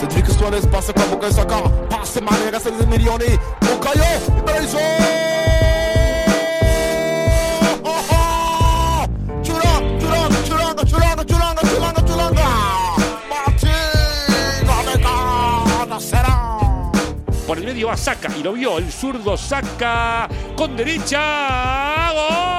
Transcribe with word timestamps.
Cédric 0.00 0.26
Suarez 0.30 0.66
passe 0.66 0.92
kwa 0.92 1.04
Bukayo 1.04 1.32
Saka 1.32 1.56
Passe 1.90 2.20
Mané 2.22 2.50
reste 2.50 2.70
des 2.78 2.86
milioni 2.86 3.38
Bukayo 3.60 4.02
Ibrahim 4.38 4.66
Churanga, 9.42 9.98
churanga, 10.00 10.38
churanga, 10.46 10.84
churanga, 10.84 11.24
churanga, 11.24 11.62
churanga, 11.62 12.02
churanga 12.06 12.46
Martín 13.28 14.68
Odegaard 14.80 16.00
será. 16.00 16.34
Por 17.46 17.58
el 17.58 17.64
medio 17.64 17.88
va 17.88 17.96
Saca 17.96 18.34
y 18.38 18.42
lo 18.42 18.54
vio 18.54 18.78
el 18.78 18.90
zurdo 18.90 19.36
Saca 19.36 20.28
con 20.56 20.76
derecha. 20.76 22.49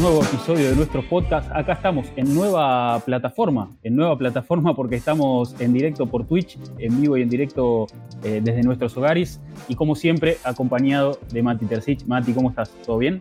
Nuevo 0.00 0.22
episodio 0.22 0.68
de 0.68 0.76
nuestro 0.76 1.02
podcast. 1.08 1.50
Acá 1.54 1.72
estamos 1.72 2.06
en 2.16 2.34
nueva 2.34 3.00
plataforma, 3.00 3.70
en 3.82 3.96
nueva 3.96 4.16
plataforma 4.18 4.74
porque 4.76 4.96
estamos 4.96 5.58
en 5.58 5.72
directo 5.72 6.06
por 6.06 6.26
Twitch, 6.26 6.58
en 6.78 7.00
vivo 7.00 7.16
y 7.16 7.22
en 7.22 7.30
directo 7.30 7.86
eh, 8.22 8.40
desde 8.44 8.62
nuestros 8.62 8.96
hogares 8.96 9.40
y 9.68 9.74
como 9.74 9.94
siempre 9.94 10.36
acompañado 10.44 11.18
de 11.32 11.42
Mati 11.42 11.64
Tercich. 11.64 12.04
Mati, 12.04 12.32
¿cómo 12.32 12.50
estás? 12.50 12.70
¿Todo 12.84 12.98
bien? 12.98 13.20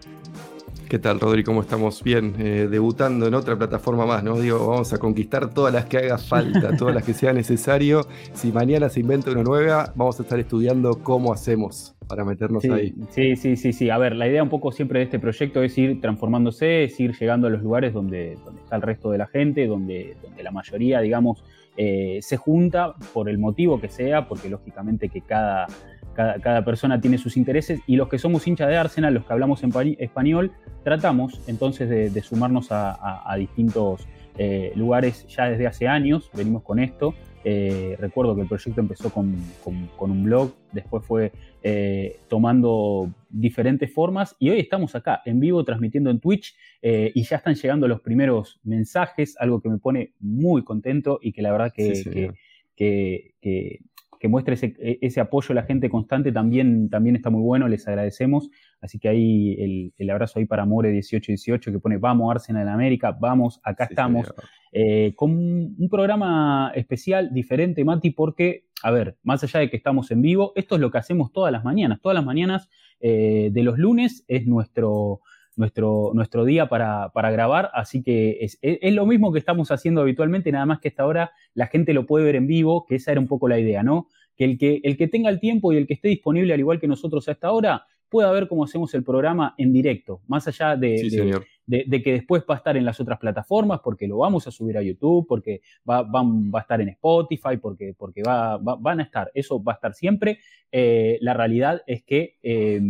¿Qué 0.90 1.00
tal, 1.00 1.20
Rodri? 1.20 1.44
¿Cómo 1.44 1.62
estamos? 1.62 2.04
Bien, 2.04 2.36
eh, 2.40 2.68
debutando 2.70 3.26
en 3.28 3.34
otra 3.34 3.58
plataforma 3.58 4.06
más, 4.06 4.24
¿no? 4.24 4.38
Digo, 4.38 4.68
vamos 4.68 4.92
a 4.92 4.98
conquistar 4.98 5.54
todas 5.54 5.74
las 5.74 5.86
que 5.86 5.98
haga 5.98 6.18
falta, 6.18 6.76
todas 6.78 6.94
las 6.94 7.04
que 7.04 7.14
sea 7.14 7.32
necesario. 7.32 8.06
Si 8.34 8.52
mañana 8.52 8.90
se 8.90 9.00
inventa 9.00 9.32
una 9.32 9.44
nueva, 9.44 9.94
vamos 9.96 10.20
a 10.20 10.24
estar 10.24 10.40
estudiando 10.40 11.00
cómo 11.02 11.32
hacemos 11.32 11.95
para 12.08 12.24
meternos 12.26 12.62
Sí, 12.64 12.70
ahí. 12.72 12.94
sí, 13.10 13.36
sí, 13.36 13.56
sí, 13.56 13.74
sí. 13.74 13.90
A 13.90 13.98
ver, 13.98 14.16
la 14.16 14.28
idea 14.28 14.44
un 14.44 14.50
poco 14.50 14.72
siempre 14.72 15.00
de 15.00 15.06
este 15.06 15.20
proyecto 15.20 15.64
es 15.64 15.78
ir 15.78 16.00
transformándose, 16.02 16.84
es 16.84 17.00
ir 17.00 17.14
llegando 17.18 17.48
a 17.48 17.50
los 17.50 17.62
lugares 17.62 17.94
donde, 17.94 18.38
donde 18.46 18.62
está 18.62 18.76
el 18.76 18.82
resto 18.82 19.12
de 19.12 19.18
la 19.18 19.28
gente, 19.28 19.68
donde, 19.68 20.16
donde 20.22 20.44
la 20.44 20.52
mayoría, 20.52 21.02
digamos, 21.02 21.44
eh, 21.78 22.20
se 22.22 22.38
junta 22.38 22.94
por 23.14 23.28
el 23.30 23.38
motivo 23.38 23.80
que 23.82 23.90
sea, 23.90 24.28
porque 24.28 24.50
lógicamente 24.50 25.10
que 25.10 25.22
cada, 25.22 25.68
cada, 26.14 26.40
cada 26.40 26.64
persona 26.64 27.02
tiene 27.02 27.18
sus 27.18 27.36
intereses 27.38 27.82
y 27.88 27.96
los 27.98 28.08
que 28.08 28.18
somos 28.20 28.48
hinchas 28.48 28.70
de 28.70 28.78
Arsenal, 28.78 29.14
los 29.14 29.26
que 29.26 29.34
hablamos 29.34 29.64
en 29.64 29.72
pa- 29.72 29.84
español, 29.84 30.52
tratamos 30.84 31.42
entonces 31.48 31.90
de, 31.90 32.10
de 32.10 32.22
sumarnos 32.22 32.72
a, 32.72 32.92
a- 32.92 33.24
a 33.32 33.36
distintos 33.36 34.08
eh, 34.38 34.72
lugares 34.76 35.26
ya 35.28 35.50
desde 35.50 35.66
hace 35.68 35.88
años, 35.88 36.30
venimos 36.34 36.62
con 36.64 36.80
esto. 36.80 37.14
Eh, 37.48 37.96
recuerdo 38.00 38.36
que 38.36 38.42
el 38.42 38.48
proyecto 38.48 38.82
empezó 38.82 39.12
con, 39.12 39.36
con- 39.64 39.88
con 39.96 40.10
un 40.10 40.24
blog, 40.24 40.52
después 40.72 41.06
fue 41.06 41.32
eh, 41.62 42.18
tomando 42.28 43.12
diferentes 43.30 43.94
formas 43.94 44.36
y 44.40 44.50
hoy 44.50 44.60
estamos 44.60 44.96
acá 44.96 45.22
en 45.26 45.40
vivo 45.40 45.64
transmitiendo 45.64 46.10
en 46.10 46.20
Twitch 46.20 46.56
eh, 46.82 47.12
y 47.14 47.22
ya 47.24 47.36
están 47.38 47.54
llegando 47.54 47.88
los 47.88 48.02
primeros 48.02 48.60
mensajes, 48.64 49.36
algo 49.40 49.62
que 49.62 49.70
me 49.70 49.78
pone 49.78 50.14
muy 50.20 50.64
contento 50.64 51.20
y 51.22 51.34
que 51.34 51.44
la 51.44 51.52
verdad 51.52 51.72
que, 51.72 51.94
Sí, 51.96 52.04
que, 52.04 52.12
señor. 52.12 52.36
que, 52.76 53.34
que- 53.42 53.80
que 54.26 54.30
muestre 54.30 54.56
ese, 54.56 54.74
ese 54.80 55.20
apoyo 55.20 55.52
a 55.52 55.54
la 55.54 55.64
gente 55.64 55.88
constante 55.88 56.32
también, 56.32 56.90
también 56.90 57.16
está 57.16 57.30
muy 57.30 57.44
bueno, 57.44 57.68
les 57.68 57.88
agradecemos. 57.88 58.50
Así 58.82 58.98
que 58.98 59.08
ahí 59.08 59.56
el, 59.60 59.94
el 59.98 60.10
abrazo 60.10 60.40
ahí 60.40 60.46
para 60.46 60.66
More1818 60.66 61.72
que 61.72 61.80
pone 61.80 61.98
vamos 61.98 62.32
Arsenal 62.32 62.64
en 62.64 62.70
América, 62.70 63.12
vamos, 63.12 63.62
acá 63.64 63.86
Sí, 63.86 63.94
estamos 63.94 64.34
eh, 64.72 65.14
con 65.16 65.32
un 65.32 65.90
programa 65.92 66.72
especial 66.74 67.32
diferente, 67.32 67.86
Mati, 67.86 68.10
porque, 68.10 68.66
a 68.82 68.90
ver, 68.90 69.16
más 69.22 69.44
allá 69.44 69.60
de 69.60 69.70
que 69.70 69.78
estamos 69.78 70.10
en 70.10 70.24
vivo, 70.24 70.54
esto 70.56 70.74
es 70.74 70.82
lo 70.82 70.90
que 70.90 70.98
hacemos 70.98 71.32
todas 71.32 71.52
las 71.52 71.64
mañanas. 71.64 72.02
Todas 72.02 72.16
las 72.16 72.26
mañanas 72.26 72.68
eh, 73.00 73.50
de 73.52 73.62
los 73.64 73.78
lunes 73.78 74.26
es 74.28 74.48
nuestro, 74.48 75.22
nuestro, 75.56 76.12
nuestro 76.14 76.44
día 76.46 76.68
para, 76.68 77.10
para 77.14 77.32
grabar, 77.32 77.70
así 77.74 78.04
que 78.04 78.38
es, 78.42 78.58
es- 78.62 78.80
es 78.82 78.94
lo 78.94 79.06
mismo 79.06 79.32
que 79.32 79.40
estamos 79.40 79.72
haciendo 79.72 80.02
habitualmente, 80.02 80.52
nada 80.52 80.66
más 80.66 80.80
que 80.80 80.88
esta 80.90 81.06
hora 81.06 81.32
la 81.54 81.68
gente 81.68 81.94
lo 81.94 82.06
puede 82.06 82.26
ver 82.26 82.36
en 82.36 82.48
vivo, 82.48 82.86
que 82.86 82.96
esa 82.96 83.12
era 83.12 83.22
un 83.22 83.28
poco 83.28 83.48
la 83.48 83.60
idea, 83.60 83.84
¿no? 83.84 84.08
Que 84.36 84.44
el 84.46 84.58
que, 84.58 84.82
el 84.84 84.98
que 84.98 85.08
tenga 85.08 85.30
el 85.30 85.40
tiempo 85.40 85.72
y 85.72 85.78
el 85.78 85.88
que 85.88 85.94
esté 85.94 86.10
disponible, 86.10 86.54
al 86.54 86.60
igual 86.60 86.80
que 86.80 86.88
nosotros 86.88 87.28
a 87.28 87.32
esta 87.32 87.52
hora, 87.52 87.86
pueda 88.10 88.32
ver 88.32 88.48
cómo 88.48 88.64
hacemos 88.66 88.94
el 88.94 89.04
programa 89.04 89.56
en 89.58 89.72
directo, 89.74 90.22
más 90.28 90.48
allá 90.48 90.76
de, 90.76 90.98
Sí, 90.98 91.10
de- 91.10 91.18
señor. 91.18 91.46
De, 91.68 91.84
de 91.88 92.04
que 92.04 92.14
después 92.14 92.44
va 92.50 92.56
a 92.56 92.58
estar 92.58 92.78
en 92.78 92.86
las 92.86 93.00
otras 93.00 93.20
plataformas, 93.20 93.80
porque 93.84 94.08
lo 94.08 94.18
vamos 94.20 94.46
a 94.48 94.52
subir 94.52 94.78
a 94.78 94.82
YouTube, 94.82 95.26
porque 95.28 95.62
va, 95.90 96.04
van- 96.04 96.52
va 96.54 96.60
a 96.60 96.62
estar 96.62 96.80
en 96.82 96.90
Spotify, 96.90 97.58
porque, 97.62 97.94
porque 97.98 98.22
va, 98.22 98.58
va- 98.58 98.76
van 98.76 99.00
a 99.00 99.04
estar, 99.04 99.32
eso 99.34 99.64
va 99.64 99.74
a 99.74 99.76
estar 99.76 99.94
siempre. 99.94 100.40
Eh, 100.72 101.18
la 101.22 101.34
realidad 101.34 101.82
es 101.88 102.04
que 102.04 102.38
eh, 102.44 102.82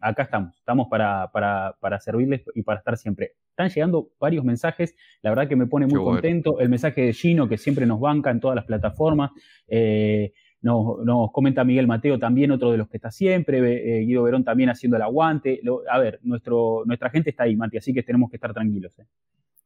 acá 0.00 0.22
estamos, 0.24 0.56
estamos 0.56 0.88
para, 0.88 1.30
para, 1.32 1.76
para 1.80 2.00
servirles 2.00 2.42
y 2.54 2.62
para 2.62 2.78
estar 2.78 2.96
siempre. 2.96 3.32
Están 3.50 3.68
llegando 3.68 4.08
varios 4.18 4.44
mensajes, 4.44 4.96
la 5.22 5.30
verdad 5.30 5.46
que 5.48 5.54
me 5.54 5.66
pone 5.66 5.86
muy 5.86 5.94
Qué 5.94 5.98
bueno. 5.98 6.12
contento. 6.16 6.58
El 6.58 6.68
mensaje 6.70 7.02
de 7.02 7.12
Gino, 7.12 7.48
que 7.48 7.56
siempre 7.56 7.86
nos 7.86 8.00
banca 8.00 8.30
en 8.30 8.40
todas 8.40 8.56
las 8.56 8.64
plataformas. 8.64 9.30
Eh, 9.68 10.32
nos, 10.64 11.30
comenta 11.30 11.62
Miguel 11.62 11.86
Mateo 11.86 12.18
también, 12.18 12.50
otro 12.50 12.72
de 12.72 12.78
los 12.78 12.88
que 12.88 12.96
está 12.96 13.10
siempre, 13.10 13.58
eh, 13.58 14.00
Guido 14.00 14.22
Verón 14.22 14.44
también 14.44 14.70
haciendo 14.70 14.96
el 14.96 15.02
aguante. 15.02 15.60
A 15.90 15.98
ver, 15.98 16.20
nuestro, 16.22 16.82
nuestra 16.86 17.10
gente 17.10 17.30
está 17.30 17.44
ahí, 17.44 17.54
Mati, 17.54 17.76
así 17.76 17.92
que 17.92 18.02
tenemos 18.02 18.30
que 18.30 18.36
estar 18.36 18.52
tranquilos. 18.54 18.98
eh. 18.98 19.04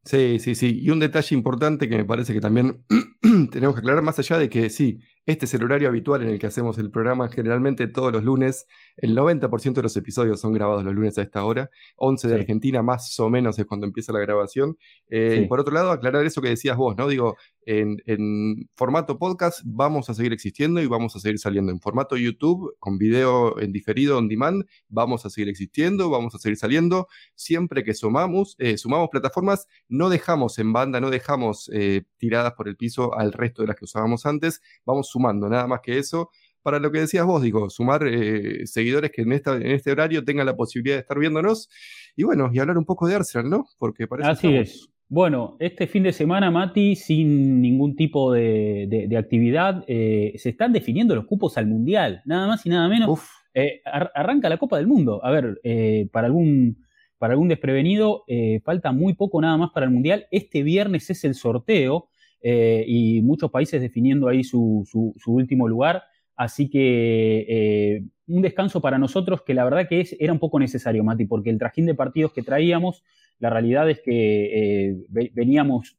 Sí, 0.03 0.39
sí, 0.39 0.55
sí. 0.55 0.81
Y 0.83 0.91
un 0.91 0.99
detalle 0.99 1.37
importante 1.37 1.89
que 1.89 1.99
me 1.99 2.05
parece 2.05 2.33
que 2.33 2.41
también 2.41 2.79
tenemos 3.53 3.75
que 3.75 3.81
aclarar, 3.81 4.03
más 4.03 4.19
allá 4.19 4.39
de 4.39 4.49
que 4.49 4.71
sí, 4.71 4.99
este 5.29 5.45
es 5.45 5.53
el 5.53 5.63
horario 5.63 5.89
habitual 5.89 6.23
en 6.23 6.31
el 6.31 6.39
que 6.39 6.47
hacemos 6.47 6.79
el 6.79 6.91
programa, 6.91 7.29
generalmente 7.29 7.87
todos 7.87 8.11
los 8.11 8.25
lunes, 8.25 8.67
el 8.97 9.15
90% 9.15 9.75
de 9.75 9.83
los 9.83 9.95
episodios 9.99 10.41
son 10.41 10.55
grabados 10.55 10.83
los 10.85 10.95
lunes 10.95 11.19
a 11.19 11.23
esta 11.23 11.45
hora, 11.45 11.69
11 11.97 12.29
de 12.29 12.35
Sí. 12.35 12.41
Argentina 12.41 12.83
más 12.83 13.21
o 13.21 13.29
menos 13.29 13.59
es 13.59 13.67
cuando 13.67 13.87
empieza 13.87 14.11
la 14.13 14.21
grabación. 14.21 14.79
Eh, 15.11 15.35
Sí. 15.37 15.43
Y 15.43 15.47
por 15.47 15.61
otro 15.61 15.75
lado, 15.75 15.91
aclarar 15.91 16.25
eso 16.25 16.41
que 16.41 16.49
decías 16.49 16.79
vos, 16.79 16.97
¿no? 16.97 17.07
Digo, 17.09 17.37
en, 17.67 17.99
en 18.07 18.71
formato 18.75 19.19
podcast 19.19 19.61
vamos 19.67 20.09
a 20.09 20.15
seguir 20.15 20.33
existiendo 20.33 20.81
y 20.81 20.87
vamos 20.87 21.15
a 21.15 21.21
seguir 21.21 21.39
saliendo. 21.39 21.71
En 21.73 21.81
formato 21.81 22.17
YouTube, 22.17 22.75
con 22.79 22.97
video 22.97 23.61
en 23.61 23.71
diferido, 23.73 24.17
on 24.17 24.29
demand, 24.29 24.65
vamos 24.89 25.27
a 25.27 25.31
seguir 25.31 25.51
existiendo, 25.51 26.09
vamos 26.09 26.35
a 26.35 26.39
seguir 26.39 26.57
saliendo. 26.57 27.07
Siempre 27.35 27.85
que 27.85 27.93
sumamos, 27.93 28.57
eh, 28.59 28.79
sumamos 28.79 29.11
plataformas, 29.11 29.67
no 29.89 30.09
dejamos 30.09 30.59
en 30.59 30.73
banda, 30.73 31.01
no 31.03 31.11
dejamos 31.11 31.71
eh, 31.75 32.05
tiradas 32.17 32.55
por 32.55 32.67
el 32.69 32.77
piso 32.79 33.15
al 33.15 33.35
resto 33.35 33.61
de 33.61 33.69
las 33.69 33.77
que 33.77 33.85
usábamos 33.85 34.25
antes, 34.25 34.63
vamos 34.87 35.11
sumando, 35.19 35.49
nada 35.49 35.67
más 35.67 35.81
que 35.81 35.99
eso. 35.99 36.31
Para 36.63 36.79
lo 36.79 36.91
que 36.93 37.01
decías 37.01 37.25
vos, 37.25 37.43
digo, 37.43 37.71
sumar 37.71 38.03
eh, 38.07 38.67
seguidores 38.67 39.11
que 39.11 39.23
en, 39.23 39.33
esta, 39.33 39.57
en 39.57 39.69
este 39.69 39.91
horario 39.93 40.25
tengan 40.25 40.47
la 40.47 40.57
posibilidad 40.57 40.97
de 40.97 41.01
estar 41.01 41.19
viéndonos 41.19 41.69
y 42.17 42.25
bueno, 42.25 42.51
y 42.53 42.59
hablar 42.59 42.77
un 42.79 42.85
poco 42.85 43.07
de 43.07 43.15
Arsenal, 43.15 43.49
¿no? 43.51 43.67
Porque 43.79 44.07
parece 44.07 44.31
Así 44.31 44.55
es. 44.55 44.89
Bueno, 45.09 45.57
este 45.61 45.87
fin 45.87 46.03
de 46.03 46.13
semana, 46.13 46.51
Mati, 46.51 46.95
sin 46.95 47.63
ningún 47.63 47.97
tipo 47.97 48.31
de, 48.33 48.87
de- 48.89 49.09
de 49.09 49.17
actividad, 49.17 49.83
eh, 49.87 50.35
se 50.37 50.51
están 50.51 50.73
definiendo 50.73 51.15
los 51.15 51.25
cupos 51.25 51.57
al 51.57 51.67
Mundial, 51.67 52.21
nada 52.27 52.47
más 52.49 52.67
y 52.67 52.69
nada 52.71 52.89
menos. 52.89 53.09
Uf, 53.09 53.27
Eh, 53.55 53.81
ar- 53.87 54.13
arranca 54.15 54.49
la 54.51 54.59
Copa 54.59 54.77
del 54.77 54.87
Mundo. 54.87 55.25
A 55.25 55.31
ver, 55.31 55.59
eh, 55.65 56.09
para, 56.13 56.27
algún, 56.27 56.85
para 57.17 57.33
algún 57.33 57.49
desprevenido, 57.49 58.25
eh, 58.29 58.61
falta 58.63 58.93
muy 58.93 59.15
poco 59.15 59.41
nada 59.41 59.57
más 59.57 59.71
para 59.73 59.87
el 59.87 59.93
Mundial. 59.93 60.27
Este 60.31 60.63
viernes 60.63 61.09
es 61.09 61.25
el 61.25 61.35
sorteo 61.35 62.09
eh, 62.43 62.85
y 62.87 63.23
muchos 63.23 63.51
países 63.51 63.81
definiendo 63.81 64.29
ahí 64.29 64.45
su, 64.45 64.85
su- 64.91 65.15
su 65.19 65.33
último 65.35 65.69
lugar. 65.69 66.03
Así 66.37 66.71
que 66.71 67.47
eh, 67.49 68.05
un 68.29 68.43
descanso 68.43 68.81
para 68.81 68.99
nosotros 68.99 69.43
que 69.43 69.55
la 69.55 69.65
verdad 69.65 69.89
que 69.89 70.01
es, 70.01 70.17
era 70.21 70.33
un 70.33 70.39
poco 70.39 70.59
necesario, 70.61 71.03
Mati, 71.05 71.25
porque 71.27 71.51
el 71.51 71.59
trajín 71.59 71.87
de 71.87 71.95
partidos 71.95 72.33
que 72.33 72.43
traíamos, 72.43 73.03
la 73.41 73.51
realidad 73.51 73.89
es 73.91 74.01
que 74.01 74.89
eh, 74.91 74.97
ve- 75.09 75.33
veníamos 75.35 75.99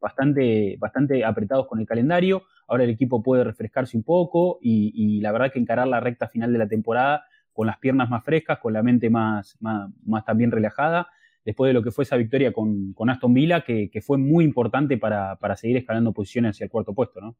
bastante, 0.00 0.76
bastante 0.78 1.24
apretados 1.24 1.66
con 1.66 1.80
el 1.80 1.86
calendario. 1.86 2.42
Ahora 2.66 2.84
el 2.84 2.90
equipo 2.90 3.22
puede 3.22 3.44
refrescarse 3.44 3.96
un 3.96 4.02
poco 4.04 4.58
y, 4.62 4.92
y 4.94 5.20
la 5.20 5.32
verdad 5.32 5.52
que 5.52 5.58
encarar 5.58 5.88
la 5.88 6.00
recta 6.00 6.28
final 6.28 6.52
de 6.52 6.58
la 6.58 6.68
temporada 6.68 7.24
con 7.52 7.66
las 7.66 7.78
piernas 7.78 8.08
más 8.08 8.24
frescas, 8.24 8.58
con 8.58 8.72
la 8.72 8.82
mente 8.82 9.10
más, 9.10 9.56
más, 9.60 9.90
más 10.04 10.24
también 10.24 10.50
relajada, 10.52 11.08
después 11.48 11.70
de 11.70 11.72
lo 11.72 11.82
que 11.82 11.90
fue 11.90 12.04
esa 12.04 12.18
victoria 12.18 12.52
con, 12.52 12.92
con 12.92 13.08
Aston 13.08 13.32
Villa, 13.32 13.64
que, 13.64 13.88
que, 13.90 14.02
fue 14.02 14.18
muy 14.18 14.44
importante 14.44 14.98
para, 14.98 15.36
para, 15.36 15.56
seguir 15.56 15.78
escalando 15.78 16.12
posiciones 16.12 16.50
hacia 16.50 16.64
el 16.64 16.70
cuarto 16.70 16.92
puesto, 16.92 17.22
¿no? 17.22 17.38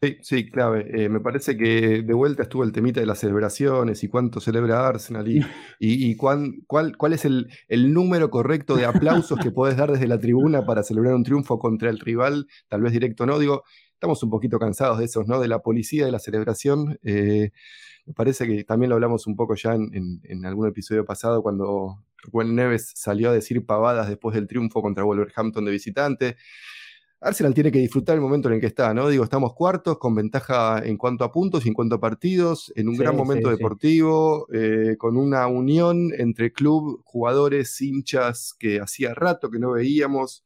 Sí, 0.00 0.16
sí, 0.22 0.50
clave. 0.50 0.86
Eh, 0.94 1.10
me 1.10 1.20
parece 1.20 1.54
que 1.58 2.02
de 2.02 2.14
vuelta 2.14 2.44
estuvo 2.44 2.64
el 2.64 2.72
temita 2.72 3.00
de 3.00 3.06
las 3.06 3.18
celebraciones 3.18 4.02
y 4.02 4.08
cuánto 4.08 4.40
celebra 4.40 4.88
Arsenal 4.88 5.28
y, 5.28 5.40
y, 5.78 6.10
y 6.10 6.16
cuán, 6.16 6.62
cuál, 6.66 6.96
cuál 6.96 7.12
es 7.12 7.26
el, 7.26 7.48
el, 7.68 7.92
número 7.92 8.30
correcto 8.30 8.76
de 8.76 8.86
aplausos 8.86 9.38
que 9.38 9.50
podés 9.50 9.76
dar 9.76 9.92
desde 9.92 10.08
la 10.08 10.18
tribuna 10.18 10.64
para 10.64 10.82
celebrar 10.82 11.14
un 11.14 11.24
triunfo 11.24 11.58
contra 11.58 11.90
el 11.90 11.98
rival, 11.98 12.46
tal 12.68 12.80
vez 12.80 12.92
directo 12.94 13.26
no. 13.26 13.38
Digo, 13.38 13.62
estamos 13.98 14.22
un 14.22 14.30
poquito 14.30 14.60
cansados 14.60 15.00
de 15.00 15.06
esos, 15.06 15.26
¿no? 15.26 15.40
De 15.40 15.48
la 15.48 15.58
policía 15.58 16.06
de 16.06 16.12
la 16.12 16.20
celebración. 16.20 17.00
Eh, 17.02 17.50
me 18.06 18.14
parece 18.14 18.46
que 18.46 18.62
también 18.62 18.90
lo 18.90 18.94
hablamos 18.94 19.26
un 19.26 19.34
poco 19.34 19.56
ya 19.56 19.74
en, 19.74 19.92
en, 19.92 20.20
en 20.22 20.46
algún 20.46 20.68
episodio 20.68 21.04
pasado 21.04 21.42
cuando 21.42 21.98
Rubén 22.22 22.54
Neves 22.54 22.92
salió 22.94 23.30
a 23.30 23.32
decir 23.32 23.66
pavadas 23.66 24.08
después 24.08 24.36
del 24.36 24.46
triunfo 24.46 24.82
contra 24.82 25.02
Wolverhampton 25.02 25.64
de 25.64 25.72
visitante. 25.72 26.36
Arsenal 27.20 27.52
tiene 27.52 27.72
que 27.72 27.80
disfrutar 27.80 28.14
el 28.14 28.20
momento 28.20 28.46
en 28.48 28.54
el 28.54 28.60
que 28.60 28.68
está, 28.68 28.94
¿no? 28.94 29.08
Digo, 29.08 29.24
estamos 29.24 29.52
cuartos, 29.54 29.98
con 29.98 30.14
ventaja 30.14 30.80
en 30.84 30.96
cuanto 30.96 31.24
a 31.24 31.32
puntos 31.32 31.66
y 31.66 31.68
en 31.68 31.74
cuanto 31.74 31.96
a 31.96 32.00
partidos, 32.00 32.72
en 32.76 32.88
un 32.88 32.96
gran 32.96 33.16
momento 33.16 33.50
deportivo, 33.50 34.46
eh, 34.52 34.94
con 34.96 35.16
una 35.16 35.48
unión 35.48 36.12
entre 36.16 36.52
club, 36.52 37.02
jugadores, 37.04 37.80
hinchas 37.80 38.54
que 38.56 38.78
hacía 38.78 39.12
rato 39.14 39.50
que 39.50 39.58
no 39.58 39.72
veíamos. 39.72 40.44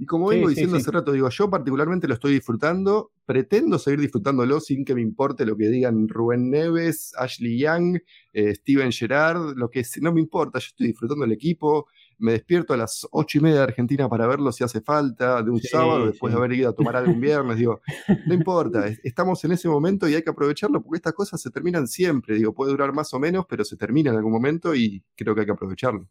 Y 0.00 0.06
como 0.06 0.28
vengo 0.28 0.48
diciendo 0.48 0.78
hace 0.78 0.90
rato, 0.90 1.12
digo, 1.12 1.28
yo 1.28 1.50
particularmente 1.50 2.08
lo 2.08 2.14
estoy 2.14 2.32
disfrutando, 2.32 3.12
pretendo 3.26 3.78
seguir 3.78 4.00
disfrutándolo 4.00 4.58
sin 4.58 4.82
que 4.82 4.94
me 4.94 5.02
importe 5.02 5.44
lo 5.44 5.58
que 5.58 5.68
digan 5.68 6.08
Rubén 6.08 6.48
Neves, 6.48 7.12
Ashley 7.18 7.58
Young, 7.58 7.98
eh, 8.32 8.54
Steven 8.54 8.92
Gerrard, 8.92 9.58
lo 9.58 9.68
que 9.68 9.84
no 10.00 10.10
me 10.14 10.20
importa, 10.22 10.58
yo 10.58 10.68
estoy 10.68 10.86
disfrutando 10.86 11.26
el 11.26 11.32
equipo, 11.32 11.86
me 12.16 12.32
despierto 12.32 12.72
a 12.72 12.78
las 12.78 13.06
ocho 13.10 13.36
y 13.36 13.40
media 13.42 13.58
de 13.58 13.64
Argentina 13.64 14.08
para 14.08 14.26
verlo 14.26 14.50
si 14.52 14.64
hace 14.64 14.80
falta, 14.80 15.42
de 15.42 15.50
un 15.50 15.60
sábado, 15.60 16.06
después 16.06 16.32
de 16.32 16.38
haber 16.38 16.54
ido 16.54 16.70
a 16.70 16.72
tomar 16.72 16.96
algo 16.96 17.12
un 17.12 17.20
viernes, 17.20 17.58
digo, 17.58 17.82
no 18.26 18.32
importa, 18.32 18.86
estamos 19.04 19.44
en 19.44 19.52
ese 19.52 19.68
momento 19.68 20.08
y 20.08 20.14
hay 20.14 20.22
que 20.22 20.30
aprovecharlo 20.30 20.82
porque 20.82 20.96
estas 20.96 21.12
cosas 21.12 21.42
se 21.42 21.50
terminan 21.50 21.86
siempre, 21.86 22.36
digo, 22.36 22.54
puede 22.54 22.70
durar 22.70 22.94
más 22.94 23.12
o 23.12 23.18
menos, 23.18 23.44
pero 23.46 23.66
se 23.66 23.76
termina 23.76 24.12
en 24.12 24.16
algún 24.16 24.32
momento 24.32 24.74
y 24.74 25.04
creo 25.14 25.34
que 25.34 25.42
hay 25.42 25.46
que 25.46 25.52
aprovecharlo. 25.52 26.08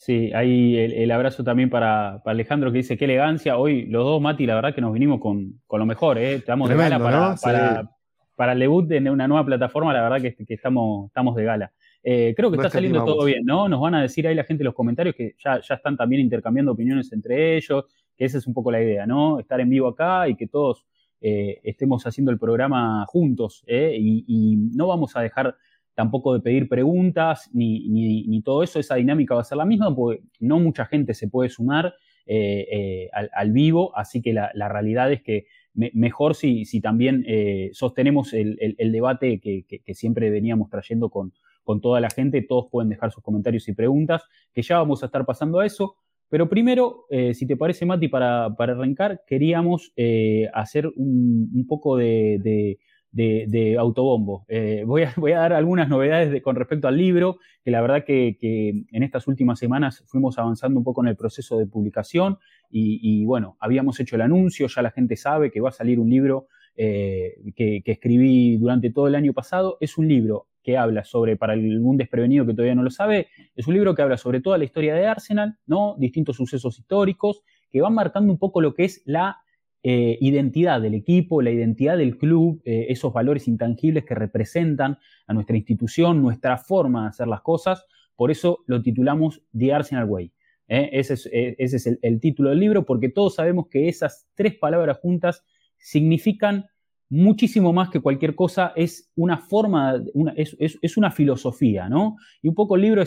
Sí, 0.00 0.32
ahí 0.32 0.78
el, 0.78 1.10
abrazo 1.10 1.44
también 1.44 1.68
para, 1.68 2.22
Alejandro 2.24 2.72
que 2.72 2.78
dice, 2.78 2.96
qué 2.96 3.04
elegancia, 3.04 3.58
hoy 3.58 3.84
los 3.84 4.02
dos, 4.02 4.18
Mati, 4.18 4.46
la 4.46 4.54
verdad 4.54 4.74
que 4.74 4.80
nos 4.80 4.94
vinimos 4.94 5.20
con, 5.20 5.60
lo 5.70 5.84
mejor, 5.84 6.16
¿eh? 6.16 6.36
estamos 6.36 6.70
de 6.70 6.74
gala 6.74 6.98
para, 7.38 7.90
para, 8.34 8.52
el 8.52 8.58
debut 8.60 8.88
de 8.88 9.10
una 9.10 9.28
nueva 9.28 9.44
plataforma, 9.44 9.92
la 9.92 10.00
verdad 10.00 10.22
que, 10.22 10.34
que 10.46 10.54
estamos, 10.54 11.08
estamos 11.08 11.36
de 11.36 11.44
gala. 11.44 11.72
Eh, 12.02 12.32
creo 12.34 12.50
que 12.50 12.56
está 12.56 12.70
saliendo 12.70 13.04
todo 13.04 13.26
bien, 13.26 13.44
¿no? 13.44 13.68
Nos 13.68 13.78
van 13.78 13.94
a 13.94 14.00
decir 14.00 14.26
ahí 14.26 14.34
la 14.34 14.44
gente 14.44 14.62
en 14.62 14.68
los 14.68 14.74
comentarios 14.74 15.14
que 15.14 15.34
ya, 15.38 15.60
ya 15.60 15.74
están 15.74 15.98
también 15.98 16.22
intercambiando 16.22 16.72
opiniones 16.72 17.12
entre 17.12 17.58
ellos, 17.58 17.84
que 18.16 18.24
esa 18.24 18.38
es 18.38 18.46
un 18.46 18.54
poco 18.54 18.72
la 18.72 18.80
idea, 18.80 19.04
¿no? 19.06 19.38
Estar 19.38 19.60
en 19.60 19.68
vivo 19.68 19.88
acá 19.88 20.26
y 20.28 20.34
que 20.34 20.46
todos 20.46 20.86
eh, 21.20 21.60
estemos 21.62 22.06
haciendo 22.06 22.32
el 22.32 22.38
programa 22.38 23.04
juntos, 23.06 23.62
¿eh? 23.66 23.94
y, 23.98 24.56
no 24.74 24.86
vamos 24.86 25.14
a 25.14 25.20
dejar 25.20 25.54
tampoco 25.94 26.34
de 26.34 26.40
pedir 26.40 26.68
preguntas 26.68 27.50
ni, 27.52 27.88
ni, 27.88 28.42
todo 28.42 28.62
eso, 28.62 28.78
esa 28.78 28.96
dinámica 28.96 29.34
va 29.34 29.42
a 29.42 29.44
ser 29.44 29.58
la 29.58 29.64
misma, 29.64 29.94
porque 29.94 30.22
no 30.38 30.58
mucha 30.60 30.86
gente 30.86 31.14
se 31.14 31.28
puede 31.28 31.48
sumar 31.48 31.94
al, 33.34 33.52
vivo, 33.52 33.96
así 33.96 34.22
que 34.22 34.32
la, 34.32 34.68
realidad 34.68 35.12
es 35.12 35.22
que 35.22 35.46
mejor 35.74 36.34
si, 36.34 36.64
si 36.64 36.80
también 36.80 37.26
sostenemos 37.72 38.32
el, 38.32 38.92
debate 38.92 39.40
que, 39.40 39.94
siempre 39.94 40.30
veníamos 40.30 40.70
trayendo 40.70 41.10
con, 41.10 41.32
con 41.70 41.80
toda 41.80 42.00
la 42.00 42.10
gente. 42.10 42.42
Todos 42.42 42.66
pueden 42.70 42.88
dejar 42.90 43.12
sus 43.12 43.22
comentarios 43.22 43.68
y 43.68 43.72
preguntas, 43.74 44.24
que 44.52 44.62
ya 44.62 44.78
vamos 44.78 45.02
a 45.02 45.06
estar 45.06 45.24
pasando 45.24 45.60
a 45.60 45.66
eso. 45.66 45.94
Pero 46.28 46.48
primero, 46.48 47.06
eh, 47.10 47.34
si 47.34 47.46
te 47.46 47.56
parece, 47.56 47.86
Mati, 47.86 48.08
para, 48.08 48.46
arrancar, 48.46 49.22
queríamos 49.26 49.92
eh, 49.96 50.48
hacer 50.52 50.88
un, 50.96 51.64
poco 51.68 51.96
de, 51.96 52.78
autobombo. 53.78 54.44
Eh, 54.48 54.84
voy, 54.86 55.02
a, 55.02 55.38
dar 55.38 55.52
algunas 55.52 55.88
novedades 55.88 56.42
con 56.42 56.56
respecto 56.56 56.88
al 56.88 56.96
libro, 56.96 57.38
que 57.64 57.70
la 57.70 57.80
verdad 57.80 58.04
que, 58.04 58.36
en 58.40 59.02
estas 59.02 59.26
últimas 59.26 59.58
semanas 59.58 60.04
fuimos 60.06 60.38
avanzando 60.38 60.78
un 60.78 60.84
poco 60.84 61.02
en 61.02 61.08
el 61.08 61.16
proceso 61.16 61.58
de 61.58 61.66
publicación 61.66 62.38
y, 62.70 63.24
bueno, 63.24 63.56
habíamos 63.60 63.98
hecho 64.00 64.16
el 64.16 64.22
anuncio, 64.22 64.68
ya 64.68 64.82
la 64.82 64.90
gente 64.90 65.16
sabe 65.16 65.50
que 65.50 65.60
va 65.60 65.70
a 65.70 65.72
salir 65.72 65.98
un 65.98 66.08
libro 66.08 66.46
que, 66.76 67.82
que 67.84 67.92
escribí 67.92 68.56
durante 68.56 68.90
todo 68.90 69.08
el 69.08 69.14
año 69.14 69.32
pasado. 69.32 69.76
Es 69.80 69.98
un 69.98 70.08
libro 70.08 70.46
que 70.62 70.76
habla 70.76 71.04
sobre, 71.04 71.36
para 71.36 71.54
algún 71.54 71.96
desprevenido 71.96 72.46
que 72.46 72.52
todavía 72.52 72.74
no 72.74 72.82
lo 72.82 72.90
sabe, 72.90 73.28
es 73.54 73.66
un 73.66 73.74
libro 73.74 73.94
que 73.94 74.02
habla 74.02 74.16
sobre 74.16 74.40
toda 74.40 74.58
la 74.58 74.64
historia 74.64 74.94
de 74.94 75.06
Arsenal, 75.06 75.56
¿no? 75.66 75.96
Distintos 75.98 76.36
sucesos 76.36 76.78
históricos 76.78 77.42
que 77.70 77.80
van 77.80 77.94
marcando 77.94 78.32
un 78.32 78.38
poco 78.38 78.60
lo 78.60 78.74
que 78.74 78.84
es 78.84 79.02
la 79.04 79.38
eh, 79.82 80.18
identidad 80.20 80.82
del 80.82 80.92
equipo, 80.92 81.40
la 81.40 81.50
identidad 81.50 81.96
del 81.96 82.18
club, 82.18 82.60
eh, 82.66 82.88
esos 82.90 83.14
valores 83.14 83.48
intangibles 83.48 84.04
que 84.04 84.14
representan 84.14 84.98
a 85.26 85.32
nuestra 85.32 85.56
institución, 85.56 86.20
nuestra 86.20 86.58
forma 86.58 87.04
de 87.04 87.08
hacer 87.08 87.28
las 87.28 87.40
cosas. 87.40 87.86
Por 88.14 88.30
eso 88.30 88.58
lo 88.66 88.82
titulamos 88.82 89.42
The 89.56 89.72
Arsenal 89.72 90.04
Way. 90.04 90.32
¿eh? 90.68 90.90
Ese 90.92 91.14
es, 91.14 91.98
el 92.02 92.20
título 92.20 92.50
del 92.50 92.60
libro, 92.60 92.84
porque 92.84 93.08
todos 93.08 93.36
sabemos 93.36 93.68
que 93.68 93.88
esas 93.88 94.28
tres 94.34 94.54
palabras 94.54 94.98
juntas 94.98 95.44
significan 95.78 96.66
muchísimo 97.08 97.72
más 97.72 97.88
que 97.88 98.00
cualquier 98.00 98.34
cosa, 98.34 98.74
es 98.76 99.10
una 99.16 99.38
forma, 99.38 99.94
es, 100.36 100.96
una 100.98 101.10
filosofía, 101.10 101.88
¿no? 101.88 102.16
Y 102.42 102.48
un 102.48 102.54
poco 102.54 102.76
el 102.76 102.82
libro 102.82 103.02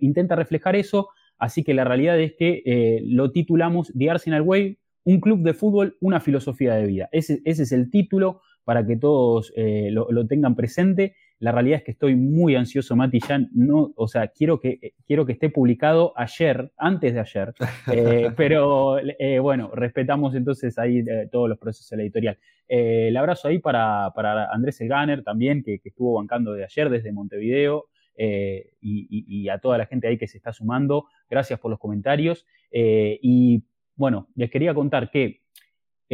intenta 0.00 0.34
reflejar 0.34 0.76
eso, 0.76 1.10
así 1.38 1.62
que 1.62 1.74
la 1.74 1.84
realidad 1.84 2.18
es 2.18 2.32
que 2.32 3.02
lo 3.04 3.30
titulamos 3.30 3.92
The 3.96 4.10
Arsenal 4.10 4.42
Way, 4.42 4.78
un 5.04 5.20
club 5.20 5.42
de 5.42 5.54
fútbol, 5.54 5.96
una 6.00 6.20
filosofía 6.20 6.74
de 6.74 6.86
vida. 6.86 7.08
Ese, 7.12 7.40
es 7.44 7.72
el 7.72 7.90
título 7.90 8.40
para 8.64 8.86
que 8.86 8.96
todos 8.96 9.52
lo, 9.56 10.26
tengan 10.26 10.54
presente 10.54 11.14
la 11.42 11.50
realidad 11.50 11.78
es 11.78 11.84
que 11.84 11.90
estoy 11.90 12.14
muy 12.14 12.54
ansioso, 12.54 12.94
Mati, 12.94 13.18
ya 13.18 13.40
no, 13.52 13.92
o 13.96 14.06
sea, 14.06 14.28
quiero 14.28 14.60
que, 14.60 14.94
quiero 15.08 15.26
que 15.26 15.32
esté 15.32 15.50
publicado 15.50 16.12
ayer, 16.14 16.70
antes 16.76 17.14
de 17.14 17.18
ayer, 17.18 17.52
eh, 17.92 18.30
pero 18.36 19.00
eh, 19.00 19.40
bueno, 19.40 19.72
respetamos 19.74 20.36
entonces 20.36 20.78
ahí 20.78 21.00
eh, 21.00 21.28
todos 21.32 21.48
los 21.48 21.58
procesos 21.58 21.90
de 21.90 21.96
la 21.96 22.02
editorial. 22.04 22.38
el 22.68 23.16
abrazo 23.16 23.48
ahí 23.48 23.58
para, 23.58 24.12
Andrés 24.52 24.80
El 24.82 25.24
también, 25.24 25.64
que, 25.64 25.80
estuvo 25.82 26.14
bancando 26.14 26.52
de 26.52 26.62
ayer 26.62 26.88
desde 26.88 27.10
Montevideo, 27.10 27.86
y, 28.80 29.48
a 29.48 29.58
toda 29.58 29.78
la 29.78 29.86
gente 29.86 30.06
ahí 30.06 30.18
que 30.18 30.28
se 30.28 30.36
está 30.36 30.52
sumando. 30.52 31.06
Gracias 31.28 31.58
por 31.58 31.72
los 31.72 31.80
comentarios. 31.80 32.46
y 32.70 33.64
bueno, 33.96 34.28
les 34.34 34.50
quería 34.50 34.74
contar 34.74 35.10
que 35.10 35.42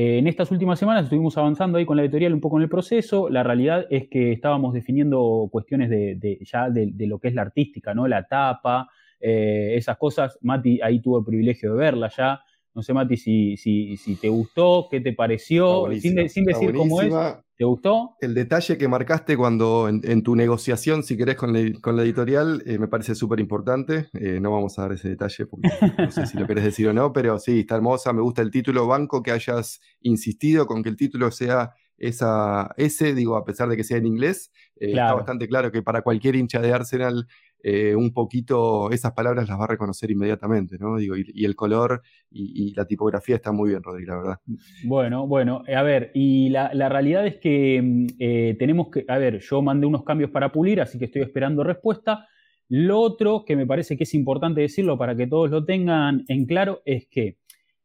en 0.01 0.29
estas 0.29 0.53
últimas 0.53 0.79
semanas 0.79 1.03
estuvimos 1.05 1.37
avanzando 1.39 1.77
ahí 1.77 1.85
con 1.85 1.97
la 1.97 2.05
editorial 2.05 2.33
un 2.33 2.41
poco 2.41 2.57
en 2.57 2.63
el 2.63 2.69
proceso. 2.69 3.29
La 3.29 3.43
realidad 3.43 3.85
es 3.91 4.07
que 4.09 4.31
estábamos 4.31 4.73
definiendo 4.73 5.49
cuestiones 5.51 5.91
de, 5.91 6.39
ya 6.43 6.71
de, 6.71 7.07
lo 7.09 7.19
que 7.19 7.27
es 7.27 7.35
la 7.35 7.43
artística, 7.43 7.95
¿no? 7.95 8.07
La 8.07 8.29
tapa, 8.29 8.89
eh, 9.19 9.73
esas 9.75 9.97
cosas. 9.97 10.39
Mati 10.41 10.81
ahí 10.83 11.01
tuvo 11.01 11.19
el 11.19 11.25
privilegio 11.25 11.73
de 11.73 11.79
verla 11.79 12.09
ya. 12.17 12.41
No 12.75 12.83
sé, 12.83 12.95
Mati, 12.95 13.17
si, 13.17 13.57
si, 13.57 13.97
si 13.97 14.17
te 14.17 14.29
gustó, 14.29 14.87
qué 14.91 15.01
te 15.01 15.13
pareció, 15.13 15.87
sin, 16.01 16.15
decir 16.15 16.75
cómo 16.75 17.03
es. 17.03 17.13
¿Te 17.59 17.65
gustó? 17.65 18.15
El 18.21 18.35
detalle 18.35 18.79
que 18.79 18.87
marcaste 18.87 19.37
cuando 19.37 19.89
en, 19.89 20.23
tu 20.23 20.37
negociación, 20.37 21.03
si 21.03 21.17
querés, 21.17 21.35
con 21.35 21.53
la, 21.53 22.03
editorial, 22.05 22.63
eh, 22.67 22.79
me 22.79 22.87
parece 22.87 23.17
súper 23.17 23.41
importante. 23.41 24.09
Eh, 24.15 24.39
no 24.41 24.53
vamos 24.53 24.79
a 24.79 24.83
dar 24.83 24.93
ese 24.93 25.09
detalle 25.09 25.45
porque 25.47 25.69
no 25.99 26.09
sé 26.13 26.27
si 26.27 26.39
lo 26.39 26.47
querés 26.47 26.63
decir 26.63 26.87
o 26.87 26.93
no, 26.93 27.13
pero 27.13 27.37
sí, 27.41 27.59
está 27.61 27.75
hermosa. 27.75 28.13
Me 28.13 28.23
gusta 28.23 28.43
el 28.43 28.53
título 28.53 28.87
Banco, 28.87 29.25
que 29.25 29.33
hayas 29.33 29.81
insistido 30.01 30.67
con 30.67 30.85
que 30.85 30.89
el 30.89 30.97
título 30.97 31.33
sea 31.33 31.73
esa, 31.97 32.73
ese, 32.77 33.13
digo, 33.13 33.37
a 33.37 33.45
pesar 33.45 33.69
de 33.69 33.77
que 33.77 33.83
sea 33.83 33.97
en 33.97 34.07
inglés. 34.07 34.53
Eh, 34.77 34.91
está 34.91 35.15
bastante 35.15 35.49
claro 35.49 35.73
que 35.73 35.83
para 35.83 36.03
cualquier 36.03 36.37
hincha 36.37 36.61
de 36.61 36.73
Arsenal 36.73 37.27
eh, 37.63 37.95
un 37.95 38.13
poquito 38.13 38.91
esas 38.91 39.13
palabras 39.13 39.49
las 39.49 39.59
va 39.59 39.65
a 39.65 39.69
reconocer 39.69 40.11
inmediatamente, 40.11 40.79
¿no? 40.79 40.97
Digo, 40.97 41.17
y, 41.17 41.45
el 41.45 41.57
color 41.57 42.03
y, 42.31 42.75
la 42.75 42.85
tipografía 42.85 43.37
está 43.37 43.53
muy 43.53 43.71
bien, 43.71 43.83
Rodrigo, 43.83 44.13
la 44.13 44.19
verdad. 44.19 44.41
Bueno, 44.85 45.27
bueno, 45.27 45.63
a 45.75 45.83
ver, 45.83 46.11
y 46.15 46.51
la, 46.51 46.89
realidad 46.89 47.27
es 47.27 47.37
que 47.37 47.81
mm, 47.83 48.07
eh, 48.19 48.57
tenemos 48.59 48.89
que, 48.91 49.05
a 49.09 49.19
ver, 49.19 49.41
yo 49.41 49.63
mandé 49.63 49.87
unos 49.87 50.05
cambios 50.05 50.31
para 50.31 50.53
pulir, 50.53 50.81
así 50.81 50.99
que 50.99 51.07
estoy 51.07 51.23
esperando 51.23 51.65
respuesta. 51.65 52.27
Lo 52.69 53.01
otro 53.01 53.45
que 53.47 53.57
me 53.57 53.67
parece 53.67 53.97
que 53.97 54.05
es 54.05 54.15
importante 54.15 54.61
decirlo 54.61 54.99
para 54.99 55.17
que 55.17 55.27
todos 55.27 55.51
lo 55.51 55.65
tengan 55.65 56.25
en 56.29 56.47
claro 56.47 56.83
es 56.85 57.07
que 57.07 57.39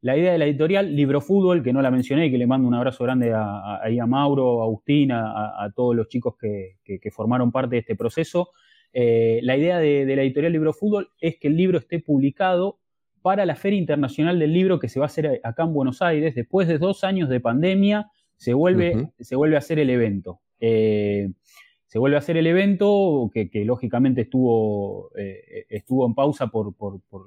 la 0.03 0.17
idea 0.17 0.33
de 0.33 0.37
la 0.37 0.45
editorial 0.45 0.93
Libro 0.93 1.21
Fútbol, 1.21 1.63
que 1.63 1.71
no 1.71 1.81
la 1.81 1.89
mencioné, 1.89 2.25
y 2.25 2.31
que 2.31 2.37
le 2.37 2.45
mando 2.45 2.67
un 2.67 2.73
abrazo 2.73 3.05
grande 3.05 3.31
a, 3.33 3.77
a, 3.77 4.05
Mauro, 4.05 4.61
a 4.61 4.65
Agustín, 4.65 5.13
a, 5.13 5.71
todos 5.73 5.95
los 5.95 6.09
chicos 6.09 6.35
que, 6.37 7.09
formaron 7.09 7.53
parte 7.53 7.75
de 7.75 7.79
este 7.79 7.95
proceso, 7.95 8.49
eh, 8.93 9.39
la 9.41 9.57
idea 9.57 9.79
de, 9.79 10.05
la 10.15 10.21
editorial 10.21 10.53
Libro 10.53 10.71
Fútbol 10.71 11.09
es 11.19 11.37
que 11.37 11.47
el 11.47 11.57
libro 11.57 11.79
esté 11.79 11.99
publicado 11.99 12.79
para 13.21 13.45
la 13.45 13.55
Feria 13.55 13.79
Internacional 13.79 14.37
del 14.37 14.53
Libro 14.53 14.79
que 14.79 14.89
se 14.89 14.99
va 14.99 15.05
a 15.05 15.07
hacer 15.07 15.41
acá 15.43 15.63
en 15.63 15.73
Buenos 15.73 16.01
Aires. 16.01 16.35
Después 16.35 16.67
de 16.67 16.77
dos 16.77 17.03
años 17.03 17.29
de 17.29 17.39
pandemia, 17.39 18.11
se 18.37 18.53
vuelve, 18.53 19.09
se 19.19 19.35
vuelve 19.35 19.55
a 19.55 19.59
hacer 19.59 19.79
el 19.79 19.89
evento. 19.89 20.41
Eh, 20.59 21.31
se 21.87 21.99
vuelve 21.99 22.17
a 22.17 22.19
hacer 22.19 22.37
el 22.37 22.47
evento 22.47 23.29
que, 23.33 23.49
lógicamente 23.65 24.21
estuvo, 24.21 25.11
eh, 25.15 25.65
estuvo 25.69 26.05
en 26.07 26.15
pausa 26.15 26.47
por, 26.47 26.73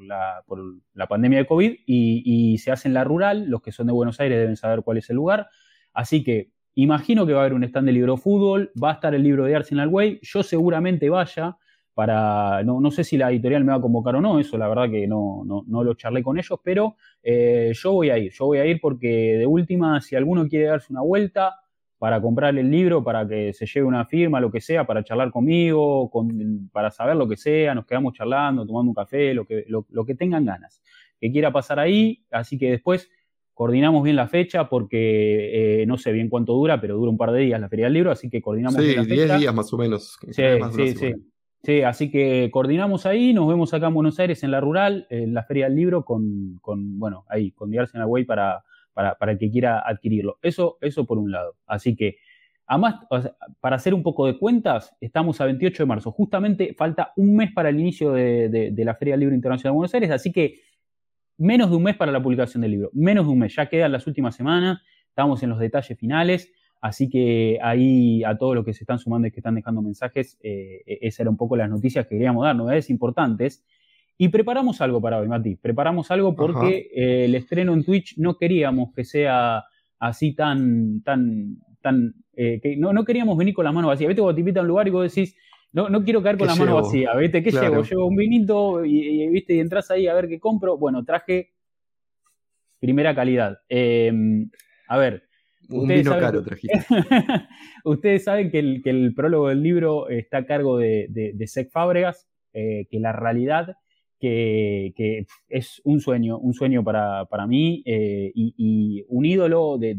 la, 0.03 1.07
pandemia 1.09 1.39
de 1.39 1.47
COVID 1.47 1.73
y, 1.87 2.23
y, 2.25 2.59
se 2.59 2.73
hace 2.73 2.89
en 2.89 2.95
la 2.95 3.05
rural. 3.05 3.47
Los 3.49 3.63
que 3.63 3.73
son 3.73 3.87
de 3.87 3.93
Buenos 3.93 4.19
Aires 4.21 4.39
deben 4.39 4.57
saber 4.57 4.83
cuál 4.83 4.99
es 4.99 5.09
el 5.09 5.17
lugar. 5.17 5.49
Así 5.93 6.25
que 6.25 6.51
Imagino 6.79 7.27
que 7.27 7.33
va 7.33 7.39
a 7.39 7.43
haber 7.45 7.55
un 7.55 7.65
stand 7.65 7.87
de 7.87 7.93
libro 7.93 8.19
fútbol, 8.19 8.71
va 8.83 8.91
a 8.91 8.93
estar 8.95 9.15
el 9.15 9.23
libro 9.23 9.47
de 9.47 9.57
Arsenal 9.57 9.89
Way, 9.89 10.21
yo 10.21 10.43
seguramente 10.43 11.09
vaya 11.09 11.57
para, 11.95 12.63
no, 12.65 12.91
sé 12.91 13.03
si 13.03 13.17
la 13.17 13.31
editorial 13.31 13.65
me 13.65 13.73
va 13.73 13.79
a 13.79 13.81
convocar 13.81 14.15
o 14.15 14.21
no, 14.21 14.39
eso 14.39 14.59
la 14.59 14.69
verdad 14.69 14.91
que 14.91 15.07
no, 15.07 15.43
no, 15.47 15.85
lo 15.85 15.95
charlé 15.95 16.23
con 16.23 16.37
ellos, 16.37 16.61
pero 16.63 16.97
eh, 17.23 17.73
yo 17.75 17.93
voy 17.93 18.11
a 18.11 18.19
ir, 18.19 18.31
yo 18.31 18.45
voy 18.45 18.59
a 18.59 18.67
ir 18.67 18.79
porque 18.79 19.09
de 19.39 19.47
última, 19.47 20.03
si 20.03 20.17
alguno 20.17 20.47
quiere 20.47 20.67
darse 20.67 20.93
una 20.93 21.01
vuelta 21.01 21.55
para 21.97 22.21
comprarle 22.21 22.61
el 22.61 22.71
libro, 22.71 23.03
para 23.03 23.27
que 23.27 23.55
se 23.55 23.65
lleve 23.65 23.87
una 23.87 24.05
firma, 24.05 24.39
lo 24.39 24.53
que 24.53 24.61
sea, 24.61 24.87
para 24.87 25.03
charlar 25.03 25.31
conmigo, 25.31 26.11
para 26.73 26.91
saber 26.91 27.17
lo 27.17 27.27
que 27.27 27.39
sea, 27.39 27.75
nos 27.75 27.87
quedamos 27.87 28.13
charlando, 28.13 28.67
tomando 28.67 28.91
un 28.91 28.95
café, 28.95 29.33
lo 29.33 29.47
que, 29.47 29.65
lo 29.67 30.05
que 30.05 30.15
tengan 30.15 30.45
ganas, 30.45 30.83
que 31.19 31.33
quiera 31.33 31.51
pasar 31.51 31.79
ahí, 31.79 32.23
así 32.31 32.59
que 32.59 32.71
después 32.73 33.11
coordinamos 33.57 34.03
bien 34.03 34.17
la 34.17 34.29
fecha 34.29 34.69
porque 34.69 35.83
no 35.89 35.97
sé 35.97 36.13
bien 36.13 36.29
cuánto 36.29 36.53
dura, 36.53 36.79
pero 36.79 36.97
dura 36.97 37.11
un 37.11 37.17
par 37.17 37.33
de 37.33 37.41
días 37.41 37.59
la 37.59 37.71
Feria 37.71 37.87
del 37.87 37.95
Libro, 37.95 38.11
así 38.11 38.29
que 38.29 38.43
coordinamos 38.43 38.77
bien 38.77 38.97
la 38.97 39.05
fecha. 39.05 39.15
Sí, 39.15 39.29
10 39.29 39.41
días 39.41 39.55
más 39.55 39.73
o 39.73 39.79
menos. 39.79 40.19
Sí, 40.31 40.43
sí, 40.75 40.95
sí. 40.95 41.15
Sí, 41.63 41.81
así 41.81 42.11
que 42.11 42.51
coordinamos 42.53 43.07
ahí, 43.07 43.33
nos 43.33 43.49
vemos 43.49 43.73
acá 43.73 43.87
en 43.87 43.95
Buenos 43.95 44.21
Aires 44.21 44.45
en 44.45 44.51
la 44.51 44.61
rural, 44.61 45.07
en 45.09 45.33
la 45.33 45.43
Feria 45.43 45.65
del 45.65 45.75
Libro, 45.75 46.05
con, 46.05 46.59
con 46.61 46.99
bueno, 46.99 47.25
ahí, 47.31 47.51
con 47.53 47.71
The 47.71 47.79
Arsenal 47.79 48.09
Way 48.09 48.25
para, 48.25 48.63
para, 48.93 49.15
para, 49.15 49.33
el 49.33 49.39
que 49.39 49.51
quiera 49.51 49.83
adquirirlo. 49.85 50.39
Eso, 50.43 50.77
eso 50.83 51.07
por 51.07 51.17
un 51.17 51.33
lado. 51.33 51.57
Así 51.67 51.97
que, 51.97 52.19
además, 52.67 52.97
para 53.59 53.77
hacer 53.77 53.95
un 53.95 54.03
poco 54.03 54.27
de 54.27 54.39
cuentas, 54.39 54.95
estamos 55.01 55.41
a 55.41 55.47
28 55.47 55.83
de 55.83 55.87
marzo. 55.87 56.13
Justamente 56.13 56.75
falta 56.75 57.15
un 57.17 57.35
mes 57.35 57.53
para 57.53 57.71
el 57.71 57.81
inicio 57.81 58.13
de, 58.13 58.71
de 58.71 58.85
la 58.85 58.95
Feria 58.97 59.15
del 59.15 59.21
Libro 59.21 59.35
Internacional 59.35 59.73
de 59.73 59.77
Buenos 59.77 59.95
Aires, 59.95 60.11
así 60.11 60.31
que 60.31 60.61
menos 61.39 61.71
de 61.71 61.77
un 61.77 61.83
mes 61.83 61.97
para 61.97 62.13
la 62.13 62.23
publicación 62.23 62.63
del 62.63 62.73
libro. 62.73 62.91
Menos 62.93 63.27
de 63.27 63.33
un 63.33 63.39
mes, 63.39 63.55
ya 63.55 63.67
quedan 63.67 63.93
las 63.93 64.07
últimas 64.07 64.35
semanas, 64.35 64.81
estamos 65.09 65.43
en 65.43 65.51
los 65.51 65.59
detalles 65.59 65.99
finales. 65.99 66.53
Así 66.81 67.09
que 67.09 67.59
ahí 67.63 68.23
a 68.23 68.37
todos 68.37 68.55
los 68.55 68.65
que 68.65 68.73
se 68.73 68.85
están 68.85 68.99
sumando 68.99 69.27
y 69.27 69.31
que 69.31 69.41
están 69.41 69.55
dejando 69.55 69.83
mensajes, 69.83 70.39
eh, 70.43 70.83
e-, 70.87 70.99
esas 71.03 71.21
eran 71.21 71.33
un 71.33 71.37
poco 71.37 71.57
las 71.57 71.71
noticias 71.71 72.07
que 72.07 72.15
queríamos 72.15 72.45
dar, 72.45 72.55
novedades 72.55 72.91
importantes. 72.91 73.65
Y 74.19 74.29
preparamos 74.29 74.81
algo 74.81 75.01
para 75.01 75.19
hoy, 75.19 75.29
Mati. 75.29 75.57
Preparamos 75.57 76.11
algo 76.11 76.35
porque 76.35 76.91
eh, 76.95 77.25
el 77.25 77.35
estreno 77.35 77.75
en 77.75 77.85
Twitch 77.85 78.17
no 78.19 78.37
queríamos 78.37 78.93
que 78.95 79.05
sea 79.05 79.65
así 79.99 80.35
tan, 80.35 81.03
tan, 81.03 81.59
tan, 81.83 82.15
eh, 82.35 82.61
que 82.63 82.77
no, 82.77 82.93
no 82.93 83.05
queríamos 83.05 83.37
venir 83.37 83.55
con 83.55 83.65
las 83.65 83.75
manos 83.75 83.89
vacías. 83.89 84.09
Vete 84.09 84.21
cuando 84.21 84.35
te 84.35 84.41
invitan 84.41 84.61
a 84.61 84.63
un 84.63 84.69
lugar 84.69 84.89
y 84.89 84.91
vos 84.91 85.15
decís, 85.15 85.37
no, 85.77 85.91
no 85.91 86.03
quiero 86.03 86.23
caer 86.23 86.39
con 86.39 86.47
las 86.47 86.59
manos 86.59 86.85
vacías, 86.85 87.15
¿viste? 87.19 87.43
¿Qué 87.43 87.51
llevo? 87.51 87.83
Llevo 87.83 88.07
un 88.07 88.17
vinito 88.17 88.83
y, 88.83 89.29
¿viste? 89.29 89.57
y 89.57 89.61
entras 89.61 89.91
ahí 89.91 90.07
a 90.07 90.15
ver 90.15 90.27
qué 90.27 90.41
compro. 90.41 90.79
Bueno, 90.79 91.05
traje 91.05 91.53
primera 92.81 93.15
calidad. 93.15 93.59
a 94.89 94.97
ver, 94.97 95.25
un 95.69 95.87
vino 95.87 96.19
caro 96.19 96.43
trajiste. 96.43 96.79
ustedes 97.85 98.25
saben 98.25 98.51
que 98.51 98.59
el, 98.59 99.13
prólogo 99.15 99.49
del 99.49 99.63
libro 99.63 100.09
está 100.09 100.39
a 100.39 100.47
cargo 100.47 100.79
de, 100.79 101.09
de, 101.11 101.47
Sec 101.47 101.71
Fábregas, 101.71 102.27
eh, 102.55 102.87
que 102.91 102.99
la 102.99 103.13
realidad 103.13 103.77
que, 104.19 105.27
es 105.51 105.83
un 105.85 106.01
sueño, 106.01 106.39
un 106.39 106.55
sueño 106.55 106.85
para, 106.85 107.47
mí 107.47 107.83
eh, 107.85 108.33
y, 108.35 109.05
un 109.09 109.27
ídolo 109.27 109.77
de, 109.77 109.95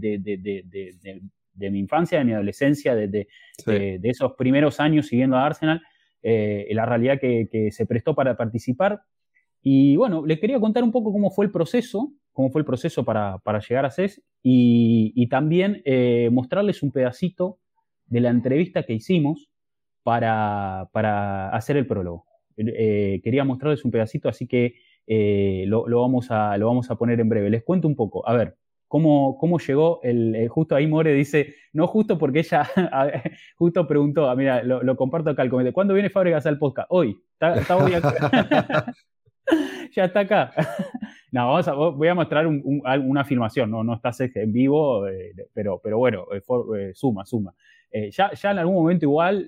mi 1.58 1.80
infancia, 1.80 2.20
de 2.20 2.26
mi 2.26 2.34
adolescencia, 2.34 2.96
de, 2.96 3.28
esos 4.04 4.34
primeros 4.34 4.80
años 4.80 5.08
siguiendo 5.08 5.38
a 5.38 5.46
Arsenal, 5.46 5.82
eh, 6.24 6.68
la 6.72 6.86
realidad 6.86 7.20
que, 7.20 7.48
que 7.52 7.72
se 7.72 7.86
prestó 7.86 8.16
para 8.16 8.38
participar. 8.38 9.02
Y 9.62 9.96
bueno, 9.98 10.26
les 10.26 10.40
quería 10.40 10.60
contar 10.60 10.84
un 10.84 10.92
poco 10.92 11.12
cómo 11.12 11.30
fue 11.30 11.46
el 11.46 11.52
proceso, 11.52 12.14
cómo 12.38 12.52
fue 12.52 12.62
el 12.62 12.66
proceso 12.66 13.04
para, 13.04 13.42
llegar 13.68 13.86
a 13.86 13.90
CES 13.90 14.22
y, 14.44 15.28
también 15.28 15.82
eh, 15.86 16.30
mostrarles 16.32 16.84
un 16.84 16.92
pedacito 16.92 17.58
de 18.06 18.22
la 18.22 18.30
entrevista 18.30 18.84
que 18.84 18.94
hicimos 18.94 19.50
para, 20.04 20.84
hacer 21.52 21.78
el 21.78 21.88
prólogo. 21.88 22.26
Eh, 22.56 23.22
quería 23.24 23.44
mostrarles 23.44 23.84
un 23.86 23.90
pedacito, 23.90 24.30
así 24.30 24.46
que 24.46 24.76
eh, 25.08 25.64
lo, 25.66 25.84
vamos 26.00 26.28
a, 26.30 26.56
lo 26.58 26.68
vamos 26.68 26.92
a 26.92 26.96
poner 26.96 27.20
en 27.20 27.28
breve. 27.28 27.50
Les 27.50 27.64
cuento 27.64 27.88
un 27.88 27.96
poco. 27.96 28.28
A 28.30 28.34
ver, 28.34 28.56
cómo, 28.88 29.38
cómo 29.38 29.60
llegó 29.60 30.00
el, 30.04 30.48
justo 30.50 30.76
ahí 30.76 30.88
More 30.88 31.14
dice, 31.14 31.56
no 31.74 31.88
justo 31.88 32.18
porque 32.18 32.40
ella 32.40 32.68
justo 33.58 33.88
preguntó, 33.88 34.30
ah, 34.30 34.36
mira, 34.36 34.64
lo, 34.64 34.96
comparto 34.96 35.30
acá 35.30 35.42
al 35.42 35.50
comité, 35.50 35.72
¿cuándo 35.72 35.94
viene 35.94 36.10
Fábricas 36.10 36.46
al 36.46 36.58
podcast? 36.58 36.88
Hoy, 36.92 37.18
está, 37.40 37.78
hoy 37.78 37.94
acá. 37.94 38.94
ya 39.96 40.06
está 40.06 40.22
acá. 40.22 40.52
no, 41.32 41.48
vamos 41.48 41.68
a, 41.68 41.74
voy 41.74 42.08
a 42.08 42.16
mostrar 42.16 42.48
una 42.48 43.22
afirmación, 43.22 43.72
no, 43.72 43.84
no 43.84 43.96
estás 43.96 44.20
en 44.22 44.52
vivo, 44.52 45.08
eh, 45.08 45.34
pero, 45.54 45.80
pero 45.84 45.98
bueno, 45.98 46.26
eh, 46.34 46.42
eh, 46.78 46.92
suma, 46.94 47.26
suma. 47.92 48.08
ya, 48.10 48.32
ya 48.34 48.52
en 48.52 48.60
algún 48.60 48.76
momento 48.76 49.06
igual, 49.06 49.48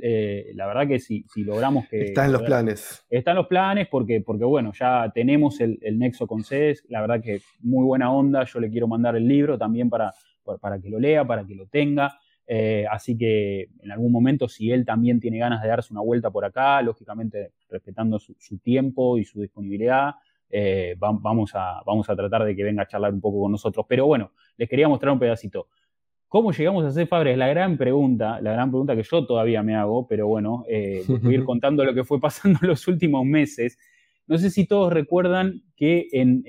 la 0.54 0.68
verdad 0.68 0.88
que 0.88 1.00
si, 1.00 1.26
si 1.34 1.44
logramos 1.44 1.88
que... 1.88 2.06
Está 2.06 2.26
en 2.26 2.32
los 2.32 2.44
planes. 2.44 3.06
Está 3.10 3.32
en 3.32 3.38
los 3.38 3.48
planes 3.48 3.88
porque, 3.90 4.22
porque 4.22 4.46
bueno, 4.46 4.72
ya 4.74 5.12
tenemos 5.14 5.60
el, 5.60 5.80
nexo 5.98 6.28
con 6.28 6.44
CES, 6.44 6.86
la 6.90 7.02
verdad 7.02 7.22
que 7.22 7.42
muy 7.60 7.86
buena 7.86 8.12
onda, 8.12 8.44
yo 8.46 8.60
le 8.60 8.70
quiero 8.70 8.88
mandar 8.88 9.16
el 9.16 9.28
libro 9.28 9.58
también 9.58 9.90
para, 9.90 10.14
para 10.60 10.80
que 10.80 10.90
lo 10.90 11.00
lea, 11.00 11.26
para 11.26 11.46
que 11.46 11.56
lo 11.56 11.68
tenga. 11.68 12.18
Eh, 12.52 12.88
así 12.90 13.16
que 13.16 13.70
en 13.80 13.92
algún 13.92 14.12
momento, 14.12 14.50
si 14.50 14.72
él 14.72 14.84
también 14.84 15.20
tiene 15.20 15.38
ganas 15.38 15.62
de 15.62 15.68
darse 15.68 15.94
una 15.94 16.02
vuelta 16.02 16.32
por 16.32 16.46
acá, 16.46 16.82
lógicamente 16.82 17.52
respetando 17.70 18.18
su, 18.18 18.58
tiempo 18.58 19.20
y 19.20 19.24
su 19.24 19.40
disponibilidad, 19.40 20.16
eh, 20.50 20.96
vamos, 20.98 21.52
a, 21.54 21.84
vamos 21.86 22.10
a 22.10 22.16
tratar 22.16 22.44
de 22.46 22.56
que 22.56 22.64
venga 22.64 22.82
a 22.82 22.88
charlar 22.88 23.14
un 23.14 23.22
poco 23.22 23.42
con 23.42 23.52
nosotros. 23.52 23.86
Pero 23.88 24.08
bueno, 24.08 24.32
les 24.58 24.68
quería 24.68 24.88
mostrar 24.88 25.14
un 25.14 25.20
pedacito. 25.20 25.68
¿Cómo 26.30 26.52
llegamos 26.52 26.86
a 26.86 26.92
ser 26.92 27.08
Fabres? 27.08 27.38
La 27.40 27.48
gran 27.48 27.76
pregunta, 27.76 28.40
la 28.40 28.54
gran 28.54 28.70
pregunta 28.70 28.96
que 28.96 29.02
yo 29.02 29.26
todavía 29.26 29.64
me 29.64 29.76
hago, 29.76 30.08
pero 30.08 30.28
bueno, 30.28 30.64
eh, 30.70 31.04
voy 31.24 31.34
a 31.34 31.38
ir 31.40 31.44
contando 31.44 31.84
lo 31.84 31.96
que 31.96 32.04
fue 32.04 32.22
pasando 32.22 32.60
en 32.62 32.68
los 32.70 32.88
últimos 32.88 33.26
meses. 33.26 33.80
No 34.28 34.38
sé 34.38 34.52
si 34.52 34.68
todos 34.68 34.94
recuerdan 34.94 35.64
que 35.76 36.08
en, 36.12 36.44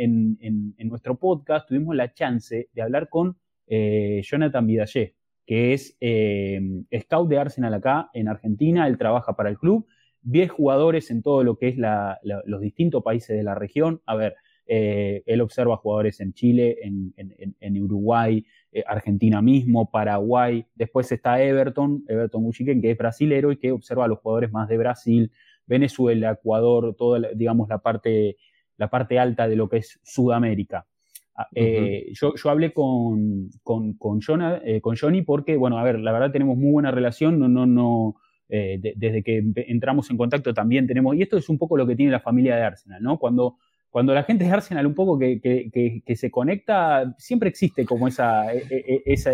nuestro 0.78 1.18
podcast 1.18 1.66
tuvimos 1.66 1.96
la 1.96 2.12
chance 2.12 2.68
de 2.70 2.82
hablar 2.82 3.08
con 3.08 3.38
Jonathan 3.66 4.66
Vidallé, 4.66 5.14
que 5.46 5.72
es 5.72 5.96
eh, 6.00 6.60
scout 7.00 7.28
de 7.30 7.38
Arsenal 7.38 7.72
acá 7.72 8.10
en 8.12 8.28
Argentina, 8.28 8.86
él 8.86 8.98
trabaja 8.98 9.34
para 9.34 9.48
el 9.48 9.58
club, 9.58 9.86
10 10.22 10.50
jugadores 10.50 11.10
en 11.10 11.22
todo 11.22 11.42
lo 11.42 11.56
que 11.56 11.68
es 11.68 11.76
los 12.22 12.60
distintos 12.60 13.02
países 13.02 13.36
de 13.36 13.42
la 13.42 13.54
región. 13.54 14.02
A 14.04 14.14
ver, 14.14 14.36
eh, 14.72 15.24
él 15.26 15.40
observa 15.40 15.76
jugadores 15.76 16.20
en 16.20 16.32
Chile, 16.32 16.78
en, 16.80 17.82
Uruguay, 17.82 18.46
eh, 18.70 18.84
Argentina 18.86 19.42
mismo, 19.42 19.90
Paraguay. 19.90 20.64
Después 20.76 21.10
está 21.10 21.42
Everton, 21.42 22.04
Everton 22.06 22.46
Uchiquen, 22.46 22.80
que 22.80 22.92
es 22.92 22.96
brasilero 22.96 23.50
y 23.50 23.56
que 23.56 23.72
observa 23.72 24.04
a 24.04 24.08
los 24.08 24.20
jugadores 24.20 24.52
más 24.52 24.68
de 24.68 24.78
Brasil, 24.78 25.32
Venezuela, 25.66 26.30
Ecuador, 26.30 26.94
toda, 26.96 27.30
digamos, 27.34 27.68
la 27.68 27.78
parte, 27.78 28.36
la 28.76 28.88
parte 28.88 29.18
alta 29.18 29.48
de 29.48 29.56
lo 29.56 29.68
que 29.68 29.78
es 29.78 29.98
Sudamérica. 30.04 30.86
Ah, 31.34 31.48
eh, 31.52 32.12
yo, 32.12 32.32
hablé 32.44 32.72
con, 32.72 33.50
con, 33.64 33.94
con, 33.94 34.20
eh, 34.64 34.80
con, 34.80 34.96
Johnny 34.96 35.22
porque, 35.22 35.56
bueno, 35.56 35.78
a 35.78 35.82
ver, 35.82 35.98
la 35.98 36.12
verdad 36.12 36.30
tenemos 36.30 36.56
muy 36.56 36.70
buena 36.70 36.92
relación, 36.92 37.40
no, 37.40 37.48
no, 37.48 37.66
no, 37.66 38.14
eh, 38.48 38.78
desde 38.94 39.24
que 39.24 39.42
entramos 39.66 40.10
en 40.10 40.16
contacto 40.16 40.54
también 40.54 40.86
tenemos, 40.86 41.16
y 41.16 41.22
esto 41.22 41.36
es 41.36 41.48
un 41.48 41.58
poco 41.58 41.76
lo 41.76 41.88
que 41.88 41.96
tiene 41.96 42.12
la 42.12 42.20
familia 42.20 42.54
de 42.54 42.62
Arsenal, 42.62 43.02
¿no? 43.02 43.18
Cuando, 43.18 43.56
cuando 43.90 44.14
la 44.14 44.22
gente 44.22 44.44
de 44.44 44.50
Arsenal 44.50 44.86
un 44.86 44.94
poco 44.94 45.18
que, 45.18 45.40
que, 45.40 46.16
se 46.16 46.30
conecta, 46.30 47.14
siempre 47.18 47.48
existe 47.48 47.84
como 47.84 48.08
esa, 48.08 48.54
e, 48.54 48.58
e, 48.70 48.76
e, 48.86 49.02
esa, 49.06 49.32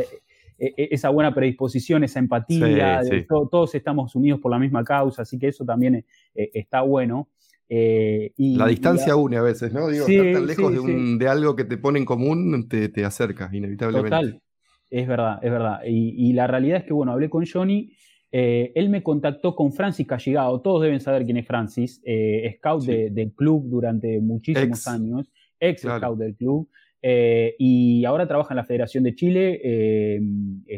esa 0.58 1.10
buena 1.10 1.34
predisposición, 1.34 2.04
esa 2.04 2.18
empatía, 2.18 3.02
todos 3.28 3.74
estamos 3.74 4.14
unidos 4.14 4.40
por 4.40 4.50
la 4.50 4.58
misma 4.58 4.82
causa, 4.82 5.22
así 5.22 5.38
que 5.38 5.48
eso 5.48 5.64
también 5.64 6.04
está 6.34 6.80
bueno. 6.80 7.28
Eh, 7.68 8.32
la 8.38 8.66
distancia 8.66 9.16
une 9.16 9.36
a 9.36 9.42
veces, 9.42 9.72
¿no? 9.72 9.88
Digo, 9.88 10.06
estar 10.06 10.32
tan 10.32 10.46
lejos 10.46 11.18
de, 11.18 11.28
algo 11.28 11.56
que 11.56 11.64
te 11.64 11.76
pone 11.78 11.98
en 11.98 12.04
común 12.04 12.68
te, 12.68 12.88
te 12.88 13.04
acerca, 13.04 13.50
inevitablemente. 13.52 14.10
Total, 14.10 14.42
es 14.90 15.08
verdad, 15.08 15.38
es 15.42 15.50
verdad. 15.50 15.80
Y, 15.84 16.32
la 16.32 16.46
realidad 16.46 16.78
es 16.78 16.84
que, 16.84 16.92
bueno, 16.92 17.12
hablé 17.12 17.28
con 17.28 17.44
Johnny, 17.44 17.92
eh, 18.32 18.72
él 18.74 18.88
me 18.90 19.02
contactó 19.02 19.54
con 19.54 19.72
Francis 19.72 20.06
Callegado, 20.06 20.60
todos 20.60 20.82
deben 20.82 21.00
saber 21.00 21.24
quién 21.24 21.36
es 21.36 21.46
Francis, 21.46 22.00
eh, 22.04 22.54
scout 22.58 22.84
del 22.84 23.32
club 23.32 23.68
durante 23.68 24.20
muchísimos 24.20 24.86
años, 24.86 25.30
ex 25.60 25.82
scout 25.82 26.18
del 26.18 26.34
club. 26.34 26.68
Eh, 27.02 27.54
y 27.58 28.04
ahora 28.04 28.26
trabaja 28.26 28.52
en 28.52 28.56
la 28.56 28.64
Federación 28.64 29.04
de 29.04 29.14
Chile, 29.14 29.60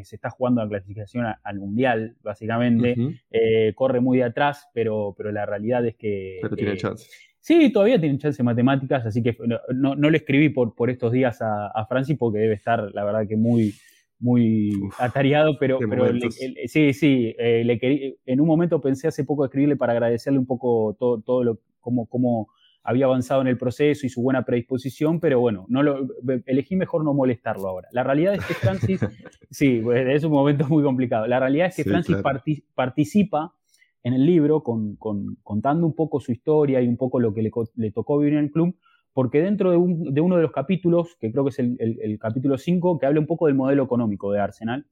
se 0.02 0.16
está 0.16 0.30
jugando 0.30 0.62
la 0.62 0.68
clasificación 0.68 1.24
al 1.42 1.58
Mundial, 1.58 2.16
básicamente. 2.22 2.96
corre 3.74 4.00
muy 4.00 4.18
de 4.18 4.24
atrás, 4.24 4.68
pero, 4.74 5.14
pero 5.16 5.32
la 5.32 5.46
realidad 5.46 5.86
es 5.86 5.96
que... 5.96 6.38
Pero 6.42 6.56
tiene 6.56 6.76
chance. 6.76 7.08
Sí, 7.40 7.70
todavía 7.70 7.98
tiene 7.98 8.18
chance 8.18 8.42
en 8.42 8.46
matemáticas, 8.46 9.06
así 9.06 9.22
que 9.22 9.34
no, 9.72 9.94
no, 9.94 10.10
le 10.10 10.18
escribí 10.18 10.50
por, 10.50 10.74
por 10.74 10.90
estos 10.90 11.12
días 11.12 11.38
a, 11.40 11.86
Francis 11.88 12.18
porque 12.18 12.40
debe 12.40 12.54
estar, 12.54 12.90
la 12.92 13.04
verdad, 13.04 13.26
que 13.26 13.36
muy, 13.36 13.72
muy 14.20 14.72
atareado, 14.98 15.56
pero, 15.58 15.78
pero 15.78 16.06
sí, 16.66 16.92
sí, 16.92 17.34
le 17.38 18.16
en 18.26 18.40
un 18.40 18.46
momento 18.46 18.80
pensé 18.80 19.08
hace 19.08 19.24
poco 19.24 19.44
escribirle 19.44 19.76
para 19.76 19.92
agradecerle 19.92 20.38
un 20.38 20.46
poco 20.46 20.96
todo, 20.98 21.20
todo 21.20 21.44
lo, 21.44 21.60
como, 21.80 22.06
como 22.06 22.48
había 22.88 23.04
avanzado 23.04 23.42
en 23.42 23.48
el 23.48 23.58
proceso 23.58 24.06
y 24.06 24.08
su 24.08 24.22
buena 24.22 24.44
predisposición, 24.44 25.20
pero 25.20 25.40
bueno, 25.40 25.66
no 25.68 25.82
lo, 25.82 26.08
elegí 26.46 26.74
mejor 26.74 27.04
no 27.04 27.12
molestarlo 27.12 27.68
ahora. 27.68 27.88
La 27.92 28.02
realidad 28.02 28.34
es 28.34 28.44
que 28.46 28.54
Francis, 28.54 29.00
sí, 29.50 29.80
pues, 29.82 30.06
es 30.08 30.24
un 30.24 30.32
momento 30.32 30.66
muy 30.68 30.82
complicado. 30.82 31.26
La 31.26 31.38
realidad 31.38 31.66
es 31.66 31.76
que 31.76 31.84
Francis 31.84 32.16
participa 32.74 33.52
en 34.02 34.14
el 34.14 34.24
libro 34.24 34.62
con, 34.62 34.96
contando 34.96 35.86
un 35.86 35.94
poco 35.94 36.18
su 36.20 36.32
historia 36.32 36.80
y 36.80 36.88
un 36.88 36.96
poco 36.96 37.20
lo 37.20 37.34
que 37.34 37.42
le, 37.42 37.90
tocó 37.90 38.18
vivir 38.18 38.38
en 38.38 38.44
el 38.44 38.50
club, 38.50 38.74
porque 39.18 39.42
dentro 39.42 39.72
de, 39.72 39.76
uno 39.76 40.36
de 40.36 40.42
los 40.42 40.52
capítulos, 40.52 41.16
que 41.20 41.32
creo 41.32 41.42
que 41.42 41.50
es 41.50 41.58
el, 41.58 42.18
capítulo 42.20 42.56
5, 42.56 43.00
que 43.00 43.06
habla 43.06 43.18
un 43.18 43.26
poco 43.26 43.46
del 43.46 43.56
modelo 43.56 43.82
económico 43.82 44.30
de 44.30 44.38
Arsenal, 44.38 44.86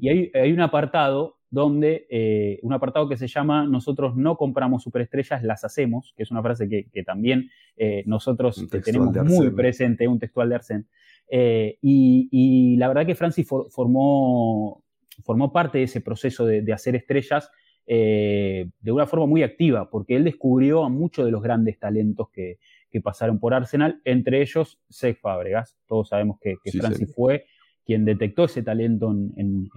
y 0.00 0.08
hay, 0.08 0.52
un 0.52 0.60
apartado 0.60 1.36
donde 1.50 2.04
eh, 2.10 2.58
un 2.62 2.72
apartado 2.72 3.08
que 3.08 3.16
se 3.16 3.28
llama 3.28 3.66
Nosotros 3.66 4.16
no 4.16 4.36
compramos 4.36 4.82
superestrellas, 4.82 5.44
las 5.44 5.62
hacemos, 5.62 6.12
que 6.16 6.24
es 6.24 6.32
una 6.32 6.42
frase 6.42 6.68
que, 6.68 7.02
también 7.04 7.48
eh, 7.76 8.02
nosotros 8.06 8.66
tenemos 8.84 9.14
muy 9.24 9.50
presente, 9.52 10.08
un 10.08 10.18
textual 10.18 10.48
de 10.48 10.56
Arsène. 10.56 10.86
Eh, 11.28 11.78
y, 11.80 12.76
la 12.76 12.88
verdad 12.88 13.06
que 13.06 13.14
Francis 13.14 13.46
formó, 13.46 14.82
formó 15.22 15.52
parte 15.52 15.78
de 15.78 15.84
ese 15.84 16.00
proceso 16.00 16.44
de, 16.44 16.72
hacer 16.72 16.96
estrellas 16.96 17.48
de 17.86 18.72
una 18.86 19.06
forma 19.06 19.26
muy 19.26 19.44
activa, 19.44 19.88
porque 19.90 20.16
él 20.16 20.24
descubrió 20.24 20.82
a 20.82 20.88
muchos 20.88 21.24
de 21.24 21.30
los 21.30 21.40
grandes 21.40 21.78
talentos 21.78 22.30
que, 22.30 22.58
pasaron 23.00 23.38
por 23.38 23.54
Arsenal, 23.54 24.00
entre 24.04 24.42
ellos 24.42 24.80
Sex 24.88 25.20
Fábregas. 25.20 25.78
Todos 25.86 26.08
sabemos 26.08 26.38
que, 26.40 26.56
Francis 26.72 27.14
fue 27.14 27.46
quien 27.84 28.04
detectó 28.04 28.44
ese 28.44 28.62
talento 28.62 29.10
en, 29.10 29.68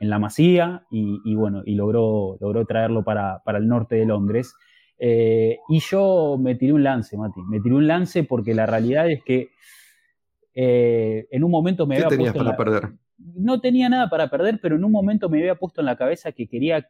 la 0.00 0.18
Masía 0.18 0.84
y, 0.90 1.34
bueno, 1.34 1.62
y 1.64 1.74
logró, 1.74 2.36
logró 2.40 2.64
traerlo 2.66 3.04
para, 3.04 3.42
el 3.46 3.68
norte 3.68 3.96
de 3.96 4.06
Londres. 4.06 4.54
Eh, 4.98 5.58
y 5.68 5.80
yo 5.80 6.36
me 6.40 6.54
tiré 6.56 6.72
un 6.72 6.82
lance, 6.82 7.16
Mati, 7.16 7.40
me 7.48 7.60
tiré 7.60 7.74
un 7.74 7.86
lance 7.86 8.24
porque 8.24 8.52
la 8.52 8.66
realidad 8.66 9.08
es 9.08 9.22
que 9.22 9.50
eh, 10.54 11.28
en 11.30 11.44
un 11.44 11.52
momento 11.52 11.86
me 11.86 11.96
¿Qué 11.96 12.04
había 12.04 12.16
tenías 12.16 12.34
para 12.34 12.56
perder? 12.56 12.88
No 13.16 13.60
tenía 13.60 13.88
nada 13.88 14.10
para 14.10 14.28
perder, 14.28 14.58
pero 14.60 14.76
en 14.76 14.84
un 14.84 14.90
momento 14.90 15.28
me 15.28 15.38
había 15.38 15.54
puesto 15.54 15.80
en 15.80 15.86
la 15.86 15.96
cabeza 15.96 16.32
que 16.32 16.48
quería 16.48 16.88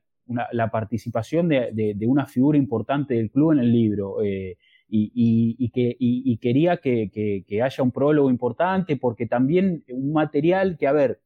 la 0.52 0.70
participación 0.70 1.49
de, 1.49 1.97
una 2.06 2.26
figura 2.26 2.58
importante 2.58 3.14
del 3.14 3.30
club 3.30 3.52
en 3.52 3.58
el 3.61 3.73
libro. 3.73 4.23
Eh, 4.23 4.56
y, 4.88 5.71
que, 5.71 5.97
quería 6.40 6.78
que, 6.78 7.62
haya 7.62 7.83
un 7.83 7.92
prólogo 7.92 8.30
importante, 8.30 8.97
porque 8.97 9.26
también 9.26 9.85
un 9.88 10.12
material 10.12 10.76
que, 10.78 10.87
a 10.87 10.92
ver, 10.92 11.21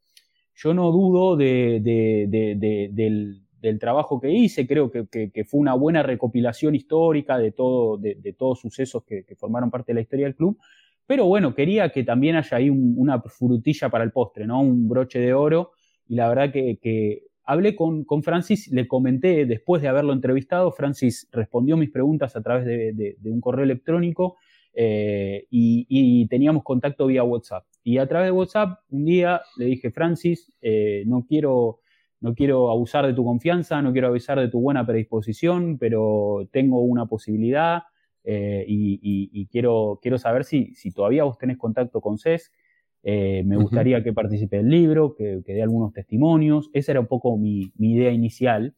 yo 0.54 0.74
no 0.74 0.90
dudo 0.90 1.36
del, 1.36 1.80
trabajo 3.80 4.20
que 4.20 4.30
hice, 4.30 4.66
creo 4.66 4.90
que, 4.90 5.44
fue 5.46 5.60
una 5.60 5.74
buena 5.74 6.02
recopilación 6.02 6.74
histórica 6.74 7.38
de, 7.38 7.52
todo, 7.52 7.98
de, 7.98 8.34
todos 8.38 8.60
sucesos 8.60 9.04
que, 9.04 9.24
formaron 9.36 9.70
parte 9.70 9.92
de 9.92 9.94
la 9.94 10.02
historia 10.02 10.26
del 10.26 10.36
club, 10.36 10.58
pero 11.06 11.26
bueno, 11.26 11.54
quería 11.54 11.90
que 11.90 12.04
también 12.04 12.36
haya 12.36 12.56
ahí 12.56 12.70
una 12.70 13.20
frutilla 13.20 13.88
para 13.88 14.04
el 14.04 14.12
postre, 14.12 14.46
¿no? 14.46 14.60
Un 14.60 14.88
broche 14.88 15.18
de 15.18 15.34
oro, 15.34 15.72
y 16.08 16.14
la 16.14 16.28
verdad 16.28 16.52
que, 16.52 17.24
hablé 17.44 17.74
con, 17.74 18.04
Francis, 18.22 18.70
le 18.70 18.86
comenté 18.86 19.46
después 19.46 19.82
de 19.82 19.88
haberlo 19.88 20.12
entrevistado, 20.12 20.70
Francis 20.72 21.28
respondió 21.32 21.76
mis 21.76 21.90
preguntas 21.90 22.36
a 22.36 22.42
través 22.42 22.64
de, 22.64 23.16
un 23.24 23.40
correo 23.40 23.64
electrónico 23.64 24.36
eh, 24.74 25.46
y, 25.50 26.26
teníamos 26.28 26.62
contacto 26.62 27.06
vía 27.06 27.24
WhatsApp. 27.24 27.64
Y 27.84 27.98
a 27.98 28.06
través 28.06 28.28
de 28.28 28.32
WhatsApp 28.32 28.80
un 28.90 29.04
día 29.04 29.42
le 29.56 29.66
dije, 29.66 29.90
Francis, 29.90 30.52
eh, 30.62 31.02
no, 31.06 31.26
quiero, 31.26 31.80
no 32.20 32.34
quiero 32.34 32.70
abusar 32.70 33.06
de 33.06 33.14
tu 33.14 33.24
confianza, 33.24 33.82
no 33.82 33.92
quiero 33.92 34.08
abusar 34.08 34.38
de 34.38 34.48
tu 34.48 34.60
buena 34.60 34.86
predisposición, 34.86 35.78
pero 35.78 36.48
tengo 36.52 36.80
una 36.80 37.06
posibilidad 37.06 37.82
eh, 38.24 38.64
y, 38.68 39.46
quiero, 39.50 39.98
quiero 40.00 40.18
saber 40.18 40.44
si, 40.44 40.74
si 40.74 40.92
todavía 40.92 41.24
vos 41.24 41.38
tenés 41.38 41.58
contacto 41.58 42.00
con 42.00 42.18
CES. 42.18 42.52
Eh, 43.04 43.42
me 43.44 43.56
gustaría 43.56 44.02
que 44.04 44.12
participe 44.12 44.58
del 44.58 44.68
libro, 44.68 45.14
que, 45.14 45.42
dé 45.44 45.62
algunos 45.62 45.92
testimonios. 45.92 46.70
Esa 46.72 46.92
era 46.92 47.00
un 47.00 47.08
poco 47.08 47.36
mi, 47.36 47.72
idea 47.78 48.10
inicial. 48.12 48.74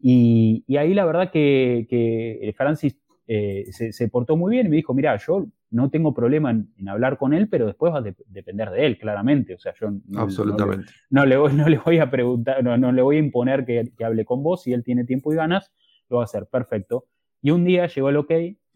Y, 0.00 0.64
ahí 0.76 0.94
la 0.94 1.04
verdad 1.04 1.30
que, 1.30 1.86
que 1.88 2.52
Francis 2.56 2.98
eh, 3.30 3.66
se, 3.72 4.08
portó 4.08 4.38
muy 4.38 4.50
bien 4.52 4.66
y 4.66 4.70
me 4.70 4.76
dijo, 4.76 4.94
mira, 4.94 5.14
yo 5.18 5.46
no 5.70 5.90
tengo 5.90 6.14
problema 6.14 6.50
en, 6.50 6.88
hablar 6.88 7.18
con 7.18 7.34
él, 7.34 7.46
pero 7.50 7.66
después 7.66 7.92
va 7.92 7.98
a 7.98 8.14
depender 8.28 8.70
de 8.70 8.86
él, 8.86 8.98
claramente. 8.98 9.54
O 9.54 9.58
sea, 9.58 9.74
yo 9.78 9.90
no, 9.90 10.20
Absolutamente. 10.20 10.90
No, 11.10 11.26
le, 11.26 11.36
voy, 11.36 11.52
no 11.52 11.68
le 11.68 11.76
voy 11.76 11.98
a 11.98 12.10
preguntar, 12.10 12.64
no, 12.64 12.90
le 12.90 13.02
voy 13.02 13.16
a 13.16 13.18
imponer 13.18 13.66
que, 13.66 13.92
hable 14.02 14.24
con 14.24 14.42
vos. 14.42 14.62
Si 14.62 14.72
él 14.72 14.82
tiene 14.82 15.04
tiempo 15.04 15.30
y 15.30 15.36
ganas, 15.36 15.72
lo 16.08 16.16
va 16.16 16.22
a 16.22 16.24
hacer, 16.24 16.46
perfecto. 16.46 17.04
Y 17.42 17.50
un 17.50 17.66
día 17.66 17.86
llegó 17.86 18.08
el 18.08 18.16
OK 18.16 18.30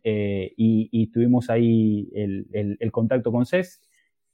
eh, 0.04 0.52
y, 0.56 1.06
tuvimos 1.12 1.48
ahí 1.48 2.10
el, 2.14 2.76
el 2.78 2.92
contacto 2.92 3.32
con 3.32 3.46
CES 3.46 3.80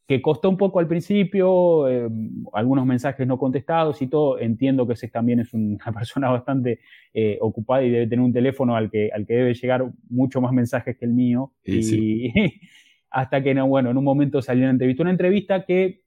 que 0.09 0.23
costó 0.23 0.49
un 0.49 0.57
poco 0.57 0.81
al 0.81 0.88
principio, 0.88 1.87
eh, 1.87 2.09
algunos 2.55 2.87
mensajes 2.87 3.27
no 3.27 3.38
contestados 3.38 4.00
y 4.00 4.07
todo. 4.07 4.38
Entiendo 4.38 4.88
que 4.88 4.97
Cés 4.97 5.12
también 5.12 5.41
es 5.41 5.53
una 5.53 5.93
persona 5.93 6.31
bastante 6.31 6.81
eh, 7.12 7.37
ocupada 7.43 7.85
y 7.85 7.91
debe 7.91 8.07
tener 8.07 8.25
un 8.25 8.33
teléfono 8.33 8.75
al 8.75 8.91
que, 8.91 9.11
al 9.12 9.27
que 9.27 9.35
debe 9.35 9.53
llegar 9.53 9.85
mucho 10.09 10.41
más 10.41 10.55
mensajes 10.55 10.97
que 10.97 11.05
el 11.05 11.12
mío. 11.12 11.53
Y, 11.62 12.33
hasta 13.11 13.43
que, 13.43 13.53
no, 13.53 13.69
bueno, 13.69 13.91
en 13.91 13.99
un 13.99 14.05
momento 14.05 14.41
salió 14.41 14.62
una 14.62 14.71
entrevista. 14.71 15.03
Una 15.03 15.11
entrevista 15.11 15.66
que 15.66 16.01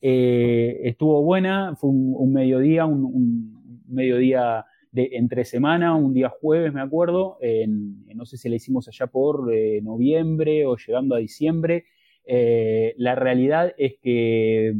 eh, 0.00 0.80
estuvo 0.82 1.22
buena, 1.22 1.76
fue 1.76 1.90
un, 1.90 2.32
mediodía, 2.32 2.86
un, 2.86 3.84
mediodía 3.86 4.66
de 4.90 5.10
entre 5.12 5.44
semana, 5.44 5.94
un 5.94 6.12
día 6.12 6.28
jueves, 6.28 6.72
me 6.72 6.80
acuerdo. 6.80 7.38
no 8.16 8.26
sé 8.26 8.36
si 8.36 8.48
la 8.48 8.56
hicimos 8.56 8.88
allá 8.88 9.06
por 9.06 9.48
noviembre 9.80 10.66
o 10.66 10.76
llegando 10.76 11.14
a 11.14 11.18
diciembre 11.18 11.84
eh, 12.26 12.94
la 12.96 13.14
realidad 13.14 13.74
es 13.76 13.94
que, 14.00 14.74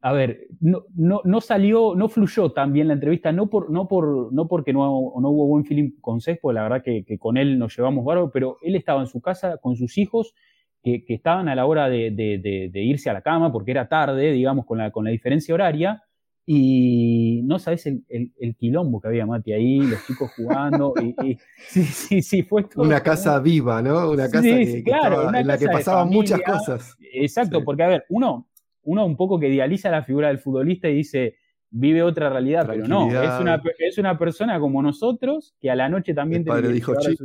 a 0.00 0.12
ver, 0.12 0.46
no, 0.60 0.84
no, 1.24 1.40
salió, 1.40 1.94
no 1.94 2.08
fluyó 2.08 2.52
tan 2.52 2.72
bien 2.72 2.88
la 2.88 2.94
entrevista, 2.94 3.32
no, 3.32 3.50
por, 3.50 3.70
no, 3.70 3.86
por, 3.86 4.32
no 4.32 4.48
porque 4.48 4.72
no, 4.72 4.82
no 4.82 5.30
hubo 5.30 5.46
buen 5.46 5.64
feeling 5.64 5.90
con 6.00 6.20
Cespo, 6.20 6.52
la 6.52 6.62
verdad 6.62 6.82
que, 6.82 7.18
con 7.18 7.36
él 7.36 7.58
nos 7.58 7.76
llevamos 7.76 8.04
bárbaro, 8.04 8.30
pero 8.30 8.56
él 8.62 8.76
estaba 8.76 9.00
en 9.00 9.08
su 9.08 9.20
casa 9.20 9.58
con 9.58 9.76
sus 9.76 9.98
hijos 9.98 10.34
que, 10.82 11.04
estaban 11.08 11.48
a 11.48 11.54
la 11.54 11.66
hora 11.66 11.88
de, 11.88 12.70
irse 12.74 13.10
a 13.10 13.12
la 13.12 13.22
cama 13.22 13.52
porque 13.52 13.72
era 13.72 13.88
tarde, 13.88 14.32
digamos, 14.32 14.64
con 14.64 14.78
la, 14.78 14.90
con 14.90 15.04
la 15.04 15.10
diferencia 15.10 15.54
horaria. 15.54 16.02
Y 16.52 17.42
no 17.44 17.60
sabes 17.60 17.86
el, 17.86 18.56
quilombo 18.58 19.00
que 19.00 19.06
había, 19.06 19.24
Mati, 19.24 19.52
ahí, 19.52 19.78
los 19.82 20.04
chicos 20.04 20.32
jugando. 20.34 20.94
Y, 21.00 21.38
sí, 21.68 21.84
sí, 21.84 22.22
sí, 22.22 22.42
fue 22.42 22.66
Una 22.74 23.00
casa 23.04 23.38
viva, 23.38 23.80
¿no? 23.80 24.10
Una 24.10 24.28
casa 24.28 24.48
en 24.48 25.46
la 25.46 25.56
que 25.56 25.66
pasaban 25.66 26.08
muchas 26.08 26.40
cosas. 26.42 26.96
Exacto, 27.12 27.62
porque 27.62 27.84
a 27.84 27.88
ver, 27.88 28.04
uno, 28.08 28.48
uno 28.82 29.06
un 29.06 29.16
poco 29.16 29.38
que 29.38 29.48
idealiza 29.48 29.92
la 29.92 30.02
figura 30.02 30.26
del 30.26 30.40
futbolista 30.40 30.88
y 30.88 30.96
dice, 30.96 31.36
vive 31.70 32.02
otra 32.02 32.28
realidad, 32.30 32.66
pero 32.66 32.84
no, 32.84 33.06
es 33.06 33.40
una, 33.40 33.62
es 33.78 33.98
una 33.98 34.18
persona 34.18 34.58
como 34.58 34.82
nosotros 34.82 35.54
que 35.60 35.70
a 35.70 35.76
la 35.76 35.88
noche 35.88 36.14
también 36.14 36.42
tiene 36.42 36.62
que 36.62 36.80
llevar 36.80 36.96
a 36.96 37.24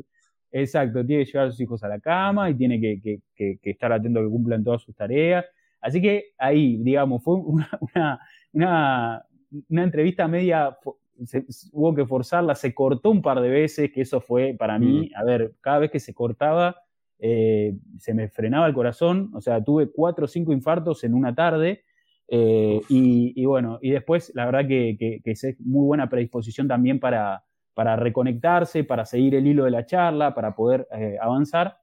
Exacto, 0.52 1.04
tiene 1.04 1.26
que 1.26 1.32
llevar 1.32 1.48
a 1.48 1.52
sus 1.52 1.62
hijos 1.62 1.84
a 1.84 1.88
la 1.88 2.00
cama 2.00 2.52
y 2.52 2.54
tiene 2.54 2.80
que, 2.80 3.02
que, 3.02 3.58
que, 3.60 3.72
estar 3.72 3.92
atento 3.92 4.20
a 4.20 4.24
que 4.24 4.30
cumplan 4.30 4.64
todas 4.64 4.84
sus 4.84 4.96
tareas. 4.96 5.46
Así 5.82 6.00
que 6.00 6.34
ahí, 6.38 6.78
digamos, 6.84 7.24
fue 7.24 7.34
una, 7.38 7.70
una 7.96 8.20
una, 8.56 9.26
entrevista 9.70 10.28
media, 10.28 10.78
hubo 11.72 11.94
que 11.94 12.06
forzarla, 12.06 12.56
se 12.56 12.74
cortó 12.74 13.12
un 13.12 13.22
par 13.22 13.42
de 13.42 13.50
veces, 13.50 13.92
que 13.92 14.02
eso 14.02 14.22
fue 14.22 14.56
para 14.58 14.80
mí, 14.80 15.12
mm. 15.12 15.18
a 15.18 15.24
ver, 15.24 15.54
cada 15.62 15.80
vez 15.80 15.92
que 15.92 16.00
se 16.00 16.14
cortaba, 16.14 16.78
eh, 17.20 17.76
se 17.98 18.14
me 18.14 18.30
frenaba 18.30 18.68
el 18.68 18.74
corazón, 18.74 19.32
o 19.34 19.42
sea, 19.42 19.64
tuve 19.64 19.92
cuatro 19.92 20.26
o 20.26 20.28
cinco 20.28 20.52
infartos 20.52 21.04
en 21.04 21.14
una 21.14 21.34
tarde. 21.34 21.84
Eh, 22.28 22.82
y, 22.90 23.46
bueno, 23.46 23.78
y 23.82 23.92
después 23.92 24.32
la 24.34 24.46
verdad 24.46 24.68
que, 24.68 25.22
es 25.24 25.56
muy 25.60 25.86
buena 25.86 26.10
predisposición 26.10 26.68
también 26.68 27.00
para, 27.00 27.44
para 27.74 27.96
reconectarse, 27.96 28.84
para 28.84 29.06
seguir 29.06 29.36
el 29.36 29.46
hilo 29.46 29.66
de 29.66 29.72
la 29.72 29.86
charla, 29.86 30.34
para 30.34 30.56
poder 30.56 30.88
eh, 30.92 31.18
avanzar. 31.22 31.78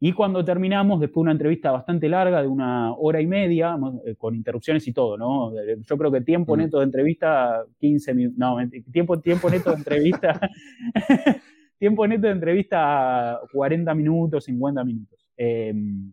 Y 0.00 0.12
cuando 0.12 0.44
terminamos, 0.44 1.00
después 1.00 1.14
de 1.16 1.20
una 1.20 1.32
entrevista 1.32 1.70
bastante 1.70 2.08
larga, 2.08 2.42
de 2.42 2.48
una 2.48 2.92
hora 2.94 3.20
y 3.20 3.26
media, 3.26 3.76
eh, 4.04 4.16
con 4.16 4.34
interrupciones 4.34 4.86
y 4.86 4.92
todo, 4.92 5.16
¿no? 5.16 5.58
Eh, 5.58 5.78
yo 5.80 5.96
creo 5.96 6.10
que 6.10 6.20
tiempo 6.20 6.54
mm. 6.54 6.58
neto 6.58 6.78
de 6.78 6.84
entrevista, 6.84 7.64
15 7.78 8.14
minutos, 8.14 8.38
no, 8.38 8.56
tiempo, 8.92 9.20
tiempo 9.20 9.48
neto 9.48 9.70
de 9.70 9.76
entrevista, 9.76 10.40
tiempo 11.78 12.06
neto 12.06 12.26
de 12.26 12.32
entrevista, 12.32 13.40
40 13.52 13.94
minutos, 13.94 14.44
50 14.44 14.84
minutos. 14.84 15.30
Em, 15.36 16.12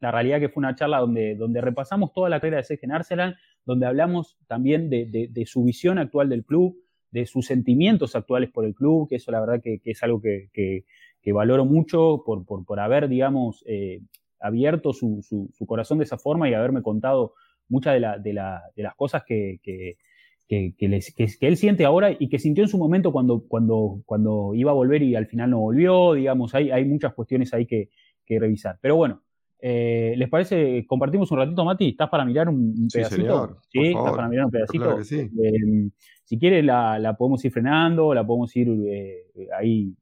la 0.00 0.12
realidad 0.12 0.38
que 0.40 0.48
fue 0.48 0.60
una 0.60 0.74
charla 0.74 1.00
donde, 1.00 1.34
donde 1.34 1.60
repasamos 1.60 2.12
toda 2.12 2.28
la 2.28 2.40
carrera 2.40 2.58
de 2.58 2.64
Sergio 2.64 2.94
Arsenal, 2.94 3.36
donde 3.64 3.86
hablamos 3.86 4.38
también 4.46 4.88
de, 4.88 5.44
su 5.44 5.64
visión 5.64 5.98
actual 5.98 6.28
del 6.28 6.44
club, 6.44 6.76
de 7.10 7.26
sus 7.26 7.46
sentimientos 7.46 8.14
actuales 8.14 8.50
por 8.50 8.64
el 8.64 8.74
club, 8.74 9.08
que 9.08 9.16
eso 9.16 9.32
la 9.32 9.40
verdad 9.40 9.60
que, 9.62 9.80
es 9.84 10.02
algo 10.02 10.20
que, 10.20 10.48
que 10.52 10.84
valoro 11.32 11.64
mucho 11.64 12.22
por, 12.24 12.44
por, 12.44 12.80
haber, 12.80 13.08
digamos, 13.08 13.62
eh, 13.66 14.00
abierto 14.40 14.92
su, 14.92 15.20
su, 15.22 15.66
corazón 15.66 15.98
de 15.98 16.04
esa 16.04 16.18
forma 16.18 16.48
y 16.48 16.54
haberme 16.54 16.82
contado 16.82 17.34
muchas 17.68 17.94
de, 17.94 18.00
la, 18.00 18.18
de, 18.18 18.32
la, 18.32 18.62
de 18.74 18.82
las 18.82 18.94
cosas 18.94 19.22
que, 19.26 19.60
que, 19.62 19.96
que, 20.48 20.74
él 21.40 21.56
siente 21.56 21.84
ahora 21.84 22.10
y 22.18 22.28
que 22.28 22.38
sintió 22.38 22.64
en 22.64 22.70
su 22.70 22.78
momento 22.78 23.12
cuando, 23.12 23.44
cuando, 23.46 24.00
cuando 24.06 24.54
iba 24.54 24.70
a 24.70 24.74
volver 24.74 25.02
y 25.02 25.14
al 25.14 25.26
final 25.26 25.50
no 25.50 25.60
volvió, 25.60 26.14
digamos, 26.14 26.54
hay, 26.54 26.70
hay 26.70 26.84
muchas 26.84 27.14
cuestiones 27.14 27.52
ahí 27.52 27.66
que, 27.66 27.90
revisar. 28.26 28.78
Pero 28.82 28.96
bueno, 28.96 29.22
eh, 29.60 30.14
¿Les 30.16 30.28
parece? 30.28 30.84
Compartimos 30.86 31.32
un 31.32 31.38
ratito, 31.38 31.64
Mati. 31.64 31.88
¿Estás 31.88 32.08
para 32.10 32.24
mirar 32.24 32.48
un, 32.48 32.86
pedacito? 32.92 33.58
Sí, 33.68 33.88
¿estás 33.88 34.12
para 34.12 34.28
mirar 34.28 34.44
un 34.44 34.50
pedacito? 34.52 35.00
Eh, 35.00 35.90
si 36.22 36.38
quieres, 36.38 36.64
la, 36.64 36.98
la, 36.98 37.16
podemos 37.16 37.44
ir 37.44 37.50
frenando, 37.50 38.14
la 38.14 38.24
podemos 38.24 38.54
ir 38.54 38.68
ahí 39.58 39.92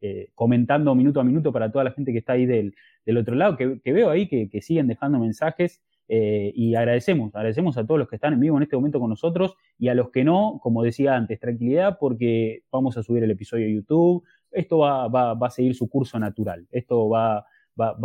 eh, 0.00 0.30
comentando 0.34 0.94
minuto 0.94 1.20
a 1.20 1.24
minuto 1.24 1.52
para 1.52 1.70
toda 1.70 1.84
la 1.84 1.92
gente 1.92 2.12
que 2.12 2.18
está 2.18 2.34
ahí 2.34 2.46
del, 2.46 2.74
otro 3.16 3.34
lado, 3.34 3.56
que, 3.56 3.92
veo 3.92 4.10
ahí 4.10 4.28
que, 4.28 4.62
siguen 4.62 4.86
dejando 4.88 5.18
mensajes 5.18 5.80
Eh, 6.10 6.52
y 6.54 6.74
agradecemos, 6.74 7.34
agradecemos 7.34 7.76
a 7.76 7.84
todos 7.84 7.98
los 7.98 8.08
que 8.08 8.16
están 8.16 8.32
en 8.32 8.40
vivo 8.40 8.56
en 8.56 8.62
este 8.62 8.76
momento 8.76 8.98
con 8.98 9.10
nosotros 9.10 9.56
y 9.78 9.88
a 9.88 9.94
los 9.94 10.08
que 10.08 10.24
no, 10.24 10.58
como 10.62 10.82
decía 10.82 11.14
antes, 11.14 11.38
tranquilidad 11.38 11.98
porque 12.00 12.62
vamos 12.72 12.96
a 12.96 13.02
subir 13.02 13.22
el 13.24 13.30
episodio 13.30 13.66
a 13.66 13.68
YouTube. 13.68 14.24
Esto 14.50 14.78
va, 14.78 15.08
va, 15.08 15.34
va 15.34 15.46
a 15.48 15.50
seguir 15.50 15.74
su 15.74 15.86
curso 15.86 16.18
natural. 16.18 16.66
Esto 16.70 17.10
va, 17.10 17.44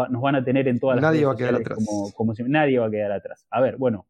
nos 0.09 0.21
van 0.21 0.35
a 0.35 0.43
tener 0.43 0.67
en 0.67 0.79
todas 0.79 0.97
las 0.97 1.03
Nadie 1.03 1.25
va 1.25 1.33
a 1.33 1.35
quedar 1.35 1.55
atrás. 1.55 1.79
Como, 2.13 2.35
si, 2.35 2.43
nadie 2.43 2.79
va 2.79 2.87
a 2.87 2.91
quedar 2.91 3.11
atrás. 3.11 3.47
A 3.49 3.61
ver, 3.61 3.77
bueno, 3.77 4.07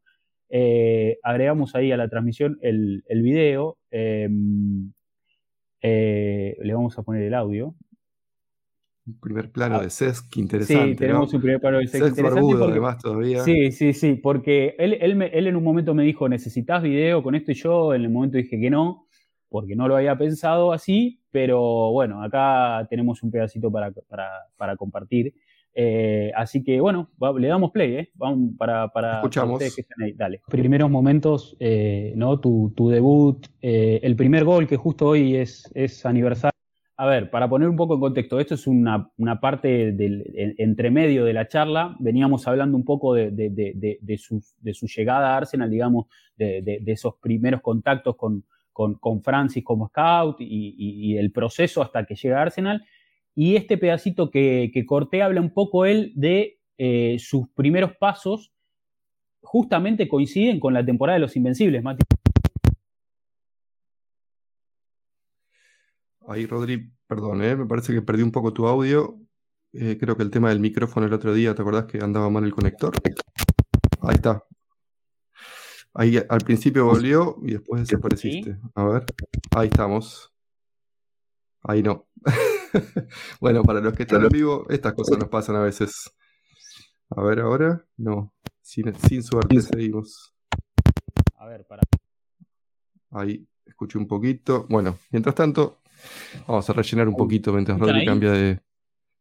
eh, 0.48 1.18
agregamos 1.22 1.74
ahí 1.74 1.92
a 1.92 1.96
la 1.96 2.08
transmisión 2.08 2.58
el, 2.62 3.04
el 3.08 3.22
video. 3.22 3.78
Eh, 5.86 6.56
le 6.62 6.72
vamos 6.72 6.98
a 6.98 7.02
poner 7.02 7.22
el 7.24 7.34
audio. 7.34 7.74
Un 9.06 9.20
primer 9.20 9.52
plano 9.52 9.76
ah, 9.76 9.82
de 9.82 9.90
Cesc, 9.90 10.34
interesante. 10.38 10.92
Sí, 10.92 10.96
tenemos 10.96 11.34
un 11.34 11.42
primer 11.42 11.60
plano 11.60 11.76
de 11.76 11.88
Cesc. 11.88 12.08
interesante 12.08 12.54
además, 12.58 13.02
todavía. 13.02 13.44
Sí, 13.44 13.70
sí, 13.70 13.92
sí, 13.92 14.14
porque 14.14 14.74
él, 14.78 14.96
él, 14.98 15.20
él, 15.20 15.46
en 15.46 15.56
un 15.56 15.62
momento 15.62 15.92
me 15.92 16.04
dijo, 16.04 16.26
¿necesitas 16.26 16.82
video 16.82 17.22
con 17.22 17.34
esto? 17.34 17.52
Y 17.52 17.54
yo 17.56 17.92
en 17.92 18.00
el 18.00 18.08
momento 18.08 18.38
dije 18.38 18.58
que 18.58 18.70
no, 18.70 19.06
porque 19.50 19.76
no 19.76 19.86
lo 19.86 19.96
había 19.96 20.16
pensado 20.16 20.72
así, 20.72 21.20
pero 21.30 21.92
bueno, 21.92 22.22
acá 22.22 22.86
tenemos 22.88 23.22
un 23.22 23.30
pedacito 23.30 23.70
para, 23.70 23.92
para, 24.08 24.30
para 24.56 24.76
compartir. 24.76 25.34
Eh, 25.74 26.30
así 26.36 26.62
que 26.62 26.80
bueno, 26.80 27.10
le 27.38 27.48
damos 27.48 27.72
play, 27.72 27.96
¿eh? 27.96 28.10
Vamos 28.14 28.50
para, 28.56 28.88
para 28.88 29.16
Escuchamos. 29.16 29.58
que 29.58 29.66
estén 29.66 30.02
ahí. 30.02 30.12
Dale. 30.12 30.40
Primeros 30.48 30.90
momentos, 30.90 31.56
eh, 31.58 32.12
¿no? 32.16 32.38
Tu, 32.38 32.72
tu 32.76 32.90
debut, 32.90 33.46
eh, 33.60 34.00
el 34.02 34.14
primer 34.16 34.44
gol 34.44 34.66
que 34.66 34.76
justo 34.76 35.08
hoy 35.08 35.36
es, 35.36 35.70
es 35.74 36.06
aniversario 36.06 36.54
a 36.96 37.06
ver, 37.06 37.28
para 37.28 37.48
poner 37.48 37.68
un 37.68 37.76
poco 37.76 37.94
en 37.94 38.00
contexto, 38.00 38.38
esto 38.38 38.54
es 38.54 38.68
una, 38.68 39.10
parte 39.40 39.92
del 39.92 40.54
entremedio 40.58 41.24
de 41.24 41.32
la 41.32 41.48
charla. 41.48 41.96
Veníamos 41.98 42.46
hablando 42.46 42.76
un 42.76 42.84
poco 42.84 43.14
de, 43.14 44.16
su, 44.16 44.86
llegada 44.86 45.34
a 45.34 45.36
Arsenal, 45.38 45.70
digamos, 45.70 46.06
de, 46.36 46.82
esos 46.86 47.16
primeros 47.16 47.62
contactos 47.62 48.14
con, 48.16 48.44
Francis 49.24 49.64
como 49.64 49.88
scout 49.88 50.36
y, 50.38 51.16
el 51.16 51.32
proceso 51.32 51.82
hasta 51.82 52.04
que 52.04 52.14
llega 52.14 52.38
a 52.38 52.42
Arsenal. 52.42 52.84
Y 53.34 53.56
este 53.56 53.78
pedacito 53.78 54.30
que, 54.30 54.84
corté 54.86 55.22
habla 55.22 55.40
un 55.40 55.52
poco 55.52 55.86
él 55.86 56.12
de 56.14 56.60
eh, 56.78 57.16
sus 57.18 57.48
primeros 57.48 57.96
pasos, 57.98 58.52
justamente 59.40 60.08
coinciden 60.08 60.60
con 60.60 60.72
la 60.72 60.84
temporada 60.84 61.16
de 61.16 61.20
los 61.20 61.36
Invencibles, 61.36 61.82
Mati. 61.82 62.04
Ahí, 66.26 66.46
Rodri, 66.46 66.90
perdón, 67.06 67.42
¿eh? 67.42 67.54
me 67.56 67.66
parece 67.66 67.92
que 67.92 68.02
perdí 68.02 68.22
un 68.22 68.32
poco 68.32 68.52
tu 68.52 68.66
audio. 68.66 69.18
Eh, 69.72 69.98
creo 69.98 70.16
que 70.16 70.22
el 70.22 70.30
tema 70.30 70.48
del 70.48 70.60
micrófono 70.60 71.06
el 71.06 71.12
otro 71.12 71.34
día, 71.34 71.54
¿te 71.54 71.62
acordás 71.62 71.86
que 71.86 71.98
andaba 71.98 72.30
mal 72.30 72.44
el 72.44 72.54
conector? 72.54 72.94
Ahí 74.00 74.14
está. 74.14 74.44
Ahí 75.92 76.18
al 76.28 76.40
principio 76.40 76.86
volvió 76.86 77.38
y 77.42 77.52
después 77.52 77.82
desapareciste. 77.82 78.56
A 78.74 78.84
ver, 78.84 79.04
ahí 79.50 79.68
estamos. 79.68 80.32
Ahí 81.62 81.82
no. 81.82 82.06
bueno, 83.40 83.62
para 83.62 83.80
los 83.80 83.92
que 83.94 84.02
están 84.02 84.22
en 84.22 84.28
vivo, 84.28 84.66
estas 84.68 84.94
cosas 84.94 85.18
nos 85.18 85.28
pasan 85.28 85.56
a 85.56 85.62
veces. 85.62 86.12
A 87.10 87.22
ver, 87.22 87.40
ahora, 87.40 87.84
no. 87.96 88.32
Sin, 88.62 88.94
sin 88.94 89.22
suerte 89.22 89.60
seguimos. 89.60 90.34
A 91.36 91.46
ver, 91.46 91.66
para. 91.66 91.82
Ahí, 93.10 93.46
escuché 93.64 93.98
un 93.98 94.06
poquito. 94.06 94.66
Bueno, 94.68 94.98
mientras 95.10 95.34
tanto, 95.34 95.82
Vamos 96.46 96.68
a 96.68 96.72
rellenar 96.72 97.08
un 97.08 97.16
poquito 97.16 97.52
mientras 97.52 97.78
Rodri 97.78 98.04
cambia 98.04 98.32
de. 98.32 98.60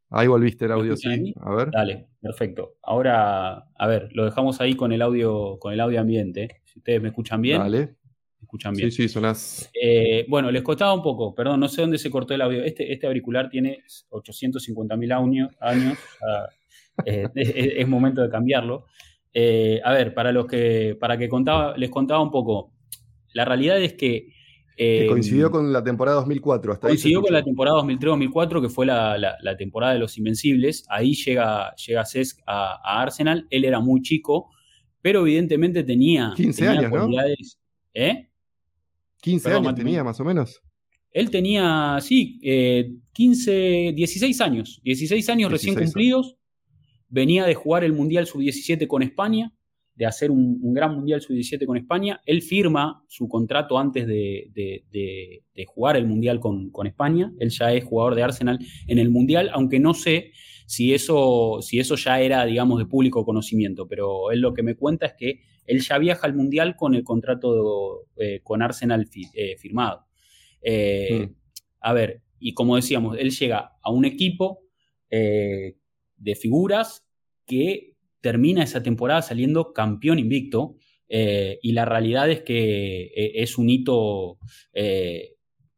Ahí 0.10 0.28
volviste 0.28 0.66
el 0.66 0.72
audio, 0.74 0.96
sí. 0.96 1.34
A 1.42 1.56
ver. 1.56 1.72
Dale, 1.72 2.08
perfecto. 2.22 2.76
Ahora, 2.84 3.66
a 3.76 3.88
ver, 3.88 4.10
lo 4.13 4.26
dejamos 4.26 4.62
ahí 4.62 4.76
con 4.76 4.92
el 4.92 5.02
audio, 5.02 5.58
con 5.60 5.74
el 5.74 5.80
audio 5.80 6.00
ambiente. 6.00 6.62
Si 6.66 6.80
ustedes 6.80 7.02
me 7.02 7.10
escuchan 7.10 7.42
bien. 7.42 7.60
Dale. 7.60 7.96
Escuchan 8.43 8.73
bien. 8.73 8.91
Sí, 8.91 9.03
sí, 9.03 9.10
sonás. 9.10 9.69
Eh, 9.79 10.25
bueno, 10.27 10.51
les 10.51 10.62
costaba 10.62 10.93
un 10.93 11.01
poco, 11.01 11.34
perdón, 11.34 11.60
no 11.60 11.67
sé 11.67 11.82
dónde 11.82 11.97
se 11.97 12.10
cortó 12.10 12.34
el 12.34 12.41
audio. 12.41 12.63
Este, 12.63 12.91
este 12.91 13.08
auricular 13.08 13.49
tiene 13.49 13.84
850.000 14.10 15.17
años, 15.17 15.56
años 15.60 15.97
eh, 17.06 17.27
es, 17.36 17.88
momento 17.88 18.21
de 18.21 18.29
cambiarlo. 18.29 18.86
Eh, 19.34 19.82
a 19.84 19.91
ver, 19.91 20.13
para 20.13 20.32
los 20.32 20.45
que, 20.45 20.95
para 20.99 21.17
que 21.17 21.27
contaba, 21.27 21.75
les 21.77 21.89
contaba 21.89 22.21
un 22.21 22.32
poco. 22.32 22.71
La 23.34 23.45
realidad 23.45 23.82
es 23.82 23.93
que 23.93 24.34
que 24.75 25.06
coincidió 25.08 25.51
con 25.51 25.71
la 25.71 25.84
temporada 25.84 26.17
2004. 26.17 26.73
Hasta 26.73 26.88
coincidió 26.88 27.21
con 27.21 27.34
la 27.34 27.43
temporada 27.43 27.77
2003-2004, 27.82 28.62
que 28.62 28.69
fue 28.69 28.86
la, 28.86 29.56
temporada 29.58 29.93
de 29.93 29.99
los 29.99 30.17
Invencibles. 30.17 30.86
Ahí 30.89 31.13
llega, 31.13 31.75
llega 31.75 32.06
Cesc 32.06 32.39
a, 32.47 33.01
Arsenal. 33.01 33.45
Él 33.49 33.65
era 33.65 33.79
muy 33.79 34.01
chico, 34.01 34.49
pero 35.01 35.21
evidentemente 35.21 35.84
tenía. 35.84 36.34
15 36.36 36.67
años, 36.67 36.91
¿no? 36.91 37.08
¿Eh? 37.93 38.29
15 39.24 39.54
años 39.54 39.76
tenía, 39.76 40.04
más 40.04 40.20
o 40.20 40.26
menos. 40.26 40.62
Él 41.12 41.30
tenía, 41.30 41.98
sí, 42.02 42.40
15, 43.14 43.90
eh, 43.90 43.94
16 43.94 44.42
años. 44.42 44.82
16 44.84 45.30
años 45.30 45.52
recién 45.52 45.76
cumplidos. 45.76 46.36
Venía 47.08 47.46
de 47.46 47.56
jugar 47.56 47.84
el 47.84 47.94
Mundial 47.94 48.28
Sub-17 48.28 48.86
con 48.88 49.02
España 49.02 49.54
de 49.96 50.06
hacer 50.06 50.32
un, 50.32 50.74
gran 50.74 50.96
Mundial 50.96 51.22
Sub-17 51.22 51.66
con 51.66 51.78
España. 51.78 52.20
Él 52.26 52.42
firma 52.42 53.04
su 53.08 53.28
contrato 53.30 53.78
antes 53.78 54.08
de, 54.08 55.44
jugar 55.68 55.98
el 55.98 56.06
Mundial 56.06 56.40
con, 56.40 56.72
España. 56.86 57.32
Él 57.40 57.50
ya 57.50 57.74
es 57.74 57.84
jugador 57.84 58.16
de 58.16 58.24
Arsenal 58.24 58.60
en 58.88 59.00
el 59.00 59.10
Mundial, 59.10 59.50
aunque 59.54 59.80
no 59.80 59.94
sé 59.94 60.32
si 60.66 60.94
eso, 60.94 61.60
si 61.62 61.80
eso 61.80 61.96
ya 61.96 62.20
era, 62.20 62.46
digamos, 62.46 62.80
de 62.80 62.86
público 62.86 63.24
conocimiento, 63.26 63.88
pero 63.88 64.32
él 64.32 64.40
lo 64.40 64.54
que 64.54 64.64
me 64.64 64.76
cuenta 64.76 65.06
es 65.06 65.14
que 65.18 65.42
él 65.65 65.82
ya 65.82 65.97
viaja 65.97 66.28
al 66.28 66.34
Mundial 66.34 66.76
con 66.76 66.95
el 66.95 67.04
contrato 67.04 68.08
eh, 68.17 68.41
con 68.43 68.62
Arsenal 68.62 69.08
eh, 69.34 69.58
firmado. 69.58 70.06
Eh, 70.62 71.28
mm. 71.28 71.36
A 71.82 71.93
ver, 71.93 72.21
y 72.39 72.54
como 72.54 72.76
decíamos, 72.76 73.17
él 73.17 73.32
llega 73.32 73.73
a 73.82 73.91
un 73.91 74.06
equipo 74.06 74.62
de 75.10 76.36
figuras 76.36 77.06
que 77.45 77.95
termina 78.19 78.63
esa 78.63 78.82
temporada 78.82 79.21
saliendo 79.21 79.71
campeón 79.71 80.17
invicto. 80.17 80.78
Y 81.08 81.71
la 81.73 81.86
realidad 81.86 82.32
es 82.32 82.41
que 82.41 83.12
es 83.15 83.60
un 83.60 83.69
hito 83.69 84.39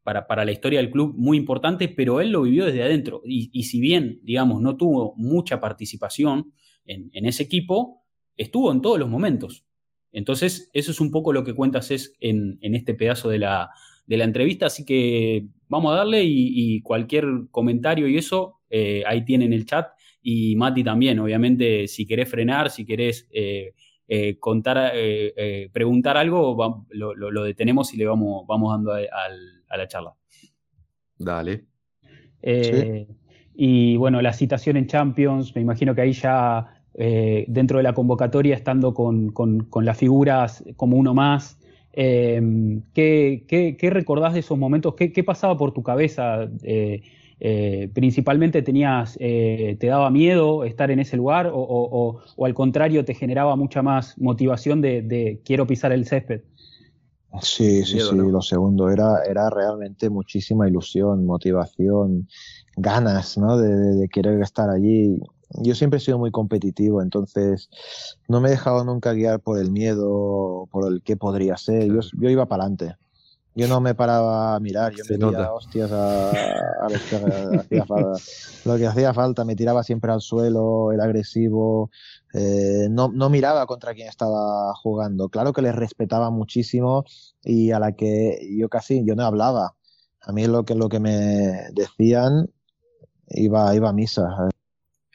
para, 0.06 0.26
para, 0.26 0.44
la 0.44 0.52
historia 0.52 0.78
del 0.78 0.90
club 0.90 1.14
muy 1.18 1.36
importante, 1.36 1.88
pero 1.88 2.20
él 2.20 2.30
lo 2.30 2.42
vivió 2.42 2.64
desde 2.64 2.82
adentro. 2.82 3.20
Y, 3.24 3.64
si 3.64 3.80
bien, 3.80 4.20
digamos, 4.22 4.62
no 4.62 4.76
tuvo 4.76 5.14
mucha 5.16 5.60
participación 5.60 6.52
en, 6.86 7.26
ese 7.26 7.42
equipo, 7.42 8.04
estuvo 8.36 8.72
en 8.72 8.80
todos 8.80 8.98
los 8.98 9.08
momentos. 9.08 9.66
Entonces, 10.16 10.70
eso 10.72 10.92
es 10.92 11.00
un 11.00 11.10
poco 11.10 11.34
lo 11.34 11.44
que 11.44 11.52
cuentas 11.52 11.90
es 11.90 12.14
en, 12.20 12.58
este 12.62 12.94
pedazo 12.94 13.28
de 13.28 13.38
la, 13.38 13.68
de 14.06 14.16
la, 14.16 14.24
entrevista. 14.24 14.64
Así 14.64 14.86
que 14.86 15.44
vamos 15.68 15.92
a 15.92 15.96
darle 15.96 16.24
y, 16.24 16.80
cualquier 16.80 17.26
comentario 17.50 18.08
y 18.08 18.16
eso, 18.16 18.60
ahí 19.06 19.26
tienen 19.26 19.52
el 19.52 19.66
chat 19.66 19.88
y 20.28 20.56
Mati 20.56 20.82
también, 20.82 21.20
obviamente, 21.20 21.86
si 21.86 22.04
querés 22.04 22.28
frenar, 22.28 22.70
si 22.70 22.84
querés 22.86 23.28
eh, 23.30 23.74
eh, 24.08 24.38
contar, 24.40 24.90
eh, 24.94 25.70
preguntar 25.70 26.16
algo, 26.16 26.84
lo, 26.90 27.44
detenemos 27.44 27.94
y 27.94 27.98
le 27.98 28.06
vamos, 28.06 28.44
vamos 28.44 28.72
dando 28.72 28.92
a, 28.92 29.76
la 29.76 29.86
charla. 29.86 30.14
Dale. 31.16 31.66
Y 33.54 33.96
bueno, 33.96 34.20
la 34.20 34.32
citación 34.32 34.76
en 34.76 34.88
Champions, 34.88 35.54
me 35.54 35.62
imagino 35.62 35.94
que 35.94 36.00
ahí 36.00 36.12
ya 36.12 36.75
dentro 36.96 37.76
de 37.76 37.82
la 37.82 37.92
convocatoria, 37.92 38.54
estando 38.54 38.94
con, 38.94 39.32
las 39.82 39.96
figuras 39.98 40.64
como 40.76 40.96
uno 40.96 41.14
más, 41.14 41.58
¿qué, 41.92 43.44
qué, 43.46 43.90
recordás 43.90 44.34
de 44.34 44.40
esos 44.40 44.58
momentos? 44.58 44.94
¿Qué, 44.94 45.24
pasaba 45.24 45.56
por 45.56 45.72
tu 45.72 45.82
cabeza? 45.82 46.48
Eh, 47.38 47.90
principalmente 47.92 48.62
tenías, 48.62 49.18
eh, 49.20 49.76
te 49.78 49.88
daba 49.88 50.10
miedo 50.10 50.64
estar 50.64 50.90
en 50.90 51.00
ese 51.00 51.18
lugar 51.18 51.50
o, 51.52 52.20
al 52.42 52.54
contrario 52.54 53.04
te 53.04 53.12
generaba 53.12 53.56
mucha 53.56 53.82
más 53.82 54.16
motivación 54.18 54.80
de, 54.80 55.40
quiero 55.44 55.66
pisar 55.66 55.92
el 55.92 56.06
césped? 56.06 56.40
Sí, 57.42 57.84
sí, 57.84 58.00
sí, 58.00 58.16
lo 58.16 58.40
segundo, 58.40 58.88
era, 58.88 59.22
era 59.28 59.50
realmente 59.50 60.08
muchísima 60.08 60.66
ilusión, 60.66 61.26
motivación, 61.26 62.26
ganas, 62.76 63.36
¿no? 63.36 63.58
De, 63.58 64.08
querer 64.08 64.40
estar 64.40 64.70
allí. 64.70 65.18
Yo 65.50 65.74
siempre 65.74 65.98
he 65.98 66.00
sido 66.00 66.18
muy 66.18 66.30
competitivo, 66.30 67.02
entonces 67.02 67.70
no 68.28 68.40
me 68.40 68.48
he 68.48 68.50
dejado 68.52 68.84
nunca 68.84 69.12
guiar 69.12 69.40
por 69.40 69.58
el 69.58 69.70
miedo, 69.70 70.68
por 70.70 70.92
el 70.92 71.02
qué 71.02 71.16
podría 71.16 71.56
ser. 71.56 71.86
Yo, 71.86 72.00
yo 72.18 72.30
iba 72.30 72.46
para 72.46 72.64
adelante. 72.64 72.96
Yo 73.56 73.68
no 73.68 73.80
me 73.80 73.94
paraba 73.94 74.54
a 74.54 74.60
mirar, 74.60 74.92
yo 74.92 75.02
me 75.08 75.16
tiraba 75.16 75.54
hostias 75.54 75.90
a, 75.90 76.30
lo, 76.82 76.98
que 77.08 77.56
hacía 77.58 77.86
falta. 77.86 78.20
lo 78.66 78.76
que 78.76 78.86
hacía 78.86 79.14
falta, 79.14 79.44
me 79.46 79.56
tiraba 79.56 79.82
siempre 79.82 80.12
al 80.12 80.20
suelo, 80.20 80.92
era 80.92 81.04
agresivo, 81.04 81.90
eh, 82.34 82.88
no, 82.90 83.08
no, 83.08 83.30
miraba 83.30 83.64
contra 83.64 83.94
quien 83.94 84.08
estaba 84.08 84.74
jugando. 84.74 85.30
Claro 85.30 85.54
que 85.54 85.62
les 85.62 85.74
respetaba 85.74 86.28
muchísimo 86.30 87.04
y 87.42 87.70
a 87.70 87.78
la 87.78 87.92
que 87.92 88.46
yo 88.58 88.68
casi, 88.68 89.02
yo 89.06 89.14
no 89.14 89.24
hablaba. 89.24 89.74
A 90.20 90.32
mí 90.32 90.46
lo 90.46 90.66
que, 90.66 90.74
lo 90.74 90.90
que 90.90 91.00
me 91.00 91.70
decían 91.72 92.50
iba, 93.28 93.74
iba 93.74 93.88
a 93.88 93.92
misa. 93.94 94.50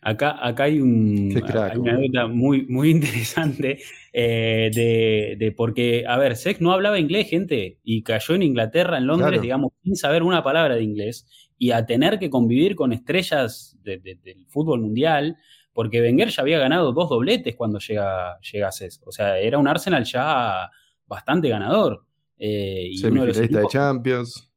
Acá, 0.04 0.36
acá 0.42 0.64
hay, 0.64 0.80
un, 0.82 1.32
una 1.76 1.94
nota 1.94 2.28
muy, 2.28 2.66
muy 2.66 2.90
interesante 2.92 3.80
eh, 4.12 4.72
de, 4.74 5.36
de, 5.38 5.52
porque, 5.52 6.06
a 6.08 6.18
ver, 6.18 6.36
Sex 6.36 6.60
no 6.60 6.72
hablaba 6.72 7.00
inglés, 7.00 7.30
gente, 7.30 7.78
y 7.84 8.02
cayó 8.02 8.34
en 8.34 8.42
Inglaterra, 8.42 8.98
en 8.98 9.06
Londres, 9.06 9.42
digamos, 9.42 9.74
sin 9.84 9.96
saber 9.96 10.24
una 10.24 10.44
palabra 10.44 10.76
de 10.76 10.84
inglés, 10.84 11.28
y 11.58 11.70
a 11.72 11.86
tener 11.86 12.18
que 12.18 12.32
convivir 12.32 12.76
con 12.76 12.94
estrellas 12.94 13.78
del 13.84 14.48
fútbol 14.48 14.82
mundial, 14.82 15.38
porque 15.72 16.02
Wenger 16.02 16.30
ya 16.30 16.42
había 16.42 16.58
ganado 16.58 16.92
dos 16.94 17.08
dobletes 17.08 17.56
cuando 17.56 17.78
llega, 17.78 18.40
llega 18.40 18.68
a 18.68 18.72
CES. 18.72 19.02
O 19.06 19.12
sea, 19.12 19.38
era 19.38 19.60
un 19.60 19.68
Arsenal 19.68 20.04
ya 20.04 20.70
bastante 21.06 21.48
ganador. 21.48 22.04
Eh, 22.40 22.88
y 22.90 23.02
de, 23.02 23.48
de 23.48 23.68
Champions. 23.70 24.51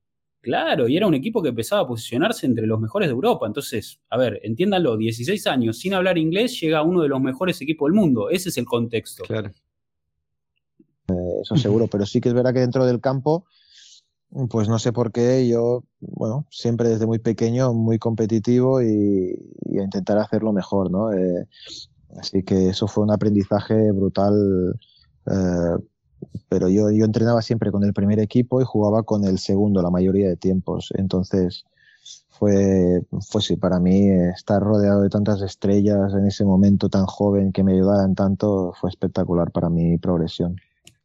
Claro, 0.44 0.86
y 0.88 0.96
era 0.98 1.06
un 1.06 1.14
equipo 1.14 1.40
que 1.42 1.48
empezaba 1.48 1.80
a 1.80 1.86
posicionarse 1.86 2.44
entre 2.44 2.66
los 2.66 2.78
mejores 2.78 3.08
de 3.08 3.14
Europa. 3.14 3.46
Entonces, 3.46 3.98
a 4.10 4.18
ver, 4.18 4.40
entiéndanlo, 4.42 4.94
16 4.94 5.46
años 5.46 5.78
sin 5.78 5.94
hablar 5.94 6.18
inglés 6.18 6.60
llega 6.60 6.80
a 6.80 6.82
uno 6.82 7.00
de 7.00 7.08
los 7.08 7.18
mejores 7.18 7.62
equipos 7.62 7.86
del 7.86 7.98
mundo. 7.98 8.28
Ese 8.28 8.50
es 8.50 8.58
el 8.58 8.66
contexto. 8.66 9.24
Claro. 9.24 9.48
Eh, 11.08 11.40
eso 11.40 11.56
seguro, 11.56 11.86
pero 11.86 12.04
sí 12.04 12.20
que 12.20 12.28
es 12.28 12.34
verdad 12.34 12.52
que 12.52 12.60
dentro 12.60 12.84
del 12.84 13.00
campo, 13.00 13.46
pues 14.50 14.68
no 14.68 14.78
sé 14.78 14.92
por 14.92 15.12
qué, 15.12 15.48
yo, 15.48 15.84
bueno, 16.00 16.46
siempre 16.50 16.90
desde 16.90 17.06
muy 17.06 17.20
pequeño, 17.20 17.72
muy 17.72 17.98
competitivo 17.98 18.82
y, 18.82 19.32
a 19.78 19.82
intentar 19.82 20.18
hacerlo 20.18 20.52
mejor, 20.52 20.90
¿no? 20.90 21.10
Eh, 21.10 21.48
así 22.18 22.42
que 22.42 22.68
eso 22.68 22.86
fue 22.86 23.02
un 23.02 23.12
aprendizaje 23.12 23.92
brutal 23.92 24.78
eh, 25.24 25.84
pero 26.48 26.68
yo, 26.68 26.90
yo 26.90 27.04
entrenaba 27.04 27.42
siempre 27.42 27.70
con 27.70 27.84
el 27.84 27.92
primer 27.92 28.18
equipo 28.20 28.60
y 28.60 28.64
jugaba 28.64 29.02
con 29.02 29.24
el 29.24 29.38
segundo 29.38 29.82
la 29.82 29.90
mayoría 29.90 30.28
de 30.28 30.36
tiempos. 30.36 30.92
Entonces, 30.96 31.64
fue, 32.28 33.00
fue 33.30 33.40
sí, 33.40 33.56
para 33.56 33.78
mí 33.78 34.10
estar 34.10 34.60
rodeado 34.60 35.02
de 35.02 35.08
tantas 35.08 35.40
estrellas 35.42 36.12
en 36.14 36.26
ese 36.26 36.44
momento 36.44 36.88
tan 36.88 37.06
joven 37.06 37.52
que 37.52 37.62
me 37.62 37.72
ayudaran 37.72 38.14
tanto 38.14 38.72
fue 38.80 38.90
espectacular 38.90 39.50
para 39.52 39.70
mi 39.70 39.98
progresión. 39.98 40.56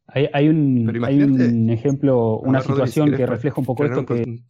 Hay, 0.08 0.28
hay, 0.32 0.48
un, 0.48 1.04
hay 1.04 1.22
un, 1.22 1.70
ejemplo, 1.70 2.40
una 2.40 2.60
situación 2.60 3.14
que 3.14 3.26
refleja 3.26 3.60
un 3.60 3.66
poco 3.66 3.84
esto 3.84 4.04
que... 4.04 4.42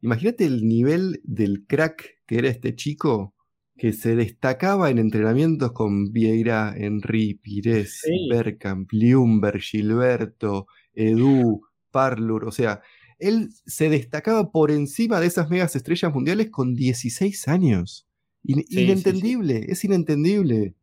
Imagínate 0.00 0.46
el 0.46 0.66
nivel 0.66 1.20
del 1.24 1.66
crack 1.66 2.04
que 2.26 2.38
era 2.38 2.48
este 2.48 2.74
chico 2.74 3.34
que 3.78 3.92
se 3.92 4.16
destacaba 4.16 4.90
en 4.90 4.98
entrenamientos 4.98 5.72
con 5.72 6.12
Vieira, 6.12 6.74
Henry, 6.76 7.34
Pires, 7.34 8.02
Bergkamp, 8.28 8.90
Liumber, 8.92 9.60
Gilberto, 9.60 10.66
Edu, 10.92 11.62
Parlur, 11.90 12.44
o 12.44 12.50
sea, 12.50 12.82
él 13.18 13.48
se 13.66 13.88
destacaba 13.88 14.50
por 14.50 14.70
encima 14.70 15.20
de 15.20 15.26
esas 15.26 15.48
megas 15.48 15.74
estrellas 15.74 16.12
mundiales 16.12 16.50
con 16.50 16.74
16 16.74 17.48
años. 17.48 18.06
inentendible, 18.44 19.64
es 19.68 19.84
inentendible. 19.84 20.74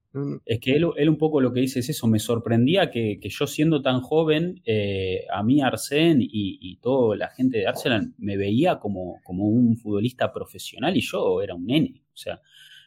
Es 0.45 0.59
que 0.61 0.75
él, 0.75 0.85
un 0.85 1.17
poco 1.17 1.41
lo 1.41 1.51
que 1.51 1.59
dice 1.59 1.79
es 1.79 1.89
eso, 1.89 2.07
me 2.07 2.19
sorprendía 2.19 2.89
que, 2.89 3.19
yo 3.21 3.47
siendo 3.47 3.81
tan 3.81 3.99
joven, 3.99 4.61
eh, 4.65 5.25
a 5.33 5.43
mí 5.43 5.61
Arsén 5.61 6.21
y, 6.21 6.57
y, 6.61 6.77
toda 6.77 7.17
la 7.17 7.29
gente 7.29 7.57
de 7.57 7.67
Arsenal 7.67 8.13
me 8.17 8.37
veía 8.37 8.79
como, 8.79 9.19
como 9.25 9.45
un 9.47 9.75
futbolista 9.77 10.31
profesional 10.31 10.95
y 10.95 11.01
yo 11.01 11.41
era 11.41 11.53
un 11.53 11.65
nene. 11.65 12.01
O 12.13 12.17
sea, 12.17 12.39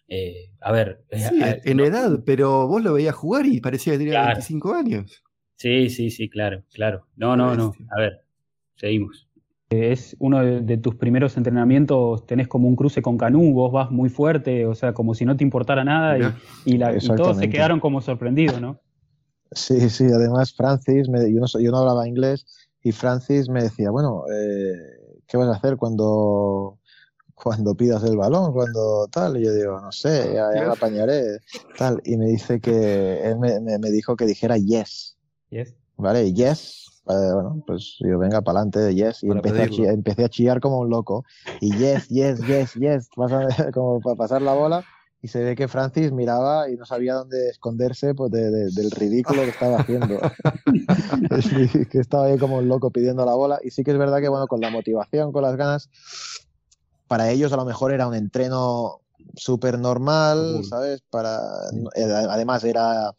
eh, 0.08 0.50
a 0.60 0.72
ver. 0.72 1.04
Eh, 1.10 1.60
en 1.64 1.80
edad, 1.80 2.20
pero 2.24 2.66
vos 2.66 2.82
lo 2.82 2.94
veías 2.94 3.14
jugar 3.14 3.46
y 3.46 3.60
parecía 3.60 3.92
que 3.92 3.98
tenía 3.98 4.26
25 4.26 4.74
años. 4.74 5.22
Sí, 5.56 5.90
sí, 5.90 6.10
sí, 6.10 6.28
claro, 6.28 6.64
claro. 6.72 7.06
No, 7.16 7.36
no, 7.36 7.54
no. 7.54 7.74
A 7.96 8.00
ver, 8.00 8.22
seguimos. 8.76 9.28
Es 9.70 10.16
uno 10.18 10.42
de, 10.42 10.78
tus 10.78 10.94
primeros 10.94 11.36
entrenamientos, 11.36 12.24
tenés 12.26 12.48
como 12.48 12.68
un 12.68 12.74
cruce 12.74 13.02
con 13.02 13.18
Canú, 13.18 13.52
vos 13.52 13.70
vas 13.70 13.90
muy 13.90 14.08
fuerte, 14.08 14.64
o 14.64 14.74
sea, 14.74 14.94
como 14.94 15.14
si 15.14 15.26
no 15.26 15.36
te 15.36 15.44
importara 15.44 15.84
nada 15.84 16.34
y, 16.64 16.78
todos 16.78 17.36
se 17.36 17.50
quedaron 17.50 17.78
como 17.78 18.00
sorprendidos, 18.00 18.62
¿no? 18.62 18.80
Sí, 19.52 19.90
sí, 19.90 20.04
además 20.04 20.54
Francis, 20.54 21.06
yo, 21.06 21.12
no, 21.12 21.46
yo, 21.46 21.70
no, 21.70 21.78
hablaba 21.78 22.08
inglés 22.08 22.46
y 22.82 22.92
Francis 22.92 23.50
me 23.50 23.62
decía, 23.62 23.90
bueno, 23.90 24.24
eh, 24.32 25.20
¿qué 25.26 25.36
vas 25.36 25.48
a 25.48 25.58
hacer 25.58 25.76
cuando 25.76 26.78
cuando 27.42 27.74
pidas 27.74 28.02
el 28.04 28.16
balón, 28.16 28.52
cuando 28.52 29.06
tal, 29.08 29.36
y 29.36 29.44
yo 29.44 29.52
digo, 29.54 29.80
no 29.80 29.92
sé, 29.92 30.32
ya, 30.34 30.50
ya 30.54 30.72
apañaré, 30.72 31.38
tal, 31.76 32.00
y 32.04 32.16
me 32.16 32.26
dice 32.26 32.60
que, 32.60 33.22
él 33.22 33.38
me, 33.38 33.60
me, 33.60 33.90
dijo 33.90 34.16
que 34.16 34.26
dijera 34.26 34.56
yes. 34.56 35.16
Yes. 35.50 35.74
¿Vale? 35.96 36.32
Yes. 36.32 37.02
bueno, 37.04 37.62
pues 37.66 37.96
yo 38.00 38.18
venga 38.18 38.42
para 38.42 38.60
adelante, 38.60 38.94
yes, 38.94 39.22
y 39.22 39.30
empecé 39.30 39.62
a, 39.62 39.68
chillar, 39.68 39.94
empecé 39.94 40.24
a, 40.24 40.28
chillar, 40.28 40.60
como 40.60 40.80
un 40.80 40.90
loco, 40.90 41.24
y 41.60 41.76
yes, 41.76 42.08
yes, 42.08 42.40
yes, 42.46 42.74
yes, 42.74 43.08
como 43.74 44.00
para 44.00 44.16
pasar 44.16 44.42
la 44.42 44.52
bola, 44.52 44.84
y 45.20 45.28
se 45.28 45.42
ve 45.42 45.56
que 45.56 45.66
Francis 45.66 46.12
miraba 46.12 46.70
y 46.70 46.76
no 46.76 46.86
sabía 46.86 47.14
dónde 47.14 47.48
esconderse 47.48 48.14
pues, 48.14 48.30
del 48.30 48.90
ridículo 48.92 49.42
que 49.42 49.48
estaba 49.48 49.78
haciendo. 49.78 50.16
que 51.90 51.98
estaba 51.98 52.26
ahí 52.26 52.38
como 52.38 52.58
un 52.58 52.68
loco 52.68 52.92
pidiendo 52.92 53.26
la 53.26 53.34
bola. 53.34 53.58
Y 53.64 53.70
sí 53.70 53.82
que 53.82 53.90
es 53.90 53.98
verdad 53.98 54.20
que, 54.20 54.28
bueno, 54.28 54.46
con 54.46 54.60
la 54.60 54.70
motivación, 54.70 55.32
con 55.32 55.42
las 55.42 55.56
ganas, 55.56 55.90
para 57.08 57.30
ellos 57.30 57.52
a 57.52 57.56
lo 57.56 57.64
mejor 57.64 57.92
era 57.92 58.06
un 58.06 58.14
entreno 58.14 59.00
súper 59.34 59.78
normal, 59.78 60.62
¿sabes? 60.68 61.02
Para, 61.10 61.40
eh, 61.94 62.04
además 62.04 62.64
era 62.64 63.14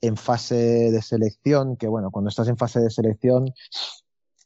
en 0.00 0.16
fase 0.16 0.90
de 0.90 1.00
selección, 1.00 1.76
que 1.76 1.88
bueno, 1.88 2.10
cuando 2.10 2.28
estás 2.28 2.48
en 2.48 2.56
fase 2.56 2.80
de 2.80 2.90
selección, 2.90 3.52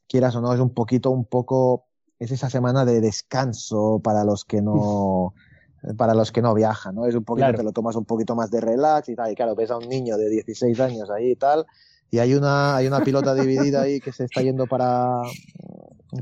quieras 0.07 0.37
o 0.37 0.40
no, 0.40 0.52
es 0.52 0.61
un 0.61 0.72
poquito, 0.72 1.11
un 1.11 1.24
poco, 1.24 1.87
es 2.18 2.31
esa 2.31 2.48
semana 2.48 2.85
de 2.85 3.00
descanso 3.00 4.00
para 4.02 4.24
los 4.24 4.44
que 4.44 4.62
no, 4.62 5.35
para 5.96 6.14
los 6.14 6.31
que 6.31 6.42
no 6.42 6.54
viajan, 6.54 6.94
¿no? 6.94 7.07
Es 7.07 7.14
un 7.14 7.24
poquito, 7.24 7.52
te 7.54 7.62
lo 7.62 7.72
tomas 7.72 7.96
un 7.96 8.04
poquito 8.04 8.37
más 8.37 8.50
de 8.50 8.61
relax 8.61 9.09
y 9.09 9.16
tal, 9.16 9.33
y 9.33 9.35
claro, 9.35 9.57
ves 9.57 9.70
a 9.70 9.78
un 9.78 9.88
niño 9.88 10.16
de 10.16 10.28
16 10.28 10.78
años 10.81 11.11
ahí 11.11 11.33
y 11.33 11.37
tal, 11.37 11.66
y 12.11 12.18
hay 12.18 12.35
una, 12.35 12.77
hay 12.77 12.87
una 12.87 13.01
pilota 13.01 13.35
dividida 13.35 13.83
ahí 13.83 14.01
que 14.01 14.12
se 14.12 14.25
está 14.25 14.42
yendo 14.42 14.66
para, 14.66 15.23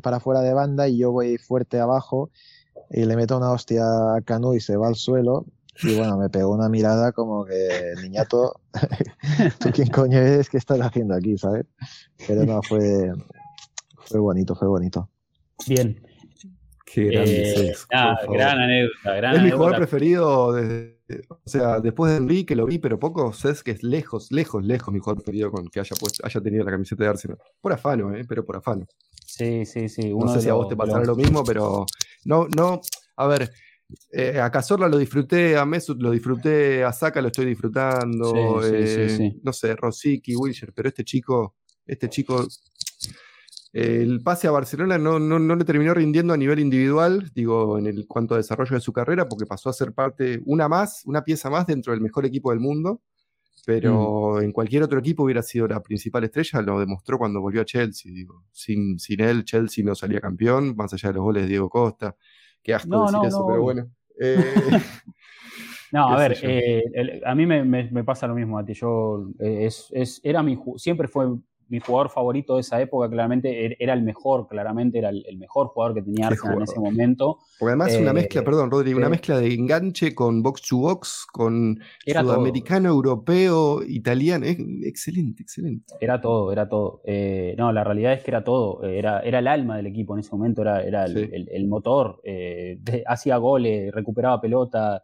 para 0.02 0.20
fuera 0.20 0.40
de 0.40 0.52
banda 0.52 0.88
y 0.88 0.98
yo 0.98 1.12
voy 1.12 1.38
fuerte 1.38 1.78
abajo 1.78 2.30
y 2.90 3.04
le 3.04 3.16
meto 3.16 3.36
una 3.36 3.52
hostia 3.52 3.84
a 4.14 4.20
Canu 4.24 4.54
y 4.54 4.60
se 4.60 4.76
va 4.76 4.88
al 4.88 4.96
suelo. 4.96 5.46
Y 5.82 5.94
bueno, 5.94 6.16
me 6.16 6.30
pegó 6.30 6.52
una 6.52 6.68
mirada 6.68 7.12
como 7.12 7.44
que, 7.44 7.92
niñato, 8.02 8.60
¿tú 9.60 9.70
quién 9.72 9.88
coño 9.88 10.18
eres? 10.18 10.48
¿Qué 10.48 10.56
estás 10.56 10.80
haciendo 10.80 11.14
aquí? 11.14 11.36
¿Sabes? 11.36 11.66
Pero 12.26 12.46
no, 12.46 12.62
fue, 12.62 13.12
fue 13.98 14.20
bonito, 14.20 14.54
fue 14.54 14.68
bonito. 14.68 15.10
Bien. 15.66 16.00
Qué 16.86 17.04
grande 17.04 17.70
eh, 17.70 17.74
gran 18.28 18.58
anécdota, 18.58 19.14
gran 19.16 19.36
Es 19.36 19.42
mi 19.42 19.50
jugador 19.50 19.76
preferido 19.76 20.52
desde 20.52 20.96
o 21.28 21.38
sea, 21.44 21.80
después 21.80 22.10
de 22.10 22.18
Enrique 22.18 22.56
lo 22.56 22.66
vi, 22.66 22.78
pero 22.78 22.98
poco, 22.98 23.30
es 23.30 23.62
que 23.62 23.70
es 23.70 23.82
lejos, 23.82 24.32
lejos, 24.32 24.64
lejos 24.64 24.92
mi 24.92 24.98
jugador 24.98 25.22
preferido 25.22 25.52
con 25.52 25.68
que 25.68 25.78
haya 25.78 25.94
puesto, 25.98 26.26
haya 26.26 26.40
tenido 26.40 26.64
la 26.64 26.72
camiseta 26.72 27.04
de 27.04 27.10
Arsenal. 27.10 27.38
Por 27.60 27.72
afano, 27.72 28.14
¿eh? 28.14 28.24
pero 28.28 28.44
por 28.44 28.56
afano. 28.56 28.86
Sí, 29.24 29.64
sí, 29.66 29.88
sí. 29.88 30.12
no 30.12 30.28
sé 30.28 30.40
si 30.40 30.48
a 30.48 30.54
vos 30.54 30.68
te 30.68 30.76
pasará 30.76 31.04
lo 31.04 31.14
mismo, 31.14 31.44
pero 31.44 31.86
no, 32.24 32.48
no, 32.56 32.80
a 33.16 33.26
ver, 33.28 33.52
eh, 34.12 34.40
a 34.40 34.50
Cazorla 34.50 34.88
lo 34.88 34.98
disfruté, 34.98 35.56
a 35.56 35.64
Mesut 35.64 36.00
lo 36.00 36.10
disfruté, 36.10 36.82
a 36.82 36.92
Saka 36.92 37.20
lo 37.20 37.28
estoy 37.28 37.46
disfrutando, 37.46 38.60
eh, 38.64 39.36
no 39.42 39.52
sé, 39.52 39.76
Rosicky, 39.76 40.34
Wilshire, 40.34 40.72
pero 40.72 40.88
este 40.88 41.04
chico, 41.04 41.54
este 41.86 42.08
chico 42.08 42.46
el 43.76 44.22
pase 44.22 44.48
a 44.48 44.52
Barcelona 44.52 44.96
no, 44.96 45.18
no, 45.18 45.54
le 45.54 45.64
terminó 45.66 45.92
rindiendo 45.92 46.32
a 46.32 46.38
nivel 46.38 46.60
individual, 46.60 47.30
digo, 47.34 47.78
en 47.78 47.86
el 47.86 48.06
cuanto 48.06 48.32
a 48.32 48.38
desarrollo 48.38 48.74
de 48.74 48.80
su 48.80 48.90
carrera, 48.90 49.28
porque 49.28 49.44
pasó 49.44 49.68
a 49.68 49.74
ser 49.74 49.92
parte, 49.92 50.40
una 50.46 50.66
más, 50.66 51.02
una 51.04 51.22
pieza 51.22 51.50
más 51.50 51.66
dentro 51.66 51.92
del 51.92 52.00
mejor 52.00 52.24
equipo 52.24 52.50
del 52.52 52.60
mundo, 52.60 53.02
pero 53.66 54.36
mm. 54.36 54.44
en 54.44 54.52
cualquier 54.52 54.82
otro 54.82 54.98
equipo 54.98 55.24
hubiera 55.24 55.42
sido 55.42 55.68
la 55.68 55.82
principal 55.82 56.24
estrella, 56.24 56.62
lo 56.62 56.80
demostró 56.80 57.18
cuando 57.18 57.42
volvió 57.42 57.60
a 57.60 57.64
Chelsea, 57.66 58.10
digo, 58.10 58.44
sin, 58.50 58.98
sin 58.98 59.20
él 59.20 59.44
Chelsea 59.44 59.84
no 59.84 59.94
salía 59.94 60.20
campeón, 60.22 60.74
más 60.74 60.94
allá 60.94 61.10
de 61.10 61.16
los 61.16 61.24
goles 61.24 61.42
de 61.42 61.48
Diego 61.50 61.68
Costa, 61.68 62.16
qué 62.62 62.72
asco 62.72 63.02
decir 63.02 63.28
eso, 63.28 63.46
pero 63.46 63.60
bueno. 63.60 63.90
Eh, 64.18 64.38
no, 65.92 66.08
a 66.08 66.16
ver, 66.16 66.38
eh, 66.40 67.20
a 67.26 67.34
mí 67.34 67.44
me, 67.44 68.04
pasa 68.04 68.26
lo 68.26 68.34
mismo 68.34 68.58
a 68.58 68.64
ti. 68.64 68.72
Yo 68.72 69.28
eh, 69.38 69.66
es, 69.66 69.88
es, 69.92 70.18
era 70.24 70.42
mi 70.42 70.58
siempre 70.78 71.08
fue 71.08 71.26
mi 71.68 71.80
jugador 71.80 72.10
favorito 72.10 72.54
de 72.54 72.60
esa 72.60 72.80
época 72.80 73.08
claramente 73.10 73.64
er, 73.64 73.76
era 73.80 73.92
el 73.92 74.02
mejor, 74.02 74.46
claramente 74.48 74.98
era 74.98 75.08
el, 75.08 75.36
mejor 75.38 75.68
jugador 75.68 75.94
que 75.94 76.02
tenía 76.02 76.28
Arsenal 76.28 76.58
en 76.58 76.62
ese 76.62 76.78
momento. 76.78 77.38
Porque 77.58 77.70
además 77.70 77.96
una 77.96 78.12
mezcla, 78.12 78.40
eh, 78.40 78.44
perdón, 78.44 78.70
Rodrigo, 78.70 78.98
una 78.98 79.08
mezcla 79.08 79.38
de 79.38 79.52
enganche 79.52 80.14
con 80.14 80.42
box 80.42 80.62
to 80.62 80.78
box, 80.78 81.26
con 81.32 81.78
sudamericano, 82.06 82.88
europeo, 82.88 83.82
italiano, 83.82 84.46
excelente, 84.46 85.42
excelente. 85.42 85.94
Era 86.00 86.20
todo, 86.20 86.52
era 86.52 86.68
todo. 86.68 87.00
Eh, 87.04 87.54
no, 87.58 87.72
la 87.72 87.82
realidad 87.82 88.12
es 88.12 88.22
que 88.22 88.30
era 88.30 88.44
todo, 88.44 88.84
era, 88.84 89.20
era 89.20 89.40
el 89.40 89.48
alma 89.48 89.76
del 89.76 89.86
equipo 89.86 90.14
en 90.14 90.20
ese 90.20 90.30
momento, 90.32 90.62
era, 90.62 90.82
era 90.82 91.04
el, 91.04 91.66
motor, 91.66 92.20
eh, 92.24 92.78
hacía 93.06 93.36
goles, 93.38 93.92
recuperaba 93.92 94.40
pelota. 94.40 95.02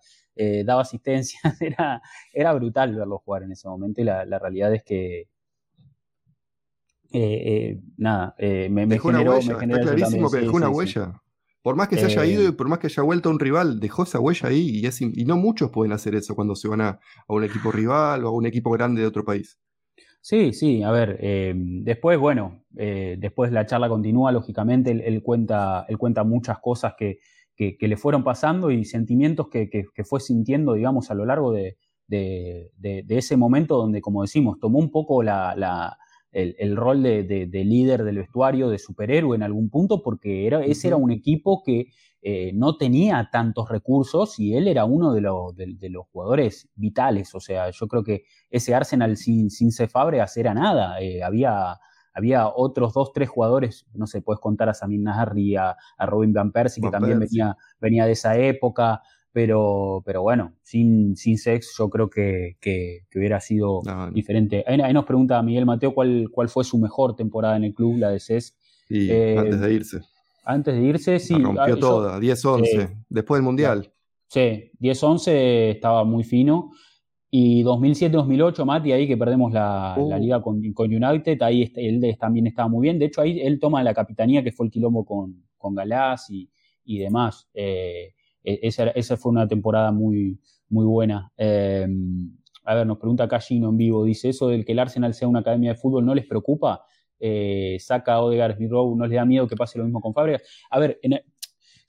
daba 0.64 0.82
asistencia, 0.82 1.40
era, 1.60 2.00
era 2.32 2.52
brutal 2.54 2.94
verlo 2.94 3.18
jugar 3.18 3.42
en 3.42 3.52
ese 3.52 3.68
momento 3.68 4.00
y 4.00 4.04
la 4.04 4.38
realidad 4.38 4.72
es 4.74 4.84
que, 4.84 5.31
eh, 7.12 7.42
eh, 7.46 7.80
nada, 7.96 8.34
eh, 8.38 8.68
me, 8.70 8.86
dejó 8.86 9.10
generó, 9.10 9.32
huella. 9.36 9.52
Está 9.52 9.80
clarísimo 9.80 10.30
que 10.30 10.38
dejó 10.38 10.56
una 10.56 10.68
huella. 10.68 11.22
Por 11.62 11.76
más 11.76 11.86
que 11.86 11.96
se 11.96 12.06
haya 12.06 12.26
ido 12.26 12.48
y 12.48 12.52
por 12.52 12.68
más 12.68 12.80
que 12.80 12.88
haya 12.88 13.02
vuelto 13.04 13.28
a 13.28 13.32
un 13.32 13.38
rival, 13.38 13.78
dejó 13.78 14.02
esa 14.02 14.18
huella 14.18 14.48
ahí 14.48 14.80
y, 14.80 14.86
es, 14.86 15.00
y 15.00 15.24
no 15.24 15.36
muchos 15.36 15.70
pueden 15.70 15.92
hacer 15.92 16.16
eso 16.16 16.34
cuando 16.34 16.56
se 16.56 16.66
van 16.66 16.80
a, 16.80 16.98
un 17.28 17.44
equipo 17.44 17.70
rival 17.70 18.24
o 18.24 18.28
a 18.28 18.32
un 18.32 18.46
equipo 18.46 18.70
grande 18.70 19.00
de 19.00 19.06
otro 19.06 19.24
país. 19.24 19.60
Sí, 20.20 20.52
sí, 20.52 20.82
a 20.82 20.90
ver, 20.90 21.18
eh, 21.20 21.52
después, 21.56 22.18
bueno, 22.18 22.64
eh, 22.76 23.16
después 23.18 23.52
la 23.52 23.66
charla 23.66 23.88
continúa, 23.88 24.32
lógicamente, 24.32 24.90
él, 24.90 25.22
cuenta, 25.22 25.84
él 25.88 25.98
cuenta 25.98 26.24
muchas 26.24 26.58
cosas 26.58 26.94
que, 26.98 27.18
que, 27.56 27.76
le 27.80 27.96
fueron 27.96 28.24
pasando 28.24 28.72
y 28.72 28.84
sentimientos 28.84 29.48
que, 29.48 29.68
que, 29.68 30.04
fue 30.04 30.18
sintiendo, 30.18 30.74
digamos, 30.74 31.12
a 31.12 31.14
lo 31.14 31.24
largo 31.26 31.52
de, 31.52 31.76
de, 32.08 32.70
de, 32.76 33.18
ese 33.18 33.36
momento 33.36 33.76
donde, 33.76 34.00
como 34.00 34.22
decimos, 34.22 34.58
tomó 34.60 34.80
un 34.80 34.90
poco 34.90 35.22
la, 35.22 35.54
la 35.56 35.96
el, 36.32 36.76
rol 36.76 37.02
de, 37.02 37.50
líder 37.52 38.04
del 38.04 38.18
vestuario, 38.18 38.70
de 38.70 38.78
superhéroe 38.78 39.36
en 39.36 39.42
algún 39.42 39.68
punto, 39.68 40.02
porque 40.02 40.46
era, 40.46 40.64
ese 40.64 40.88
era 40.88 40.96
un 40.96 41.10
equipo 41.10 41.62
que 41.62 41.88
eh, 42.22 42.52
no 42.54 42.76
tenía 42.76 43.28
tantos 43.30 43.68
recursos 43.68 44.38
y 44.38 44.54
él 44.54 44.68
era 44.68 44.84
uno 44.84 45.12
de, 45.12 45.20
los, 45.20 45.54
de, 45.54 45.90
los 45.90 46.06
jugadores 46.06 46.68
vitales. 46.74 47.34
O 47.34 47.40
sea, 47.40 47.70
yo 47.70 47.86
creo 47.86 48.02
que 48.02 48.24
ese 48.50 48.74
Arsenal 48.74 49.16
sin, 49.16 49.50
sin 49.50 49.72
Cefabregas 49.72 50.36
era 50.36 50.54
nada. 50.54 51.00
Eh, 51.00 51.22
había, 51.22 51.78
había 52.14 52.48
otros 52.48 52.94
dos, 52.94 53.12
tres 53.12 53.28
jugadores, 53.28 53.86
no 53.92 54.06
sé, 54.06 54.22
puedes 54.22 54.40
contar 54.40 54.68
a 54.68 54.74
Samin 54.74 55.04
Nahri, 55.04 55.56
a, 55.56 55.76
a 55.98 56.06
Robin 56.06 56.32
Van 56.32 56.52
Persie, 56.52 56.82
que 56.82 56.90
también 56.90 57.18
venía, 57.18 57.56
venía 57.80 58.06
de 58.06 58.12
esa 58.12 58.38
época 58.38 59.02
pero, 59.32 60.02
pero 60.04 60.22
bueno, 60.22 60.52
sin, 60.62 61.16
sin 61.16 61.38
sex 61.38 61.74
yo 61.78 61.88
creo 61.88 62.10
que, 62.10 62.56
que, 62.60 63.00
hubiera 63.14 63.40
sido 63.40 63.80
diferente. 64.12 64.62
Ahí, 64.66 64.92
nos 64.92 65.06
pregunta 65.06 65.42
Miguel 65.42 65.66
Mateo 65.66 65.94
cuál, 65.94 66.28
cuál 66.30 66.48
fue 66.48 66.64
su 66.64 66.78
mejor 66.78 67.16
temporada 67.16 67.56
en 67.56 67.64
el 67.64 67.74
club, 67.74 67.98
la 67.98 68.10
de 68.10 68.20
CES. 68.20 68.56
Y 68.88 69.10
eh, 69.10 69.38
antes 69.38 69.60
de 69.60 69.72
irse. 69.72 70.00
Antes 70.44 70.74
de 70.74 70.82
irse, 70.82 71.18
sí. 71.18 71.34
La 71.34 71.44
rompió 71.44 71.74
ah, 71.74 71.80
toda, 71.80 72.18
10-11, 72.20 73.04
después 73.08 73.38
del 73.38 73.44
Mundial. 73.44 73.92
Sí, 74.28 74.70
10-11 74.80 75.30
estaba 75.74 76.04
muy 76.04 76.24
fino. 76.24 76.70
Y 77.30 77.64
2007-2008, 77.64 78.64
Mati, 78.66 78.92
ahí 78.92 79.08
que 79.08 79.16
perdemos 79.16 79.54
la, 79.54 79.96
la 79.96 80.16
uh. 80.16 80.20
liga 80.20 80.42
con, 80.42 80.60
con, 80.74 80.94
United, 80.94 81.40
ahí 81.40 81.72
él 81.76 82.14
también 82.20 82.46
estaba 82.46 82.68
muy 82.68 82.82
bien. 82.82 82.98
De 82.98 83.06
hecho, 83.06 83.22
ahí 83.22 83.40
él 83.40 83.58
toma 83.58 83.82
la 83.82 83.94
capitanía, 83.94 84.44
que 84.44 84.52
fue 84.52 84.66
el 84.66 84.72
quilombo 84.72 85.06
con, 85.06 85.42
con 85.56 85.74
Galás 85.74 86.28
y, 86.28 86.50
y 86.84 86.98
demás. 86.98 87.48
Eh, 87.54 88.12
esa, 88.44 88.88
esa, 88.90 89.16
fue 89.16 89.32
una 89.32 89.46
temporada 89.48 89.92
muy, 89.92 90.38
muy 90.68 90.84
buena. 90.84 91.30
Em, 91.36 92.36
a 92.64 92.74
ver, 92.74 92.86
nos 92.86 92.98
pregunta 92.98 93.28
Gino 93.40 93.68
en 93.70 93.76
vivo, 93.76 94.04
dice, 94.04 94.30
¿eso 94.30 94.48
del 94.48 94.64
que 94.64 94.72
el 94.72 94.78
Arsenal 94.78 95.14
sea 95.14 95.28
una 95.28 95.40
academia 95.40 95.72
de 95.72 95.78
fútbol 95.78 96.04
no 96.04 96.14
les 96.14 96.26
preocupa? 96.26 96.84
Eh, 97.18 97.76
saca 97.80 98.14
a 98.14 98.22
Odegaard 98.22 98.56
Smith 98.56 98.70
Rowe, 98.70 98.96
¿no 98.96 99.06
les 99.06 99.16
da 99.16 99.24
miedo 99.24 99.46
que 99.46 99.56
pase 99.56 99.78
lo 99.78 99.84
mismo 99.84 100.00
con 100.00 100.12
Fábregas? 100.12 100.42
A 100.70 100.78
ver, 100.78 100.98
en, 101.02 101.22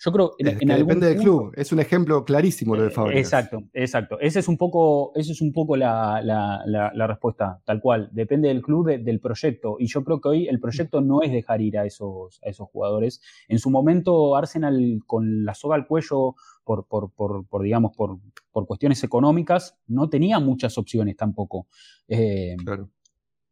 yo 0.03 0.11
creo 0.11 0.35
en, 0.37 0.57
depende 0.57 1.07
del 1.07 1.17
club, 1.17 1.53
es 1.55 1.71
un 1.71 1.79
ejemplo 1.79 2.25
clarísimo 2.25 2.75
lo 2.75 2.83
de 2.83 2.89
Fábregas. 2.89 3.21
Exacto, 3.21 3.63
exacto. 3.71 4.19
Esa 4.19 4.39
es 4.39 4.49
un 4.49 4.57
poco, 4.57 5.13
ese 5.15 5.31
es 5.31 5.39
un 5.39 5.53
poco 5.53 5.77
la, 5.77 6.21
la, 6.21 7.07
respuesta, 7.07 7.61
tal 7.63 7.79
cual. 7.79 8.09
Depende 8.11 8.49
del 8.49 8.61
club, 8.61 8.87
del 8.87 9.21
proyecto. 9.21 9.77
Y 9.79 9.87
yo 9.87 10.03
creo 10.03 10.19
que 10.19 10.27
hoy 10.27 10.47
el 10.49 10.59
proyecto 10.59 10.99
no 10.99 11.21
es 11.21 11.31
dejar 11.31 11.61
ir 11.61 11.77
a 11.77 11.85
esos, 11.85 12.41
a 12.43 12.49
esos 12.49 12.67
jugadores. 12.67 13.21
En 13.47 13.59
su 13.59 13.69
momento, 13.69 14.35
Arsenal 14.35 14.99
con 15.07 15.45
la 15.45 15.53
soga 15.53 15.75
al 15.75 15.87
cuello 15.87 16.35
por, 16.65 16.85
por, 16.85 17.13
por, 17.13 17.47
por 17.47 17.63
digamos, 17.63 17.95
por, 17.95 18.19
por, 18.51 18.65
cuestiones 18.65 19.01
económicas, 19.05 19.77
no 19.87 20.09
tenía 20.09 20.37
muchas 20.39 20.77
opciones 20.77 21.15
tampoco. 21.15 21.67
Eh, 22.09 22.57
claro. 22.61 22.89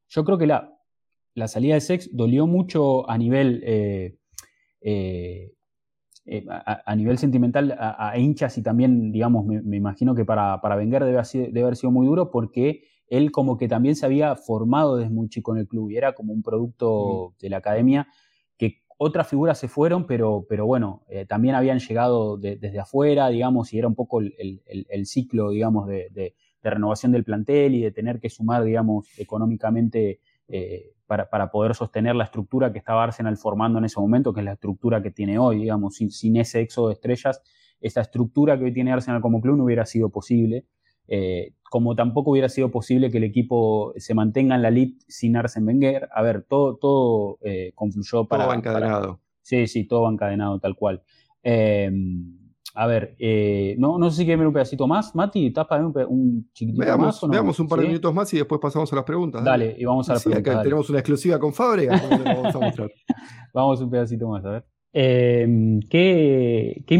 Yo 0.09 0.25
creo 0.25 0.37
que 0.37 0.47
la, 0.47 0.77
la 1.33 1.47
salida 1.47 1.75
de 1.75 1.81
Sex 1.81 2.09
dolió 2.11 2.45
mucho 2.45 3.09
a 3.09 3.17
nivel 3.17 3.63
eh, 3.65 4.17
eh, 4.81 5.53
a, 6.49 6.95
nivel 6.95 7.17
sentimental 7.17 7.75
a, 7.77 8.17
hinchas 8.17 8.57
y 8.57 8.63
también, 8.63 9.11
digamos, 9.11 9.45
me, 9.45 9.77
imagino 9.77 10.13
que 10.15 10.25
para, 10.25 10.61
para 10.61 10.77
Wenger 10.77 11.03
debe, 11.03 11.61
haber 11.61 11.75
sido 11.75 11.91
muy 11.91 12.05
duro 12.05 12.29
porque 12.29 12.83
él 13.07 13.31
como 13.31 13.57
que 13.57 13.67
también 13.67 13.95
se 13.95 14.05
había 14.05 14.35
formado 14.35 14.97
desde 14.97 15.11
muy 15.11 15.29
chico 15.29 15.53
en 15.53 15.61
el 15.61 15.67
club 15.67 15.89
y 15.89 15.97
era 15.97 16.13
como 16.13 16.33
un 16.33 16.43
producto 16.43 17.33
de 17.41 17.49
la 17.49 17.57
academia 17.57 18.07
que 18.57 18.83
otras 18.97 19.27
figuras 19.27 19.57
se 19.57 19.67
fueron, 19.67 20.05
pero, 20.05 20.45
pero 20.47 20.65
bueno, 20.65 21.03
eh, 21.09 21.25
también 21.25 21.55
habían 21.55 21.79
llegado 21.79 22.37
desde 22.37 22.79
afuera, 22.79 23.29
digamos, 23.29 23.73
y 23.73 23.79
era 23.79 23.87
un 23.87 23.95
poco 23.95 24.21
el, 24.21 25.05
ciclo, 25.05 25.49
digamos, 25.49 25.87
de, 25.87 26.09
de, 26.11 26.35
renovación 26.63 27.11
del 27.11 27.23
plantel 27.23 27.73
y 27.73 27.81
de 27.81 27.91
tener 27.91 28.19
que 28.19 28.29
sumar, 28.29 28.63
digamos, 28.63 29.07
económicamente 29.17 30.19
eh, 30.47 30.93
para, 31.29 31.51
poder 31.51 31.75
sostener 31.75 32.15
la 32.15 32.23
estructura 32.23 32.71
que 32.71 32.77
estaba 32.77 33.03
Arsenal 33.03 33.35
formando 33.35 33.79
en 33.79 33.85
ese 33.85 33.99
momento, 33.99 34.33
que 34.33 34.39
es 34.39 34.45
la 34.45 34.53
estructura 34.53 35.01
que 35.01 35.11
tiene 35.11 35.37
hoy, 35.37 35.59
digamos, 35.59 35.95
sin, 35.95 36.37
ese 36.37 36.61
éxodo 36.61 36.87
de 36.87 36.93
estrellas, 36.93 37.41
esa 37.81 37.99
estructura 37.99 38.57
que 38.57 38.63
hoy 38.65 38.73
tiene 38.73 38.93
Arsenal 38.93 39.21
como 39.21 39.41
club 39.41 39.57
no 39.57 39.65
hubiera 39.65 39.85
sido 39.85 40.09
posible. 40.09 40.65
Eh, 41.07 41.53
como 41.69 41.95
tampoco 41.95 42.31
hubiera 42.31 42.47
sido 42.47 42.71
posible 42.71 43.11
que 43.11 43.17
el 43.17 43.25
equipo 43.25 43.93
se 43.97 44.13
mantenga 44.13 44.55
en 44.55 44.61
la 44.61 44.71
lead 44.71 44.91
sin 45.07 45.35
Arsene 45.35 45.65
Wenger. 45.67 46.07
A 46.13 46.21
ver, 46.21 46.43
todo, 46.43 46.77
todo 46.77 47.39
eh, 47.41 47.73
confluyó 47.75 48.25
para. 48.25 48.45
Todo 48.45 48.53
encadenado. 48.53 49.19
sí, 49.41 49.67
sí, 49.67 49.83
todo 49.83 50.09
encadenado, 50.09 50.59
tal 50.59 50.75
cual. 50.75 51.03
Eh, 51.43 51.91
a 52.73 52.87
ver, 52.87 53.15
eh, 53.19 53.75
no, 53.77 53.97
no 53.97 54.09
sé 54.09 54.17
si 54.17 54.23
quieren 54.23 54.39
ver 54.39 54.47
un 54.47 54.53
pedacito 54.53 54.87
más. 54.87 55.13
Mati, 55.13 55.47
¿estás 55.47 55.67
para 55.67 55.85
un, 55.85 55.93
un 56.07 56.49
chiquitito 56.53 56.85
veamos, 56.85 57.05
más? 57.05 57.23
¿o 57.23 57.27
no? 57.27 57.33
Veamos 57.33 57.59
un 57.59 57.67
par 57.67 57.79
de 57.79 57.87
minutos 57.87 58.13
más 58.13 58.33
y 58.33 58.37
después 58.37 58.61
pasamos 58.61 58.91
a 58.93 58.95
las 58.95 59.05
preguntas. 59.05 59.43
Dale, 59.43 59.75
y 59.77 59.85
vamos 59.85 60.09
a 60.09 60.13
las 60.13 60.23
preguntas. 60.23 60.53
Acá 60.53 60.63
tenemos 60.63 60.89
una 60.89 60.99
exclusiva 60.99 61.39
con 61.39 61.53
Fábrega. 61.53 62.01
vamos 62.23 62.55
a 62.55 62.59
mostrar. 62.59 62.91
vamos 63.53 63.81
un 63.81 63.89
pedacito 63.89 64.27
más, 64.29 64.45
a 64.45 64.51
ver. 64.51 64.65
Eh, 64.93 65.79
¿qué, 65.89 66.83
qué, 66.85 66.95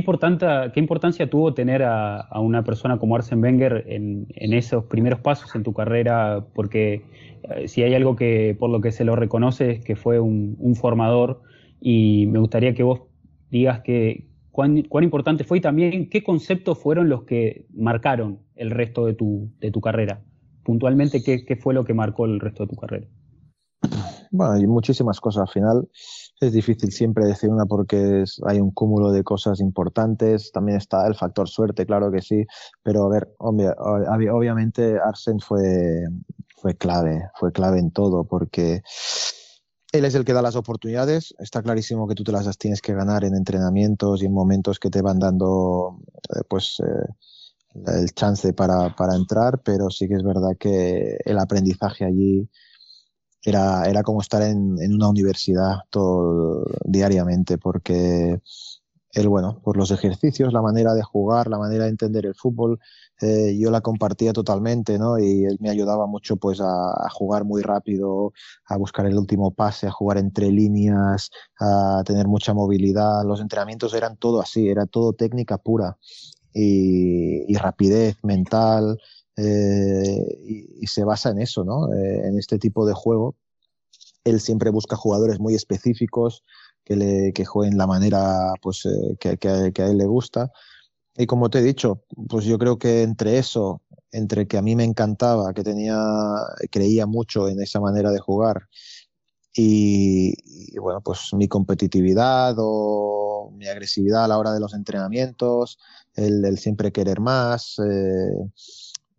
qué, 0.74 0.80
importancia 0.80 1.30
tuvo 1.30 1.54
tener 1.54 1.84
a, 1.84 2.40
una 2.40 2.64
persona 2.64 2.98
como 2.98 3.16
Arsene 3.16 3.42
Wenger 3.42 3.84
en, 3.88 4.28
en, 4.30 4.54
esos 4.54 4.86
primeros 4.86 5.20
pasos 5.20 5.54
en 5.56 5.64
tu 5.64 5.74
carrera? 5.74 6.46
Porque 6.54 7.04
eh, 7.44 7.68
si 7.68 7.84
hay 7.84 7.94
algo 7.94 8.16
que 8.16 8.56
por 8.58 8.70
lo 8.70 8.80
que 8.80 8.92
se 8.92 9.04
lo 9.04 9.16
reconoce 9.16 9.72
es 9.72 9.84
que 9.84 9.96
fue 9.96 10.20
un, 10.20 10.56
un 10.60 10.76
formador 10.76 11.42
y 11.82 12.28
me 12.28 12.40
gustaría 12.40 12.74
que 12.74 12.84
vos 12.84 13.02
digas 13.50 13.82
que, 13.82 14.31
cuán, 14.52 14.78
importante 14.78 15.44
fue 15.44 15.60
y 15.60 15.62
también 15.62 16.10
qué 16.10 16.24
conceptos 16.24 16.78
fueron 16.78 17.10
los 17.10 17.24
que 17.24 17.66
marcaron 17.74 18.40
el 18.56 18.72
resto 18.72 19.06
de 19.06 19.14
tu, 19.14 19.50
de 19.60 19.72
tu 19.72 19.82
carrera. 19.82 20.22
Puntualmente, 20.64 21.24
¿qué, 21.24 21.46
¿qué, 21.46 21.56
fue 21.56 21.74
lo 21.74 21.86
que 21.86 21.94
marcó 21.94 22.26
el 22.26 22.40
resto 22.40 22.64
de 22.64 22.70
tu 22.70 22.76
carrera? 22.76 23.08
Bueno, 24.32 24.54
hay 24.54 24.68
muchísimas 24.68 25.20
cosas. 25.20 25.42
Al 25.42 25.54
final 25.54 25.90
es 26.40 26.54
difícil 26.54 26.92
siempre 26.92 27.26
decir 27.26 27.50
una 27.50 27.66
porque 27.66 28.24
hay 28.48 28.60
un 28.60 28.72
cúmulo 28.72 29.12
de 29.12 29.24
cosas 29.24 29.60
importantes. 29.60 30.52
También 30.52 30.78
está 30.78 31.08
el 31.08 31.16
factor 31.16 31.50
suerte, 31.50 31.86
claro 31.86 32.12
que 32.12 32.22
sí. 32.22 32.46
Pero 32.84 33.06
a 33.06 33.10
ver, 33.10 33.30
obviamente 33.40 34.98
Arsen 35.04 35.40
fue, 35.40 36.06
fue 36.56 36.76
clave, 36.76 37.24
fue 37.36 37.52
clave 37.52 37.80
en 37.80 37.92
todo 37.92 38.24
porque 38.24 38.82
él 39.92 40.06
es 40.06 40.16
el 40.16 40.26
que 40.26 40.34
da 40.34 40.42
las 40.42 40.56
oportunidades. 40.56 41.36
Está 41.40 41.62
clarísimo 41.62 42.08
que 42.08 42.16
tú 42.16 42.24
te 42.24 42.32
las 42.32 42.58
tienes 42.58 42.82
que 42.82 42.94
ganar 42.94 43.24
en 43.24 43.36
entrenamientos 43.36 44.22
y 44.22 44.26
en 44.26 44.34
momentos 44.34 44.80
que 44.80 44.90
te 44.90 45.02
van 45.02 45.20
dando 45.20 46.00
eh, 46.36 46.42
pues 46.48 46.78
eh, 46.80 47.84
el 47.88 48.12
chance 48.14 48.54
para, 48.54 48.96
para, 48.96 49.16
entrar, 49.16 49.62
pero 49.64 49.90
sí 49.90 50.08
que 50.08 50.16
es 50.16 50.24
verdad 50.24 50.58
que 50.60 51.18
el 51.24 51.40
aprendizaje 51.40 52.06
allí 52.06 52.50
era, 53.44 53.84
era 53.86 54.04
como 54.04 54.22
estar 54.22 54.42
en, 54.42 54.76
en 54.82 54.94
una 54.94 55.10
universidad 55.10 55.80
todo 55.90 56.66
diariamente, 56.86 57.58
porque 57.58 58.42
él, 59.14 59.28
bueno, 59.28 59.60
por 59.64 59.78
los 59.78 59.92
ejercicios, 59.92 60.54
la 60.54 60.62
manera 60.62 60.94
de 60.94 61.04
jugar, 61.04 61.48
la 61.48 61.58
manera 61.58 61.84
de 61.84 61.90
entender 61.90 62.26
el 62.26 62.36
fútbol, 62.36 62.80
eh, 63.22 63.58
yo 63.58 63.70
la 63.70 63.82
compartía 63.82 64.34
totalmente, 64.34 64.98
¿no? 64.98 65.20
Y 65.20 65.46
él 65.46 65.58
me 65.60 65.70
ayudaba 65.70 66.08
mucho, 66.08 66.38
pues, 66.38 66.60
a, 66.62 67.10
jugar 67.12 67.44
muy 67.44 67.62
rápido, 67.62 68.34
a 68.66 68.78
buscar 68.78 69.06
el 69.06 69.18
último 69.18 69.52
pase, 69.52 69.88
a 69.88 69.92
jugar 69.92 70.18
entre 70.18 70.50
líneas, 70.52 71.30
a 71.60 72.04
tener 72.06 72.28
mucha 72.28 72.54
movilidad. 72.54 73.24
Los 73.26 73.42
entrenamientos 73.42 73.94
eran 73.94 74.18
todo 74.18 74.42
así, 74.42 74.70
era 74.70 74.86
todo 74.86 75.14
técnica 75.14 75.58
pura 75.58 75.98
y, 76.54 77.54
rapidez 77.56 78.18
mental, 78.24 78.98
eh, 79.38 80.74
y, 80.80 80.88
se 80.88 81.04
basa 81.04 81.30
en 81.32 81.40
eso, 81.40 81.64
¿no? 81.64 81.94
Eh, 81.94 82.28
en 82.28 82.40
este 82.40 82.58
tipo 82.60 82.86
de 82.86 82.94
juego. 82.94 83.36
Él 84.24 84.40
siempre 84.40 84.70
busca 84.70 84.96
jugadores 84.96 85.40
muy 85.40 85.56
específicos, 85.56 86.44
que, 86.84 86.96
le, 86.96 87.34
que 87.34 87.46
jueguen 87.46 87.78
la 87.78 87.88
manera 87.88 88.54
pues, 88.62 88.86
eh, 88.86 89.18
que, 89.20 89.48
a 89.48 89.88
él 89.88 89.98
le 89.98 90.06
gusta. 90.06 90.52
Y 91.18 91.26
como 91.26 91.50
te 91.50 91.60
he 91.60 91.64
dicho, 91.64 92.04
pues 92.30 92.46
yo 92.46 92.58
creo 92.58 92.78
que 92.78 93.04
entre 93.04 93.38
eso, 93.38 93.82
entre 94.12 94.48
que 94.48 94.58
a 94.58 94.62
mí 94.62 94.76
me 94.76 94.84
encantaba, 94.84 95.54
que 95.54 95.64
tenía, 95.64 95.98
creía 96.72 97.06
mucho 97.06 97.50
en 97.50 97.62
esa 97.62 97.80
manera 97.80 98.12
de 98.12 98.20
jugar, 98.20 98.68
y, 99.54 100.78
bueno, 100.80 101.02
pues 101.02 101.34
mi 101.34 101.48
competitividad 101.48 102.56
o 102.58 103.52
mi 103.54 103.68
agresividad 103.68 104.24
a 104.24 104.28
la 104.28 104.38
hora 104.38 104.54
de 104.54 104.60
los 104.62 104.74
entrenamientos, 104.74 105.78
el, 106.16 106.58
siempre 106.58 106.92
querer 106.92 107.20
más. 107.20 107.78
Eh, 107.80 108.32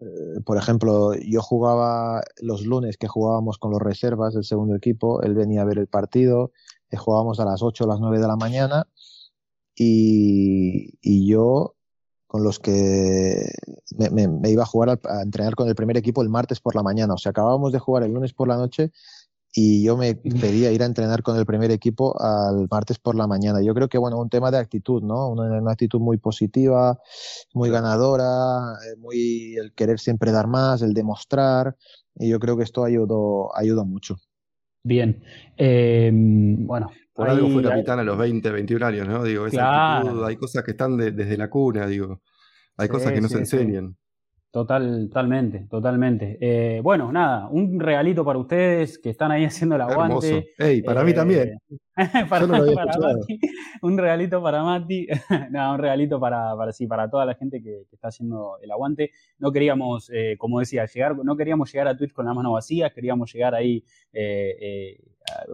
eh, 0.01 0.41
por 0.45 0.57
ejemplo, 0.57 1.15
yo 1.15 1.43
jugaba 1.43 2.23
los 2.41 2.65
lunes 2.65 2.97
que 2.97 3.09
jugábamos 3.09 3.59
con 3.59 3.73
los 3.73 3.81
reservas 3.81 4.35
del 4.35 4.45
segundo 4.45 4.75
equipo, 4.75 5.23
él 5.23 5.35
venía 5.35 5.63
a 5.63 5.67
ver 5.67 5.79
el 5.79 5.87
partido, 5.87 6.53
jugábamos 6.97 7.41
a 7.41 7.45
las 7.45 7.63
8 7.63 7.85
o 7.85 7.87
las 7.87 8.01
9 8.01 8.19
de 8.19 8.27
la 8.27 8.37
mañana 8.37 8.87
y, 9.75 11.29
yo 11.29 11.75
con 12.27 12.45
los 12.45 12.59
que 12.59 13.53
me, 13.99 14.51
iba 14.51 14.63
a 14.63 14.67
jugar 14.67 14.99
a, 15.05 15.23
entrenar 15.23 15.55
con 15.55 15.69
el 15.69 15.75
primer 15.75 15.97
equipo 15.97 16.23
el 16.23 16.31
martes 16.31 16.61
por 16.61 16.75
la 16.75 16.83
mañana. 16.83 17.15
O 17.15 17.19
sea, 17.19 17.31
acabábamos 17.31 17.73
de 17.73 17.79
jugar 17.79 18.05
el 18.05 18.13
lunes 18.13 18.33
por 18.33 18.49
la 18.49 18.57
noche 18.57 18.91
y 19.55 19.83
yo 19.83 19.99
me 19.99 20.15
pedía 20.15 20.73
ir 20.73 20.83
a 20.83 20.87
entrenar 20.87 21.23
con 21.23 21.37
el 21.37 21.45
primer 21.45 21.71
equipo 21.71 22.19
al 22.21 22.69
martes 22.71 22.99
por 22.99 23.15
la 23.15 23.27
mañana. 23.27 23.61
Yo 23.63 23.75
creo 23.75 23.89
que, 23.89 23.99
bueno, 23.99 24.19
un 24.19 24.31
tema 24.31 24.51
de 24.51 24.59
actitud, 24.59 25.03
¿no? 25.03 25.29
Una, 25.29 25.71
actitud 25.71 26.01
muy 26.01 26.17
positiva, 26.17 26.99
muy 27.53 27.69
ganadora, 27.71 28.79
eh, 28.87 28.97
muy 28.97 29.57
el 29.57 29.75
querer 29.75 30.01
siempre 30.01 30.33
dar 30.33 30.47
más, 30.47 30.81
el 30.81 30.95
demostrar, 30.95 31.77
y 32.15 32.31
yo 32.31 32.41
creo 32.41 32.57
que 32.57 32.63
esto 32.65 32.85
ayudó, 32.85 33.55
ayudó 33.57 33.85
mucho. 33.85 34.17
Bien, 34.85 35.23
em, 35.57 36.67
bueno. 36.67 36.91
Por 37.13 37.29
algo 37.29 37.49
fue 37.51 37.63
capitán 37.63 37.99
a 37.99 38.05
los 38.05 38.17
20, 38.17 38.51
21 38.51 38.83
años, 38.87 39.07
¿no? 39.07 39.23
Digo, 39.23 39.47
esa 39.47 39.99
actitud, 39.99 40.25
hay 40.25 40.37
cosas 40.37 40.65
que 40.65 40.71
están 40.71 40.97
desde 40.97 41.37
la 41.37 41.51
cuna, 41.51 41.87
digo, 41.87 42.23
hay 42.77 42.89
cosas 42.89 43.13
que 43.13 43.21
no 43.21 43.29
se 43.29 43.39
enseñan. 43.39 43.97
Total, 44.53 45.09
totalmente, 45.09 45.61
totalmente. 45.61 46.37
Eh, 46.39 46.83
bueno, 46.83 47.11
nada, 47.11 47.49
un 47.49 47.81
regalito 47.81 48.23
para 48.23 48.39
ustedes 48.39 48.99
que 48.99 49.09
están 49.09 49.31
ahí 49.31 49.45
haciendo 49.47 49.77
el 49.77 49.81
aguante. 49.81 50.53
Ey, 50.59 50.83
para 50.83 51.03
mí 51.05 51.15
también. 51.15 51.59
para, 52.29 52.47
Mati, 52.47 52.75
un 53.81 53.97
regalito 53.97 54.43
para 54.43 54.63
Mati, 54.63 55.07
no, 55.51 55.73
un 55.73 55.79
regalito 55.79 56.21
para, 56.21 56.55
para, 56.55 56.71
sí, 56.71 56.87
para 56.87 57.09
toda 57.09 57.25
la 57.25 57.35
gente 57.35 57.63
que, 57.63 57.87
está 57.91 58.09
haciendo 58.09 58.59
el 58.61 58.71
aguante. 58.71 59.13
No 59.39 59.53
queríamos, 59.53 60.11
eh, 60.13 60.37
como 60.37 60.59
decía, 60.61 60.85
llegar, 60.85 61.17
no 61.17 61.35
queríamos 61.35 61.73
llegar 61.73 61.89
a 61.89 61.97
Twitch 61.97 62.13
con 62.13 62.27
las 62.27 62.35
manos 62.35 62.53
vacías, 62.53 62.93
queríamos 62.93 63.33
llegar 63.33 63.55
ahí 63.55 63.83
eh, 64.13 64.99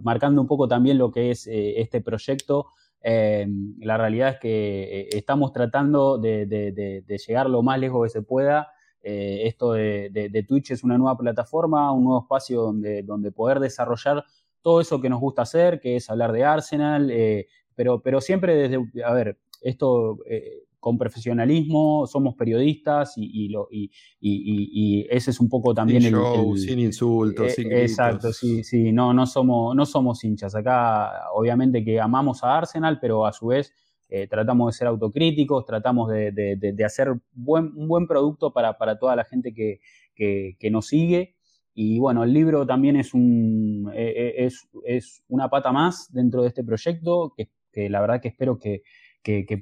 marcando 0.02 0.40
un 0.40 0.48
poco 0.48 0.66
también 0.66 0.98
lo 0.98 1.12
que 1.12 1.30
es 1.30 1.46
este 1.48 2.00
proyecto. 2.00 2.66
la 3.00 3.96
realidad 3.96 4.30
es 4.30 4.40
que 4.40 5.08
estamos 5.12 5.52
tratando 5.52 6.18
de, 6.18 6.46
de 6.46 7.18
llegar 7.28 7.48
lo 7.48 7.62
más 7.62 7.78
lejos 7.78 8.02
que 8.02 8.10
se 8.10 8.22
pueda 8.22 8.72
eh, 9.02 9.42
esto 9.44 9.72
de, 9.72 10.44
Twitch 10.46 10.72
es 10.72 10.84
una 10.84 10.98
nueva 10.98 11.16
plataforma, 11.16 11.92
un 11.92 12.04
nuevo 12.04 12.22
espacio 12.22 12.62
donde, 12.62 13.02
donde 13.02 13.32
poder 13.32 13.60
desarrollar 13.60 14.24
todo 14.62 14.80
eso 14.80 15.00
que 15.00 15.08
nos 15.08 15.20
gusta 15.20 15.42
hacer, 15.42 15.80
que 15.80 15.96
es 15.96 16.10
hablar 16.10 16.32
de 16.32 16.44
Arsenal, 16.44 17.10
eh, 17.10 17.46
pero, 17.74 18.02
pero 18.02 18.20
siempre 18.20 18.54
desde, 18.54 19.02
a 19.04 19.12
ver, 19.12 19.38
esto 19.62 20.18
eh, 20.26 20.64
con 20.80 20.96
profesionalismo, 20.96 22.06
somos 22.06 22.34
periodistas 22.34 23.14
y, 23.16 23.48
lo, 23.48 23.68
y, 23.70 25.06
ese 25.10 25.30
es 25.32 25.40
un 25.40 25.48
poco 25.48 25.74
también 25.74 26.02
sin 26.02 26.14
el, 26.14 26.58
Sin 26.58 26.78
insultos, 26.78 27.52
sin 27.52 27.72
Exacto, 27.72 28.32
sí, 28.32 28.62
sí, 28.62 28.92
no, 28.92 29.12
no, 29.12 29.26
somos, 29.26 29.74
no 29.74 29.84
somos 29.84 30.22
hinchas. 30.22 30.54
Acá 30.54 31.30
obviamente 31.34 31.84
que 31.84 32.00
amamos 32.00 32.44
a 32.44 32.58
Arsenal, 32.58 32.98
pero 33.00 33.26
a 33.26 33.32
su 33.32 33.48
vez 33.48 33.72
eh, 34.08 34.26
tratamos 34.26 34.72
de 34.72 34.78
ser 34.78 34.86
autocríticos, 34.86 35.66
tratamos 35.66 36.10
de, 36.10 36.82
hacer 36.84 37.10
un 37.10 37.20
buen 37.34 38.06
producto 38.06 38.52
para, 38.52 38.98
toda 38.98 39.16
la 39.16 39.24
gente 39.24 39.52
que, 39.52 40.70
nos 40.70 40.86
sigue. 40.86 41.36
Y 41.74 41.98
bueno, 41.98 42.24
el 42.24 42.32
libro 42.32 42.66
también 42.66 42.96
es, 42.96 43.14
un, 43.14 43.90
e, 43.94 44.34
e, 44.36 44.48
es, 44.84 45.24
una 45.28 45.48
pata 45.48 45.70
más 45.72 46.12
dentro 46.12 46.42
de 46.42 46.48
este 46.48 46.64
proyecto, 46.64 47.34
que, 47.36 47.90
la 47.90 48.00
verdad 48.00 48.20
que 48.20 48.28
espero 48.28 48.58
que, 48.58 48.82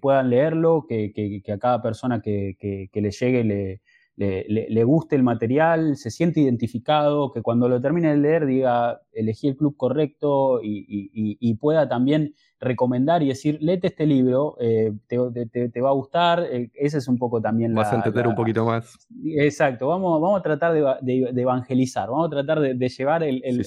puedan 0.01 0.31
leerlo, 0.31 0.87
que, 0.89 1.43
a 1.53 1.59
cada 1.59 1.83
persona 1.83 2.23
que, 2.23 2.89
le 2.93 3.11
llegue 3.11 3.45
le, 3.45 3.83
le, 4.17 4.85
guste 4.85 5.14
el 5.14 5.23
material, 5.23 5.97
se 5.97 6.11
siente 6.11 6.41
identificado, 6.41 7.33
que 7.33 7.43
cuando 7.43 7.69
lo 7.69 7.81
termine 7.81 8.11
de 8.11 8.17
leer 8.17 8.47
diga, 8.47 9.03
elegí 9.12 9.49
el 9.49 9.57
club 9.57 9.77
correcto 9.77 10.61
y, 10.62 11.55
pueda 11.61 11.89
también 11.89 12.35
recomendar 12.59 13.23
y 13.23 13.29
decir, 13.29 13.59
léete 13.61 13.89
este 13.89 14.07
libro, 14.07 14.57
eh, 14.61 14.93
te, 15.09 15.81
va 15.81 15.91
a 15.91 15.93
gustar, 15.93 16.47
eh, 16.51 16.71
ese 16.75 16.99
es 16.99 17.09
un 17.09 17.19
poco 17.19 17.41
también 17.41 17.75
Vas 17.75 17.93
a 17.93 17.97
entender 17.97 18.27
un 18.27 18.35
poquito 18.35 18.64
más. 18.64 18.97
Exacto, 19.25 19.89
vamos, 19.89 20.21
vamos 20.21 20.41
a 20.41 20.43
tratar 20.43 20.73
de, 21.03 21.33
evangelizar, 21.37 22.09
vamos 22.09 22.29
a 22.29 22.31
tratar 22.31 22.61
de, 22.61 22.89
llevar 22.89 23.23
el, 23.23 23.43
el, 23.45 23.61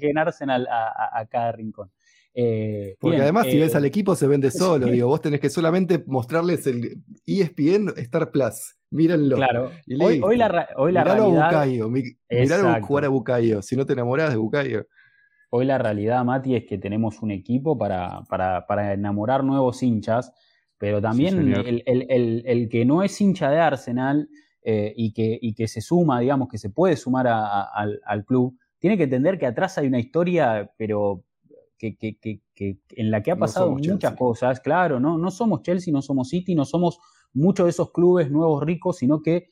el, 0.00 0.18
Arsenal 0.18 0.68
a, 0.70 1.24
cada 1.26 1.52
rincón. 1.52 1.90
Eh, 2.34 2.96
Porque 3.00 3.22
además, 3.22 3.46
si 3.46 3.58
ves 3.58 3.74
al 3.74 3.84
equipo, 3.84 4.14
se 4.14 4.26
vende 4.26 4.50
solo. 4.50 4.86
Digo, 4.86 5.08
vos 5.08 5.20
tenés 5.20 5.40
que 5.40 5.50
solamente 5.50 6.04
mostrarles 6.06 6.66
el 6.66 7.02
ESPN 7.26 7.94
Star 7.96 8.30
Plus. 8.30 8.76
Mírenlo. 8.90 9.36
Claro. 9.36 9.70
hoy, 10.00 10.20
hoy, 10.22 10.36
la, 10.36 10.68
hoy 10.76 10.92
la 10.92 11.04
realidad. 11.04 11.54
A 12.74 12.80
jugar 12.80 13.04
a 13.04 13.08
Bucayo. 13.08 13.62
Si 13.62 13.76
no 13.76 13.84
te 13.84 13.92
enamoras 13.92 14.30
de 14.30 14.36
Bucayo. 14.36 14.86
Hoy 15.50 15.64
la 15.64 15.78
realidad, 15.78 16.24
Mati, 16.24 16.56
es 16.56 16.64
que 16.66 16.76
tenemos 16.76 17.22
un 17.22 17.30
equipo 17.30 17.76
para, 17.78 18.22
para, 18.28 18.92
enamorar 18.92 19.42
nuevos 19.42 19.82
hinchas, 19.82 20.32
pero 20.76 21.00
también 21.00 21.54
el, 21.86 22.68
que 22.70 22.84
no 22.84 23.02
es 23.02 23.18
hincha 23.18 23.50
de 23.50 23.58
Arsenal 23.58 24.28
eh, 24.62 24.92
y, 24.94 25.12
que, 25.14 25.38
y, 25.40 25.54
que, 25.54 25.66
se 25.66 25.80
suma, 25.80 26.20
digamos, 26.20 26.48
que 26.48 26.58
se 26.58 26.68
puede 26.68 26.96
sumar 26.96 27.26
al, 27.28 28.24
club, 28.26 28.58
tiene 28.78 28.98
que 28.98 29.04
entender 29.04 29.38
que 29.38 29.46
atrás 29.46 29.78
hay 29.78 29.86
una 29.86 29.98
historia, 29.98 30.70
pero 30.76 31.24
que, 31.78 31.96
en 32.90 33.10
la 33.10 33.22
que 33.22 33.30
ha 33.30 33.36
pasado 33.36 33.70
muchas 33.70 34.14
cosas. 34.14 34.60
Claro, 34.60 35.00
¿no? 35.00 35.16
no 35.16 35.30
somos 35.30 35.62
Chelsea, 35.62 35.92
no 35.92 36.02
somos 36.02 36.28
City, 36.28 36.54
no 36.54 36.64
somos 36.64 36.98
muchos 37.32 37.66
de 37.66 37.70
esos 37.70 37.92
clubes 37.92 38.30
nuevos 38.30 38.62
ricos, 38.62 38.98
sino 38.98 39.22
que 39.22 39.50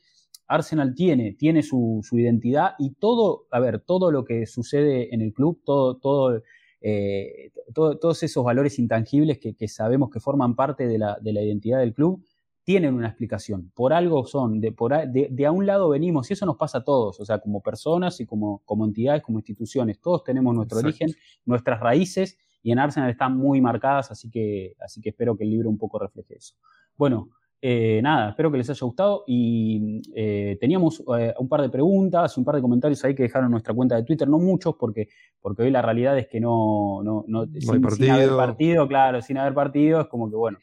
Arsenal 0.49 0.95
tiene, 0.95 1.33
tiene 1.33 1.63
su, 1.63 2.03
identidad 2.13 2.75
y 2.79 2.95
todo, 2.95 3.47
a 3.51 3.61
ver, 3.61 3.81
todo 3.81 4.11
lo 4.11 4.25
que 4.25 4.47
sucede 4.47 5.15
en 5.15 5.21
el 5.21 5.33
club, 5.33 5.61
todo, 5.65 5.97
todo, 5.97 6.43
eh, 6.81 7.51
todos 7.75 8.23
esos 8.23 8.45
valores 8.45 8.79
intangibles 8.79 9.39
que, 9.39 9.69
sabemos 9.69 10.11
que 10.11 10.21
forman 10.21 10.55
parte 10.55 10.87
de 10.87 10.99
la, 10.99 11.19
identidad 11.23 11.81
del 11.81 11.95
club, 11.95 12.25
tienen 12.67 12.95
una 12.95 13.07
explicación. 13.07 13.71
Por 13.77 13.93
algo 13.93 14.27
son, 14.27 14.61
de, 14.61 14.73
por 14.73 14.93
de, 15.09 15.47
a 15.47 15.53
un 15.53 15.67
lado 15.67 15.89
venimos, 15.89 16.29
y 16.29 16.33
eso 16.33 16.45
nos 16.47 16.57
pasa 16.57 16.79
a 16.79 16.85
todos, 16.85 17.21
o 17.21 17.25
sea, 17.25 17.39
como 17.39 17.61
personas 17.61 18.21
y 18.21 18.27
como, 18.27 18.61
como 18.65 18.85
entidades, 18.85 19.23
como 19.23 19.39
instituciones, 19.39 20.01
todos 20.01 20.25
tenemos 20.25 20.53
nuestro 20.53 20.81
origen, 20.81 21.13
nuestras 21.45 21.79
raíces, 21.79 22.37
y 22.65 22.73
en 22.73 22.81
Arsenal 22.81 23.09
están 23.09 23.37
muy 23.37 23.61
marcadas, 23.61 24.11
así 24.11 24.29
que, 24.29 24.75
así 24.81 25.01
que 25.01 25.11
espero 25.11 25.37
que 25.37 25.45
el 25.45 25.51
libro 25.51 25.71
un 25.71 25.79
poco 25.79 26.01
refleje 26.01 26.39
eso. 26.39 26.57
Bueno, 26.97 27.29
eh, 27.63 28.01
nada, 28.03 28.31
espero 28.31 28.51
que 28.51 28.59
les 28.59 28.69
haya 28.69 28.85
gustado 28.85 29.23
y 29.29 30.03
eh, 30.17 30.59
teníamos 30.61 31.05
eh, 31.17 31.35
un 31.39 31.49
par 31.49 31.63
de 31.63 31.69
preguntas, 31.69 32.37
un 32.37 32.45
par 32.45 32.57
de 32.57 32.63
comentarios 32.63 33.05
ahí 33.05 33.15
que 33.15 33.23
dejaron 33.23 33.53
nuestra 33.53 33.75
cuenta 33.75 33.95
de 33.95 34.03
Twitter, 34.03 34.27
no 34.27 34.41
muchos 34.41 34.75
porque, 34.75 35.09
porque 35.41 35.63
hoy 35.63 35.71
la 35.71 35.83
realidad 35.83 36.19
es 36.19 36.27
que 36.27 36.41
no, 36.41 37.01
no, 37.05 37.25
no, 37.29 37.47
sin, 37.47 38.11
haber 38.11 38.31
partido, 38.31 38.89
claro, 38.89 39.23
sin 39.23 39.39
haber 39.39 39.55
partido 39.55 40.01
es 40.01 40.09
como 40.09 40.29
que 40.29 40.35
bueno, 40.35 40.59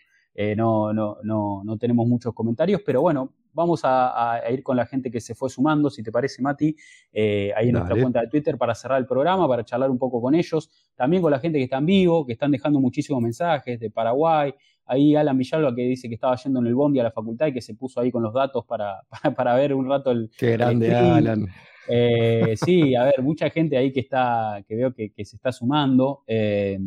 no, 0.56 0.94
no, 0.94 1.18
no, 1.24 1.62
no 1.64 1.78
tenemos 1.78 2.08
muchos 2.08 2.34
comentarios, 2.34 2.82
pero 2.86 3.02
bueno, 3.02 3.34
vamos 3.54 3.82
a, 3.84 4.42
ir 4.52 4.64
con 4.64 4.76
la 4.76 4.86
gente 4.86 5.12
que 5.12 5.22
se 5.22 5.36
fue 5.36 5.50
sumando, 5.50 5.90
si 5.90 6.02
te 6.02 6.12
parece 6.12 6.42
Mati, 6.42 6.76
ahí 7.14 7.68
en 7.68 7.74
nuestra 7.74 7.96
cuenta 8.00 8.22
de 8.22 8.28
Twitter 8.28 8.58
para 8.58 8.74
cerrar 8.74 9.00
el 9.00 9.06
programa, 9.06 9.48
para 9.48 9.64
charlar 9.64 9.92
un 9.92 10.00
poco 10.00 10.22
con 10.22 10.34
ellos, 10.34 10.70
también 10.96 11.22
con 11.22 11.32
la 11.32 11.40
gente 11.40 11.60
que 11.60 11.66
está 11.66 11.78
en 11.78 11.86
vivo, 11.86 12.26
que 12.26 12.34
están 12.34 12.52
dejando 12.52 12.80
muchísimos 12.80 13.22
mensajes 13.22 13.80
de 13.80 13.92
Paraguay, 13.92 14.54
Ahí 14.86 15.16
Alan 15.16 15.38
Villalba 15.38 15.74
que 15.74 15.84
dice 15.84 16.10
que 16.10 16.16
estaba 16.16 16.36
yendo 16.36 16.60
en 16.60 16.68
el 16.68 16.76
bondi 16.76 17.00
a 17.00 17.04
la 17.04 17.12
facultad 17.12 17.48
y 17.48 17.54
que 17.54 17.62
se 17.62 17.74
puso 17.74 18.02
ahí 18.02 18.12
con 18.12 18.22
los 18.22 18.34
datos 18.34 18.66
para, 18.66 19.02
para, 19.38 19.56
ver 19.56 19.74
un 19.74 19.88
rato 19.88 20.12
el. 20.12 20.30
Qué 20.38 20.52
grande, 20.52 20.94
Alan. 20.94 21.48
Eh, 21.88 22.56
sí, 22.58 22.96
a 22.96 23.06
ver, 23.06 23.22
mucha 23.22 23.50
gente 23.50 23.78
ahí 23.78 23.92
que 23.92 24.02
está, 24.02 24.64
que 24.68 24.76
veo 24.76 24.94
que, 24.94 25.12
se 25.24 25.36
está 25.36 25.52
sumando. 25.52 26.24
Eh, 26.28 26.78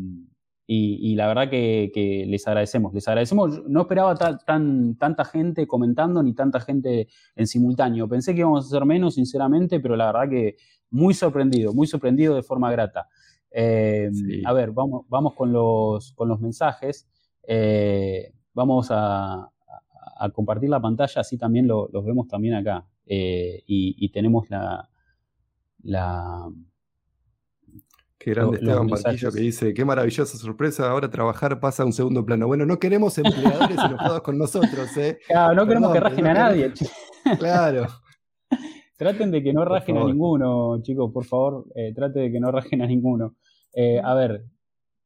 y, 0.68 1.14
la 1.14 1.28
verdad 1.28 1.48
que, 1.48 2.24
les 2.26 2.46
agradecemos, 2.48 2.92
les 2.92 3.06
agradecemos. 3.06 3.62
No 3.68 3.82
esperaba 3.82 4.16
tan, 4.16 4.96
tanta 4.96 5.24
gente 5.24 5.66
comentando 5.66 6.22
ni 6.22 6.34
tanta 6.34 6.60
gente 6.60 7.08
en 7.36 7.46
simultáneo. 7.46 8.08
Pensé 8.08 8.34
que 8.34 8.40
íbamos 8.40 8.64
a 8.64 8.68
hacer 8.68 8.84
menos, 8.84 9.14
sinceramente, 9.14 9.78
pero 9.78 9.94
la 9.94 10.06
verdad 10.06 10.28
que 10.28 10.56
muy 10.90 11.14
sorprendido, 11.14 11.72
muy 11.72 11.86
sorprendido 11.86 12.34
de 12.34 12.42
forma 12.42 12.70
grata. 12.72 13.08
Eh, 13.52 14.10
a 14.44 14.52
ver, 14.52 14.72
vamos, 14.72 15.06
vamos 15.08 15.34
con, 15.34 15.52
los, 15.52 16.12
con 16.12 16.28
los 16.28 16.40
mensajes. 16.40 17.08
Eh, 17.46 18.32
vamos 18.52 18.88
a, 18.90 19.50
compartir 20.32 20.70
la 20.70 20.80
pantalla, 20.80 21.20
así 21.20 21.36
también 21.36 21.68
lo, 21.68 21.88
los 21.92 22.04
vemos 22.04 22.26
también 22.26 22.54
acá. 22.54 22.84
Eh, 23.06 23.62
y, 23.66 24.08
tenemos 24.08 24.50
la... 24.50 24.88
la 25.84 26.48
Qué 28.26 28.32
grande 28.32 28.56
Esteban 28.56 28.88
Parquillo 28.88 29.30
que 29.30 29.40
dice, 29.40 29.72
qué 29.72 29.84
maravillosa 29.84 30.36
sorpresa, 30.36 30.90
ahora 30.90 31.08
trabajar 31.08 31.60
pasa 31.60 31.84
a 31.84 31.86
un 31.86 31.92
segundo 31.92 32.26
plano. 32.26 32.48
Bueno, 32.48 32.66
no 32.66 32.76
queremos 32.76 33.16
empleadores 33.18 33.78
enojados 33.78 34.20
con 34.22 34.36
nosotros, 34.36 34.96
¿eh? 34.96 35.20
Claro, 35.28 35.54
no 35.54 35.64
queremos 35.64 35.92
que 35.92 36.00
rajen 36.00 36.26
a 36.26 36.34
nadie. 36.34 36.72
claro. 37.38 37.86
Traten 38.96 39.30
de 39.30 39.44
que 39.44 39.52
no 39.52 39.64
rajen 39.64 39.98
a 39.98 40.04
ninguno, 40.04 40.82
chicos, 40.82 41.12
por 41.12 41.24
favor, 41.24 41.66
eh, 41.76 41.92
traten 41.94 42.24
de 42.24 42.32
que 42.32 42.40
no 42.40 42.50
rajen 42.50 42.82
a 42.82 42.88
ninguno. 42.88 43.36
a 44.02 44.14
ver, 44.14 44.44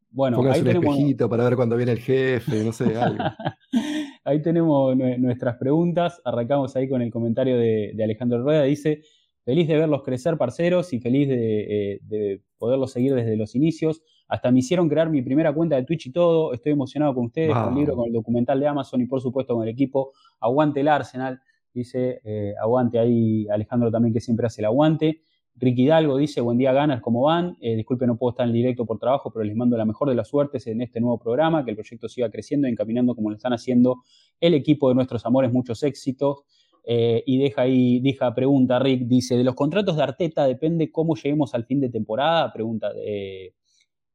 bueno, 0.08 0.38
ahí 0.50 0.60
un 0.60 0.66
tenemos... 0.66 0.96
espejito 0.96 1.28
para 1.28 1.44
ver 1.44 1.56
cuando 1.56 1.76
viene 1.76 1.92
el 1.92 1.98
jefe, 1.98 2.64
no 2.64 2.72
sé, 2.72 2.96
algo. 2.96 3.22
ahí 4.24 4.40
tenemos 4.40 4.96
nuestras 4.96 5.58
preguntas. 5.58 6.22
Arrancamos 6.24 6.74
ahí 6.74 6.88
con 6.88 7.02
el 7.02 7.10
comentario 7.10 7.58
de, 7.58 7.94
Alejandro 8.02 8.42
Rueda. 8.42 8.62
Dice, 8.62 9.02
feliz 9.50 9.66
de 9.66 9.76
verlos 9.76 10.02
crecer, 10.04 10.38
parceros, 10.38 10.92
y 10.92 11.00
feliz 11.00 11.26
de, 11.28 11.98
de 12.02 12.40
poderlos 12.56 12.92
seguir 12.92 13.14
desde 13.14 13.36
los 13.36 13.56
inicios. 13.56 14.00
Hasta 14.28 14.52
me 14.52 14.60
hicieron 14.60 14.88
crear 14.88 15.10
mi 15.10 15.22
primera 15.22 15.52
cuenta 15.52 15.74
de 15.74 15.82
Twitch 15.82 16.06
y 16.06 16.12
todo. 16.12 16.52
Estoy 16.52 16.70
emocionado 16.70 17.12
con 17.16 17.24
ustedes, 17.24 17.52
con 17.52 17.70
el 17.70 17.74
libro, 17.74 17.96
con 17.96 18.06
el 18.06 18.12
documental 18.12 18.60
de 18.60 18.68
Amazon 18.68 19.00
y 19.00 19.06
por 19.06 19.20
supuesto 19.20 19.54
con 19.54 19.64
el 19.64 19.70
equipo. 19.70 20.12
Aguante 20.38 20.82
el 20.82 20.86
Arsenal, 20.88 21.40
dice. 21.74 22.20
Eh, 22.22 22.54
aguante 22.62 23.00
ahí 23.00 23.48
Alejandro 23.48 23.90
también 23.90 24.14
que 24.14 24.20
siempre 24.20 24.46
hace 24.46 24.60
el 24.60 24.66
aguante. 24.66 25.22
Ricky 25.56 25.82
Hidalgo 25.82 26.16
dice, 26.16 26.40
buen 26.40 26.56
día 26.56 26.72
ganas, 26.72 27.00
¿cómo 27.00 27.22
van? 27.22 27.56
Eh, 27.60 27.74
disculpe, 27.74 28.06
no 28.06 28.16
puedo 28.16 28.30
estar 28.30 28.46
en 28.46 28.52
directo 28.52 28.86
por 28.86 29.00
trabajo, 29.00 29.32
pero 29.32 29.44
les 29.44 29.56
mando 29.56 29.76
la 29.76 29.84
mejor 29.84 30.08
de 30.08 30.14
las 30.14 30.28
suertes 30.28 30.68
en 30.68 30.80
este 30.80 31.00
nuevo 31.00 31.18
programa, 31.18 31.64
que 31.64 31.72
el 31.72 31.76
proyecto 31.76 32.08
siga 32.08 32.30
creciendo 32.30 32.68
y 32.68 32.70
encaminando 32.70 33.16
como 33.16 33.30
lo 33.30 33.36
están 33.36 33.52
haciendo 33.52 34.04
el 34.40 34.54
equipo 34.54 34.88
de 34.88 34.94
nuestros 34.94 35.26
amores, 35.26 35.52
muchos 35.52 35.82
éxitos. 35.82 36.44
Eh, 36.84 37.22
y 37.26 37.38
deja 37.38 37.62
ahí, 37.62 38.00
deja 38.00 38.34
pregunta 38.34 38.78
Rick, 38.78 39.02
dice, 39.02 39.36
de 39.36 39.44
los 39.44 39.54
contratos 39.54 39.96
de 39.96 40.02
Arteta 40.02 40.46
depende 40.46 40.90
cómo 40.90 41.14
lleguemos 41.14 41.54
al 41.54 41.64
fin 41.66 41.80
de 41.80 41.90
temporada, 41.90 42.52
pregunta 42.52 42.92
de 42.92 43.54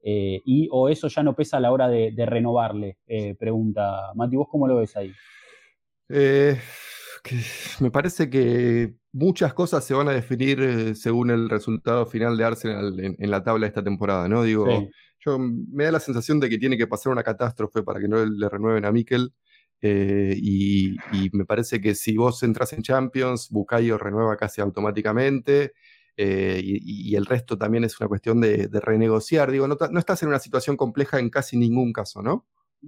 eh, 0.07 0.39
y 0.45 0.67
o 0.71 0.87
eso 0.87 1.07
ya 1.07 1.23
no 1.23 1.35
pesa 1.35 1.57
a 1.57 1.59
la 1.59 1.71
hora 1.71 1.87
de, 1.87 2.13
renovarle, 2.27 2.99
eh, 3.07 3.33
pregunta 3.33 4.11
Mati, 4.13 4.35
¿vos 4.35 4.47
cómo 4.47 4.67
lo 4.67 4.77
ves 4.77 4.95
ahí? 4.95 5.11
Eh, 6.09 6.59
me 7.79 7.89
parece 7.89 8.29
que 8.29 8.93
muchas 9.11 9.55
cosas 9.55 9.83
se 9.83 9.95
van 9.95 10.07
a 10.07 10.11
definir 10.11 10.95
según 10.95 11.31
el 11.31 11.49
resultado 11.49 12.05
final 12.05 12.37
de 12.37 12.43
Arsenal 12.43 12.99
en, 12.99 13.31
la 13.31 13.43
tabla 13.43 13.65
de 13.65 13.69
esta 13.69 13.83
temporada, 13.83 14.27
¿no? 14.27 14.43
Digo, 14.43 14.67
yo 15.25 15.39
me 15.39 15.85
da 15.85 15.93
la 15.93 15.99
sensación 15.99 16.39
de 16.39 16.49
que 16.49 16.59
tiene 16.59 16.77
que 16.77 16.85
pasar 16.85 17.11
una 17.11 17.23
catástrofe 17.23 17.81
para 17.81 17.99
que 17.99 18.07
no 18.07 18.23
le 18.23 18.47
renueven 18.47 18.85
a 18.85 18.91
Mikel. 18.91 19.33
Y, 19.81 20.97
me 21.33 21.45
parece 21.45 21.79
que 21.81 21.95
si 21.95 22.17
vos 22.17 22.41
entras 22.43 22.73
en 22.73 22.81
Champions, 22.81 23.49
Bucayo 23.49 23.97
renueva 23.97 24.37
casi 24.37 24.61
automáticamente. 24.61 25.73
Eh, 26.17 26.61
y, 26.63 27.15
el 27.15 27.25
resto 27.25 27.57
también 27.57 27.83
es 27.83 27.99
una 27.99 28.07
cuestión 28.07 28.41
de, 28.41 28.69
renegociar. 28.71 29.51
Digo, 29.51 29.67
no, 29.67 29.77
estás 29.97 30.23
en 30.23 30.29
una 30.29 30.39
situación 30.39 30.77
compleja 30.77 31.19
en 31.19 31.29
casi 31.29 31.57
ningún 31.57 31.91
caso, 31.91 32.21
¿no? 32.21 32.45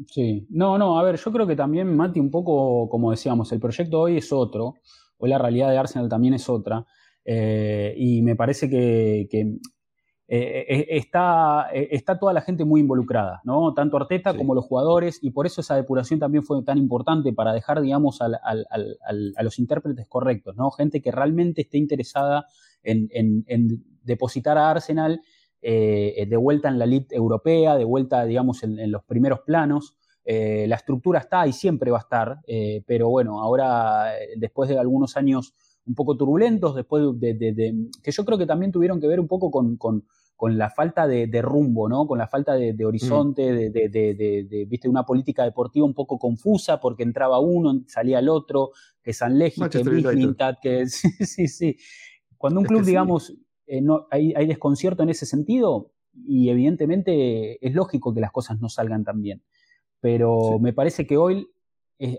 Sí, 0.07 0.45
no, 0.49 0.77
no, 0.77 0.99
a 0.99 1.03
ver, 1.03 1.17
yo 1.17 1.31
creo 1.31 1.47
que 1.47 1.55
también, 1.55 1.95
Mati, 1.95 2.19
un 2.19 2.29
poco 2.29 2.87
como 2.89 3.11
decíamos, 3.11 3.51
el 3.51 3.59
proyecto 3.59 4.01
hoy 4.01 4.17
es 4.17 4.31
otro, 4.31 4.75
hoy 5.17 5.29
la 5.29 5.39
realidad 5.39 5.71
de 5.71 5.77
Arsenal 5.77 6.07
también 6.07 6.35
es 6.35 6.47
otra, 6.49 6.85
eh, 7.25 7.95
y 7.97 8.21
me 8.21 8.35
parece 8.35 8.69
que, 8.69 9.57
eh, 10.29 10.87
está, 10.89 11.69
está 11.71 12.19
toda 12.19 12.33
la 12.33 12.41
gente 12.41 12.65
muy 12.65 12.81
involucrada, 12.81 13.41
¿no? 13.45 13.73
Tanto 13.73 13.97
Arteta 13.97 14.35
como 14.35 14.53
los 14.53 14.65
jugadores, 14.65 15.19
y 15.21 15.31
por 15.31 15.45
eso 15.45 15.61
esa 15.61 15.75
depuración 15.75 16.19
también 16.19 16.43
fue 16.43 16.61
tan 16.63 16.77
importante 16.77 17.31
para 17.33 17.53
dejar, 17.53 17.81
digamos, 17.81 18.19
a 18.21 19.43
los 19.43 19.59
intérpretes 19.59 20.07
correctos, 20.07 20.55
¿no? 20.57 20.69
Gente 20.71 21.01
que 21.01 21.11
realmente 21.11 21.61
esté 21.61 21.77
interesada 21.77 22.45
en, 22.83 23.83
depositar 24.03 24.57
a 24.57 24.71
Arsenal 24.71 25.21
eh, 25.61 26.25
de 26.29 26.37
vuelta 26.37 26.69
en 26.69 26.79
la 26.79 26.85
elite 26.85 27.15
europea, 27.15 27.75
de 27.75 27.83
vuelta, 27.83 28.23
digamos, 28.25 28.63
en, 28.63 28.91
los 28.91 29.03
primeros 29.03 29.41
planos. 29.41 29.95
Eh, 30.23 30.65
la 30.67 30.75
estructura 30.75 31.19
está 31.19 31.47
y 31.47 31.53
siempre 31.53 31.89
va 31.89 31.97
a 31.97 32.01
estar, 32.01 32.39
eh, 32.47 32.83
pero 32.85 33.09
bueno, 33.09 33.41
ahora, 33.41 34.11
después 34.35 34.69
de 34.69 34.77
algunos 34.77 35.15
años 35.15 35.53
un 35.87 35.95
poco 35.95 36.17
turbulentos, 36.17 36.75
después 36.75 37.03
de, 37.19 37.87
que 38.03 38.11
yo 38.11 38.25
creo 38.25 38.37
que 38.37 38.45
también 38.45 38.71
tuvieron 38.71 38.99
que 38.99 39.07
ver 39.07 39.19
un 39.19 39.27
poco 39.27 39.49
con, 39.49 40.03
la 40.41 40.69
falta 40.69 41.07
de, 41.07 41.41
rumbo, 41.41 41.87
¿no? 41.87 42.05
Con 42.05 42.17
la 42.17 42.27
falta 42.27 42.53
de, 42.55 42.85
horizonte, 42.85 43.53
de, 43.71 44.65
¿viste? 44.67 44.89
una 44.89 45.05
política 45.05 45.43
deportiva 45.43 45.85
un 45.85 45.93
poco 45.93 46.19
confusa, 46.19 46.79
porque 46.79 47.03
entraba 47.03 47.39
uno, 47.39 47.83
salía 47.87 48.19
el 48.19 48.29
otro, 48.29 48.71
que 49.01 49.13
San 49.13 49.39
Legi, 49.39 49.61
que 49.69 49.83
que 50.61 50.87
sí, 51.25 51.47
sí. 51.47 51.77
Cuando 52.37 52.59
un 52.59 52.65
club, 52.65 52.83
digamos, 52.83 53.33
eh, 53.65 53.81
no, 53.81 54.07
hay, 54.11 54.33
desconcierto 54.45 55.03
en 55.03 55.09
ese 55.09 55.25
sentido, 55.25 55.91
y 56.13 56.49
evidentemente 56.49 57.65
es 57.65 57.73
lógico 57.73 58.13
que 58.13 58.21
las 58.21 58.31
cosas 58.31 58.59
no 58.59 58.69
salgan 58.69 59.03
tan 59.03 59.21
bien. 59.21 59.41
Pero 59.99 60.59
me 60.59 60.73
parece 60.73 61.07
que 61.07 61.17
hoy 61.17 61.49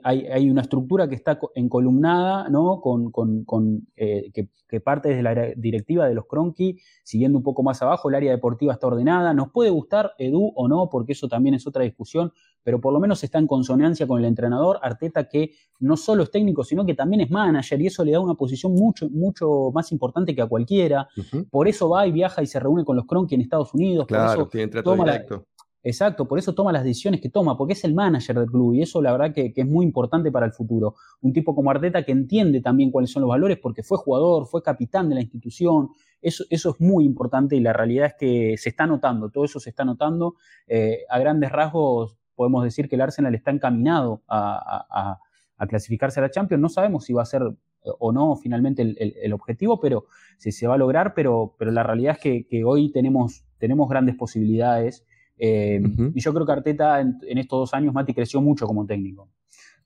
hay, 0.03 0.51
una 0.51 0.63
estructura 0.63 1.09
que 1.09 1.15
está 1.15 1.39
encolumnada, 1.55 2.49
¿no? 2.49 2.81
Con, 2.81 3.87
eh, 3.97 4.31
que, 4.33 4.81
parte 4.81 5.11
desde 5.11 5.23
la 5.23 5.35
directiva 5.57 6.07
de 6.07 6.15
los 6.15 6.27
Cronky, 6.27 6.79
siguiendo 7.03 7.39
un 7.39 7.45
poco 7.45 7.63
más 7.63 7.81
abajo, 7.81 8.09
el 8.09 8.17
área 8.17 8.33
deportiva 8.33 8.73
está 8.73 8.89
ordenada. 8.89 9.33
Nos 9.35 9.51
puede 9.51 9.71
gustar 9.71 10.13
Edu 10.19 10.53
o 10.55 10.69
no, 10.69 10.89
porque 10.91 11.13
eso 11.13 11.29
también 11.29 11.55
es 11.55 11.67
otra 11.67 11.85
discusión, 11.85 12.33
pero 12.63 12.81
por 12.81 12.93
lo 12.93 13.01
menos 13.01 13.23
está 13.23 13.39
en 13.39 13.47
consonancia 13.47 14.07
con 14.07 14.19
el 14.19 14.25
entrenador 14.25 14.79
Arteta, 14.83 15.29
que 15.29 15.53
no 15.81 15.97
solo 15.97 16.25
es 16.25 16.31
técnico, 16.31 16.65
sino 16.65 16.85
que 16.85 16.95
también 16.95 17.21
es 17.21 17.31
manager, 17.31 17.81
y 17.81 17.87
eso 17.87 18.05
le 18.05 18.13
da 18.13 18.21
una 18.21 18.35
posición 18.35 18.73
mucho, 18.73 19.09
mucho 19.09 19.71
más 19.73 19.93
importante 19.93 20.35
que 20.35 20.43
a 20.43 20.47
cualquiera. 20.47 21.09
Por 21.51 21.69
eso 21.69 21.89
va 21.89 22.07
y 22.07 22.13
viaja 22.13 22.43
y 22.43 22.47
se 22.47 22.59
reúne 22.59 22.85
con 22.85 22.97
los 22.97 23.07
Cronky 23.07 23.37
en 23.37 23.43
Estados 23.43 23.73
Unidos. 23.75 24.07
Claro, 24.07 24.41
por 24.41 24.51
tiene 24.51 24.69
trato 24.69 24.97
directo. 24.97 25.47
Exacto, 25.83 26.27
por 26.27 26.41
eso 26.41 26.55
toma 26.55 26.73
las 26.73 26.83
decisiones 26.83 27.21
que 27.21 27.29
toma, 27.29 27.57
porque 27.57 27.75
es 27.75 27.85
el 27.85 27.95
manager 27.95 28.37
del 28.37 28.51
club 28.51 28.75
y 28.75 28.83
eso 28.83 29.01
la 29.01 29.13
verdad 29.13 29.33
que, 29.33 29.53
es 29.55 29.67
muy 29.67 29.87
importante 29.87 30.33
para 30.33 30.45
el 30.47 30.53
futuro. 30.53 30.97
Un 31.21 31.33
tipo 31.33 31.55
como 31.55 31.71
Arteta 31.71 32.03
que 32.05 32.11
entiende 32.11 32.61
también 32.61 32.91
cuáles 32.91 33.13
son 33.13 33.23
los 33.23 33.29
valores 33.29 33.59
porque 33.63 33.85
fue 33.85 33.97
jugador, 33.97 34.47
fue 34.47 34.63
capitán 34.63 35.09
de 35.09 35.15
la 35.15 35.21
institución, 35.21 35.91
eso, 36.21 36.45
eso 36.51 36.71
es 36.71 36.81
muy 36.81 37.05
importante 37.05 37.55
y 37.55 37.61
la 37.61 37.73
realidad 37.73 38.07
es 38.07 38.15
que 38.19 38.57
se 38.59 38.71
está 38.71 38.87
notando, 38.87 39.31
todo 39.31 39.45
eso 39.45 39.61
se 39.61 39.71
está 39.71 39.85
notando. 39.85 40.35
Eh, 40.67 41.05
a 41.09 41.19
grandes 41.21 41.53
rasgos 41.53 42.19
podemos 42.35 42.65
decir 42.65 42.89
que 42.89 42.97
el 42.97 43.03
Arsenal 43.03 43.35
está 43.35 43.53
encaminado 43.53 44.23
a, 44.29 45.21
clasificarse 45.69 46.21
a 46.21 46.23
la 46.23 46.31
Champions, 46.31 46.61
no 46.61 46.69
sabemos 46.69 47.05
si 47.05 47.13
va 47.13 47.23
a 47.23 47.27
ser 47.27 47.43
eh, 47.43 47.91
o 47.99 48.13
no 48.13 48.37
finalmente 48.37 48.83
el, 48.83 49.33
objetivo, 49.33 49.81
pero 49.81 50.07
si 50.39 50.53
se 50.53 50.67
va 50.67 50.75
a 50.75 50.79
lograr, 50.79 51.15
pero, 51.15 51.55
pero 51.59 51.71
la 51.71 51.83
realidad 51.83 52.15
es 52.17 52.19
que, 52.21 52.47
que 52.47 52.65
hoy 52.65 52.93
tenemos, 52.93 53.45
tenemos 53.59 53.89
grandes 53.89 54.17
posibilidades. 54.17 55.05
Eh, 55.39 55.81
y 56.15 56.21
yo 56.21 56.35
creo 56.35 56.47
que 56.47 56.53
Arteta 56.53 57.01
en, 57.01 57.39
estos 57.39 57.59
dos 57.59 57.75
años, 57.75 57.95
Mati, 57.95 58.15
creció 58.15 58.41
mucho 58.41 58.67
como 58.67 58.87
técnico. 58.87 59.29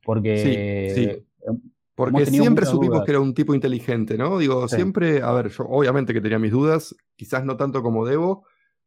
Porque, 0.04 0.38
sí, 0.94 1.04
eh, 1.04 1.24
porque 1.94 2.26
siempre 2.26 2.66
supimos 2.66 3.04
que 3.04 3.12
era 3.12 3.20
un 3.20 3.34
tipo 3.34 3.54
inteligente, 3.54 4.16
¿no? 4.16 4.38
Digo, 4.38 4.66
siempre, 4.66 5.22
a 5.22 5.32
ver, 5.32 5.50
yo 5.50 5.64
obviamente 5.64 6.12
que 6.12 6.20
tenía 6.20 6.38
mis 6.38 6.52
dudas, 6.52 6.96
quizás 7.16 7.44
no 7.44 7.56
tanto 7.56 7.82
como 7.82 8.06
debo, 8.06 8.44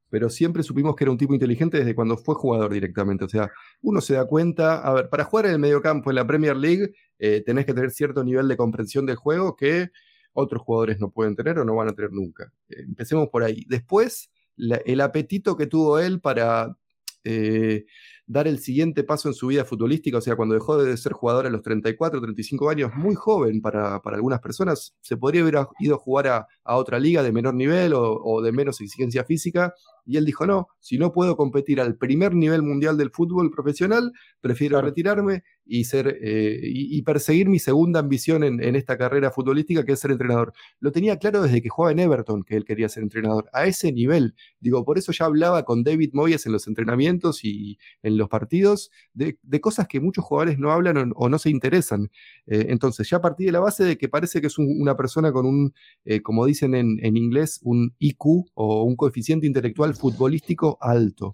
pero 0.10 0.30
siempre 0.30 0.64
supimos 0.64 0.96
que 0.96 1.04
era 1.04 1.12
un 1.12 1.18
tipo 1.18 1.34
inteligente 1.34 1.78
desde 1.78 1.96
cuando 1.96 2.18
fue 2.18 2.36
jugador 2.36 2.74
directamente. 2.74 3.26
O 3.26 3.30
sea, 3.30 3.52
uno 3.82 4.02
se 4.02 4.16
da 4.16 4.26
cuenta, 4.26 4.80
a 4.80 4.94
ver, 4.94 5.10
para 5.10 5.24
jugar 5.24 5.46
en 5.46 5.54
el 5.54 5.60
mediocampo 5.60 6.10
en 6.10 6.16
la 6.16 6.28
Premier 6.28 6.56
League 6.56 6.94
eh, 7.20 7.44
tenés 7.46 7.66
que 7.66 7.74
tener 7.74 7.92
cierto 7.92 8.24
nivel 8.24 8.48
de 8.48 8.58
comprensión 8.58 9.06
del 9.06 9.16
juego 9.16 9.56
que 9.56 9.90
otros 10.34 10.62
jugadores 10.62 11.00
no 11.00 11.12
pueden 11.12 11.36
tener 11.36 11.60
o 11.60 11.66
no 11.66 11.76
van 11.76 11.90
a 11.90 11.94
tener 11.94 12.12
nunca. 12.12 12.52
empecemos 12.70 13.30
por 13.30 13.44
ahí. 13.44 13.66
Después, 13.68 14.32
el 14.58 15.02
apetito 15.02 15.56
que 15.56 15.68
tuvo 15.68 16.00
él 16.00 16.22
para 16.22 16.78
eh, 17.24 17.86
dar 18.28 18.48
el 18.48 18.60
siguiente 18.60 19.04
paso 19.04 19.28
en 19.28 19.36
su 19.36 19.48
vida 19.48 19.66
futbolística, 19.66 20.18
o 20.18 20.22
sea, 20.22 20.36
cuando 20.36 20.56
dejó 20.56 20.82
de 20.82 20.98
ser 20.98 21.14
jugador 21.14 21.46
a 21.46 21.50
los 21.50 21.62
34, 21.62 22.20
35 22.22 22.70
años, 22.70 22.92
muy 22.96 23.14
joven 23.16 23.62
para, 23.62 24.02
algunas 24.04 24.40
personas, 24.40 24.96
se 25.02 25.18
podría 25.18 25.42
haber 25.42 25.68
ido 25.80 25.96
a 25.96 26.00
jugar 26.00 26.28
a, 26.28 26.48
otra 26.76 27.00
liga 27.00 27.22
de 27.22 27.32
menor 27.32 27.54
nivel 27.54 27.94
o, 27.96 28.42
de 28.42 28.52
menos 28.52 28.82
exigencia 28.82 29.24
física, 29.24 29.76
y 30.06 30.18
él 30.18 30.26
dijo, 30.26 30.46
no, 30.46 30.68
si 30.80 30.98
no 30.98 31.12
puedo 31.12 31.36
competir 31.36 31.82
al 31.82 31.98
primer 31.98 32.36
nivel 32.36 32.62
mundial 32.62 32.98
del 32.98 33.10
fútbol 33.10 33.50
profesional, 33.50 34.12
prefiero 34.40 34.80
retirarme 34.82 35.44
y, 35.66 35.86
ser, 35.86 36.20
eh, 36.22 36.60
y, 36.64 37.02
perseguir 37.02 37.50
mi 37.50 37.58
segunda 37.58 38.00
ambición 38.00 38.44
en, 38.44 38.76
esta 38.76 38.98
carrera 38.98 39.32
futbolística, 39.32 39.84
que 39.84 39.94
es 39.94 40.00
ser 40.00 40.12
entrenador. 40.12 40.54
Lo 40.80 40.92
tenía 40.92 41.18
claro 41.18 41.42
desde 41.42 41.62
que 41.62 41.70
jugaba 41.70 41.92
en 41.92 42.00
Everton, 42.00 42.44
que 42.44 42.56
él 42.56 42.66
quería 42.66 42.88
ser 42.88 43.02
entrenador, 43.02 43.50
a 43.52 43.66
ese 43.66 43.92
nivel. 43.92 44.36
Digo, 44.60 44.86
por 44.86 45.00
eso 45.00 45.12
ya 45.12 45.26
hablaba 45.26 45.66
con 45.66 45.84
David 45.84 46.12
Moyes 46.14 46.46
en 46.46 46.52
los 46.52 46.68
entrenamientos 46.68 47.44
y 47.44 47.80
en 48.04 48.18
los 48.18 48.30
partidos 48.30 48.92
de, 49.14 49.38
cosas 49.60 49.88
que 49.88 50.00
muchos 50.00 50.24
jugadores 50.24 50.60
no 50.60 50.72
hablan 50.72 51.14
o, 51.16 51.30
no 51.30 51.40
se 51.40 51.50
interesan. 51.50 52.12
Eh, 52.46 52.68
entonces, 52.70 53.10
ya 53.10 53.18
a 53.18 53.22
partir 53.22 53.48
de 53.48 53.54
la 53.54 53.60
base 53.60 53.84
de 53.84 53.98
que 53.98 54.08
parece 54.08 54.42
que 54.42 54.48
es 54.48 54.60
una 54.60 54.96
persona 54.96 55.32
con 55.32 55.48
un, 55.48 55.74
eh, 56.04 56.22
como 56.22 56.46
dicen 56.46 56.76
en, 56.76 57.00
en 57.04 57.18
inglés, 57.18 57.60
un 57.64 57.96
IQ 57.98 58.52
o 58.54 58.84
un 58.84 58.96
coeficiente 58.96 59.48
intelectual 59.48 59.95
futbolístico 59.96 60.78
alto. 60.82 61.34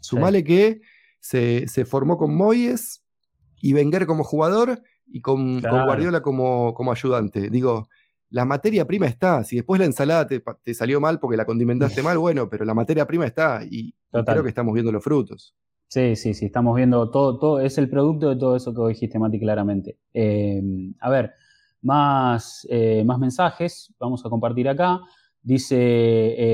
Sumale 0.00 0.42
que 0.44 0.80
se, 1.20 1.84
formó 1.84 2.16
con 2.18 2.34
Moyes 2.34 3.04
y 3.60 3.74
Wenger 3.74 4.06
como 4.06 4.24
jugador 4.24 4.82
y 5.06 5.20
con, 5.20 5.60
Guardiola 5.60 6.22
como, 6.22 6.74
como, 6.74 6.92
ayudante. 6.92 7.50
Digo, 7.50 7.88
la 8.30 8.44
materia 8.44 8.86
prima 8.86 9.06
está. 9.06 9.44
Si 9.44 9.56
después 9.56 9.78
la 9.78 9.86
ensalada 9.86 10.26
te, 10.26 10.74
salió 10.74 11.00
mal 11.00 11.20
porque 11.20 11.36
la 11.36 11.44
condimentaste 11.44 12.02
mal, 12.02 12.18
bueno, 12.18 12.48
pero 12.48 12.64
la 12.64 12.74
materia 12.74 13.06
prima 13.06 13.26
está 13.26 13.60
y 13.68 13.94
creo 14.10 14.42
que 14.42 14.48
estamos 14.48 14.74
viendo 14.74 14.90
los 14.90 15.04
frutos. 15.04 15.54
Sí, 15.88 16.16
sí, 16.16 16.32
sí, 16.32 16.46
estamos 16.46 16.74
viendo 16.74 17.10
todo, 17.10 17.38
todo, 17.38 17.60
es 17.60 17.76
el 17.76 17.90
producto 17.90 18.30
de 18.30 18.36
todo 18.36 18.56
eso 18.56 18.72
que 18.72 18.88
dijiste, 18.88 19.18
Mati, 19.18 19.38
claramente. 19.38 19.98
Eh, 20.14 20.62
a 20.98 21.10
ver, 21.10 21.34
más, 21.82 22.66
eh, 22.70 23.04
más 23.04 23.18
mensajes, 23.18 23.92
vamos 23.98 24.24
a 24.24 24.30
compartir 24.30 24.70
acá. 24.70 25.00
Dice, 25.44 25.76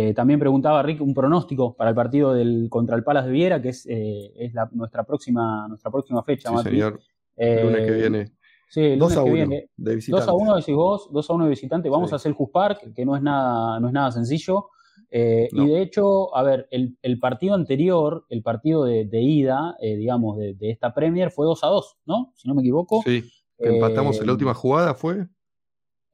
eh, 0.09 0.15
también 0.15 0.41
preguntaba 0.41 0.83
Rick 0.83 1.03
un 1.03 1.13
pronóstico 1.13 1.75
para 1.77 1.91
el 1.91 1.97
partido 1.97 2.33
del 2.33 2.69
contra 2.71 2.97
el 2.97 3.05
Palas 3.05 3.27
de 3.27 3.33
Viera, 3.33 3.61
que 3.61 3.69
es, 3.69 3.87
eh, 3.87 4.33
es 4.37 4.55
la, 4.55 4.69
nuestra, 4.73 5.05
próxima, 5.05 5.67
nuestra 5.69 5.91
próxima 5.91 6.23
fecha, 6.23 6.49
sí, 6.57 6.63
señor. 6.71 7.01
El 7.37 7.67
lunes 7.67 7.87
que 7.87 7.93
viene. 7.93 8.33
Sí, 8.71 8.81
el 8.83 8.99
2 8.99 9.15
lunes 9.15 9.19
a 9.19 9.25
que 9.25 9.31
1 9.31 9.35
viene. 9.35 9.57
de 9.77 9.91
2 9.91 9.97
visitante. 9.97 10.31
a 10.31 10.33
1 10.35 10.57
decís 10.57 10.75
vos, 10.75 11.09
2 11.13 11.31
a 11.31 11.33
1 11.35 11.45
de 11.45 11.51
visitante. 11.51 11.89
Vamos 11.91 12.09
Sí. 12.11 12.15
a 12.15 12.17
hacer 12.17 12.31
el 12.31 12.37
Just 12.37 12.53
Park, 12.53 12.93
que 12.95 13.05
no 13.05 13.15
es 13.17 13.23
nada, 13.23 13.79
no 13.79 13.89
es 13.89 13.93
nada 13.93 14.11
sencillo. 14.11 14.69
Eh, 15.11 15.49
No. 15.53 15.65
Y 15.65 15.69
de 15.69 15.83
hecho, 15.83 16.35
a 16.35 16.43
ver, 16.43 16.67
el, 16.71 16.99
el 17.03 17.19
partido 17.19 17.55
anterior, 17.55 18.25
el 18.31 18.43
partido 18.43 18.85
de, 18.85 19.05
de 19.07 19.21
ida, 19.23 19.77
eh, 19.81 19.97
digamos, 19.97 20.37
de, 20.39 20.55
de 20.55 20.71
esta 20.71 20.93
Premier 20.95 21.31
fue 21.31 21.45
2 21.47 21.63
a 21.65 21.67
2, 21.69 21.97
¿no? 22.07 22.33
Si 22.37 22.49
no 22.49 22.55
me 22.55 22.63
equivoco. 22.63 23.03
Sí, 23.05 23.23
que 23.59 23.69
empatamos 23.69 24.19
en 24.21 24.27
la 24.27 24.33
Eh, 24.33 24.35
última 24.35 24.55
jugada, 24.55 24.95
¿fue? 24.95 25.27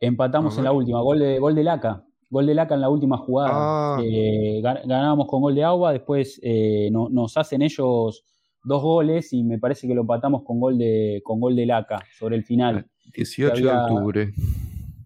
Empatamos 0.01 0.59
en 0.59 0.65
la 0.65 0.73
última, 0.73 1.01
gol 1.01 1.19
de, 1.21 1.39
gol 1.39 1.55
de 1.55 1.65
Laca. 1.65 2.05
Gol 2.31 2.47
de 2.47 2.55
Laca 2.55 2.75
en 2.75 2.81
la 2.81 2.89
última 2.89 3.17
jugada. 3.19 3.51
Ah. 3.53 3.99
Eh, 4.03 4.61
gan- 4.63 4.81
ganábamos 4.87 5.27
con 5.29 5.41
gol 5.43 5.55
de 5.55 5.65
agua, 5.65 5.93
después 5.93 6.41
eh, 6.43 6.89
no- 6.93 7.09
nos 7.09 7.37
hacen 7.37 7.63
ellos 7.63 8.25
dos 8.65 8.83
goles 8.83 9.33
y 9.33 9.45
me 9.45 9.59
parece 9.59 9.87
que 9.87 9.95
lo 9.95 10.01
empatamos 10.03 10.43
con 10.43 10.59
gol 10.59 10.79
de, 10.79 11.21
con 11.25 11.39
gol 11.41 11.55
de 11.55 11.67
Laca 11.67 12.03
sobre 12.19 12.37
el 12.37 12.45
final. 12.45 12.87
18 13.15 13.53
había- 13.53 13.73
de 13.73 13.79
octubre. 13.95 14.33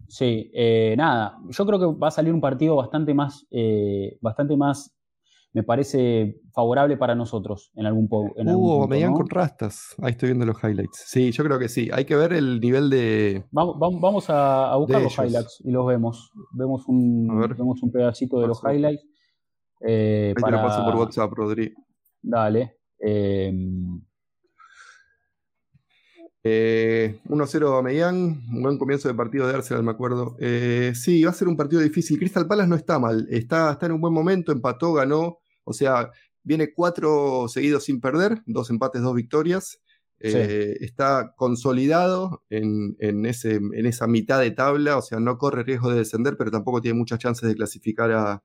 Sí, 0.08 0.50
eh, 0.54 0.94
nada, 0.96 1.36
yo 1.50 1.66
creo 1.66 1.78
que 1.78 1.98
va 1.98 2.08
a 2.08 2.10
salir 2.10 2.32
un 2.32 2.40
partido 2.40 2.76
bastante 2.76 3.12
más, 3.12 3.46
eh, 3.50 4.16
bastante 4.22 4.56
más, 4.56 4.94
me 5.58 5.64
parece 5.64 6.36
favorable 6.52 6.96
para 6.96 7.14
nosotros 7.16 7.72
en 7.74 7.86
algún, 7.86 8.08
en 8.36 8.48
algún 8.48 8.64
Uh, 8.64 8.72
punto, 8.80 8.88
Meyan 8.88 9.10
¿no? 9.10 9.16
con 9.16 9.28
rastas. 9.28 9.94
Ahí 10.00 10.12
estoy 10.12 10.28
viendo 10.28 10.46
los 10.46 10.62
highlights. 10.62 11.02
Sí, 11.06 11.32
yo 11.32 11.42
creo 11.44 11.58
que 11.58 11.68
sí. 11.68 11.90
Hay 11.92 12.04
que 12.04 12.14
ver 12.14 12.32
el 12.32 12.60
nivel 12.60 12.88
de. 12.90 13.44
Vamos, 13.50 13.76
vamos, 13.78 14.30
a, 14.30 14.72
a 14.72 14.76
buscar 14.76 15.02
los 15.02 15.12
ellos. 15.18 15.26
highlights 15.32 15.60
y 15.64 15.70
los 15.72 15.84
vemos. 15.86 16.30
Vemos 16.52 16.86
un, 16.86 17.26
vemos 17.56 17.82
un 17.82 17.90
pedacito 17.90 18.40
de 18.40 18.46
los 18.46 18.60
highlights. 18.62 19.02
eh, 19.86 20.32
Ahí 20.36 20.42
te 20.44 20.50
lo 20.50 20.62
paso 20.62 20.84
por 20.84 20.94
WhatsApp, 20.96 21.32
Rodri. 21.32 21.74
Dale. 22.22 22.76
eh, 23.00 23.52
Eh, 26.44 27.18
1-0 27.28 27.78
a 27.78 27.82
Meyan, 27.82 28.16
un 28.16 28.62
buen 28.62 28.78
comienzo 28.78 29.08
de 29.08 29.14
partido 29.14 29.46
de 29.46 29.54
Arsenal, 29.54 29.82
me 29.82 29.90
acuerdo. 29.90 30.36
Eh, 30.38 30.92
sí, 30.94 31.22
va 31.24 31.30
a 31.30 31.34
ser 31.34 31.48
un 31.48 31.56
partido 31.56 31.82
difícil. 31.82 32.16
Crystal 32.18 32.46
Palace 32.46 32.68
no 32.70 32.76
está 32.76 32.98
mal, 32.98 33.26
está, 33.30 33.72
está 33.72 33.86
en 33.86 33.92
un 33.92 34.00
buen 34.00 34.14
momento, 34.14 34.52
empató, 34.52 34.92
ganó. 34.94 35.38
O 35.68 35.72
sea, 35.72 36.10
viene 36.42 36.72
cuatro 36.72 37.46
seguidos 37.48 37.84
sin 37.84 38.00
perder, 38.00 38.42
dos 38.46 38.70
empates, 38.70 39.02
dos 39.02 39.14
victorias. 39.14 39.80
Eh, 40.20 40.76
Está 40.80 41.34
consolidado 41.36 42.42
en, 42.50 42.96
en 42.98 43.26
ese, 43.26 43.56
en 43.56 43.86
esa 43.86 44.06
mitad 44.06 44.40
de 44.40 44.50
tabla, 44.50 44.96
o 44.96 45.02
sea, 45.02 45.20
no 45.20 45.36
corre 45.38 45.62
riesgo 45.62 45.90
de 45.90 45.98
descender, 45.98 46.36
pero 46.36 46.50
tampoco 46.50 46.80
tiene 46.80 46.98
muchas 46.98 47.18
chances 47.18 47.48
de 47.48 47.54
clasificar 47.54 48.10
a, 48.12 48.42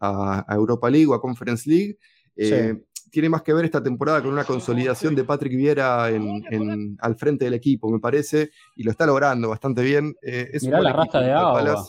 a- 0.00 0.44
a 0.48 0.54
Europa 0.54 0.90
League 0.90 1.06
o 1.06 1.14
a 1.14 1.20
Conference 1.20 1.68
League. 1.68 1.98
Eh, 2.36 2.74
Tiene 3.10 3.28
más 3.28 3.42
que 3.42 3.52
ver 3.52 3.64
esta 3.64 3.80
temporada 3.80 4.20
con 4.22 4.32
una 4.32 4.44
consolidación 4.44 5.14
de 5.14 5.22
Patrick 5.22 5.54
Viera 5.56 6.10
en- 6.10 6.42
en- 6.50 6.96
al 7.00 7.14
frente 7.14 7.44
del 7.44 7.54
equipo, 7.54 7.88
me 7.88 8.00
parece, 8.00 8.50
y 8.74 8.82
lo 8.82 8.90
está 8.90 9.06
logrando 9.06 9.48
bastante 9.50 9.82
bien. 9.82 10.16
Eh, 10.20 10.50
es 10.52 10.62
un 10.64 10.70
Mirá 10.70 10.80
la 10.82 10.92
rasta 10.92 11.20
de 11.20 11.30
agua. 11.30 11.86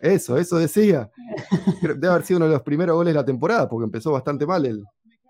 Eso, 0.00 0.36
eso 0.36 0.58
decía. 0.58 1.10
Debe 1.82 2.08
haber 2.08 2.24
sido 2.24 2.38
uno 2.38 2.46
de 2.46 2.52
los 2.52 2.62
primeros 2.62 2.94
goles 2.96 3.12
de 3.14 3.18
la 3.20 3.24
temporada, 3.24 3.68
porque 3.68 3.84
empezó 3.84 4.12
bastante 4.12 4.46
mal 4.46 4.64
el 4.66 4.84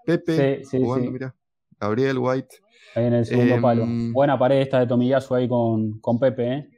Pepe 0.05 0.59
Sí, 0.65 0.65
sí, 0.71 0.83
jugando, 0.83 1.07
sí. 1.07 1.13
mirá. 1.13 1.35
Gabriel 1.81 2.19
White. 2.19 2.57
ahí 2.95 3.05
en 3.07 3.13
el 3.15 3.25
segundo 3.27 3.55
Em, 3.57 3.63
palo. 3.63 3.85
Buena 4.13 4.39
pared 4.39 4.61
esta 4.61 4.81
de 4.81 4.87
Tomiyasu 4.87 5.35
ahí 5.35 5.49
con, 5.49 6.01
con 6.01 6.19
Pepe, 6.19 6.53
¿eh? 6.55 6.69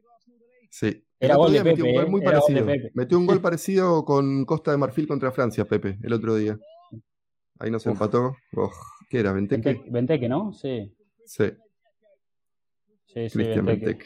Sí. 0.70 1.04
Era 1.20 1.36
gol 1.36 1.52
de 1.52 1.64
metió 1.64 1.84
un 1.84 1.94
gol 1.94 2.08
muy 2.08 2.20
gol 2.20 2.32
parecido. 2.32 2.66
Pepe. 2.66 2.90
Metió 2.94 3.18
un 3.18 3.26
gol 3.26 3.40
parecido 3.42 4.04
con 4.04 4.44
Costa 4.44 4.70
de 4.70 4.76
Marfil 4.76 5.08
contra 5.08 5.32
Francia, 5.32 5.64
Pepe, 5.64 5.98
el 6.02 6.12
otro 6.12 6.34
día. 6.36 6.58
Ahí 7.58 7.70
nos 7.70 7.84
Uf. 7.86 7.92
empató. 7.92 8.36
Oh, 8.56 8.70
¿Qué 9.10 9.20
era? 9.20 9.32
¿Venteque? 9.32 9.82
Benteke, 9.88 10.28
¿no? 10.28 10.52
Sí. 10.52 10.94
Sí, 11.24 11.44
Sí, 13.06 13.28
sí, 13.30 13.38
Cristian. 13.38 13.64
Benteke. 13.64 14.04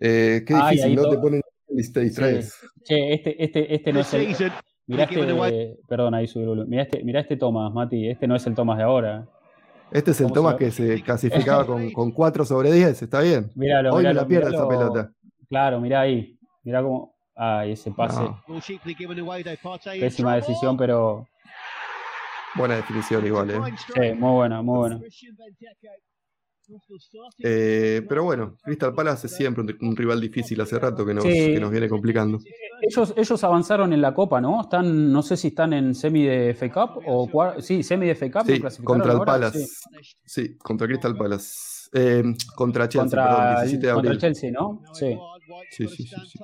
Eh, 0.00 0.44
qué 0.46 0.54
difícil, 0.54 0.94
¿no? 0.96 1.08
Te 1.08 1.18
ponen 1.18 1.40
Che, 2.82 3.14
este, 3.14 3.42
este, 3.42 3.74
este 3.74 3.92
no 3.92 4.00
es 4.00 4.14
el. 4.14 4.52
Mirá 4.86 5.04
este. 5.04 5.78
Perdón, 5.88 6.14
ahí 6.14 6.26
subí 6.26 6.42
el 6.42 6.48
volumen. 6.48 6.70
Mirá 6.70 6.82
este, 6.82 7.04
mirá 7.04 7.20
este 7.20 7.36
Thomas, 7.36 7.72
Mati. 7.72 8.08
Este 8.08 8.26
no 8.26 8.36
es 8.36 8.46
el 8.46 8.54
Thomas 8.54 8.78
de 8.78 8.84
ahora. 8.84 9.26
Este 9.90 10.10
es 10.10 10.20
el 10.20 10.26
¿Cómo 10.26 10.34
Tomás 10.34 10.52
se 10.54 10.58
que 10.58 10.70
se 10.70 11.02
clasificaba 11.02 11.66
con, 11.66 11.90
con 11.92 12.12
4 12.12 12.44
sobre 12.44 12.72
10, 12.72 13.02
está 13.02 13.20
bien. 13.20 13.50
Míralo, 13.54 13.90
Hoy 13.90 14.02
me 14.02 14.10
míralo, 14.10 14.20
la 14.20 14.26
pierde 14.26 14.50
esa 14.50 14.68
pelota. 14.68 15.12
Claro, 15.48 15.80
mirá 15.80 16.00
ahí. 16.02 16.38
Mirá 16.62 16.82
cómo. 16.82 17.14
Ay, 17.34 17.72
ese 17.72 17.90
pase. 17.92 18.20
No, 18.20 18.42
Pésima 20.00 20.34
decisión, 20.34 20.76
pero. 20.76 21.26
buena 22.54 22.76
definición 22.76 23.24
igual, 23.24 23.50
¿eh? 23.50 23.60
Sí, 23.94 24.12
muy 24.14 24.32
buena, 24.32 24.60
muy 24.60 24.78
buena. 24.78 25.00
Eh, 27.38 28.02
pero 28.08 28.24
bueno, 28.24 28.56
Crystal 28.62 28.94
Palace 28.94 29.26
es 29.26 29.34
siempre 29.36 29.62
un, 29.62 29.76
un 29.88 29.96
rival 29.96 30.20
difícil 30.20 30.60
hace 30.60 30.78
rato 30.78 31.04
que 31.06 31.14
nos, 31.14 31.24
Sí. 31.24 31.30
que 31.54 31.60
nos 31.60 31.70
viene 31.70 31.88
complicando. 31.88 32.38
Ellos, 32.82 33.14
ellos 33.16 33.44
avanzaron 33.44 33.92
en 33.92 34.00
la 34.02 34.14
Copa, 34.14 34.40
¿no? 34.40 34.60
Están, 34.60 35.12
no 35.12 35.22
sé 35.22 35.36
si 35.36 35.48
están 35.48 35.72
en 35.72 35.94
semi 35.94 36.24
de 36.24 36.54
FA 36.54 36.70
Cup 36.72 37.02
o 37.06 37.54
sí, 37.60 37.82
semi 37.82 38.06
de 38.06 38.14
FA 38.14 38.30
Cup. 38.30 38.48
¿no 38.62 38.70
Sí, 38.70 38.82
contra 38.82 39.12
el 39.12 39.18
ahora? 39.18 39.32
Palace. 39.32 39.66
Sí. 39.66 40.16
Sí, 40.24 40.56
contra 40.58 40.86
Crystal 40.86 41.16
Palace. 41.16 41.88
Eh, 41.94 42.22
contra 42.54 42.88
Chelsea, 42.88 43.10
perdón, 43.10 43.34
Contra, 43.36 43.60
17 43.62 43.86
de 43.86 43.92
contra 43.94 44.10
abril. 44.10 44.20
Chelsea, 44.20 44.50
¿no? 44.52 44.82
Sí. 44.92 45.16
Sí, 45.70 45.88
sí, 45.88 46.06
sí, 46.06 46.16
sí. 46.26 46.38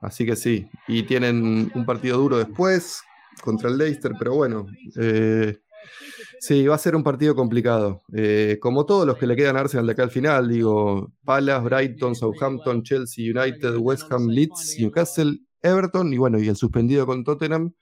Así 0.00 0.24
que 0.26 0.34
sí. 0.34 0.66
Y 0.88 1.02
tienen 1.04 1.70
un 1.74 1.84
partido 1.84 2.16
duro 2.18 2.38
después 2.38 3.02
contra 3.42 3.68
el 3.68 3.76
Leicester, 3.78 4.12
pero 4.18 4.34
bueno. 4.34 4.66
eh, 4.98 5.58
sí, 6.42 6.66
va 6.66 6.74
a 6.74 6.78
ser 6.78 6.96
un 6.96 7.02
partido 7.02 7.34
complicado. 7.34 8.02
Eh, 8.14 8.58
como 8.60 8.84
todos 8.84 9.06
los 9.06 9.16
que 9.16 9.26
le 9.26 9.36
quedan 9.36 9.56
a 9.56 9.60
Arsenal 9.60 9.86
de 9.86 9.92
acá 9.92 10.02
al 10.02 10.10
final, 10.10 10.48
digo, 10.48 11.12
Palace, 11.24 11.62
Brighton, 11.64 12.14
Southampton, 12.14 12.82
Chelsea 12.82 13.24
United, 13.32 13.76
West 13.76 14.10
Ham, 14.12 14.26
Leeds, 14.28 14.76
Newcastle, 14.80 15.38
Everton 15.62 16.12
y 16.12 16.18
bueno, 16.18 16.38
y 16.40 16.48
el 16.48 16.56
suspendido 16.56 17.06
con 17.06 17.22
Tottenham. 17.24 17.72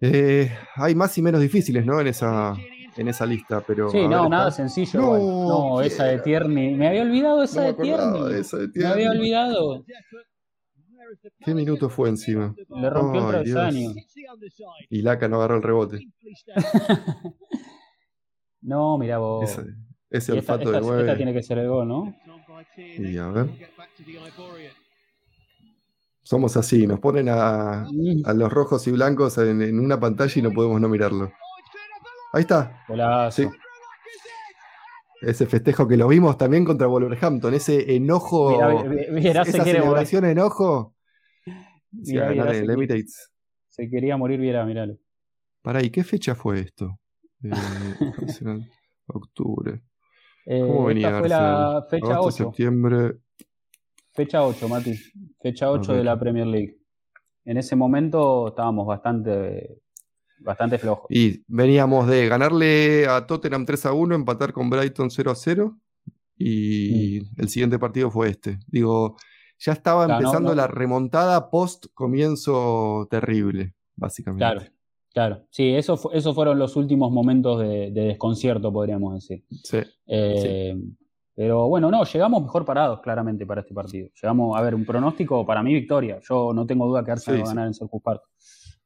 Eh, 0.00 0.50
hay 0.76 0.94
más 0.94 1.16
y 1.18 1.22
menos 1.22 1.40
difíciles, 1.40 1.84
¿no? 1.84 2.00
En 2.00 2.06
esa, 2.06 2.54
en 2.96 3.08
esa 3.08 3.26
lista, 3.26 3.62
pero. 3.66 3.90
Sí, 3.90 4.06
no, 4.08 4.22
ver, 4.22 4.30
nada 4.30 4.48
está- 4.48 4.62
sencillo. 4.68 5.00
No, 5.00 5.80
esa 5.82 6.04
de. 6.04 6.18
Tierney. 6.20 6.74
Me 6.74 6.88
había 6.88 7.02
olvidado 7.02 7.42
esa 7.42 7.60
No 7.60 7.66
de 7.66 7.74
Tierney. 7.74 8.32
de 8.32 8.40
esa 8.40 8.56
de 8.58 8.68
Me 8.74 8.86
había 8.86 8.94
Tierney. 9.10 9.18
olvidado. 9.18 9.84
¿Qué 11.44 11.54
minuto 11.54 11.88
fue 11.88 12.08
encima? 12.08 12.54
Le 12.68 12.90
rompió 12.90 13.30
el 13.32 13.44
Dios. 13.44 13.54
travesaño. 13.56 13.90
Y 14.90 15.02
Laca 15.02 15.28
no 15.28 15.36
agarró 15.36 15.56
el 15.56 15.62
rebote. 15.62 16.00
No, 18.64 18.96
mira 18.96 19.18
vos. 19.18 19.50
Ese, 19.50 19.62
ese 20.10 20.34
Y 20.34 20.38
esta, 20.38 20.52
olfato 20.54 20.70
de 20.70 20.76
esta- 20.76 20.86
9. 20.88 21.02
esta 21.02 21.16
tiene 21.16 21.32
que 21.32 21.42
ser 21.42 21.58
el 21.58 21.68
gol, 21.68 21.88
¿no? 21.88 22.14
Y 22.76 23.16
a 23.18 23.26
ver. 23.28 23.50
Somos 26.22 26.56
así, 26.56 26.86
nos 26.86 27.00
ponen 27.00 27.28
a, 27.28 27.82
a 27.82 28.32
los 28.34 28.52
rojos 28.52 28.86
y 28.86 28.92
blancos 28.92 29.36
en, 29.38 29.60
en 29.62 29.80
una 29.80 29.98
pantalla 29.98 30.32
y 30.36 30.42
no 30.42 30.52
podemos 30.52 30.80
no 30.80 30.88
mirarlo. 30.88 31.32
Ahí 32.32 32.42
está, 32.42 32.84
Golazo. 32.88 33.42
sí. 33.42 33.48
Ese 35.22 35.46
festejo 35.46 35.86
que 35.86 35.96
lo 35.96 36.08
vimos 36.08 36.36
también 36.36 36.64
contra 36.64 36.86
Wolverhampton, 36.88 37.54
ese 37.54 37.94
enojo, 37.94 38.50
Mirá, 38.50 38.82
Vieira 39.12 39.44
se 39.44 39.50
esa 39.50 39.62
quiere 39.62 39.78
celebración 39.80 40.24
enojo. 40.24 40.94
Sí, 42.02 42.14
Mirá, 42.18 42.52
se 43.68 43.88
quería 43.88 44.16
morir, 44.16 44.38
Viera, 44.40 44.64
miralo. 44.66 44.98
Pará, 45.62 45.82
¿y 45.82 45.90
qué 45.90 46.02
fecha 46.04 46.34
fue 46.34 46.60
esto? 46.60 46.98
Eh, 47.42 47.50
octubre. 49.06 49.82
Eh, 50.44 50.60
¿Cómo 50.60 50.86
venía 50.86 51.08
esta 51.08 51.18
fue 51.20 51.28
la 51.28 51.86
fecha 51.88 52.14
Agosto, 52.14 52.44
8. 52.44 52.50
septiembre. 52.50 53.12
Fecha 54.12 54.44
8, 54.44 54.68
Mati. 54.68 54.94
Fecha 55.40 55.70
8 55.70 55.92
Ok. 55.92 55.98
de 55.98 56.04
la 56.04 56.18
Premier 56.18 56.46
League. 56.46 56.78
En 57.44 57.56
ese 57.56 57.76
momento 57.76 58.48
estábamos 58.48 58.86
bastante, 58.86 59.81
bastante 60.42 60.78
flojos. 60.78 61.06
Y 61.10 61.42
veníamos 61.48 62.06
de 62.08 62.28
ganarle 62.28 63.06
a 63.08 63.26
Tottenham 63.26 63.64
3 63.64 63.86
a 63.86 63.92
1, 63.92 64.14
empatar 64.14 64.52
con 64.52 64.68
Brighton 64.70 65.10
0 65.10 65.30
a 65.30 65.34
0. 65.34 65.76
Y 66.38 67.20
Mm. 67.20 67.40
el 67.42 67.48
siguiente 67.48 67.78
partido 67.78 68.10
fue 68.10 68.30
este. 68.30 68.58
Digo, 68.66 69.16
ya 69.58 69.72
estaba 69.72 70.06
Claro, 70.06 70.20
empezando 70.20 70.50
no. 70.50 70.54
la 70.56 70.66
remontada 70.66 71.50
post 71.50 71.86
comienzo 71.94 73.06
terrible, 73.10 73.74
básicamente. 73.96 74.40
Claro, 74.44 74.62
claro. 75.12 75.46
Sí, 75.50 75.70
eso 75.74 75.96
fu- 75.96 76.10
esos 76.12 76.34
fueron 76.34 76.58
los 76.58 76.74
últimos 76.76 77.12
momentos 77.12 77.60
de, 77.60 77.90
de 77.92 78.00
desconcierto, 78.06 78.72
podríamos 78.72 79.14
decir. 79.14 79.44
Sí. 79.62 79.78
Eh, 80.06 80.76
Pero 81.34 81.66
bueno, 81.66 81.90
no, 81.90 82.04
llegamos 82.04 82.42
mejor 82.42 82.62
parados 82.66 83.00
claramente 83.00 83.46
para 83.46 83.62
este 83.62 83.72
partido. 83.72 84.10
Llegamos, 84.20 84.54
a 84.58 84.60
ver, 84.60 84.74
un 84.74 84.84
pronóstico 84.84 85.46
para 85.46 85.62
mí 85.62 85.72
victoria. 85.72 86.18
Yo 86.28 86.52
no 86.52 86.66
tengo 86.66 86.86
duda 86.86 87.02
que 87.02 87.10
Arsenal 87.12 87.38
Sí, 87.38 87.42
va 87.42 87.46
a 87.50 87.54
ganar 87.54 87.66
en 87.68 87.74
Selhurst 87.74 88.04
Park. 88.04 88.22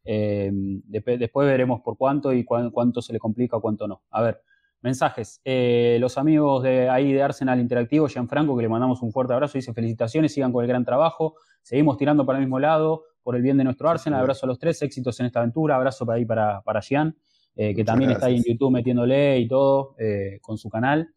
Eh, 0.06 0.50
después 0.86 1.46
veremos 1.46 1.80
por 1.80 1.96
cuánto 1.96 2.32
y 2.32 2.44
cuán- 2.44 2.70
cuánto 2.70 3.02
se 3.02 3.12
le 3.12 3.18
complica 3.18 3.56
o 3.56 3.60
cuánto 3.60 3.86
no. 3.88 4.02
A 4.10 4.22
ver, 4.22 4.40
mensajes. 4.82 5.40
Eh, 5.44 5.98
los 6.00 6.16
amigos 6.16 6.62
de 6.62 6.88
ahí 6.88 7.12
de 7.12 7.22
Arsenal 7.22 7.58
Interactivo, 7.60 8.08
Gianfranco, 8.08 8.56
que 8.56 8.62
le 8.62 8.68
mandamos 8.68 9.02
un 9.02 9.10
fuerte 9.12 9.32
abrazo, 9.32 9.58
dice 9.58 9.74
felicitaciones, 9.74 10.32
sigan 10.32 10.52
con 10.52 10.62
el 10.64 10.68
gran 10.68 10.84
trabajo. 10.84 11.34
Seguimos 11.62 11.96
tirando 11.96 12.24
para 12.24 12.38
el 12.38 12.44
mismo 12.44 12.60
lado, 12.60 13.02
por 13.22 13.34
el 13.34 13.42
bien 13.42 13.56
de 13.56 13.64
nuestro 13.64 13.88
Arsenal. 13.90 14.20
Abrazo 14.20 14.46
a 14.46 14.48
los 14.48 14.58
tres, 14.58 14.80
éxitos 14.82 15.18
en 15.20 15.26
esta 15.26 15.40
aventura. 15.40 15.74
Abrazo 15.76 16.06
para 16.06 16.18
ahí 16.18 16.24
para, 16.24 16.60
para 16.62 16.80
Gian, 16.80 17.16
eh, 17.56 17.70
que 17.74 17.82
Muchas 17.82 17.86
también 17.86 18.10
está 18.12 18.26
ahí 18.26 18.36
en. 18.36 18.44
YouTube 18.44 18.70
metiéndole 18.70 19.40
y 19.40 19.48
todo 19.48 19.96
con 20.40 20.56
su 20.58 20.68
canal. 20.70 21.08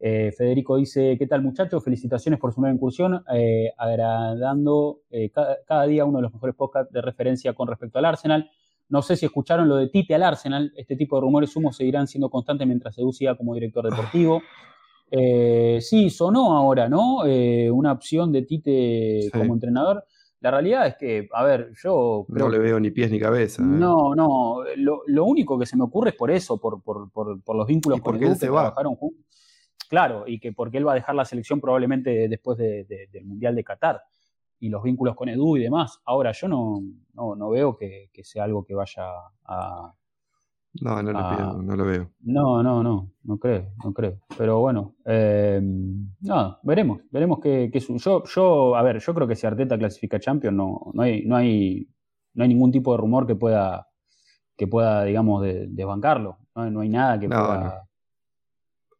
Eh, 0.00 0.32
Federico 0.36 0.76
dice, 0.76 1.16
¿qué 1.18 1.26
tal 1.26 1.42
muchachos? 1.42 1.82
Felicitaciones 1.82 2.40
por 2.40 2.52
su 2.52 2.60
nueva 2.60 2.74
incursión, 2.74 3.24
eh, 3.32 3.72
agradando 3.78 5.00
eh, 5.10 5.30
cada, 5.30 5.86
día 5.86 6.04
uno 6.04 6.18
de 6.18 6.22
los 6.22 6.32
mejores 6.32 6.54
podcasts 6.54 6.92
de 6.92 7.00
referencia 7.00 7.52
con 7.54 7.68
respecto 7.68 7.98
al 7.98 8.04
Arsenal. 8.04 8.50
No 8.88 9.02
sé 9.02 9.16
si 9.16 9.24
escucharon 9.24 9.68
lo 9.68 9.76
de 9.76 9.88
Tite 9.88 10.14
al 10.14 10.24
Arsenal, 10.24 10.72
este 10.76 10.96
tipo 10.96 11.16
de 11.16 11.22
rumores 11.22 11.56
humos 11.56 11.76
seguirán 11.76 12.06
siendo 12.06 12.28
constantes 12.28 12.66
mientras 12.66 12.94
se 12.94 13.02
como 13.38 13.54
director 13.54 13.88
deportivo. 13.88 14.42
sí, 15.80 16.10
sonó 16.10 16.56
ahora, 16.56 16.88
¿no? 16.88 17.20
una 17.72 17.92
opción 17.92 18.30
de 18.30 18.42
Tite 18.42 19.30
como 19.32 19.54
entrenador. 19.54 20.04
La 20.40 20.50
realidad 20.50 20.86
es 20.86 20.96
que, 20.96 21.28
a 21.32 21.42
ver, 21.44 21.72
yo... 21.82 22.26
no 22.28 22.50
le 22.50 22.58
veo 22.58 22.78
ni 22.78 22.90
pies 22.90 23.10
ni 23.10 23.18
cabeza. 23.18 23.62
No, 23.62 24.14
no, 24.14 24.58
lo, 24.76 25.24
único 25.24 25.58
que 25.58 25.64
se 25.64 25.78
me 25.78 25.84
ocurre 25.84 26.10
es 26.10 26.16
por 26.16 26.30
eso, 26.30 26.58
por, 26.60 26.82
por, 26.82 27.10
por, 27.10 27.56
los 27.56 27.66
vínculos 27.66 28.02
con 28.02 28.16
el 28.16 28.24
él 28.24 28.36
se 28.36 28.50
va. 28.50 28.74
juntos. 28.74 29.24
Claro, 29.94 30.24
y 30.26 30.40
que 30.40 30.52
porque 30.52 30.78
él 30.78 30.88
va 30.88 30.90
a 30.90 30.96
dejar 30.96 31.14
la 31.14 31.24
selección 31.24 31.60
probablemente 31.60 32.28
después 32.28 32.58
del 32.58 33.24
Mundial 33.24 33.54
de 33.54 33.62
Qatar 33.62 34.02
y 34.58 34.68
los 34.68 34.82
vínculos 34.82 35.14
con 35.14 35.28
Edu 35.28 35.56
y 35.56 35.62
demás. 35.62 36.00
Ahora, 36.04 36.32
yo 36.32 36.48
no, 36.48 36.82
no, 37.14 37.50
veo 37.50 37.76
que, 37.76 38.10
sea 38.24 38.42
algo 38.42 38.64
que 38.64 38.74
vaya 38.74 39.04
a. 39.44 39.94
No, 40.80 41.00
no, 41.00 41.12
lo, 41.12 41.62
no 41.62 41.76
lo 41.76 41.84
veo. 41.84 42.10
No, 42.22 42.60
no, 42.60 42.82
no, 42.82 43.12
no 43.22 43.38
creo, 43.38 43.70
no 43.84 43.92
creo. 43.92 44.18
Pero 44.36 44.58
bueno, 44.58 44.96
eh, 45.04 45.60
no, 45.62 46.58
veremos, 46.64 47.02
veremos 47.12 47.38
qué, 47.40 47.70
qué 47.72 47.78
yo, 47.78 48.24
yo, 48.24 48.74
a 48.74 48.82
ver, 48.82 48.98
yo 48.98 49.14
creo 49.14 49.28
que 49.28 49.36
si 49.36 49.46
Arteta 49.46 49.78
clasifica 49.78 50.18
Champions, 50.18 50.56
no, 50.56 50.90
no 50.92 51.02
hay, 51.04 51.24
no 51.24 51.36
hay, 51.36 51.88
no 52.32 52.42
hay 52.42 52.48
ningún 52.48 52.72
tipo 52.72 52.90
de 52.90 52.98
rumor 52.98 53.28
que 53.28 53.36
pueda, 53.36 53.86
que 54.56 54.66
pueda, 54.66 55.04
digamos, 55.04 55.44
desbancarlo. 55.44 56.38
No, 56.56 56.68
no 56.68 56.80
hay 56.80 56.88
nada 56.88 57.20
que 57.20 57.28
pueda. 57.28 57.86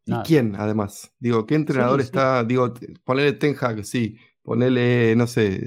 ¿Y 0.07 0.13
quién, 0.25 0.55
además? 0.57 1.13
Digo, 1.19 1.47
¿qué 1.47 1.55
entrenador 1.55 2.01
está? 2.01 2.45
Digo, 2.45 2.73
ponele 3.05 3.33
Ten 3.35 3.55
Hag, 3.59 3.85
sí. 3.85 4.17
Ponele, 4.43 5.17
no 5.17 5.27
sé, 5.27 5.67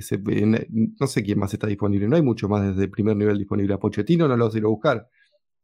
no 1.00 1.08
sé 1.08 1.24
quién 1.24 1.40
más 1.40 1.52
está 1.52 1.66
disponible. 1.66 2.08
No 2.08 2.16
hay 2.16 2.22
mucho 2.22 2.48
más 2.48 2.64
desde 2.68 2.84
el 2.84 2.92
primer 2.92 3.18
nivel 3.18 3.38
disponible. 3.38 3.74
A 3.74 3.80
Pochettino 3.80 4.28
no 4.28 4.38
lo 4.38 4.46
vas 4.46 4.54
a 4.54 4.58
ir 4.60 4.66
a 4.66 4.68
buscar 4.68 5.10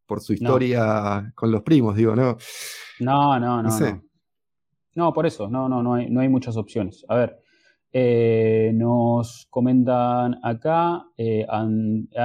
por 0.08 0.20
su 0.20 0.34
historia 0.34 1.32
con 1.36 1.52
los 1.52 1.62
primos, 1.62 1.96
digo, 1.96 2.16
¿no? 2.16 2.38
No, 3.00 3.40
no, 3.40 3.62
no. 3.62 3.70
No, 3.70 4.04
no. 4.96 5.14
por 5.14 5.28
eso, 5.28 5.48
no, 5.48 5.70
no, 5.70 5.84
no 5.84 5.94
hay, 5.94 6.10
no 6.10 6.22
hay 6.22 6.30
muchas 6.30 6.58
opciones. 6.58 7.06
A 7.08 7.16
ver, 7.16 7.40
eh, 7.92 8.72
nos 8.74 9.46
comentan 9.52 10.40
acá, 10.44 11.06
eh, 11.16 11.46
ah, 11.48 11.68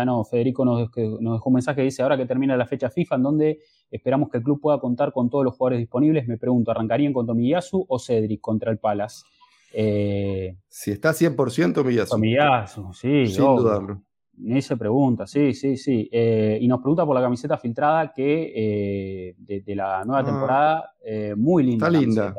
no, 0.06 0.24
Federico 0.24 0.64
nos, 0.64 0.88
nos, 1.20 1.34
dejó 1.34 1.50
un 1.50 1.54
mensaje 1.54 1.76
que 1.76 1.84
dice, 1.84 2.02
ahora 2.02 2.16
que 2.16 2.24
termina 2.24 2.56
la 2.56 2.66
fecha 2.66 2.88
FIFA, 2.88 3.16
en 3.16 3.22
donde 3.22 3.58
esperamos 3.90 4.30
que 4.30 4.38
el 4.38 4.44
club 4.44 4.60
pueda 4.60 4.78
contar 4.78 5.12
con 5.12 5.30
todos 5.30 5.44
los 5.44 5.56
jugadores 5.56 5.78
disponibles, 5.78 6.26
me 6.26 6.38
pregunto, 6.38 6.70
¿arrancarían 6.70 7.12
con 7.12 7.26
Tomiyasu 7.26 7.84
o 7.88 7.98
Cedric 7.98 8.40
contra 8.40 8.70
el 8.70 8.78
Palace? 8.78 9.24
Eh, 9.72 10.56
si 10.68 10.92
está 10.92 11.10
100% 11.10 11.84
Miyasu. 11.84 12.10
Tomiyasu, 12.10 12.92
sí. 12.92 13.26
Sin 13.26 13.44
dudarlo. 13.44 14.02
Ni 14.40 14.62
se 14.62 14.76
pregunta, 14.76 15.26
sí, 15.26 15.52
sí, 15.52 15.76
sí. 15.76 16.08
y 16.12 16.68
nos 16.68 16.80
pregunta 16.80 17.04
por 17.04 17.16
la 17.16 17.22
camiseta 17.22 17.58
filtrada 17.58 18.12
que 18.14 19.34
de, 19.36 19.74
la 19.74 20.04
nueva 20.04 20.20
ah. 20.20 20.24
temporada, 20.24 20.92
muy 21.36 21.64
linda. 21.64 21.88
Está 21.88 21.98
linda. 21.98 22.34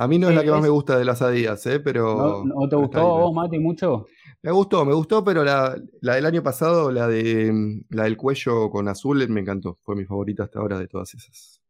A 0.00 0.08
mí 0.08 0.18
no 0.18 0.30
es 0.30 0.34
la 0.34 0.42
que 0.42 0.50
más 0.50 0.62
me 0.62 0.70
gusta 0.70 0.98
de 0.98 1.04
las 1.04 1.20
Adidas, 1.20 1.66
¿eh? 1.66 1.78
pero. 1.78 2.42
¿No, 2.42 2.66
te 2.70 2.74
gustó 2.74 3.00
a 3.00 3.18
vos, 3.20 3.34
Mati, 3.34 3.58
mucho? 3.58 4.06
Me 4.42 4.50
gustó, 4.52 4.84
me 4.84 4.94
gustó, 4.94 5.22
pero 5.22 5.44
la, 5.44 5.76
del 6.00 6.26
año 6.26 6.42
pasado, 6.42 6.90
la 6.90 7.06
de 7.06 7.52
la 7.90 8.04
del 8.04 8.16
cuello 8.16 8.70
con 8.70 8.88
azul, 8.88 9.28
me 9.28 9.40
encantó. 9.40 9.78
Fue 9.82 9.94
mi 9.94 10.04
favorita 10.04 10.44
hasta 10.44 10.60
ahora 10.60 10.78
de 10.78 10.88
todas 10.88 11.14
esas. 11.14 11.60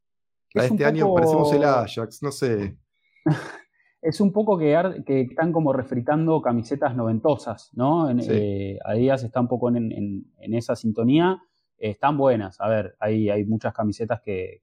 La 0.55 0.63
de 0.63 0.69
este 0.69 0.85
año 0.85 1.13
parecemos 1.13 1.53
el 1.53 1.65
Ajax, 1.65 2.23
no 2.23 2.31
sé. 2.31 2.77
es 4.03 4.21
un 4.21 4.33
poco 4.33 4.57
que, 4.57 5.03
que, 5.05 5.23
están 5.23 5.53
como 5.53 5.73
refritando 5.73 6.41
camisetas 6.41 6.95
noventosas, 6.95 7.71
¿no? 7.75 8.09
Eh, 8.11 8.79
Adidas 8.85 9.25
está 9.25 9.41
un 9.41 9.49
poco 9.49 9.69
en, 9.69 10.25
esa 10.39 10.77
sintonía. 10.77 11.43
están 11.77 12.17
buenas. 12.17 12.61
A 12.61 12.69
ver, 12.69 12.97
hay, 13.01 13.31
hay 13.31 13.45
muchas 13.45 13.75
camisetas 13.75 14.21
que, 14.23 14.63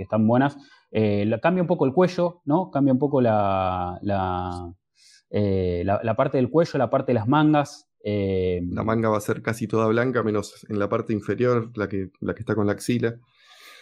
que 0.00 0.02
están 0.02 0.26
buenas. 0.26 0.56
Eh, 0.90 1.30
cambia 1.42 1.62
un 1.62 1.68
poco 1.68 1.86
el 1.86 1.92
cuello, 1.92 2.40
¿no? 2.44 2.70
Cambia 2.70 2.92
un 2.92 2.98
poco 2.98 3.20
la, 3.20 3.98
la, 4.02 4.72
eh, 5.30 5.84
parte 6.16 6.38
del 6.38 6.50
cuello, 6.50 6.78
la 6.78 6.90
parte 6.90 7.12
de 7.12 7.14
las 7.14 7.28
mangas. 7.28 7.88
Eh, 8.02 8.62
la 8.70 8.82
manga 8.82 9.08
va 9.08 9.18
a 9.18 9.20
ser 9.20 9.42
casi 9.42 9.66
toda 9.66 9.86
blanca, 9.86 10.22
menos 10.22 10.66
en 10.68 10.78
la 10.78 10.88
parte 10.88 11.12
inferior, 11.12 11.70
la 11.76 11.88
que, 11.88 12.10
la 12.20 12.34
que 12.34 12.40
está 12.40 12.54
con 12.54 12.66
la 12.66 12.72
axila. 12.72 13.16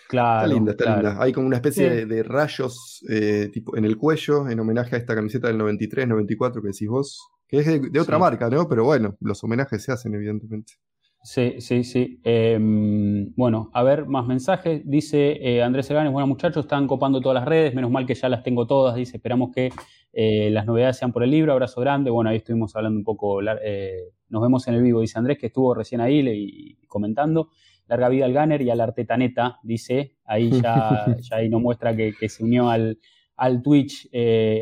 Claro, 0.09 0.47
está 0.47 0.55
linda, 0.55 0.71
está 0.73 0.95
linda. 0.95 1.17
Hay 1.23 1.33
como 1.33 1.47
una 1.47 1.57
especie 1.57 2.07
de, 2.07 2.23
rayos 2.23 3.05
tipo, 3.53 3.77
en 3.77 3.85
el 3.85 3.97
cuello, 3.99 4.49
en 4.49 4.59
homenaje 4.59 4.97
a 4.97 4.99
esta 4.99 5.15
camiseta 5.15 5.49
del 5.49 5.59
93, 5.59 6.09
94 6.09 6.63
que 6.63 6.69
decís 6.69 6.89
vos, 6.89 7.31
que 7.47 7.59
es 7.59 7.93
de, 7.93 8.01
otra 8.01 8.19
marca, 8.19 8.49
¿no? 8.49 8.69
Pero 8.69 8.85
bueno, 8.85 9.17
los 9.21 9.43
homenajes 9.45 9.83
se 9.83 9.93
hacen, 9.93 10.15
evidentemente. 10.15 10.75
Sí, 11.23 11.61
sí, 11.61 11.85
sí. 11.85 12.21
Em, 12.23 13.35
bueno, 13.35 13.71
a 13.75 13.83
ver, 13.83 14.07
más 14.07 14.27
mensajes. 14.27 14.83
Dice 14.85 15.33
eh, 15.41 15.63
Andrés 15.63 15.91
Eganes, 15.91 16.13
bueno 16.13 16.27
muchachos, 16.27 16.65
están 16.65 16.87
copando 16.87 17.21
todas 17.21 17.35
las 17.35 17.45
redes, 17.45 17.75
menos 17.75 17.91
mal 17.91 18.07
que 18.07 18.15
ya 18.15 18.29
las 18.29 18.43
tengo 18.43 18.67
todas, 18.67 18.95
dice, 18.95 19.17
esperamos 19.17 19.51
que 19.53 19.71
eh, 20.13 20.49
las 20.51 20.65
novedades 20.65 20.97
sean 20.97 21.13
por 21.13 21.25
el 21.25 21.31
libro, 21.31 21.53
abrazo 21.53 21.81
grande. 21.81 22.11
Bueno, 22.11 22.31
ahí 22.31 22.37
estuvimos 22.37 22.75
hablando 22.77 22.99
un 22.99 23.05
poco, 23.05 23.41
eh, 23.43 24.13
nos 24.29 24.43
vemos 24.43 24.67
en 24.69 24.75
el 24.75 24.83
vivo, 24.83 25.01
dice 25.01 25.19
Andrés, 25.19 25.39
que 25.39 25.47
estuvo 25.47 25.75
recién 25.75 26.01
ahí 26.01 26.21
y 26.27 26.87
comentando. 26.87 27.51
Larga 27.89 28.09
vida 28.11 28.27
al 28.27 28.35
Gunner 28.35 28.63
y 28.63 28.71
al 28.71 28.81
Artetaneta, 28.81 29.59
dice, 29.63 30.15
ahí 30.25 30.51
ya, 30.63 31.17
ya 31.21 31.37
ahí 31.37 31.49
nos 31.49 31.61
muestra 31.61 31.97
que, 31.97 32.29
se 32.29 32.45
unió 32.45 32.71
al, 32.71 32.99
al 33.37 33.61
Twitch 33.61 34.09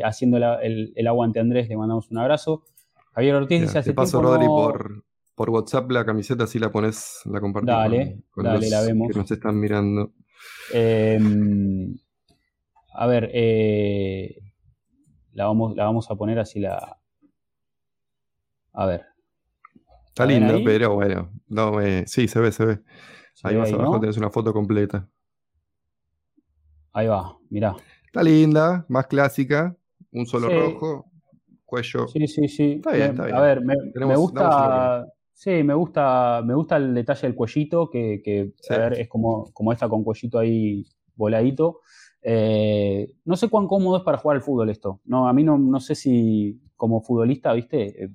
haciendo 0.03 0.37
el, 0.37 0.91
el, 0.95 1.07
aguante 1.07 1.39
Andrés, 1.39 1.69
le 1.69 1.77
mandamos 1.77 2.09
un 2.09 2.17
abrazo. 2.17 2.63
Javier 3.13 3.35
Ortiz 3.35 3.61
dice 3.61 3.79
hace 3.79 3.93
paso, 3.93 4.21
Rodri, 4.21 4.45
por, 4.45 5.06
por 5.37 5.51
WhatsApp 5.51 5.91
la 5.91 6.03
camiseta, 6.03 6.47
si 6.47 6.57
la 6.57 6.71
pones, 6.71 7.21
la 7.25 7.39
compartimos. 7.39 7.77
Dale, 7.79 8.23
dale, 8.35 8.69
la 8.71 8.81
vemos. 8.81 9.07
Que 9.11 9.19
nos 9.19 9.29
están 9.29 9.59
mirando. 9.59 10.11
Em, 10.73 11.95
a 12.95 13.05
ver, 13.05 13.29
eh, 13.31 14.41
la, 15.33 15.45
vamos, 15.45 15.75
la 15.75 15.83
vamos 15.83 16.09
a 16.09 16.15
poner 16.15 16.39
así 16.39 16.59
la. 16.59 16.97
A 18.73 18.85
ver. 18.87 19.05
Está 20.07 20.25
linda, 20.25 20.55
pero 20.65 20.95
bueno. 20.95 21.31
No, 21.47 21.79
eh, 21.81 22.05
sí, 22.07 22.27
se 22.27 22.39
ve, 22.39 22.51
se 22.51 22.65
ve. 22.65 22.79
ahí 23.43 23.57
más 23.57 23.71
abajo 23.71 23.99
tenés 23.99 24.17
una 24.17 24.31
foto 24.31 24.51
completa. 24.51 25.07
Ahí 26.93 27.05
va, 27.05 27.37
mirá. 27.51 27.75
Está 28.07 28.23
linda, 28.23 28.87
más 28.89 29.05
clásica. 29.05 29.77
Un 30.11 30.25
solo 30.25 30.49
rojo, 30.49 31.05
cuello. 31.63 32.07
Sí, 32.07 32.27
sí, 32.27 32.47
sí. 32.47 32.71
Está 32.77 32.93
bien, 32.93 33.11
está 33.11 33.25
bien. 33.25 33.35
A 33.35 33.41
ver, 33.41 33.61
me, 33.61 33.75
me 33.93 34.15
gusta. 34.15 35.05
Sí, 35.37 35.61
me 35.63 35.75
gusta, 35.75 36.41
me 36.43 36.55
gusta 36.55 36.77
el 36.77 36.95
detalle 36.95 37.27
del 37.27 37.35
cuellito, 37.35 37.91
que, 37.91 38.23
es 38.65 39.07
como, 39.07 39.53
como 39.53 39.71
esta 39.71 39.87
con 39.87 40.03
cuellito 40.03 40.39
ahí 40.39 40.83
voladito. 41.15 41.81
Eh, 42.23 43.13
no 43.23 43.35
sé 43.35 43.47
cuán 43.47 43.67
cómodo 43.67 43.97
es 43.97 44.03
para 44.03 44.17
jugar 44.17 44.37
al 44.37 44.41
fútbol 44.41 44.71
esto. 44.71 44.99
No, 45.05 45.27
a 45.27 45.33
mí 45.33 45.43
no, 45.43 45.59
no 45.59 45.79
sé 45.79 45.93
si 45.93 46.59
como 46.75 47.03
futbolista, 47.03 47.53
viste, 47.53 48.05
eh, 48.05 48.09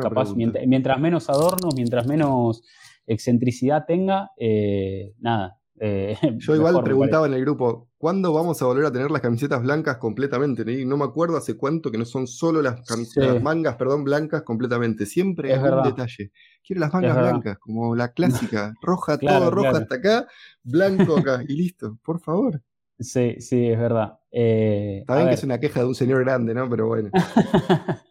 capaz, 0.00 0.34
mientras, 0.34 0.98
menos 0.98 1.28
adornos, 1.28 1.74
mientras 1.74 2.06
menos 2.06 2.62
excentricidad 3.06 3.84
tenga, 3.86 4.30
eh, 4.38 5.12
nada, 5.18 5.58
eh, 5.84 6.16
Yo 6.38 6.54
igual 6.54 6.80
preguntaba 6.84 7.26
en 7.26 7.34
el 7.34 7.40
grupo, 7.40 7.88
¿cuándo 7.98 8.32
vamos 8.32 8.62
a 8.62 8.66
volver 8.66 8.86
a 8.86 8.92
tener 8.92 9.10
las 9.10 9.20
camisetas 9.20 9.62
blancas 9.62 9.96
completamente? 9.96 10.64
No 10.84 10.96
me 10.96 11.04
acuerdo 11.04 11.36
hace 11.36 11.56
cuánto 11.56 11.90
que 11.90 11.98
no 11.98 12.04
son 12.04 12.28
solo 12.28 12.62
las 12.62 12.82
camisetas, 12.82 13.42
mangas, 13.42 13.74
perdón, 13.74 14.04
blancas 14.04 14.42
completamente. 14.42 15.06
Siempre 15.06 15.52
hay 15.52 15.58
un 15.58 15.82
detalle. 15.82 16.30
Quiero 16.64 16.80
las 16.80 16.92
mangas 16.92 17.16
blancas, 17.16 17.58
como 17.58 17.94
la 17.94 18.08
clásica, 18.12 18.74
roja, 18.80 19.18
todo 19.18 19.50
roja 19.50 19.78
hasta 19.78 19.96
acá, 19.96 20.26
blanco 20.62 21.18
acá, 21.18 21.42
y 21.46 21.54
listo, 21.54 21.98
por 22.04 22.20
favor. 22.20 22.62
Sí, 22.98 23.36
sí, 23.40 23.66
es 23.66 23.78
verdad. 23.78 24.18
Eh, 24.30 24.98
Está 25.00 25.16
bien 25.16 25.28
que 25.28 25.34
es 25.34 25.44
una 25.44 25.58
queja 25.58 25.80
de 25.80 25.86
un 25.86 25.94
señor 25.94 26.22
grande, 26.24 26.54
¿no? 26.54 26.68
Pero 26.68 26.86
bueno. 26.88 27.10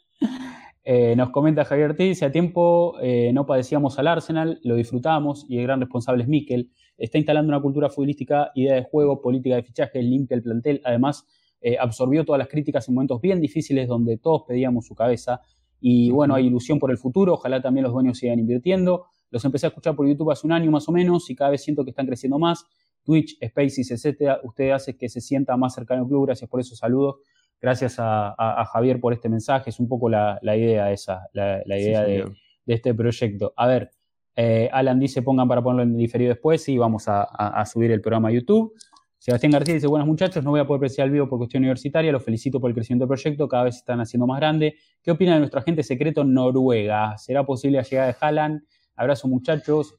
Eh, 0.84 1.16
nos 1.16 1.30
comenta 1.30 1.64
Javier 1.64 1.92
Ortiz, 1.92 2.24
hace 2.24 2.32
tiempo 2.32 2.96
no 3.34 3.46
padecíamos 3.46 4.00
al 4.00 4.08
Arsenal, 4.08 4.60
lo 4.64 4.74
disfrutamos 4.74 5.46
y 5.48 5.60
el 5.60 5.64
gran 5.64 5.80
responsable 5.80 6.24
es 6.24 6.28
Mikel 6.28 6.72
está 7.02 7.18
instalando 7.18 7.50
una 7.50 7.62
cultura 7.62 7.90
futbolística, 7.90 8.52
idea 8.54 8.76
de 8.76 8.84
juego, 8.84 9.22
política 9.22 9.56
de 9.56 9.64
fichaje, 9.64 10.02
limpia 10.02 10.36
el 10.36 10.44
plantel. 10.44 10.82
Además, 10.86 11.26
eh, 11.60 11.78
absorbió 11.80 12.24
todas 12.24 12.40
las 12.40 12.48
críticas 12.48 12.88
en 12.88 12.94
momentos 12.94 13.20
bien 13.22 13.42
difíciles 13.42 13.88
donde 13.88 14.18
todos 14.18 14.44
pedíamos 14.48 14.86
su 14.86 14.96
cabeza. 14.96 15.42
Y 15.82 16.12
bueno, 16.12 16.36
hay 16.36 16.48
ilusión 16.48 16.80
por 16.80 16.92
el 16.92 16.98
futuro, 16.98 17.34
ojalá 17.34 17.62
también 17.62 17.84
los 17.84 17.92
dueños 17.92 18.18
sigan 18.18 18.40
invirtiendo. 18.40 19.08
Los 19.30 19.44
empecé 19.44 19.66
a 19.66 19.70
escuchar 19.70 19.96
por 19.96 20.08
YouTube 20.08 20.32
hace 20.32 20.48
un 20.48 20.54
año 20.54 20.72
más 20.72 20.88
o 20.88 20.92
menos 20.92 21.30
y 21.30 21.36
cada 21.36 21.52
vez 21.52 21.64
siento 21.64 21.84
que 21.84 21.90
están 21.90 22.06
creciendo 22.06 22.38
más. 22.38 22.66
Twitch, 23.04 23.38
Spaces, 23.44 23.92
etcétera. 23.92 24.40
Usted 24.44 24.72
hace 24.72 24.96
que 24.96 25.10
se 25.10 25.20
sienta 25.20 25.58
más 25.58 25.74
cercano 25.74 26.04
al 26.04 26.08
club. 26.08 26.28
Gracias 26.28 26.50
por 26.50 26.60
esos 26.60 26.78
saludos. 26.78 27.16
Gracias 27.60 27.96
a, 27.98 28.66
Javier 28.72 29.00
por 29.00 29.14
este 29.14 29.28
mensaje. 29.28 29.70
Es 29.72 29.80
un 29.80 29.88
poco 29.88 30.10
la, 30.10 30.40
idea 30.44 30.92
esa, 30.92 31.28
la, 31.34 31.64
idea 31.66 32.04
de, 32.04 32.26
de, 32.66 32.74
este 32.74 32.94
proyecto. 32.94 33.54
A 33.56 33.68
ver, 33.68 33.92
eh, 34.36 34.70
Alan 34.72 35.00
dice 35.00 35.22
pongan 35.22 35.48
para 35.48 35.62
ponerlo 35.62 35.84
en 35.84 35.98
diferido 35.98 36.30
después 36.30 36.68
y 36.70 36.78
vamos 36.78 37.06
a, 37.08 37.64
subir 37.66 37.92
el 37.92 38.02
programa 38.02 38.30
a 38.30 38.32
YouTube. 38.32 38.74
Sebastián 39.22 39.52
García 39.52 39.76
dice, 39.76 39.86
buenas 39.86 40.08
muchachos, 40.08 40.44
no 40.44 40.50
voy 40.50 40.62
a 40.62 40.66
poder 40.66 40.80
apreciar 40.80 41.06
el 41.06 41.14
vivo 41.14 41.30
por 41.30 41.38
cuestión 41.38 41.62
universitaria, 41.62 42.12
los 42.12 42.24
felicito 42.24 42.60
por 42.60 42.72
el 42.72 42.74
crecimiento 42.74 43.04
del 43.04 43.10
proyecto, 43.10 43.48
cada 43.48 43.66
vez 43.66 43.76
se 43.76 43.82
están 43.82 44.02
haciendo 44.02 44.26
más 44.26 44.40
grande. 44.40 44.78
¿Qué 45.00 45.12
opina 45.12 45.34
de 45.34 45.40
nuestro 45.42 45.60
agente 45.60 45.84
secreto 45.84 46.24
Noruega? 46.24 47.16
¿Será 47.20 47.46
posible 47.46 47.78
la 47.78 47.84
llegada 47.84 48.08
de 48.08 48.16
Haaland? 48.20 48.64
Abrazo 48.96 49.28
muchachos. 49.28 49.94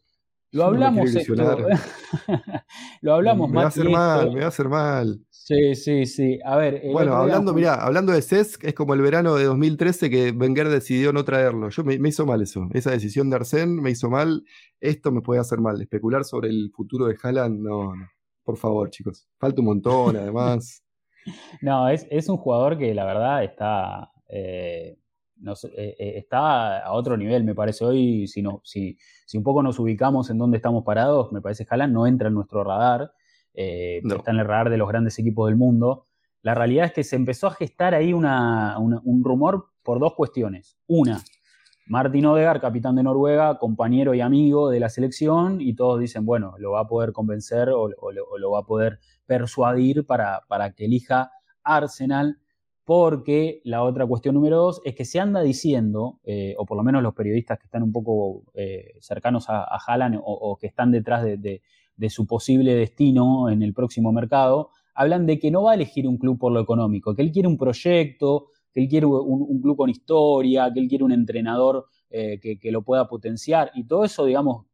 Lo 0.50 0.64
hablamos 0.64 1.14
esto. 1.14 1.34
lo 3.00 3.14
hablamos 3.14 3.48
me, 3.48 3.54
me 3.54 3.58
va 3.60 3.64
a 3.66 3.68
hacer 3.68 3.88
mal, 3.88 4.32
me 4.32 4.40
va 4.40 4.46
a 4.46 4.48
hacer 4.48 4.68
mal. 4.68 5.20
Sí, 5.30 5.76
sí, 5.76 6.04
sí. 6.04 6.40
A 6.44 6.56
ver. 6.56 6.82
Bueno, 6.90 7.14
hablando, 7.14 7.54
mira, 7.54 7.74
hablando 7.74 8.10
de 8.10 8.22
Cesc, 8.22 8.64
es 8.64 8.74
como 8.74 8.92
el 8.94 9.02
verano 9.02 9.36
de 9.36 9.44
2013 9.44 10.10
que 10.10 10.30
Wenger 10.32 10.68
decidió 10.68 11.12
no 11.12 11.24
traerlo. 11.24 11.68
Yo 11.68 11.84
me, 11.84 11.94
hizo 12.08 12.26
mal 12.26 12.42
eso. 12.42 12.68
Esa 12.72 12.90
decisión 12.90 13.30
de 13.30 13.36
Arsène 13.36 13.80
me 13.80 13.92
hizo 13.92 14.10
mal. 14.10 14.42
Esto 14.80 15.12
me 15.12 15.20
puede 15.20 15.40
hacer 15.40 15.60
mal. 15.60 15.80
Especular 15.80 16.24
sobre 16.24 16.48
el 16.48 16.72
futuro 16.74 17.06
de 17.06 17.16
Haaland, 17.22 17.60
no, 17.60 17.94
no. 17.94 18.08
Por 18.45 18.57
favor, 18.57 18.90
chicos. 18.90 19.28
Falta 19.38 19.61
un 19.61 19.66
montón, 19.66 20.16
además. 20.16 20.84
no, 21.62 21.88
es, 21.88 22.07
es, 22.11 22.28
un 22.28 22.36
jugador 22.36 22.78
que 22.78 22.95
la 22.95 23.05
verdad 23.05 23.45
está. 23.45 24.11
Eh, 24.28 24.97
eh, 25.45 25.97
eh, 25.99 26.12
está 26.16 26.78
a 26.78 26.93
otro 26.93 27.16
nivel, 27.16 27.45
me 27.45 27.55
parece. 27.55 27.84
Hoy, 27.84 28.26
si, 28.28 28.43
no, 28.43 28.61
si, 28.64 28.97
si 29.26 29.36
un 29.36 29.43
poco 29.45 29.62
nos 29.62 29.78
ubicamos 29.78 30.30
en 30.30 30.38
dónde 30.38 30.59
estamos 30.59 30.84
parados, 30.84 31.32
me 31.32 31.40
parece 31.40 31.66
que 31.66 31.76
no 31.88 32.07
entra 32.07 32.28
en 32.28 32.34
nuestro 32.34 32.62
radar, 32.62 33.12
eh, 33.55 34.01
está 34.05 34.30
en 34.30 34.38
el 34.38 34.47
radar 34.47 34.70
de 34.70 34.76
los 34.76 34.88
grandes 34.88 35.18
equipos 35.18 35.49
del 35.49 35.57
mundo. 35.57 36.07
La 36.43 36.55
realidad 36.55 36.86
es 36.86 36.93
que 36.93 37.05
se 37.05 37.16
empezó 37.16 37.49
a 37.49 37.53
gestar 37.53 37.95
ahí 37.95 38.12
una, 38.12 38.78
un 38.78 39.24
rumor 39.24 39.70
por 39.82 40.01
dos 40.01 40.14
cuestiones. 40.14 40.76
Una, 40.86 41.22
Martin 41.87 42.26
Odegaard, 42.26 42.61
capitán 42.61 42.97
de 42.97 43.03
Noruega, 43.03 43.59
compañero 43.59 44.14
y 44.14 44.20
amigo 44.20 44.70
de 44.70 44.80
la 44.80 44.89
selección, 44.89 45.61
y 45.61 45.74
todos 45.74 46.01
dicen, 46.01 46.24
bueno, 46.24 46.55
lo 46.59 46.72
va 46.72 46.80
a 46.80 46.87
poder 46.87 47.12
convencer 47.12 47.68
o, 47.70 47.89
lo, 47.89 48.51
va 48.51 48.61
a 48.61 48.66
poder 48.66 48.99
persuadir 49.26 50.07
para, 50.07 50.43
para 50.49 50.72
que 50.72 50.85
elija 50.85 51.30
Arsenal 51.64 52.39
porque 52.85 53.61
la 53.64 53.83
otra 53.83 54.07
cuestión 54.07 54.35
número 54.35 54.57
dos 54.57 54.80
es 54.85 54.95
que 54.95 55.05
se 55.05 55.20
anda 55.20 55.41
diciendo, 55.41 56.20
eh, 56.24 56.55
o 56.59 56.66
por 56.66 56.76
lo 56.76 56.83
menos 56.83 57.03
los 57.03 57.14
periodistas 57.14 57.59
que 57.59 57.66
están 57.66 57.83
un 57.83 57.93
poco 57.93 58.43
eh, 58.55 58.95
cercanos 59.01 59.49
a, 59.49 59.62
a 59.62 59.78
Haaland 59.87 60.20
o, 60.22 60.57
que 60.61 60.66
están 60.66 60.91
detrás 60.91 61.22
de, 61.22 61.62
su 62.09 62.26
posible 62.26 62.74
destino 62.74 63.49
en 63.49 63.62
el 63.62 63.72
próximo 63.74 64.11
mercado, 64.11 64.70
hablan 64.95 65.26
de 65.26 65.39
que 65.39 65.53
no 65.53 65.62
va 65.62 65.72
a 65.72 65.74
elegir 65.74 66.09
un 66.09 66.18
club 66.18 66.39
por 66.39 66.53
lo 66.53 66.61
económico, 66.61 67.14
que 67.14 67.22
él 67.22 67.30
quiere 67.30 67.47
un 67.47 67.57
proyecto, 67.57 68.49
que 68.72 68.82
él 68.82 68.88
quiere 68.88 69.06
un, 69.06 69.60
club 69.60 69.76
con 69.76 69.90
historia, 69.90 70.70
que 70.72 70.80
él 70.80 70.88
quiere 70.88 71.04
un 71.04 71.12
entrenador 71.12 71.86
eh, 72.10 72.40
que, 72.40 72.72
lo 72.72 72.82
pueda 72.82 73.08
potenciar 73.08 73.70
y 73.74 73.84
todo 73.86 74.04
eso, 74.04 74.24
digamos, 74.24 74.66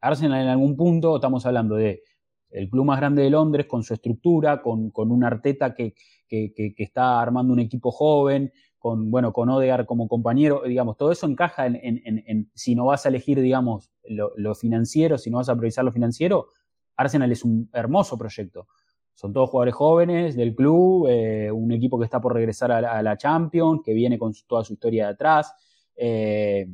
Arsenal 0.00 0.42
en 0.42 0.48
algún 0.48 0.76
punto, 0.76 1.16
estamos 1.16 1.44
hablando 1.46 1.74
de 1.74 2.02
el 2.50 2.68
club 2.68 2.84
más 2.84 2.98
grande 2.98 3.22
de 3.22 3.30
Londres, 3.30 3.66
con 3.66 3.82
su 3.82 3.94
estructura, 3.94 4.60
con, 4.60 4.90
con 4.90 5.12
un 5.12 5.22
Arteta 5.22 5.74
que, 5.74 5.94
que, 6.28 6.74
está 6.76 7.20
armando 7.20 7.52
un 7.52 7.60
equipo 7.60 7.90
joven, 7.90 8.52
con, 8.78 9.10
bueno, 9.10 9.32
con 9.32 9.48
Odegar 9.50 9.84
como 9.84 10.08
compañero, 10.08 10.62
digamos, 10.64 10.96
todo 10.96 11.12
eso 11.12 11.26
encaja 11.26 11.66
en, 11.66 12.50
si 12.54 12.74
no 12.74 12.86
vas 12.86 13.04
a 13.04 13.10
elegir, 13.10 13.40
digamos, 13.40 13.90
lo, 14.04 14.54
financiero, 14.54 15.18
si 15.18 15.30
no 15.30 15.36
vas 15.38 15.48
a 15.48 15.54
priorizar 15.54 15.84
lo 15.84 15.92
financiero, 15.92 16.48
Arsenal 16.96 17.30
es 17.30 17.44
un 17.44 17.68
hermoso 17.72 18.16
proyecto. 18.16 18.68
Son 19.20 19.34
todos 19.34 19.50
jugadores 19.50 19.74
jóvenes 19.74 20.34
del 20.34 20.54
club, 20.54 21.06
eh, 21.06 21.50
un 21.52 21.70
equipo 21.72 21.98
que 21.98 22.06
está 22.06 22.22
por 22.22 22.32
regresar 22.32 22.72
a 22.72 23.02
la, 23.02 23.16
Champions, 23.18 23.82
que 23.84 23.92
viene 23.92 24.18
con 24.18 24.32
toda 24.46 24.64
su 24.64 24.72
historia 24.72 25.08
de 25.08 25.12
atrás. 25.12 25.52
Eh, 25.94 26.66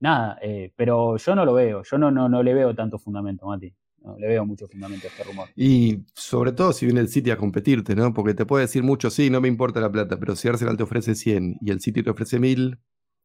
nada, 0.00 0.36
eh, 0.42 0.72
pero 0.74 1.16
yo 1.16 1.34
no 1.36 1.44
lo 1.44 1.54
veo, 1.54 1.84
yo 1.84 1.96
no, 1.96 2.10
no, 2.10 2.28
no 2.28 2.42
le 2.42 2.52
veo 2.52 2.74
tanto 2.74 2.98
fundamento, 2.98 3.46
Mati 3.46 3.72
le 4.18 4.26
veo 4.26 4.44
mucho 4.44 4.66
fundamento 4.66 5.06
a 5.06 5.10
este 5.10 5.22
rumor. 5.22 5.48
Y 5.56 6.00
sobre 6.14 6.50
todo 6.50 6.72
si 6.72 6.84
viene 6.84 7.00
el 7.00 7.08
City 7.08 7.30
a 7.30 7.36
competirte, 7.36 7.94
¿no? 7.94 8.12
Porque 8.12 8.34
te 8.34 8.44
puede 8.44 8.64
decir 8.64 8.82
mucho, 8.82 9.08
sí, 9.08 9.30
no 9.30 9.40
me 9.40 9.48
importa 9.48 9.80
la 9.80 9.90
plata, 9.90 10.18
pero 10.18 10.34
si 10.36 10.48
Arsenal 10.48 10.76
te 10.76 10.82
ofrece 10.82 11.14
100 11.14 11.58
y 11.60 11.70
el 11.70 11.80
City 11.80 12.02
te 12.02 12.10
ofrece 12.10 12.40
1000 12.40 12.76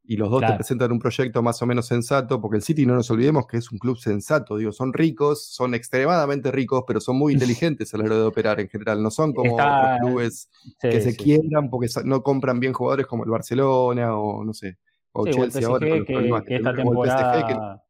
y 0.10 0.18
los 0.18 0.32
dos 0.32 0.42
te 0.42 0.52
presentan 0.54 0.92
un 0.92 0.98
proyecto 0.98 1.44
más 1.44 1.62
o 1.62 1.68
menos 1.68 1.86
sensato, 1.86 2.42
porque 2.42 2.58
el 2.58 2.64
City 2.64 2.84
no 2.84 2.96
nos 2.96 3.12
olvidemos 3.12 3.46
que 3.46 3.58
es 3.58 3.72
un 3.72 3.78
club 3.78 3.96
sensato, 3.96 4.58
digo, 4.58 4.72
son 4.72 4.92
ricos, 4.92 5.46
son 5.46 5.76
extremadamente 5.76 6.52
ricos, 6.52 6.84
pero 6.88 7.00
son 7.00 7.16
muy 7.16 7.34
inteligentes 7.36 7.94
a 7.94 7.98
la 8.00 8.06
hora 8.06 8.16
de 8.16 8.24
operar 8.24 8.60
en 8.60 8.68
general, 8.70 9.04
no 9.04 9.12
son 9.12 9.34
como 9.34 9.54
otros 9.54 10.00
clubes 10.02 10.50
que 10.82 11.00
se 11.00 11.16
quiebran 11.16 11.70
porque 11.70 11.90
no 12.06 12.24
compran 12.24 12.60
bien 12.60 12.74
jugadores 12.74 13.06
como 13.06 13.24
el 13.24 13.30
Barcelona 13.30 14.18
o 14.18 14.44
no 14.44 14.52
sé, 14.52 14.80
o 15.12 15.28
Chelsea 15.28 15.68
ahora 15.68 15.88
con 15.88 16.00
los 16.00 16.08
problemas 16.08 16.44
que, 16.44 16.56
esta 16.56 16.74
temporada 16.74 17.84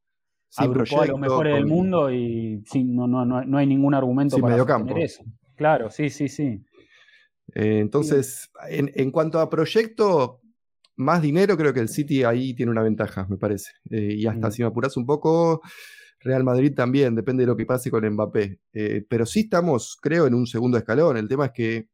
agrupó 0.58 1.02
a 1.02 1.06
los 1.06 1.20
mejores 1.20 1.56
del 1.56 1.68
mundo 1.68 2.12
y 2.12 2.62
sí, 2.70 2.84
no, 2.84 3.08
no, 3.08 3.24
no, 3.24 3.58
hay 3.58 3.66
ningún 3.66 3.94
argumento 3.94 4.38
para 4.40 4.66
tener 4.66 4.98
eso. 4.98 5.24
Claro, 5.56 5.90
sí, 5.90 6.10
sí, 6.10 6.28
sí. 6.28 6.66
Eh, 7.56 7.80
entonces, 7.80 8.52
en, 8.68 9.10
cuanto 9.12 9.40
a 9.40 9.50
proyecto, 9.50 10.42
más 11.00 11.22
dinero, 11.22 11.56
creo 11.56 11.74
que 11.74 11.80
el 11.80 11.88
City 11.88 12.24
ahí 12.24 12.54
tiene 12.54 12.72
una 12.72 12.84
ventaja, 12.84 13.26
me 13.30 13.38
parece. 13.38 13.72
Eh, 13.89 14.16
y 14.18 14.28
hasta 14.28 14.50
mm. 14.50 14.52
si 14.52 14.62
me 14.62 14.68
apuras 14.68 14.97
un 14.97 15.06
poco, 15.06 15.62
Real 16.20 16.43
Madrid 16.43 16.74
también, 16.76 17.16
depende 17.16 17.43
de 17.43 17.47
lo 17.47 17.56
que 17.56 17.66
pase 17.66 17.89
con 17.89 18.08
Mbappé. 18.08 18.60
Eh, 18.74 19.06
pero 19.08 19.26
sí 19.26 19.41
estamos, 19.41 19.97
creo, 20.02 20.28
en 20.28 20.34
un 20.34 20.45
segundo 20.45 20.78
escalón. 20.78 21.16
El 21.16 21.30
tema 21.30 21.45
es 21.45 21.52
que, 21.54 21.88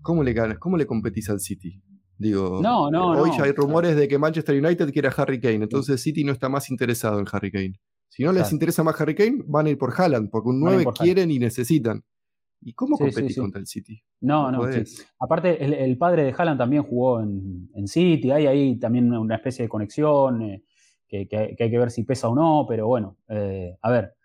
¿cómo 0.00 0.22
le 0.22 0.32
ganas? 0.32 0.58
¿Cómo 0.58 0.76
le 0.76 0.86
competís 0.86 1.28
al 1.28 1.40
City? 1.40 1.82
Digo, 2.16 2.60
no, 2.62 2.90
no, 2.90 3.10
hoy 3.20 3.30
ya 3.36 3.44
hay 3.44 3.52
rumores 3.52 3.96
de 3.96 4.08
que 4.08 4.16
Manchester 4.16 4.64
United 4.64 4.90
quiere 4.92 5.08
a 5.08 5.10
Harry 5.10 5.38
Kane, 5.38 5.56
entonces 5.56 6.00
City 6.00 6.24
no 6.24 6.32
está 6.32 6.48
más 6.48 6.70
interesado 6.70 7.20
en 7.20 7.26
Harry 7.30 7.50
Kane. 7.50 7.78
Si 8.08 8.22
no 8.22 8.32
les 8.32 8.50
interesa 8.52 8.82
más 8.82 8.98
Harry 8.98 9.14
Kane, 9.14 9.42
van 9.44 9.66
a 9.66 9.70
ir 9.70 9.76
por 9.76 9.92
Haaland, 9.94 10.30
porque 10.30 10.48
un 10.48 10.60
9 10.60 10.86
quieren 10.98 11.30
y 11.30 11.38
necesitan. 11.38 12.02
¿Y 12.60 12.72
cómo 12.72 12.96
competís 12.96 13.38
contra 13.38 13.60
el 13.60 13.66
City? 13.66 14.02
No, 14.20 14.50
no. 14.50 14.68
Aparte, 15.20 15.84
el, 15.84 15.96
padre 15.98 16.24
de 16.24 16.34
Haaland 16.36 16.58
también 16.58 16.82
jugó 16.82 17.20
en, 17.20 17.86
City, 17.86 18.30
hay 18.30 18.46
ahí 18.46 18.76
también 18.76 19.12
una 19.12 19.36
especie 19.36 19.64
de 19.64 19.68
conexión 19.68 20.42
eh, 20.42 20.62
que, 21.08 21.28
hay 21.58 21.70
que 21.70 21.78
ver 21.78 21.90
si 21.90 22.02
pesa 22.04 22.28
o 22.28 22.34
no, 22.34 22.66
pero 22.68 22.86
bueno, 22.88 23.18
eh, 23.28 23.76
a 23.80 23.90
ver, 23.90 24.16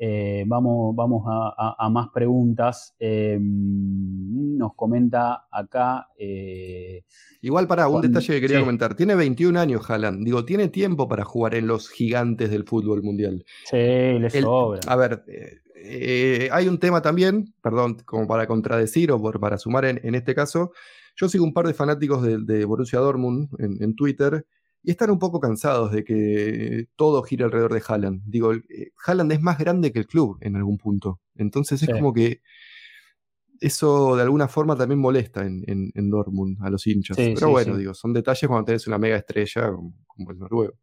eh, 0.00 0.44
vamos, 0.46 0.94
vamos 0.94 1.24
a, 1.26 1.88
más 1.90 2.08
preguntas. 2.10 2.94
Em, 2.98 4.56
nos 4.56 4.74
comenta 4.74 5.48
acá. 5.50 6.08
Eh, 6.16 7.02
Igual 7.42 7.66
para 7.66 7.88
un 7.88 8.00
detalle 8.00 8.34
que 8.34 8.40
quería 8.40 8.60
comentar. 8.60 8.94
Tiene 8.94 9.16
21 9.16 9.58
años 9.58 9.88
Haaland. 9.90 10.24
Digo, 10.24 10.44
tiene 10.44 10.68
tiempo 10.68 11.08
para 11.08 11.24
jugar 11.24 11.56
en 11.56 11.66
los 11.66 11.88
gigantes 11.88 12.50
del 12.50 12.64
fútbol 12.64 13.02
mundial. 13.02 13.44
Sí, 13.64 13.76
le 13.76 14.30
sobra. 14.30 14.80
A 14.86 14.96
ver, 14.96 15.24
eh, 15.82 16.48
hay 16.52 16.68
un 16.68 16.78
tema 16.78 17.02
también, 17.02 17.54
perdón, 17.62 17.98
como 18.04 18.26
para 18.26 18.46
contradecir 18.46 19.12
o 19.12 19.22
para 19.22 19.58
sumar 19.58 19.84
en, 19.84 20.14
este 20.14 20.34
caso. 20.34 20.72
Yo 21.16 21.28
sigo 21.28 21.44
un 21.44 21.52
par 21.52 21.66
de 21.66 21.74
fanáticos 21.74 22.22
de, 22.22 22.64
Borussia 22.64 22.98
Dortmund 23.00 23.48
en, 23.58 23.82
en 23.82 23.94
Twitter 23.96 24.46
y 24.82 24.92
están 24.92 25.10
un 25.10 25.18
poco 25.18 25.40
cansados 25.40 25.92
de 25.92 26.04
que 26.04 26.86
todo 26.96 27.22
gire 27.22 27.44
alrededor 27.44 27.74
de 27.74 27.82
Haaland. 27.86 28.22
Digo, 28.24 28.54
eh, 28.54 28.92
Haaland 29.04 29.32
es 29.32 29.40
más 29.40 29.58
grande 29.58 29.92
que 29.92 29.98
el 29.98 30.06
club 30.06 30.38
en 30.40 30.56
algún 30.56 30.78
punto. 30.78 31.20
Entonces 31.34 31.82
es 31.82 31.90
como 31.90 32.12
que 32.12 32.42
eso 33.60 34.16
de 34.16 34.22
alguna 34.22 34.46
forma 34.46 34.76
también 34.76 35.00
molesta 35.00 35.44
en, 35.44 35.64
en, 35.66 36.10
Dortmund 36.10 36.58
a 36.62 36.70
los 36.70 36.86
hinchas. 36.86 37.16
Pero 37.16 37.50
bueno, 37.50 37.76
digo, 37.76 37.92
son 37.92 38.12
detalles 38.12 38.46
cuando 38.46 38.64
tenés 38.64 38.86
una 38.86 38.98
mega 38.98 39.16
estrella 39.16 39.72
como, 39.72 39.94
como 40.06 40.30
el 40.30 40.38
noruego. 40.38 40.74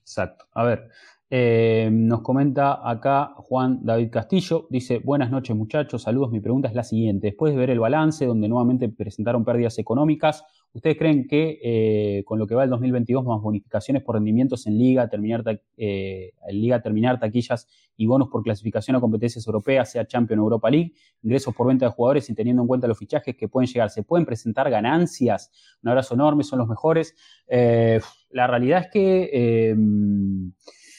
Exacto. 0.00 0.46
A 0.54 0.64
ver, 0.64 0.88
eh, 1.30 1.90
nos 1.92 2.22
comenta 2.22 2.88
acá 2.88 3.34
Juan 3.36 3.80
David 3.82 4.08
Castillo, 4.10 4.66
dice, 4.70 4.98
buenas 4.98 5.30
noches 5.30 5.54
muchachos, 5.54 6.00
saludos, 6.00 6.30
mi 6.30 6.40
pregunta 6.40 6.68
es 6.68 6.74
la 6.74 6.82
siguiente, 6.82 7.26
después 7.26 7.52
de 7.52 7.58
ver 7.58 7.68
el 7.68 7.80
balance 7.80 8.24
donde 8.24 8.48
nuevamente 8.48 8.88
presentaron 8.88 9.44
pérdidas 9.44 9.78
económicas, 9.78 10.42
¿ustedes 10.72 10.96
creen 10.96 11.26
que 11.26 11.58
eh, 11.62 12.24
con 12.24 12.38
lo 12.38 12.46
que 12.46 12.54
va 12.54 12.64
el 12.64 12.70
2022 12.70 13.26
más 13.26 13.42
bonificaciones 13.42 14.02
por 14.02 14.14
rendimientos 14.14 14.66
en 14.66 14.78
liga, 14.78 15.06
terminar, 15.10 15.44
eh, 15.76 16.32
en 16.48 16.60
liga, 16.62 16.80
terminar 16.80 17.20
taquillas 17.20 17.68
y 17.98 18.06
bonos 18.06 18.28
por 18.28 18.42
clasificación 18.42 18.96
a 18.96 19.00
competencias 19.00 19.46
europeas, 19.46 19.92
sea 19.92 20.06
Champions 20.06 20.38
Europa 20.38 20.70
League, 20.70 20.94
ingresos 21.22 21.54
por 21.54 21.66
venta 21.66 21.84
de 21.84 21.92
jugadores 21.92 22.30
y 22.30 22.34
teniendo 22.34 22.62
en 22.62 22.68
cuenta 22.68 22.86
los 22.86 22.96
fichajes 22.96 23.36
que 23.36 23.48
pueden 23.48 23.68
llegar, 23.68 23.90
¿se 23.90 24.02
pueden 24.02 24.24
presentar 24.24 24.70
ganancias? 24.70 25.50
Un 25.82 25.90
abrazo 25.90 26.14
enorme, 26.14 26.42
son 26.42 26.58
los 26.58 26.68
mejores. 26.68 27.14
la 28.30 28.46
realidad 28.46 28.84
es 28.84 28.90
que 28.90 29.76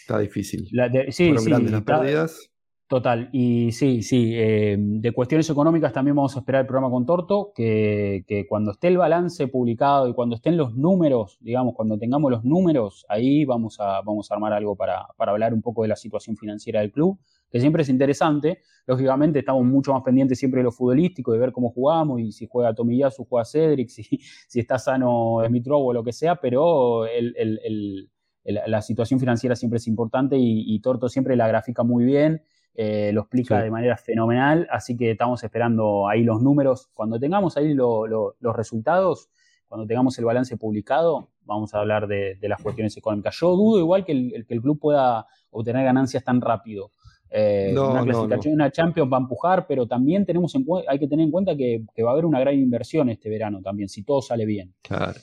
Está 0.10 0.20
difícil. 0.20 0.68
sí, 1.12 1.28
Fueron 1.28 1.45
grandes 1.45 1.72
las 1.72 1.84
pérdidas. 1.84 2.49
Total, 2.88 3.30
y 3.32 3.72
sí, 3.72 4.01
sí, 4.01 4.32
eh, 4.34 4.76
de 4.80 5.12
cuestiones 5.12 5.47
económicas 5.47 5.93
también 5.93 6.16
vamos 6.16 6.36
a 6.36 6.39
esperar 6.39 6.62
el 6.62 6.66
programa 6.66 6.89
con 6.89 7.05
Torto, 7.05 7.51
que, 7.53 8.24
cuando 8.49 8.72
esté 8.72 8.88
el 8.88 8.97
balance 8.97 9.47
publicado 9.47 10.07
y 10.07 10.16
cuando 10.16 10.36
estén 10.36 10.57
los 10.57 10.74
números, 10.74 11.38
digamos, 11.41 11.76
cuando 11.76 11.99
tengamos 11.99 12.32
los 12.32 12.43
números, 12.43 13.05
ahí 13.07 13.45
vamos 13.45 13.80
a, 13.80 14.01
vamos 14.01 14.32
a 14.32 14.34
armar 14.34 14.53
algo 14.53 14.76
para, 14.76 15.05
hablar 15.20 15.53
un 15.53 15.62
poco 15.62 15.84
de 15.84 15.89
la 15.89 15.95
situación 15.95 16.36
financiera 16.36 16.80
del 16.82 16.91
club, 16.91 17.20
que 17.51 17.60
siempre 17.60 17.84
es 17.84 17.89
interesante. 17.89 18.62
Lógicamente 18.88 19.38
estamos 19.38 19.64
mucho 19.64 19.93
más 19.93 20.01
pendientes 20.01 20.39
siempre 20.39 20.62
de 20.62 20.64
lo 20.64 20.72
futbolístico, 20.72 21.32
de 21.32 21.38
ver 21.38 21.51
cómo 21.51 21.70
jugamos 21.70 22.20
y 22.20 22.32
si 22.32 22.47
juega 22.49 22.74
Tomiyasu, 22.74 23.24
juega 23.26 23.45
Cedric, 23.45 23.89
si, 23.89 24.03
si 24.47 24.60
está 24.60 24.80
sano 24.80 25.43
Smith 25.45 25.68
o 25.70 25.93
lo 25.93 26.03
que 26.03 26.12
sea, 26.12 26.38
pero 26.38 27.05
el 27.05 28.10
la 28.52 28.82
situación 28.82 29.20
financiera 29.20 29.56
siempre 29.56 29.78
es 29.78 29.88
importante 29.88 30.38
y, 30.39 30.80
Torto 30.80 31.10
siempre 31.10 31.36
la 31.36 31.47
grafica 31.47 31.84
muy 31.84 32.06
bien 32.06 32.41
eh, 32.82 33.12
lo 33.14 33.22
explica 33.22 33.62
de 33.62 33.70
manera 33.70 33.97
fenomenal, 33.97 34.66
así 34.72 34.95
que 34.95 35.12
estamos 35.12 35.43
esperando 35.43 36.08
ahí 36.08 36.24
los 36.24 36.41
números. 36.41 36.89
Cuando 36.93 37.20
tengamos 37.20 37.58
ahí 37.58 37.74
los 37.74 38.56
resultados, 38.56 39.30
cuando 39.68 39.86
tengamos 39.86 40.18
el 40.18 40.24
balance 40.24 40.56
publicado, 40.56 41.30
vamos 41.41 41.74
a 41.74 41.80
hablar 41.80 42.08
de, 42.08 42.38
las 42.41 42.62
cuestiones 42.62 42.95
económicas. 42.95 43.36
Yo 43.38 43.56
dudo 43.56 43.80
igual 43.80 44.06
que 44.06 44.14
el, 44.14 44.45
que 44.47 44.54
el 44.54 44.62
club 44.62 44.80
pueda 44.80 45.28
obtener 45.52 45.84
ganancias 45.84 46.24
tan 46.24 46.39
rápido. 46.39 46.91
Eh, 47.30 47.76
una 47.78 48.04
clasificación, 48.04 48.54
una 48.54 48.72
Champions 48.72 49.12
va 49.12 49.18
a 49.18 49.22
empujar, 49.22 49.68
pero 49.68 49.86
también 49.86 50.26
tenemos 50.26 50.56
hay 50.88 51.00
que 51.00 51.08
tener 51.08 51.26
en 51.26 51.32
cuenta 51.32 51.58
que, 51.58 51.84
va 52.02 52.12
a 52.12 52.14
haber 52.14 52.26
una 52.26 52.39
gran 52.39 52.56
inversión 52.56 53.10
este 53.10 53.30
verano 53.30 53.62
también, 53.62 53.89
si 53.89 54.04
todo 54.04 54.22
sale 54.22 54.45
bien. 54.45 54.74
Claro. 54.82 55.20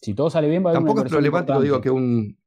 Si 0.00 0.14
todo 0.14 0.30
sale 0.30 0.48
bien, 0.48 0.64
va 0.64 0.70
a 0.70 0.70
haber 0.70 0.84
Tampoco 0.84 1.04
es 1.04 1.12
problemático, 1.12 1.60
digo, 1.60 1.80
que 1.82 1.90
un. 1.90 2.37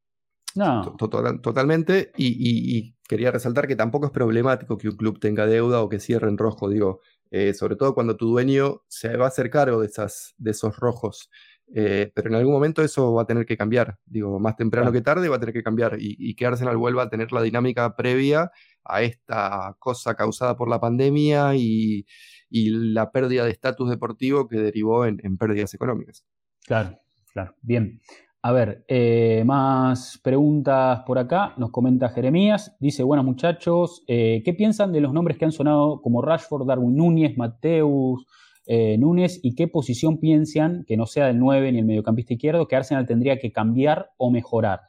No. 0.54 0.96
totalmente. 0.96 2.12
Y, 2.16 2.94
quería 3.08 3.30
resaltar 3.30 3.66
que 3.66 3.76
tampoco 3.76 4.06
es 4.06 4.12
problemático 4.12 4.78
que 4.78 4.88
un 4.88 4.96
club 4.96 5.20
tenga 5.20 5.46
deuda 5.46 5.82
o 5.82 5.88
que 5.88 6.00
cierre 6.00 6.28
en 6.28 6.38
rojo, 6.38 6.68
digo. 6.68 7.00
Eh, 7.30 7.54
sobre 7.54 7.76
todo 7.76 7.94
cuando 7.94 8.16
tu 8.16 8.28
dueño 8.28 8.82
se 8.88 9.16
va 9.16 9.26
a 9.26 9.28
hacer 9.28 9.50
cargo 9.50 9.80
de, 9.80 9.86
esas, 9.86 10.34
de 10.38 10.50
esos 10.50 10.76
rojos. 10.76 11.30
Eh, 11.74 12.12
pero 12.14 12.28
en 12.28 12.34
algún 12.34 12.52
momento 12.52 12.82
eso 12.82 13.14
va 13.14 13.22
a 13.22 13.26
tener 13.26 13.46
que 13.46 13.56
cambiar. 13.56 13.98
Digo, 14.04 14.38
más 14.38 14.56
temprano 14.56 14.92
que 14.92 15.00
tarde 15.00 15.28
va 15.28 15.36
a 15.36 15.40
tener 15.40 15.54
que 15.54 15.62
cambiar 15.62 15.96
y, 15.98 16.16
y 16.18 16.34
que 16.34 16.46
Arsenal 16.46 16.76
vuelva 16.76 17.04
a 17.04 17.08
tener 17.08 17.32
la 17.32 17.42
dinámica 17.42 17.96
previa 17.96 18.50
a 18.84 19.02
esta 19.02 19.76
cosa 19.78 20.14
causada 20.14 20.56
por 20.56 20.68
la 20.68 20.80
pandemia 20.80 21.54
y, 21.54 22.06
la 22.50 23.10
pérdida 23.10 23.44
de 23.44 23.50
estatus 23.50 23.88
deportivo 23.88 24.46
que 24.46 24.58
derivó 24.58 25.06
en, 25.06 25.38
pérdidas 25.38 25.72
económicas. 25.72 26.24
Claro, 26.66 26.98
claro. 27.32 27.54
Bien. 27.62 28.00
A 28.44 28.50
ver, 28.50 28.84
eh, 28.88 29.44
más 29.46 30.18
preguntas 30.20 31.02
por 31.06 31.16
acá. 31.16 31.54
Nos 31.58 31.70
comenta 31.70 32.08
Jeremías. 32.08 32.74
Dice, 32.80 33.04
buenas 33.04 33.24
muchachos, 33.24 34.02
eh, 34.08 34.42
¿qué 34.44 34.52
piensan 34.52 34.90
de 34.90 35.00
los 35.00 35.12
nombres 35.12 35.38
que 35.38 35.44
han 35.44 35.52
sonado 35.52 36.02
como 36.02 36.22
Rashford, 36.22 36.66
Darwin 36.66 36.96
Núñez, 36.96 37.36
Mateus, 37.36 38.26
eh, 38.66 38.98
Núñez 38.98 39.38
y 39.44 39.54
qué 39.54 39.68
posición 39.68 40.18
piensan, 40.18 40.84
que 40.88 40.96
no 40.96 41.06
sea 41.06 41.26
del 41.26 41.38
9 41.38 41.70
ni 41.70 41.78
el 41.78 41.84
mediocampista 41.84 42.32
izquierdo, 42.32 42.66
que 42.66 42.74
Arsenal 42.74 43.06
tendría 43.06 43.38
que 43.38 43.52
cambiar 43.52 44.10
o 44.16 44.30
mejorar? 44.30 44.80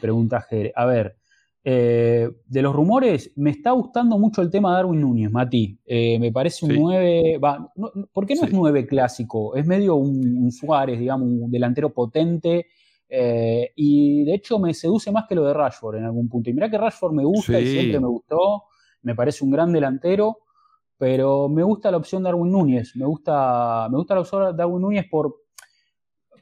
pregunta 0.00 0.40
Jere. 0.40 0.72
A 0.74 0.86
ver, 0.86 1.16
eh, 1.64 2.28
de 2.46 2.62
los 2.62 2.74
rumores, 2.74 3.32
me 3.36 3.50
está 3.50 3.70
gustando 3.70 4.18
mucho 4.18 4.42
el 4.42 4.50
tema 4.50 4.70
de 4.70 4.76
Darwin 4.76 5.00
Núñez, 5.00 5.30
Mati. 5.30 5.78
Eh, 5.84 6.18
me 6.18 6.32
parece 6.32 6.66
un 6.66 6.74
9. 6.74 7.40
¿Por 8.12 8.26
qué 8.26 8.34
no 8.34 8.44
es 8.44 8.52
9 8.52 8.86
clásico? 8.86 9.54
Es 9.54 9.64
medio 9.66 9.94
un, 9.94 10.50
Suárez, 10.50 10.98
digamos, 10.98 11.28
un 11.28 11.50
delantero 11.50 11.90
potente. 11.90 12.66
Eh, 13.08 13.70
y 13.76 14.24
de 14.24 14.34
hecho 14.34 14.58
me 14.58 14.72
seduce 14.74 15.12
más 15.12 15.26
que 15.28 15.34
lo 15.34 15.44
de 15.44 15.54
Rashford 15.54 15.96
en 15.96 16.04
algún 16.04 16.28
punto. 16.28 16.50
Y 16.50 16.54
mira 16.54 16.70
que 16.70 16.78
Rashford 16.78 17.12
me 17.12 17.24
gusta 17.24 17.60
y 17.60 17.66
siempre 17.66 18.00
me 18.00 18.08
gustó. 18.08 18.64
Me 19.02 19.14
parece 19.14 19.44
un 19.44 19.52
gran 19.52 19.72
delantero. 19.72 20.38
Pero 20.98 21.48
me 21.48 21.62
gusta 21.62 21.90
la 21.90 21.96
opción 21.96 22.22
de 22.22 22.28
Darwin 22.28 22.52
Núñez. 22.52 22.94
Me 22.96 23.06
gusta, 23.06 23.88
me 23.90 23.98
gusta 23.98 24.14
la 24.14 24.20
opción 24.20 24.50
de 24.50 24.56
Darwin 24.56 24.82
Núñez 24.82 25.06
por, 25.10 25.41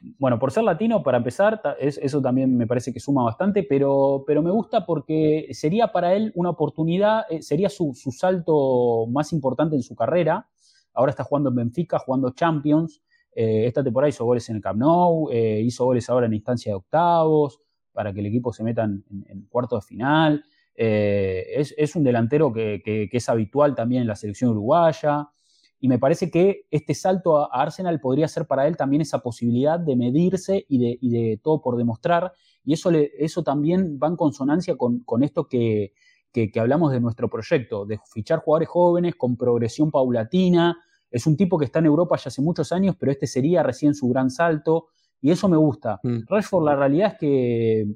bueno, 0.01 0.39
por 0.39 0.51
ser 0.51 0.63
latino, 0.63 1.03
para 1.03 1.17
empezar, 1.17 1.61
eso 1.79 2.21
también 2.21 2.57
me 2.57 2.65
parece 2.65 2.91
que 2.91 2.99
suma 2.99 3.23
bastante, 3.23 3.63
pero, 3.63 4.23
pero 4.25 4.41
me 4.41 4.49
gusta 4.49 4.83
porque 4.83 5.47
sería 5.51 5.91
para 5.91 6.15
él 6.15 6.31
una 6.35 6.49
oportunidad, 6.49 7.25
eh, 7.29 7.41
sería 7.43 7.69
su, 7.69 7.93
salto 7.93 9.05
más 9.07 9.31
importante 9.31 9.75
en 9.75 9.83
su 9.83 9.95
carrera. 9.95 10.47
Ahora 10.93 11.11
está 11.11 11.23
jugando 11.23 11.49
en 11.49 11.55
Benfica, 11.55 11.99
jugando 11.99 12.31
Champions. 12.31 13.03
Eh, 13.35 13.67
esta 13.67 13.83
temporada 13.83 14.09
hizo 14.09 14.25
goles 14.25 14.49
en 14.49 14.55
el 14.55 14.61
Camp 14.61 14.79
Nou, 14.79 15.29
eh, 15.31 15.61
hizo 15.63 15.85
goles 15.85 16.09
ahora 16.09 16.25
en 16.25 16.33
instancia 16.33 16.71
de 16.71 16.77
octavos, 16.77 17.59
para 17.93 18.11
que 18.11 18.21
el 18.21 18.25
equipo 18.25 18.51
se 18.51 18.63
meta 18.63 18.83
en, 18.83 19.03
en 19.27 19.41
cuartos 19.49 19.83
de 19.83 19.87
final. 19.87 20.43
Es, 20.73 21.95
un 21.95 22.03
delantero 22.03 22.51
que, 22.51 22.81
que, 22.83 23.07
es 23.11 23.29
habitual 23.29 23.75
también 23.75 24.01
en 24.01 24.07
la 24.07 24.15
selección 24.15 24.49
uruguaya. 24.49 25.29
Y 25.83 25.87
me 25.87 25.97
parece 25.97 26.29
que 26.29 26.67
este 26.69 26.93
salto 26.93 27.39
a 27.39 27.45
Arsenal 27.51 27.99
podría 27.99 28.27
ser 28.27 28.45
para 28.45 28.67
él 28.67 28.77
también 28.77 29.01
esa 29.01 29.17
posibilidad 29.19 29.79
de 29.79 29.95
medirse 29.95 30.63
y 30.69 30.77
de, 31.09 31.39
todo 31.41 31.59
por 31.59 31.75
demostrar. 31.75 32.33
Y 32.63 32.73
eso, 32.73 32.91
le, 32.91 33.11
eso 33.17 33.43
también 33.43 33.99
va 34.01 34.07
en 34.07 34.15
consonancia 34.15 34.75
con, 34.77 35.03
esto 35.23 35.47
que, 35.47 35.91
hablamos 36.55 36.91
de 36.91 36.99
nuestro 36.99 37.29
proyecto, 37.31 37.87
de 37.87 37.99
fichar 38.13 38.41
jugadores 38.41 38.69
jóvenes 38.69 39.15
con 39.15 39.35
progresión 39.35 39.89
paulatina. 39.89 40.77
Es 41.09 41.25
un 41.25 41.35
tipo 41.35 41.57
que 41.57 41.65
está 41.65 41.79
en 41.79 41.87
Europa 41.87 42.15
ya 42.15 42.27
hace 42.27 42.43
muchos 42.43 42.71
años, 42.71 42.95
pero 42.99 43.11
este 43.11 43.25
sería 43.25 43.63
recién 43.63 43.95
su 43.95 44.07
gran 44.07 44.29
salto. 44.29 44.89
Y 45.19 45.31
eso 45.31 45.49
me 45.49 45.57
gusta. 45.57 45.99
Mm. 46.03 46.19
Rashford, 46.27 46.63
la 46.63 46.75
realidad 46.75 47.13
es 47.13 47.17
que 47.17 47.87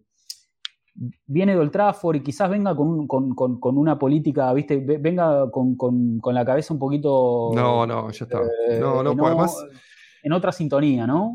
viene 1.25 1.53
de 1.53 1.59
Old 1.59 1.71
Trafford 1.71 2.17
y 2.17 2.23
quizás 2.23 2.49
venga 2.49 2.75
con, 2.75 3.77
una 3.77 3.99
política, 3.99 4.51
¿viste? 4.53 4.77
Venga 4.77 5.49
con, 5.51 6.21
la 6.33 6.45
cabeza 6.45 6.73
un 6.73 6.79
poquito. 6.79 7.51
No, 7.53 7.85
no, 7.85 8.09
ya 8.11 8.25
está. 8.25 8.41
Eh, 8.69 8.79
no, 8.79 9.03
no, 9.03 9.15
pues 9.15 9.31
además. 9.31 9.65
En 10.23 10.33
otra 10.33 10.51
sintonía, 10.51 11.05
¿no? 11.05 11.33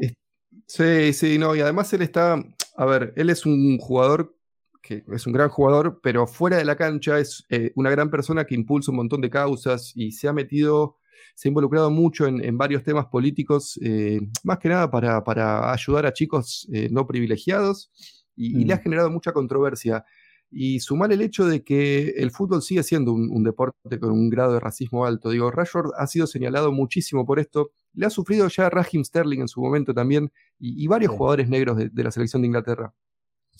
Sí, 0.66 1.12
sí, 1.12 1.38
no, 1.38 1.54
y 1.54 1.60
además 1.60 1.92
él 1.92 2.02
está. 2.02 2.42
A 2.76 2.84
ver, 2.86 3.12
él 3.16 3.30
es 3.30 3.44
un 3.46 3.78
jugador 3.78 4.34
que 4.82 5.04
es 5.12 5.26
un 5.26 5.34
gran 5.34 5.50
jugador, 5.50 6.00
pero 6.02 6.26
fuera 6.26 6.56
de 6.56 6.64
la 6.64 6.74
cancha 6.74 7.18
es 7.18 7.44
eh, 7.50 7.70
una 7.74 7.90
gran 7.90 8.10
persona 8.10 8.46
que 8.46 8.54
impulsa 8.54 8.90
un 8.90 8.96
montón 8.96 9.20
de 9.20 9.28
causas 9.28 9.92
y 9.94 10.12
se 10.12 10.26
ha 10.26 10.32
metido, 10.32 10.96
se 11.34 11.48
ha 11.48 11.50
involucrado 11.50 11.90
mucho 11.90 12.26
en, 12.26 12.56
varios 12.56 12.82
temas 12.82 13.06
políticos, 13.06 13.78
eh, 13.82 14.20
más 14.42 14.58
que 14.58 14.70
nada 14.70 14.90
para, 14.90 15.22
para 15.22 15.70
ayudar 15.70 16.06
a 16.06 16.14
chicos 16.14 16.66
no 16.90 17.06
privilegiados 17.06 17.90
y, 18.40 18.64
le 18.64 18.72
ha 18.72 18.76
mm. 18.76 18.82
generado 18.82 19.10
mucha 19.10 19.32
controversia. 19.32 20.04
Y 20.52 20.80
sumar 20.80 21.12
el 21.12 21.20
hecho 21.20 21.46
de 21.46 21.62
que 21.62 22.14
el 22.16 22.32
fútbol 22.32 22.62
sigue 22.62 22.82
siendo 22.82 23.12
un, 23.12 23.44
deporte 23.44 24.00
con 24.00 24.10
un 24.10 24.28
grado 24.30 24.54
de 24.54 24.60
racismo 24.60 25.06
alto. 25.06 25.30
Digo, 25.30 25.50
Rashford 25.50 25.92
ha 25.96 26.06
sido 26.08 26.26
señalado 26.26 26.72
muchísimo 26.72 27.24
por 27.24 27.38
esto. 27.38 27.70
Le 27.94 28.06
ha 28.06 28.10
sufrido 28.10 28.48
ya 28.48 28.68
Raheem 28.68 29.04
Sterling 29.04 29.42
en 29.42 29.48
su 29.48 29.60
momento 29.60 29.94
también 29.94 30.32
y, 30.58 30.86
varios 30.88 31.12
jugadores 31.12 31.48
negros 31.48 31.76
de, 31.76 32.02
la 32.02 32.10
selección 32.10 32.42
de 32.42 32.46
Inglaterra 32.46 32.92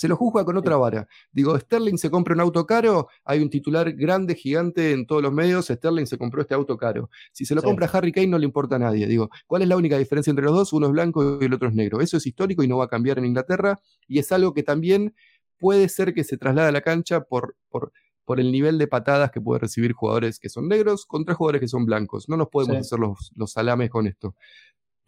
se 0.00 0.08
lo 0.08 0.16
juzga 0.16 0.46
con 0.46 0.56
otra 0.56 0.78
vara. 0.78 1.06
Digo, 1.30 1.58
Sterling 1.58 1.98
se 1.98 2.08
compra 2.08 2.32
un 2.32 2.40
auto 2.40 2.64
caro, 2.64 3.08
hay 3.22 3.42
un 3.42 3.50
titular 3.50 3.92
grande, 3.92 4.34
gigante 4.34 4.92
en 4.92 5.06
todos 5.06 5.20
los 5.20 5.30
medios, 5.30 5.66
Sterling 5.66 6.06
se 6.06 6.16
compró 6.16 6.40
este 6.40 6.54
auto 6.54 6.78
caro. 6.78 7.10
Si 7.32 7.44
se 7.44 7.54
lo 7.54 7.60
compra 7.62 7.86
Harry 7.92 8.10
Kane 8.10 8.28
no 8.28 8.38
le 8.38 8.46
importa 8.46 8.76
a 8.76 8.78
nadie. 8.78 9.06
Digo, 9.06 9.28
¿cuál 9.46 9.60
es 9.60 9.68
la 9.68 9.76
única 9.76 9.98
diferencia 9.98 10.30
entre 10.30 10.46
los 10.46 10.54
dos? 10.54 10.72
Uno 10.72 10.86
es 10.86 10.92
blanco 10.92 11.38
y 11.42 11.44
el 11.44 11.52
otro 11.52 11.68
es 11.68 11.74
negro. 11.74 12.00
Eso 12.00 12.16
es 12.16 12.26
histórico 12.26 12.62
y 12.62 12.68
no 12.68 12.78
va 12.78 12.86
a 12.86 12.88
cambiar 12.88 13.18
en 13.18 13.26
Inglaterra 13.26 13.78
y 14.08 14.20
es 14.20 14.32
algo 14.32 14.54
que 14.54 14.62
también 14.62 15.14
puede 15.58 15.90
ser 15.90 16.14
que 16.14 16.24
se 16.24 16.38
traslade 16.38 16.68
a 16.68 16.72
la 16.72 16.80
cancha 16.80 17.20
por, 17.20 17.56
por, 17.68 17.92
por 18.24 18.40
el 18.40 18.52
nivel 18.52 18.78
de 18.78 18.86
patadas 18.86 19.30
que 19.30 19.42
puede 19.42 19.60
recibir 19.60 19.92
jugadores 19.92 20.38
que 20.38 20.48
son 20.48 20.66
negros 20.66 21.04
contra 21.04 21.34
jugadores 21.34 21.60
que 21.60 21.68
son 21.68 21.84
blancos. 21.84 22.26
No 22.26 22.38
nos 22.38 22.48
podemos 22.48 22.78
hacer 22.78 22.98
los, 22.98 23.32
los 23.36 23.52
salames 23.52 23.90
con 23.90 24.06
esto. 24.06 24.34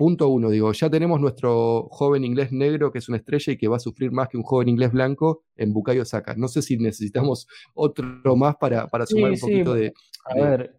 Punto 0.02 0.26
uno, 0.30 0.50
digo, 0.50 0.72
ya 0.72 0.90
tenemos 0.90 1.20
nuestro 1.20 1.86
joven 1.88 2.24
inglés 2.24 2.50
negro 2.50 2.90
que 2.90 2.98
es 2.98 3.08
una 3.08 3.18
estrella 3.18 3.52
y 3.52 3.56
que 3.56 3.68
va 3.68 3.76
a 3.76 3.78
sufrir 3.78 4.10
más 4.10 4.28
que 4.28 4.36
un 4.36 4.42
joven 4.42 4.68
inglés 4.68 4.90
blanco 4.90 5.44
en 5.54 5.72
Bukayo 5.72 6.04
Saka. 6.04 6.34
No 6.34 6.48
sé 6.48 6.60
si 6.60 6.76
necesitamos 6.76 7.46
otro 7.72 8.34
más 8.34 8.56
para, 8.56 8.88
para 8.88 9.06
sumar 9.06 9.30
un 9.30 9.38
poquito 9.38 9.74
de, 9.74 9.92
A 10.24 10.34
ver. 10.34 10.76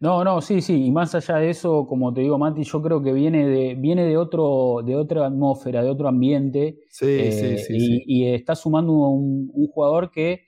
No, 0.00 0.24
no, 0.24 0.40
sí, 0.40 0.62
sí, 0.62 0.86
y 0.86 0.90
más 0.90 1.14
allá 1.14 1.36
de 1.36 1.50
eso, 1.50 1.86
como 1.86 2.14
te 2.14 2.22
digo, 2.22 2.38
Mati, 2.38 2.64
yo 2.64 2.80
creo 2.80 3.02
que 3.02 3.12
viene 3.12 3.46
de, 3.46 3.74
viene 3.74 4.06
de 4.06 4.16
otro, 4.16 4.80
de 4.82 4.96
otra 4.96 5.26
atmósfera, 5.26 5.82
de 5.82 5.90
otro 5.90 6.08
ambiente. 6.08 6.78
Sí, 6.88 7.30
sí, 7.30 7.58
sí, 7.58 7.74
y, 8.06 8.22
y, 8.22 8.34
está 8.34 8.54
sumando 8.54 8.92
un, 8.92 9.50
un 9.52 9.66
jugador 9.66 10.10
que, 10.10 10.46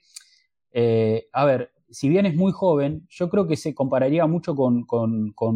eh, 0.71 1.27
a 1.31 1.45
ver, 1.45 1.69
si 1.91 2.09
bien 2.09 2.25
es 2.25 2.35
muy 2.35 2.51
joven, 2.51 3.05
yo 3.09 3.29
creo 3.29 3.47
que 3.47 3.57
se 3.57 3.75
compararía 3.75 4.25
mucho 4.25 4.55
con, 4.55 4.85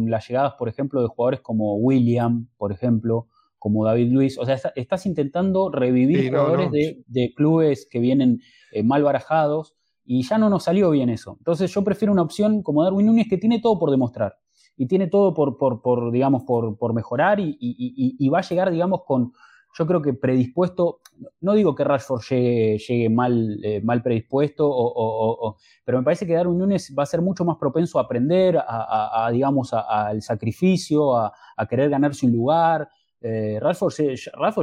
las 0.08 0.28
llegadas, 0.28 0.54
por 0.58 0.68
ejemplo, 0.68 1.00
de 1.00 1.08
jugadores 1.08 1.40
como 1.40 1.76
William, 1.76 2.48
por 2.56 2.72
ejemplo, 2.72 3.26
como 3.58 3.84
David 3.84 4.12
Luis. 4.12 4.38
O 4.38 4.44
sea, 4.44 4.58
estás 4.74 5.06
intentando 5.06 5.70
revivir 5.70 6.28
jugadores 6.28 6.70
De, 7.06 7.34
clubes 7.34 7.88
que 7.90 7.98
vienen 8.00 8.40
eh, 8.72 8.82
mal 8.82 9.02
barajados 9.02 9.74
y 10.04 10.22
ya 10.22 10.38
no 10.38 10.50
nos 10.50 10.64
salió 10.64 10.90
bien 10.90 11.08
eso. 11.08 11.36
Entonces 11.38 11.72
yo 11.72 11.82
prefiero 11.82 12.12
una 12.12 12.22
opción 12.22 12.62
como 12.62 12.84
Darwin 12.84 13.06
Núñez 13.06 13.26
que 13.28 13.38
tiene 13.38 13.60
todo 13.60 13.78
por 13.78 13.90
demostrar 13.90 14.36
y 14.76 14.86
tiene 14.86 15.06
todo 15.08 15.32
por, 15.32 15.56
por, 15.58 16.12
digamos, 16.12 16.44
por, 16.44 16.94
mejorar 16.94 17.38
y, 17.40 18.28
va 18.28 18.38
a 18.38 18.42
llegar, 18.42 18.70
digamos, 18.70 19.00
con, 19.06 19.32
yo 19.78 19.86
creo 19.86 20.00
que 20.00 20.14
predispuesto, 20.14 21.00
no 21.40 21.52
digo 21.52 21.74
que 21.74 21.84
Rashford 21.84 22.22
llegue, 22.22 23.10
mal, 23.10 23.60
eh, 23.62 23.82
mal 23.82 24.02
predispuesto, 24.02 24.66
o, 24.68 25.56
pero 25.84 25.98
me 25.98 26.04
parece 26.04 26.26
que 26.26 26.32
Darwin 26.32 26.58
Núñez 26.58 26.94
va 26.98 27.02
a 27.02 27.06
ser 27.06 27.20
mucho 27.20 27.44
más 27.44 27.58
propenso 27.58 27.98
a 27.98 28.02
aprender, 28.02 28.56
a, 28.58 29.28
digamos, 29.30 29.74
al 29.74 30.22
sacrificio, 30.22 31.16
a, 31.16 31.32
querer 31.68 31.90
ganarse 31.90 32.24
un 32.24 32.32
lugar. 32.32 32.88
Eh, 33.20 33.58
Rashford, 33.60 33.92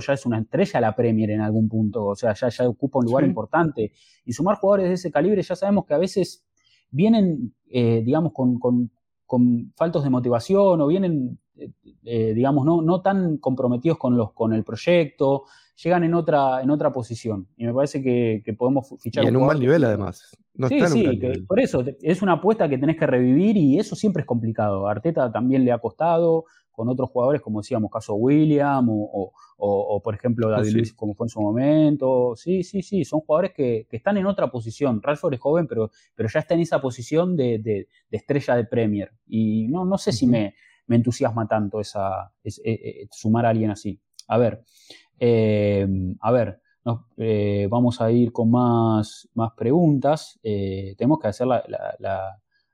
ya 0.02 0.14
es 0.14 0.26
una 0.26 0.40
estrella 0.40 0.80
a 0.80 0.82
la 0.82 0.96
Premier 0.96 1.30
en 1.30 1.42
algún 1.42 1.70
punto, 1.70 2.06
o 2.06 2.16
sea, 2.16 2.34
ya, 2.34 2.50
ya 2.50 2.68
ocupa 2.68 2.98
un 2.98 3.06
lugar 3.06 3.24
importante. 3.24 3.92
Y 4.26 4.34
sumar 4.34 4.58
jugadores 4.58 4.88
de 4.88 4.96
ese 4.96 5.12
calibre 5.12 5.44
ya 5.44 5.56
sabemos 5.56 5.86
que 5.86 5.94
a 5.94 6.00
veces 6.00 6.44
vienen, 6.90 7.54
eh, 7.70 8.02
digamos, 8.04 8.34
con, 8.34 8.58
con, 8.58 8.90
faltos 9.76 10.04
de 10.04 10.12
motivación 10.12 10.80
o 10.80 10.88
vienen 10.88 11.40
digamos, 12.02 12.66
no, 12.66 12.82
no 12.82 13.02
tan 13.02 13.38
comprometidos 13.38 13.98
con, 13.98 14.18
los, 14.18 14.34
con 14.34 14.54
el 14.54 14.64
proyecto, 14.64 15.46
llegan 15.82 16.04
en 16.04 16.14
otra, 16.14 16.62
en 16.62 16.70
otra 16.70 16.92
posición. 16.92 17.48
Y 17.58 17.66
me 17.66 17.74
parece 17.74 18.02
que, 18.02 18.56
podemos 18.58 18.94
fichar. 19.00 19.24
Y 19.24 19.28
en 19.28 19.38
un 19.38 19.48
mal 19.48 19.60
nivel, 19.60 19.84
además. 19.84 20.38
sí, 20.68 20.82
sí, 20.88 21.20
por 21.48 21.60
eso 21.60 21.84
es 22.02 22.22
una 22.22 22.34
apuesta 22.34 22.70
que 22.70 22.78
tenés 22.78 22.98
que 22.98 23.08
revivir 23.08 23.58
y 23.58 23.80
eso 23.80 23.96
siempre 23.96 24.22
es 24.22 24.28
complicado. 24.28 24.88
Arteta 24.88 25.32
también 25.32 25.66
le 25.66 25.72
ha 25.72 25.80
costado 25.80 26.46
con 26.72 26.90
otros 26.90 27.12
jugadores, 27.12 27.40
como 27.42 27.62
decíamos, 27.62 27.92
caso 27.92 28.16
William 28.16 28.88
o, 28.90 30.02
por 30.04 30.16
ejemplo 30.16 30.50
David 30.50 30.72
Luis, 30.72 30.94
como 30.94 31.14
fue 31.14 31.26
en 31.26 31.30
su 31.30 31.40
momento. 31.40 32.34
Sí, 32.36 32.64
sí, 32.64 32.82
sí, 32.82 33.06
son 33.06 33.22
jugadores 33.22 33.54
que, 33.54 33.88
están 33.92 34.18
en 34.18 34.26
otra 34.26 34.50
posición. 34.50 35.02
Rashford 35.02 35.36
es 35.36 35.40
joven, 35.40 35.68
pero, 35.68 35.92
pero 36.16 36.30
ya 36.30 36.40
está 36.40 36.56
en 36.56 36.62
esa 36.62 36.82
posición 36.82 37.36
de, 37.36 37.88
estrella 38.10 38.56
de 38.56 38.66
Premier. 38.66 39.12
Y 39.28 39.68
no, 39.68 39.86
no 39.86 39.98
sé 40.00 40.12
si 40.12 40.26
me, 40.26 40.56
me, 40.88 40.96
entusiasma 40.96 41.48
tanto 41.48 41.80
esa, 41.80 42.32
eh, 42.44 42.52
eh, 42.66 43.08
sumar 43.12 43.46
a 43.46 43.50
alguien 43.50 43.72
así. 43.72 44.00
A 44.28 44.38
ver, 44.38 44.64
eh, 45.20 45.88
a 46.22 46.32
ver, 46.32 46.60
vamos 47.70 48.02
a 48.02 48.12
ir 48.12 48.32
con 48.32 48.52
más, 48.52 49.30
más 49.34 49.52
preguntas. 49.54 50.40
tenemos 50.42 51.20
que 51.20 51.28
hacer 51.28 51.48
la, 51.48 51.64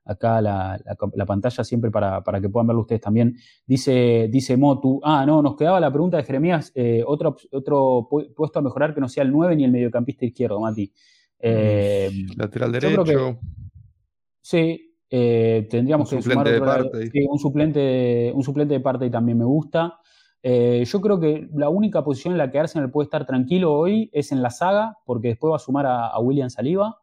acá 0.10 0.42
la, 0.42 1.26
pantalla 1.26 1.64
siempre 1.64 1.92
para, 1.92 2.42
que 2.42 2.50
puedan 2.50 2.68
verlo 2.68 2.82
ustedes 2.82 3.02
también. 3.02 3.38
Dice, 3.66 4.28
dice 4.30 4.58
Motu, 4.58 5.00
ah, 5.04 5.26
no, 5.26 5.42
nos 5.42 5.56
quedaba 5.56 5.80
la 5.80 5.92
pregunta 5.92 6.18
de 6.18 6.24
Jeremías, 6.24 6.72
eh, 6.74 7.04
otro, 7.06 7.36
otro 7.52 8.08
puesto 8.36 8.60
a 8.60 8.62
mejorar 8.62 8.94
que 8.94 9.02
no 9.02 9.08
sea 9.08 9.24
el 9.24 9.32
9 9.32 9.56
ni 9.56 9.66
el 9.66 9.72
mediocampista 9.72 10.26
izquierdo, 10.26 10.60
Mati. 10.60 10.92
Eh, 11.40 12.10
Lateral 12.36 12.72
derecho. 12.72 13.40
sí, 14.42 14.89
eh, 15.10 15.68
tendríamos 15.70 16.10
que 16.10 16.22
sumar 16.22 16.48
un, 16.48 17.40
suplente, 17.40 18.32
un 18.34 18.44
suplente 18.44 18.74
de 18.74 18.80
parte 18.80 19.06
y 19.06 19.10
también 19.10 19.38
me 19.38 19.46
gusta. 19.46 20.00
yo 20.44 21.02
creo 21.02 21.20
que 21.20 21.50
la 21.54 21.70
única 21.70 22.04
posición 22.04 22.34
en 22.34 22.38
la 22.38 22.52
que 22.52 22.60
Arsenal 22.60 22.92
puede 22.92 23.06
estar 23.06 23.26
tranquilo 23.26 23.74
hoy 23.74 24.10
es 24.14 24.32
en 24.32 24.42
la 24.42 24.50
saga, 24.50 24.98
porque 25.06 25.30
después 25.30 25.52
va 25.52 25.56
a 25.58 25.60
sumar 25.60 25.86
a 25.88 26.20
William 26.20 26.50
Saliba 26.50 27.00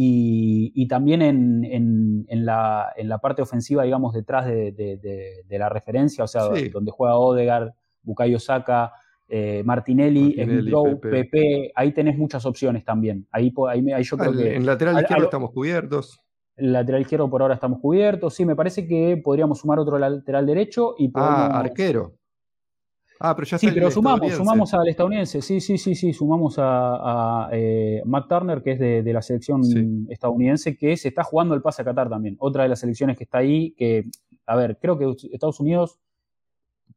y, 0.00 0.86
también 0.86 1.22
en, 1.22 2.46
la, 2.46 3.18
parte 3.20 3.42
ofensiva, 3.42 3.82
digamos, 3.82 4.14
detrás 4.14 4.46
de, 4.46 5.44
la 5.50 5.68
referencia, 5.68 6.22
o 6.22 6.28
sea, 6.28 6.42
donde 6.72 6.92
juega 6.92 7.18
Odegaard, 7.18 7.72
Bukayo 8.02 8.38
Saka, 8.38 8.92
eh, 9.28 9.62
Martinelli, 9.64 10.36
Martinelli 10.36 10.72
Pepe. 11.02 11.72
ahí 11.74 11.92
tenés 11.92 12.16
muchas 12.16 12.46
opciones 12.46 12.84
también. 12.84 13.26
Ahí, 13.32 13.52
ahí, 13.68 14.04
yo 14.04 14.16
creo 14.16 14.32
que... 14.32 14.54
En 14.54 14.64
lateral 14.64 15.00
izquierdo 15.00 15.24
estamos 15.24 15.50
cubiertos. 15.50 16.20
Lateral 16.58 17.02
izquierdo 17.02 17.30
por 17.30 17.42
ahora 17.42 17.54
estamos 17.54 17.80
cubiertos. 17.80 18.34
Sí, 18.34 18.44
me 18.44 18.56
parece 18.56 18.86
que 18.86 19.20
podríamos 19.22 19.60
sumar 19.60 19.78
otro 19.78 19.98
lateral 19.98 20.46
derecho 20.46 20.94
y 20.98 21.10
Ah, 21.14 21.58
arquero. 21.58 22.18
Ah, 23.20 23.34
pero 23.34 23.46
ya 23.46 23.58
Sí, 23.58 23.68
pero 23.74 23.90
sumamos, 23.90 24.32
sumamos 24.32 24.72
al 24.74 24.88
estadounidense, 24.88 25.42
sí, 25.42 25.60
sí, 25.60 25.76
sí, 25.76 25.96
sí, 25.96 26.12
sumamos 26.12 26.54
a, 26.58 27.48
eh, 27.50 28.00
Matt 28.04 28.28
Turner, 28.28 28.62
que 28.62 28.72
es 28.72 28.78
de, 28.78 29.12
la 29.12 29.22
selección 29.22 29.62
estadounidense, 30.08 30.76
que 30.76 30.96
se 30.96 31.08
está 31.08 31.24
jugando 31.24 31.54
el 31.54 31.62
pase 31.62 31.82
a 31.82 31.84
Qatar 31.84 32.08
también. 32.08 32.36
Otra 32.38 32.62
de 32.62 32.68
las 32.68 32.78
selecciones 32.78 33.16
que 33.16 33.24
está 33.24 33.38
ahí, 33.38 33.72
que, 33.72 34.04
a 34.46 34.54
ver, 34.54 34.78
creo 34.80 34.96
que 34.96 35.12
Estados 35.32 35.58
Unidos 35.58 35.98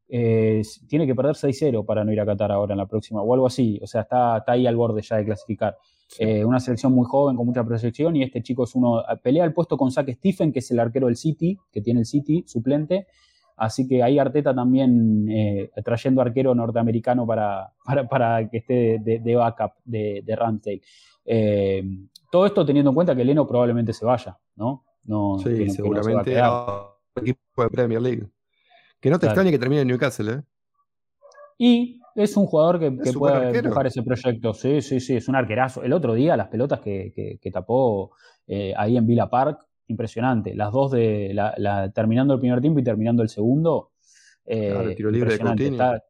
eh, 0.09 0.61
tiene 0.87 1.07
que 1.07 1.15
perder 1.15 1.35
6-0 1.35 1.85
para 1.85 2.03
no 2.03 2.11
ir 2.11 2.21
a 2.21 2.25
Qatar 2.25 2.51
ahora 2.51 2.73
en 2.73 2.79
la 2.79 2.85
próxima, 2.85 3.21
o 3.23 3.33
algo 3.33 3.47
así. 3.47 3.79
O 3.81 3.87
sea, 3.87 4.01
está, 4.01 4.37
está 4.37 4.51
ahí 4.51 4.67
al 4.67 4.75
borde 4.75 5.01
ya 5.01 5.17
de 5.17 5.25
clasificar. 5.25 5.75
Eh, 6.19 6.43
una 6.43 6.59
selección 6.59 6.93
muy 6.93 7.05
joven, 7.05 7.35
con 7.35 7.45
mucha 7.45 7.63
proyección, 7.63 8.15
y 8.15 8.23
este 8.23 8.43
chico 8.43 8.65
es 8.65 8.75
uno, 8.75 9.03
pelea 9.23 9.45
el 9.45 9.53
puesto 9.53 9.77
con 9.77 9.91
Zach 9.91 10.09
Stephen, 10.09 10.51
que 10.51 10.59
es 10.59 10.69
el 10.71 10.79
arquero 10.79 11.07
del 11.07 11.15
City, 11.15 11.57
que 11.71 11.81
tiene 11.81 12.01
el 12.01 12.05
City, 12.05 12.43
suplente, 12.45 13.07
Así 13.61 13.87
que 13.87 14.01
ahí 14.01 14.17
Arteta 14.17 14.55
también 14.55 15.27
eh, 15.29 15.69
trayendo 15.85 16.19
arquero 16.19 16.55
norteamericano 16.55 17.27
para, 17.27 17.71
para, 18.09 18.49
que 18.49 18.57
esté 18.57 18.97
de, 18.99 19.35
backup 19.35 19.73
de, 19.85 20.23
de 20.25 20.81
eh, 21.25 21.83
todo 22.31 22.47
esto 22.47 22.65
teniendo 22.65 22.89
en 22.89 22.95
cuenta 22.95 23.15
que 23.15 23.23
Leno 23.23 23.45
probablemente 23.45 23.93
se 23.93 24.03
vaya, 24.03 24.35
¿no? 24.55 24.83
no 25.03 25.37
sí, 25.37 25.69
seguramente 25.69 26.39
a 26.39 26.87
equipo 27.15 27.63
de 27.63 27.69
Premier 27.69 28.01
League. 28.01 28.27
Que 28.99 29.11
no 29.11 29.19
te 29.19 29.27
extrañe 29.27 29.51
que 29.51 29.59
termine 29.59 29.81
en 29.81 29.89
Newcastle, 29.89 30.31
¿eh? 30.31 30.41
Y 31.59 32.00
es 32.15 32.37
un 32.37 32.45
jugador 32.45 32.79
que, 32.79 32.91
puede 33.13 33.57
empujar 33.57 33.87
ese 33.87 34.03
proyecto. 34.03 34.53
Sí, 34.53 34.81
sí, 34.81 34.99
sí, 34.99 35.15
es 35.15 35.27
un 35.27 35.35
arquerazo. 35.35 35.83
El 35.83 35.93
otro 35.93 36.13
día, 36.13 36.37
las 36.37 36.47
pelotas 36.47 36.79
que, 36.79 37.39
tapó 37.51 38.11
eh, 38.47 38.73
ahí 38.77 38.97
en 38.97 39.05
Villa 39.05 39.27
Park, 39.29 39.65
impresionante. 39.87 40.55
Las 40.55 40.71
dos 40.71 40.91
de 40.91 41.31
la, 41.33 41.91
terminando 41.93 42.33
el 42.33 42.39
primer 42.39 42.61
tiempo 42.61 42.79
y 42.79 42.83
terminando 42.83 43.21
el 43.23 43.29
segundo. 43.29 43.91
Eh, 44.45 44.93
tiro 44.97 45.11
libre 45.11 45.29
de 45.29 45.35
está, 45.35 46.01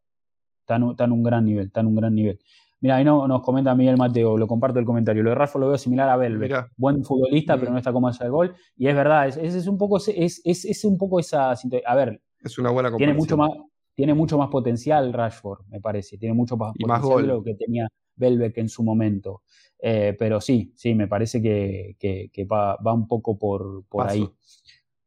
está, 0.60 1.04
en 1.04 1.12
un 1.12 1.24
gran 1.24 1.46
nivel, 1.46 1.68
está 1.68 1.82
en 1.82 1.88
un 1.88 1.96
gran 1.96 2.16
nivel. 2.16 2.40
Mira, 2.80 2.96
ahí 2.96 3.04
no, 3.04 3.28
nos 3.28 3.44
comenta 3.44 3.76
Miguel 3.76 3.98
Mateo, 3.98 4.38
lo 4.38 4.48
comparto 4.48 4.80
el 4.80 4.86
comentario. 4.86 5.22
Lo 5.22 5.30
de 5.30 5.36
Rafa 5.36 5.60
lo 5.60 5.68
veo 5.68 5.78
similar 5.78 6.10
a 6.10 6.18
Belve. 6.18 6.50
Buen 6.78 7.04
futbolista, 7.04 7.58
pero 7.58 7.72
no 7.72 7.78
está 7.78 7.94
como 7.94 8.08
hace 8.08 8.24
el 8.24 8.32
gol. 8.32 8.56
Y 8.76 8.88
es 8.88 8.96
verdad, 8.96 9.28
es, 9.28 9.38
es, 9.38 9.68
un 9.68 9.78
poco, 9.78 9.98
es, 9.98 10.42
es, 10.44 10.86
un 10.86 10.98
poco 10.98 11.20
esa 11.20 11.52
A 11.52 11.96
ver. 11.96 12.22
Es 12.44 12.58
una 12.58 12.72
buena 12.72 12.96
tiene 12.98 13.14
mucho 13.14 13.38
más 13.38 13.52
Tiene 13.94 14.14
mucho 14.14 14.38
más 14.38 14.50
potencial 14.50 15.14
Rashford, 15.14 15.66
me 15.68 15.80
parece. 15.80 16.18
Tiene 16.18 16.34
mucho 16.34 16.58
más 16.58 16.74
potencial 16.80 17.22
de 17.22 17.28
lo 17.28 17.44
que 17.44 17.56
tenía 17.56 17.88
Belbeck 18.16 18.58
en 18.58 18.70
su 18.70 18.84
momento. 18.84 19.44
Eh, 19.80 20.16
pero 20.18 20.40
sí, 20.40 20.74
sí, 20.76 20.94
me 20.94 21.08
parece 21.08 21.42
que, 21.42 22.46
va, 22.46 22.78
un 22.94 23.08
poco 23.08 23.38
por, 23.38 23.86
por 23.88 24.08
ahí. 24.08 24.30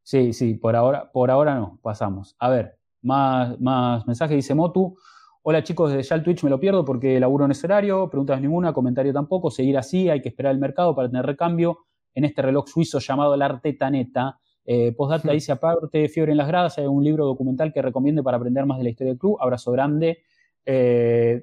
Sí, 0.03 0.32
sí, 0.32 0.55
por 0.55 0.76
ahora, 0.76 1.11
por 1.11 1.30
ahora 1.30 1.55
no, 1.55 1.78
pasamos. 1.82 2.37
A 2.39 2.51
ver, 2.51 2.78
más, 3.03 3.59
más 3.61 4.07
mensajes, 4.07 4.37
dice 4.37 4.55
Motu. 4.55 4.97
Hola 5.47 5.62
chicos, 5.62 5.93
desde 5.93 6.09
ya 6.09 6.16
el 6.16 6.22
Twitch 6.22 6.43
me 6.43 6.49
lo 6.49 6.59
pierdo 6.59 6.87
porque 6.87 7.20
laburo 7.20 7.45
en 7.45 7.51
ese 7.51 7.66
horario, 7.66 8.09
preguntas 8.09 8.41
ninguna, 8.41 8.72
comentario 8.72 9.12
tampoco, 9.12 9.51
seguir 9.51 9.76
así, 9.76 10.09
hay 10.09 10.22
que 10.22 10.30
esperar 10.30 10.53
el 10.53 10.59
mercado 10.59 10.95
para 10.95 11.09
tener 11.09 11.26
recambio 11.26 11.80
en 12.14 12.24
este 12.24 12.41
reloj 12.41 12.66
suizo 12.66 12.99
llamado 12.99 13.37
la 13.37 13.45
Arteta 13.45 13.91
Neta. 13.91 14.41
Eh, 14.67 14.93
postdata 14.93 15.33
dice, 15.33 15.53
aparte 15.53 16.09
Fiebre 16.09 16.33
en 16.33 16.39
las 16.39 16.49
gradas, 16.49 16.79
hay 16.79 16.87
un 16.87 17.05
libro 17.05 17.27
documental 17.27 17.73
que 17.73 17.83
recomiende 17.83 18.23
para 18.23 18.39
aprender 18.39 18.65
más 18.67 18.79
de 18.79 18.85
la 18.85 18.91
historia 18.91 19.12
del 19.12 19.19
club. 19.19 19.37
Abrazo 19.41 19.73
grande. 19.73 20.23
Eh, 20.65 21.43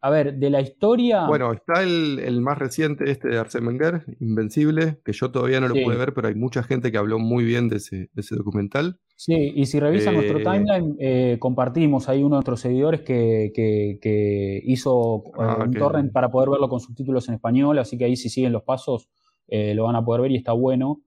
a 0.00 0.10
ver, 0.10 0.34
de 0.34 0.48
la 0.48 0.60
historia. 0.60 1.26
Bueno, 1.26 1.52
está 1.52 1.82
el, 1.82 2.40
más 2.40 2.56
reciente, 2.56 3.10
este 3.10 3.28
de 3.28 3.38
Arsène 3.40 3.66
Wenger, 3.66 4.04
Invencible, 4.20 5.00
que 5.04 5.12
yo 5.12 5.32
todavía 5.32 5.60
no 5.60 5.66
lo 5.66 5.74
pude 5.74 5.96
ver, 5.96 6.14
pero 6.14 6.28
hay 6.28 6.36
mucha 6.36 6.62
gente 6.62 6.92
que 6.92 6.98
habló 6.98 7.18
muy 7.18 7.44
bien 7.44 7.68
de 7.68 7.78
ese, 7.78 8.08
documental. 8.36 9.00
Sí, 9.16 9.52
y 9.56 9.66
si 9.66 9.80
revisan 9.80 10.14
nuestro 10.14 10.38
eh, 10.38 10.44
timeline, 10.44 10.96
eh, 11.00 11.36
compartimos 11.40 12.08
ahí 12.08 12.18
uno 12.18 12.36
de 12.36 12.38
nuestros 12.38 12.60
seguidores 12.60 13.00
que, 13.00 14.62
hizo 14.64 15.24
ah, 15.36 15.64
un 15.64 15.72
torrent 15.72 16.12
para 16.12 16.30
poder 16.30 16.50
verlo 16.50 16.68
con 16.68 16.78
subtítulos 16.78 17.28
en 17.28 17.34
español, 17.34 17.80
así 17.80 17.98
que 17.98 18.04
ahí 18.04 18.14
si 18.14 18.28
siguen 18.28 18.52
los 18.52 18.62
pasos 18.62 19.08
lo 19.48 19.84
van 19.84 19.96
a 19.96 20.04
poder 20.04 20.22
ver 20.22 20.30
y 20.30 20.36
está 20.36 20.52
bueno. 20.52 21.00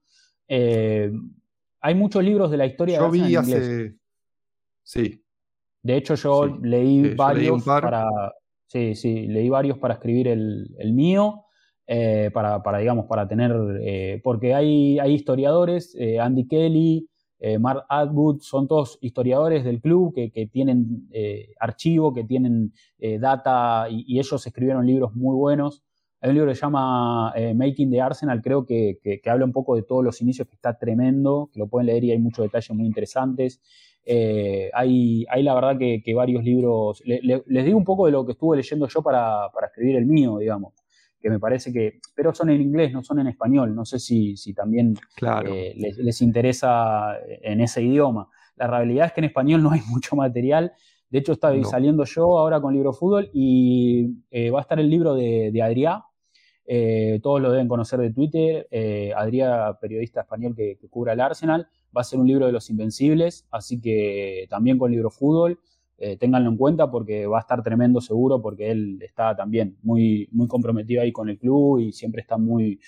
Hay 1.82 1.96
muchos 1.96 2.24
libros 2.24 2.52
de 2.52 2.58
la 2.58 2.66
historia 2.66 3.00
yo 3.00 3.12
vi 3.12 3.36
hace. 3.36 3.96
Sí. 4.84 5.24
De 5.84 5.98
hecho, 5.98 6.16
yo 6.16 6.60
leí 6.62 7.16
varios 7.16 7.64
para 7.64 8.08
Sí, 8.72 8.96
sí, 8.96 9.28
leí 9.28 9.50
varios 9.50 9.78
para 9.80 9.96
escribir 9.96 10.30
el, 10.30 10.94
mío, 10.94 11.44
eh, 11.88 12.32
para, 12.34 12.78
digamos, 12.78 13.06
para 13.06 13.28
tener, 13.28 13.52
eh, 13.82 14.22
porque 14.24 14.54
hay, 14.54 14.98
hay 14.98 15.14
historiadores, 15.14 15.94
eh, 16.00 16.22
Andy 16.22 16.48
Kelly, 16.48 17.06
Mark 17.60 17.84
Atwood, 17.90 18.40
son 18.40 18.70
todos 18.70 18.98
historiadores 19.02 19.66
del 19.66 19.82
club 19.82 20.14
que, 20.14 20.48
tienen 20.48 21.10
archivo, 21.60 22.14
que 22.14 22.24
tienen 22.24 22.72
data 23.20 23.88
y, 23.90 24.18
ellos 24.20 24.48
escribieron 24.48 24.86
libros 24.86 25.14
muy 25.16 25.36
buenos. 25.36 25.84
Hay 26.22 26.30
un 26.30 26.36
libro 26.36 26.52
que 26.52 26.56
se 26.56 26.62
llama 26.62 27.34
Making 27.56 27.90
the 27.90 28.00
Arsenal, 28.00 28.42
creo 28.42 28.64
que, 28.66 29.00
que, 29.04 29.30
habla 29.30 29.44
un 29.44 29.52
poco 29.52 29.76
de 29.76 29.82
todos 29.82 30.04
los 30.04 30.22
inicios, 30.22 30.48
que 30.48 30.54
está 30.54 30.78
tremendo, 30.78 31.50
que 31.52 31.60
lo 31.60 31.68
pueden 31.68 31.88
leer 31.88 32.04
y 32.04 32.12
hay 32.12 32.20
muchos 32.20 32.46
detalles 32.46 32.70
muy 32.72 32.86
interesantes. 32.86 33.60
Eh, 34.04 34.72
hay, 34.74 35.26
hay, 35.30 35.44
la 35.44 35.54
verdad 35.54 35.78
que, 35.78 36.14
varios 36.14 36.44
libros, 36.44 37.02
les 37.06 37.66
digo 37.66 37.78
un 37.78 37.86
poco 37.86 38.06
de 38.06 38.12
lo 38.12 38.26
que 38.26 38.32
estuve 38.34 38.58
leyendo 38.58 38.88
yo 38.88 39.02
para, 39.02 39.52
escribir 39.66 39.96
el 39.96 40.06
mío, 40.06 40.38
digamos, 40.40 40.74
que 41.20 41.30
me 41.30 41.40
parece 41.40 41.72
que, 41.72 42.00
pero 42.16 42.34
son 42.34 42.50
en 42.50 42.62
inglés, 42.62 42.92
no 42.92 43.04
son 43.04 43.20
en 43.20 43.28
español, 43.28 43.76
no 43.76 43.86
sé 43.86 44.00
si, 44.00 44.36
si 44.38 44.54
también 44.54 44.96
eh, 45.46 45.76
les, 45.76 46.22
interesa 46.22 47.18
en 47.26 47.62
ese 47.62 47.84
idioma. 47.84 48.30
La 48.56 48.68
realidad 48.68 49.08
es 49.08 49.14
que 49.14 49.22
en 49.22 49.26
español 49.26 49.62
no 49.62 49.72
hay 49.72 49.82
mucho 49.90 50.16
material, 50.16 50.74
de 51.10 51.20
hecho 51.20 51.34
está 51.34 51.52
saliendo 51.64 52.06
yo 52.06 52.38
ahora 52.38 52.62
con 52.62 52.74
Libro 52.74 52.94
Fútbol 52.94 53.30
y 53.34 54.24
eh, 54.32 54.50
va 54.50 54.60
a 54.60 54.62
estar 54.62 54.80
el 54.80 54.90
libro 54.90 55.14
de, 55.14 55.52
de 55.52 55.62
Adrià, 55.62 56.06
todos 57.22 57.42
lo 57.42 57.52
deben 57.52 57.68
conocer 57.68 58.00
de 58.00 58.14
Twitter, 58.14 58.68
Adrià, 59.16 59.78
periodista 59.80 60.22
español 60.22 60.56
que, 60.56 60.78
que 60.80 60.88
cubre 60.88 61.14
el 61.14 61.20
Arsenal, 61.20 61.68
va 61.96 62.02
a 62.02 62.04
ser 62.04 62.20
un 62.20 62.28
libro 62.28 62.46
de 62.46 62.52
los 62.52 62.70
invencibles, 62.70 63.46
así 63.52 63.82
que 63.82 64.48
también 64.50 64.78
con 64.78 64.92
libro 64.92 65.10
fútbol, 65.10 65.60
eh, 66.04 66.18
ténganlo 66.18 66.50
en 66.50 66.58
cuenta 66.58 66.90
porque 66.90 67.28
va 67.28 67.38
a 67.38 67.42
estar 67.42 67.62
tremendo 67.62 68.02
seguro, 68.02 68.42
porque 68.42 68.72
él 68.72 69.00
está 69.04 69.36
también 69.36 69.78
muy, 69.84 70.28
muy 70.32 70.48
comprometido 70.48 71.04
ahí 71.04 71.12
con 71.12 71.30
el 71.30 71.38
club 71.38 71.78
y 71.80 71.92
siempre 71.92 72.22
está 72.22 72.38
muy, 72.38 72.80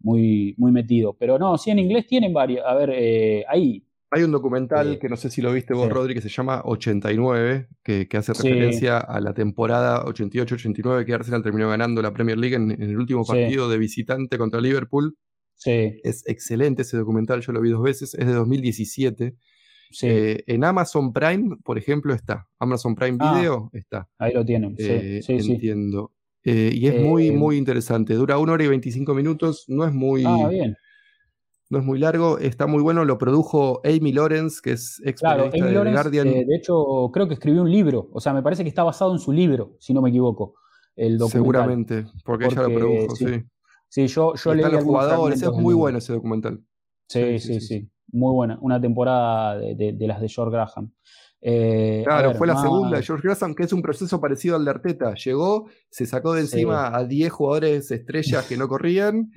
muy, 0.00 0.54
muy 0.58 0.70
metido. 0.70 1.14
Pero 1.14 1.38
no, 1.38 1.56
sí 1.56 1.70
en 1.70 1.78
inglés 1.78 2.06
tienen 2.06 2.34
varios, 2.34 2.66
a 2.66 2.74
ver, 2.74 2.90
eh, 2.92 3.42
hay 3.48 3.87
Hay 4.10 4.22
un 4.22 4.32
documental 4.32 4.98
que 4.98 5.08
no 5.08 5.16
sé 5.18 5.28
si 5.28 5.42
lo 5.42 5.52
viste 5.52 5.74
vos, 5.74 5.90
Rodri, 5.90 6.14
que 6.14 6.22
se 6.22 6.30
llama 6.30 6.62
89, 6.64 7.68
que, 7.82 8.08
hace 8.14 8.32
referencia 8.32 8.96
a 8.96 9.20
la 9.20 9.34
temporada 9.34 10.02
88-89 10.06 11.04
que 11.04 11.12
Arsenal 11.12 11.42
terminó 11.42 11.68
ganando 11.68 12.00
la 12.00 12.12
Premier 12.12 12.38
League 12.38 12.56
en, 12.56 12.70
el 12.70 12.96
último 12.96 13.26
partido 13.26 13.68
de 13.68 13.76
visitante 13.76 14.38
contra 14.38 14.62
Liverpool. 14.62 15.18
Sí. 15.56 16.00
Es 16.04 16.26
excelente 16.26 16.82
ese 16.82 16.96
documental, 16.96 17.42
yo 17.42 17.52
lo 17.52 17.60
vi 17.60 17.68
dos 17.68 17.82
veces, 17.82 18.14
es 18.14 18.26
de 18.26 18.32
2017. 18.32 19.36
Eh, 20.02 20.44
en 20.46 20.64
Amazon 20.64 21.12
Prime, 21.12 21.56
por 21.62 21.76
ejemplo, 21.76 22.14
está. 22.14 22.48
Amazon 22.58 22.94
Prime 22.94 23.18
ah. 23.20 23.38
Video 23.38 23.70
está. 23.74 24.08
Ahí 24.18 24.32
lo 24.32 24.42
tienen. 24.42 24.74
sí, 24.76 24.84
eh, 24.84 25.20
entiendo. 25.28 26.12
Eh, 26.44 26.70
y 26.72 26.86
es 26.86 26.98
muy, 26.98 27.30
muy 27.30 27.58
interesante. 27.58 28.14
Dura 28.14 28.38
una 28.38 28.52
hora 28.52 28.64
y 28.64 28.68
25 28.68 29.12
minutos. 29.12 29.66
No 29.68 29.84
es 29.86 29.92
muy. 29.92 30.24
Ah, 30.24 30.48
bien 30.48 30.76
no 31.70 31.78
es 31.78 31.84
muy 31.84 31.98
largo, 31.98 32.38
está 32.38 32.66
muy 32.66 32.82
bueno, 32.82 33.04
lo 33.04 33.18
produjo 33.18 33.80
Amy 33.84 34.12
Lawrence, 34.12 34.60
que 34.62 34.72
es 34.72 35.02
ex 35.04 35.20
claro, 35.20 35.50
Amy 35.52 35.72
Lawrence, 35.72 35.92
Guardian. 35.92 36.28
Eh, 36.28 36.44
de 36.46 36.56
hecho, 36.56 37.10
creo 37.12 37.28
que 37.28 37.34
escribió 37.34 37.62
un 37.62 37.70
libro, 37.70 38.08
o 38.12 38.20
sea, 38.20 38.32
me 38.32 38.42
parece 38.42 38.62
que 38.62 38.68
está 38.68 38.82
basado 38.82 39.12
en 39.12 39.18
su 39.18 39.32
libro, 39.32 39.76
si 39.78 39.92
no 39.92 40.00
me 40.00 40.08
equivoco, 40.08 40.54
el 40.96 41.18
documental. 41.18 41.40
Seguramente, 41.40 42.06
porque, 42.24 42.46
ella 42.46 42.62
lo 42.62 42.74
produjo, 42.74 43.16
sí. 43.16 43.44
Sí, 43.90 44.06
yo, 44.06 44.34
yo 44.34 44.54
leí 44.54 44.70
los 44.70 44.84
jugadores, 44.84 45.42
es 45.42 45.50
muy 45.50 45.74
bueno 45.74 45.98
ese 45.98 46.12
documental. 46.12 46.60
Sí 47.08 47.38
sí, 47.38 47.60
sí, 47.60 47.90
muy 48.12 48.32
buena, 48.32 48.58
una 48.60 48.80
temporada 48.80 49.58
de, 49.58 49.94
las 50.00 50.20
de 50.20 50.28
George 50.28 50.52
Graham. 50.52 50.92
Eh, 51.40 52.02
claro, 52.04 52.34
fue 52.34 52.46
la 52.46 52.60
segunda 52.60 52.96
de 52.96 53.02
George 53.02 53.28
Graham, 53.28 53.54
que 53.54 53.62
es 53.62 53.72
un 53.72 53.80
proceso 53.80 54.20
parecido 54.20 54.56
al 54.56 54.64
de 54.64 54.70
Arteta. 54.70 55.14
Llegó, 55.14 55.68
se 55.88 56.04
sacó 56.06 56.32
de 56.32 56.40
encima 56.42 56.94
a 56.94 57.04
10 57.04 57.30
jugadores 57.30 57.90
estrellas 57.90 58.46
que 58.46 58.56
no 58.56 58.68
corrían 58.68 59.30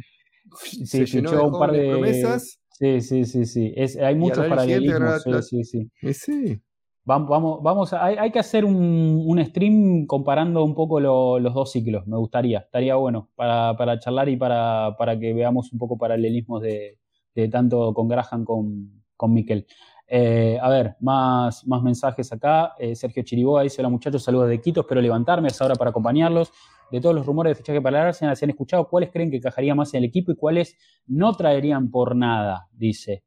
Sí, 0.85 1.07
se 1.07 1.19
un 1.19 1.51
par 1.51 1.71
de 1.71 1.89
promesas. 1.89 2.59
Sí, 2.71 3.01
sí, 3.01 3.25
sí, 3.25 3.45
sí. 3.45 3.73
hay 4.01 4.15
muchos 4.15 4.47
paralelismos. 4.47 5.23
Sí, 5.43 5.63
sí, 5.63 6.13
sí. 6.13 6.61
Vamos, 7.03 7.29
vamos, 7.29 7.63
vamos 7.63 7.93
hay, 7.93 8.31
que 8.31 8.37
hacer 8.37 8.63
un, 8.63 9.43
stream 9.47 10.05
comparando 10.05 10.63
un 10.63 10.75
poco 10.75 10.99
los 10.99 11.53
dos 11.53 11.71
ciclos, 11.71 12.05
me 12.05 12.15
gustaría, 12.17 12.59
estaría 12.59 12.95
bueno 12.95 13.29
para, 13.35 13.75
para 13.75 13.97
charlar 13.97 14.29
y 14.29 14.37
para, 14.37 14.95
para, 14.99 15.19
que 15.19 15.33
veamos 15.33 15.73
un 15.73 15.79
poco 15.79 15.97
paralelismos 15.97 16.61
de, 16.61 16.99
de 17.33 17.47
tanto 17.49 17.95
con 17.95 18.07
Graham 18.07 18.45
con, 18.45 19.03
con 19.17 19.33
Miquel. 19.33 19.65
Eh, 20.13 20.59
a 20.61 20.69
ver, 20.69 20.97
más, 20.99 21.65
más 21.65 21.81
mensajes 21.81 22.33
acá. 22.33 22.73
Eh, 22.77 22.95
Sergio 22.95 23.23
Chiriboga 23.23 23.63
dice: 23.63 23.81
Hola 23.81 23.87
muchachos, 23.87 24.21
saludos 24.23 24.49
de 24.49 24.59
Quito, 24.59 24.81
espero 24.81 24.99
levantarme, 24.99 25.47
es 25.47 25.61
ahora 25.61 25.75
para 25.75 25.91
acompañarlos 25.91 26.51
de 26.91 26.99
todos 26.99 27.15
los 27.15 27.25
rumores 27.25 27.51
de 27.51 27.55
fichaje 27.55 27.81
para 27.81 28.01
el 28.01 28.07
Arsenal, 28.07 28.35
se 28.35 28.45
han 28.45 28.51
escuchado, 28.51 28.87
¿cuáles 28.87 29.09
creen 29.11 29.31
que 29.31 29.37
encajaría 29.37 29.73
más 29.73 29.93
en 29.93 29.99
el 29.99 30.09
equipo 30.09 30.31
y 30.31 30.35
cuáles 30.35 30.75
no 31.07 31.33
traerían 31.33 31.89
por 31.89 32.15
nada? 32.15 32.67
Dice. 32.73 33.23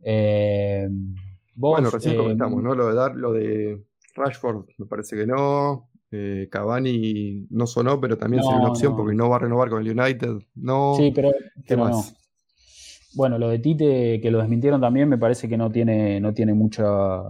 Eh, 0.00 0.88
bueno, 1.54 1.90
recién 1.90 2.14
eh, 2.14 2.16
comentamos, 2.16 2.62
¿no? 2.62 2.74
Lo 2.74 2.88
de 2.88 2.94
dar, 2.94 3.14
lo 3.14 3.32
de 3.32 3.84
Rashford, 4.14 4.66
me 4.78 4.86
parece 4.86 5.16
que 5.16 5.26
no. 5.26 5.88
Eh, 6.10 6.48
Cavani 6.50 7.46
no 7.50 7.66
sonó, 7.66 8.00
pero 8.00 8.16
también 8.16 8.42
sería 8.42 8.58
una 8.58 8.70
opción 8.70 8.96
porque 8.96 9.14
no 9.14 9.28
va 9.28 9.36
a 9.36 9.40
renovar 9.40 9.68
con 9.68 9.86
el 9.86 9.98
United. 9.98 10.38
No. 10.54 10.94
Sí, 10.96 11.12
pero, 11.14 11.30
¿Qué 11.64 11.76
más? 11.76 12.17
Bueno, 13.14 13.38
lo 13.38 13.48
de 13.48 13.58
Tite, 13.58 14.20
que 14.20 14.30
lo 14.30 14.38
desmintieron 14.38 14.80
también, 14.80 15.08
me 15.08 15.18
parece 15.18 15.48
que 15.48 15.56
no 15.56 15.70
tiene, 15.70 16.20
no 16.20 16.34
tiene 16.34 16.54
mucha. 16.54 17.22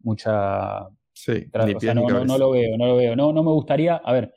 mucha 0.00 0.88
Sí, 1.12 1.46
no, 1.94 2.24
no, 2.24 2.38
lo 2.38 2.50
veo, 2.50 2.76
no 2.76 2.86
lo 2.86 2.96
veo. 2.96 3.16
No, 3.16 3.32
no 3.32 3.42
me 3.42 3.50
gustaría. 3.50 3.96
A 3.96 4.12
ver, 4.12 4.34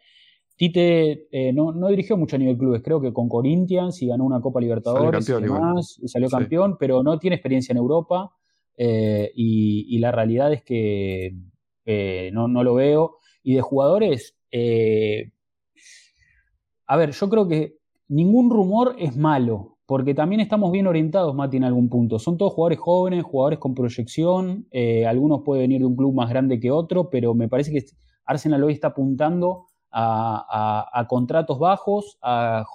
Tite 0.55 1.27
eh, 1.31 1.53
no, 1.53 1.73
dirigió 1.87 2.17
mucho 2.17 2.35
a 2.35 2.39
nivel 2.39 2.57
clubes, 2.57 2.81
creo 2.83 2.99
que 2.99 3.13
con 3.13 3.29
Corinthians 3.29 4.01
y 4.01 4.07
ganó 4.07 4.25
una 4.25 4.41
Copa 4.41 4.59
Libertadores 4.59 5.25
salió 5.25 5.53
campeón, 5.53 5.79
y, 5.79 6.07
salió 6.09 6.29
campeón, 6.29 6.77
pero 6.77 7.01
no 7.03 7.17
tiene 7.17 7.37
experiencia 7.37 7.71
en 7.73 7.77
Europa 7.77 8.31
eh, 8.75 9.31
y, 9.35 9.97
la 9.99 10.11
realidad 10.11 10.53
es 10.53 10.63
que 10.63 11.33
eh, 11.85 12.29
no, 12.33 12.47
lo 12.47 12.73
veo. 12.73 13.17
Y 13.43 13.55
de 13.55 13.61
jugadores, 13.61 14.37
a 16.87 16.97
ver, 16.97 17.11
yo 17.11 17.29
creo 17.29 17.47
que 17.47 17.77
ningún 18.07 18.49
rumor 18.49 18.95
es 18.99 19.15
malo, 19.15 19.78
porque 19.89 20.13
también 20.13 20.39
estamos 20.39 20.71
bien 20.71 20.85
orientados, 20.85 21.33
Mati, 21.33 21.57
en 21.57 21.63
algún 21.63 21.89
punto. 21.89 22.19
Son 22.19 22.37
todos 22.37 22.53
jugadores 22.53 22.77
jóvenes, 22.77 23.23
jugadores 23.23 23.57
con 23.57 23.73
proyección, 23.73 24.67
algunos 25.07 25.41
pueden 25.43 25.63
venir 25.63 25.79
de 25.79 25.87
un 25.87 25.95
club 25.95 26.13
más 26.13 26.29
grande 26.29 26.59
que 26.59 26.69
otro, 26.69 27.09
pero 27.09 27.33
me 27.33 27.47
parece 27.47 27.71
que 27.71 27.83
Arsenal 28.23 28.63
hoy 28.63 28.73
está 28.73 28.89
apuntando 28.89 29.65
a, 29.91 31.07
contratos 31.09 31.57
bajos, 31.57 32.19
a, 32.21 32.65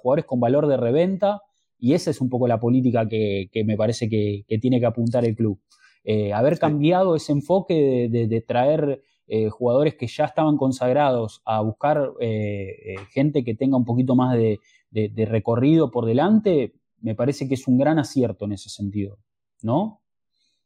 jugadores 0.00 0.24
con 0.24 0.40
valor 0.40 0.66
de 0.66 0.78
reventa, 0.78 1.42
y 1.78 1.92
esa 1.92 2.10
es 2.10 2.22
un 2.22 2.30
poco 2.30 2.48
la 2.48 2.58
política 2.58 3.06
que, 3.06 3.50
me 3.66 3.76
parece 3.76 4.08
que, 4.08 4.46
tiene 4.58 4.80
que 4.80 4.86
apuntar 4.86 5.26
el 5.26 5.36
club. 5.36 5.60
Eh, 6.04 6.32
haber 6.32 6.58
cambiado 6.58 7.16
ese 7.16 7.32
enfoque 7.32 8.08
de, 8.10 8.40
traer 8.40 9.02
eh, 9.26 9.50
jugadores 9.50 9.94
que 9.96 10.06
ya 10.06 10.24
estaban 10.24 10.56
consagrados 10.56 11.42
a 11.44 11.60
buscar 11.60 12.12
eh, 12.18 12.94
gente 13.10 13.44
que 13.44 13.54
tenga 13.54 13.76
un 13.76 13.84
poquito 13.84 14.16
más 14.16 14.38
de, 14.38 14.58
recorrido 14.92 15.90
por 15.90 16.06
delante, 16.06 16.74
me 17.00 17.14
parece 17.14 17.48
que 17.48 17.54
es 17.54 17.68
un 17.68 17.78
gran 17.78 17.98
acierto 17.98 18.44
en 18.46 18.52
ese 18.52 18.68
sentido, 18.70 19.18
¿no? 19.62 20.02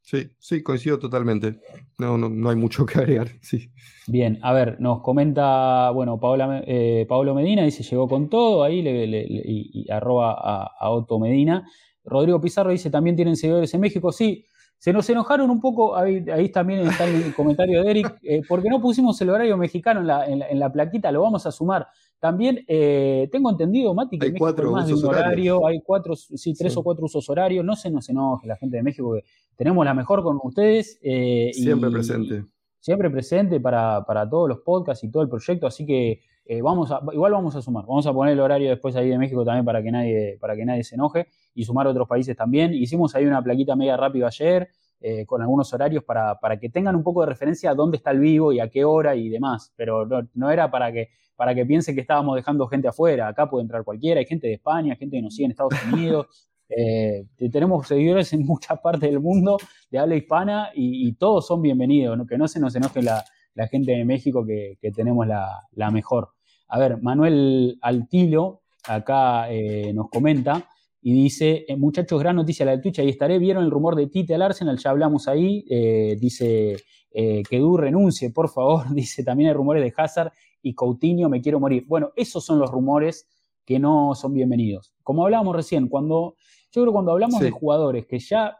Sí, 0.02 0.30
sí, 0.38 0.62
coincido 0.62 0.98
totalmente. 0.98 1.60
No, 1.98 2.16
no, 2.16 2.50
hay 2.50 2.56
mucho 2.56 2.86
que 2.86 2.98
agregar, 2.98 3.28
sí. 3.42 3.70
Bien, 4.06 4.38
a 4.42 4.52
ver, 4.52 4.80
nos 4.80 5.02
comenta, 5.02 5.90
bueno, 5.90 6.18
Paola, 6.18 6.62
eh, 6.66 7.06
Pablo 7.08 7.34
Medina 7.34 7.62
dice, 7.62 7.82
llegó 7.82 8.08
con 8.08 8.28
todo, 8.28 8.62
ahí 8.64 8.82
le, 8.82 9.24
y, 9.28 9.90
arroba 9.90 10.32
a, 10.32 10.90
Otto 10.90 11.18
Medina. 11.18 11.64
Rodrigo 12.04 12.40
Pizarro 12.40 12.70
dice, 12.70 12.90
también 12.90 13.14
tienen 13.14 13.36
seguidores 13.36 13.72
en 13.74 13.80
México. 13.80 14.10
Sí, 14.10 14.44
se 14.78 14.92
nos 14.92 15.08
enojaron 15.10 15.50
un 15.50 15.60
poco, 15.60 15.94
ahí, 15.94 16.48
también 16.48 16.80
está 16.80 17.04
el 17.04 17.34
comentario 17.34 17.82
de 17.82 17.90
Eric, 17.90 18.18
eh, 18.22 18.40
porque 18.48 18.70
no 18.70 18.80
pusimos 18.80 19.20
el 19.20 19.28
horario 19.28 19.56
mexicano 19.58 20.00
en 20.00 20.06
la, 20.06 20.26
en 20.26 20.58
la, 20.58 20.72
plaquita, 20.72 21.12
lo 21.12 21.22
vamos 21.22 21.46
a 21.46 21.52
sumar. 21.52 21.86
También 22.20 22.62
eh, 22.68 23.30
tengo 23.32 23.50
entendido, 23.50 23.94
Mati, 23.94 24.18
que 24.18 24.26
hay 24.26 24.32
México 24.32 24.46
hay 24.46 24.70
más 24.70 24.86
de 24.86 24.92
un 24.92 25.04
horario, 25.06 25.66
hay 25.66 25.80
cuatro, 25.80 26.14
sí, 26.14 26.52
tres 26.52 26.76
o 26.76 26.82
cuatro 26.82 27.06
usos 27.06 27.28
horarios, 27.30 27.64
no 27.64 27.74
se 27.74 27.90
nos 27.90 28.10
enoje 28.10 28.46
la 28.46 28.56
gente 28.56 28.76
de 28.76 28.82
México, 28.82 29.14
que 29.14 29.24
tenemos 29.56 29.82
la 29.86 29.94
mejor 29.94 30.22
con 30.22 30.38
ustedes. 30.42 30.98
Eh, 31.02 31.50
siempre 31.54 31.90
presente. 31.90 32.44
Siempre 32.78 33.08
presente 33.08 33.58
para, 33.58 34.04
todos 34.30 34.50
los 34.50 34.58
podcasts 34.58 35.02
y 35.02 35.10
todo 35.10 35.22
el 35.22 35.30
proyecto, 35.30 35.66
así 35.66 35.86
que 35.86 36.20
vamos 36.62 36.90
a, 36.92 37.00
igual 37.12 37.32
vamos 37.32 37.56
a 37.56 37.62
sumar, 37.62 37.86
vamos 37.86 38.06
a 38.06 38.12
poner 38.12 38.34
el 38.34 38.40
horario 38.40 38.68
después 38.68 38.96
ahí 38.96 39.08
de 39.08 39.16
México 39.16 39.42
también 39.44 39.64
para 39.64 39.82
que 39.82 39.90
nadie, 39.90 40.36
para 40.40 40.54
que 40.56 40.64
nadie 40.66 40.84
se 40.84 40.96
enoje 40.96 41.28
y 41.54 41.64
sumar 41.64 41.86
otros 41.86 42.06
países 42.06 42.36
también. 42.36 42.74
Hicimos 42.74 43.14
ahí 43.14 43.24
una 43.24 43.42
plaquita 43.42 43.76
media 43.76 43.96
rápido 43.96 44.26
ayer, 44.26 44.68
eh, 45.02 45.24
con 45.24 45.40
algunos 45.40 45.72
horarios 45.72 46.04
para, 46.04 46.38
que 46.60 46.68
tengan 46.68 46.94
un 46.94 47.02
poco 47.02 47.22
de 47.22 47.28
referencia 47.28 47.70
a 47.70 47.74
dónde 47.74 47.96
está 47.96 48.10
el 48.10 48.20
vivo 48.20 48.52
y 48.52 48.60
a 48.60 48.68
qué 48.68 48.84
hora 48.84 49.16
y 49.16 49.30
demás, 49.30 49.72
pero 49.74 50.06
no, 50.34 50.50
era 50.50 50.70
para 50.70 50.92
que, 50.92 51.08
para 51.36 51.54
que 51.54 51.64
piensen 51.64 51.94
que 51.94 52.02
estábamos 52.02 52.36
dejando 52.36 52.66
gente 52.68 52.86
afuera, 52.86 53.28
acá 53.28 53.48
puede 53.48 53.62
entrar 53.62 53.82
cualquiera, 53.82 54.20
hay 54.20 54.26
gente 54.26 54.46
de 54.46 54.54
España, 54.54 54.94
gente 54.96 55.16
que 55.16 55.22
nos 55.22 55.34
sigue 55.34 55.46
en 55.46 55.50
Estados 55.52 55.72
Unidos, 55.92 56.50
eh, 56.68 57.26
tenemos 57.50 57.88
seguidores 57.88 58.32
en 58.32 58.44
muchas 58.44 58.78
partes 58.80 59.10
del 59.10 59.20
mundo 59.20 59.56
de 59.90 59.98
habla 59.98 60.14
hispana 60.14 60.70
y, 60.74 61.12
todos 61.14 61.46
son 61.46 61.62
bienvenidos, 61.62 62.18
que 62.28 62.38
no 62.38 62.46
se 62.46 62.60
nos 62.60 62.76
enoje 62.76 63.02
la, 63.02 63.24
gente 63.68 63.92
de 63.92 64.04
México 64.04 64.44
que, 64.46 64.78
tenemos 64.94 65.26
la, 65.26 65.90
mejor. 65.90 66.30
A 66.68 66.78
ver, 66.78 67.02
Manuel 67.02 67.78
Altilo 67.80 68.62
acá 68.86 69.50
eh, 69.50 69.92
nos 69.92 70.08
comenta, 70.10 70.68
y 71.02 71.14
dice, 71.14 71.64
eh, 71.66 71.76
muchachos, 71.76 72.20
gran 72.20 72.36
noticia 72.36 72.66
la 72.66 72.72
del 72.72 72.82
Twitch, 72.82 72.98
ahí 72.98 73.08
estaré, 73.08 73.38
vieron 73.38 73.64
el 73.64 73.70
rumor 73.70 73.96
de 73.96 74.06
Tite 74.06 74.34
al 74.34 74.42
Arsenal, 74.42 74.78
ya 74.78 74.90
hablamos 74.90 75.28
ahí, 75.28 75.64
eh, 75.70 76.16
dice 76.20 76.76
eh, 77.12 77.42
que 77.48 77.58
Du 77.58 77.76
renuncie, 77.76 78.30
por 78.30 78.50
favor, 78.50 78.84
dice 78.94 79.24
también 79.24 79.48
hay 79.48 79.54
rumores 79.54 79.82
de 79.82 79.92
Hazard 79.96 80.32
y 80.62 80.74
Coutinho, 80.74 81.28
me 81.28 81.40
quiero 81.40 81.58
morir. 81.58 81.84
Bueno, 81.86 82.12
esos 82.16 82.44
son 82.44 82.58
los 82.58 82.70
rumores 82.70 83.26
que 83.64 83.78
no 83.78 84.14
son 84.14 84.34
bienvenidos. 84.34 84.94
Como 85.02 85.24
hablábamos 85.24 85.56
recién, 85.56 85.88
cuando, 85.88 86.34
yo 86.70 86.82
creo 86.82 86.86
que 86.86 86.92
cuando 86.92 87.12
hablamos 87.12 87.40
de 87.40 87.50
jugadores 87.50 88.06
que 88.06 88.18
ya, 88.18 88.58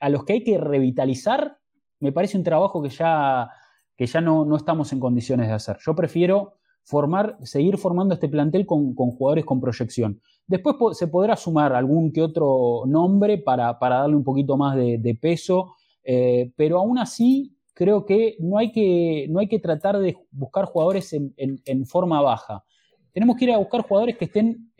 a 0.00 0.08
los 0.08 0.24
que 0.24 0.32
hay 0.32 0.44
que 0.44 0.58
revitalizar, 0.58 1.58
me 2.00 2.10
parece 2.10 2.36
un 2.36 2.42
trabajo 2.42 2.82
que 2.82 2.88
ya, 2.88 3.48
que 3.96 4.06
ya 4.06 4.20
no, 4.20 4.44
no 4.44 4.56
estamos 4.56 4.92
en 4.92 4.98
condiciones 4.98 5.46
de 5.46 5.54
hacer. 5.54 5.76
Yo 5.84 5.94
prefiero 5.94 6.54
formar, 6.84 7.36
seguir 7.42 7.78
formando 7.78 8.14
este 8.14 8.28
plantel 8.28 8.66
con, 8.66 8.94
jugadores 8.94 9.44
con 9.44 9.60
proyección. 9.60 10.20
Después 10.46 10.76
se 10.98 11.08
podrá 11.08 11.36
sumar 11.36 11.72
algún 11.72 12.12
que 12.12 12.22
otro 12.22 12.82
nombre 12.86 13.38
para, 13.38 13.76
darle 13.80 14.16
un 14.16 14.24
poquito 14.24 14.56
más 14.56 14.76
de, 14.76 15.18
peso, 15.20 15.74
eh, 16.04 16.52
pero 16.56 16.78
aún 16.78 16.98
así 16.98 17.56
creo 17.74 18.04
que 18.04 18.36
no 18.40 18.58
hay 18.58 18.72
que, 18.72 19.26
no 19.30 19.40
hay 19.40 19.48
que 19.48 19.58
tratar 19.58 19.98
de 19.98 20.16
buscar 20.30 20.66
jugadores 20.66 21.12
en, 21.12 21.86
forma 21.86 22.20
baja. 22.20 22.64
Tenemos 23.12 23.36
que 23.36 23.44
ir 23.44 23.52
a 23.52 23.58
buscar 23.58 23.82
jugadores 23.82 24.16
que 24.16 24.24
estén 24.24 24.72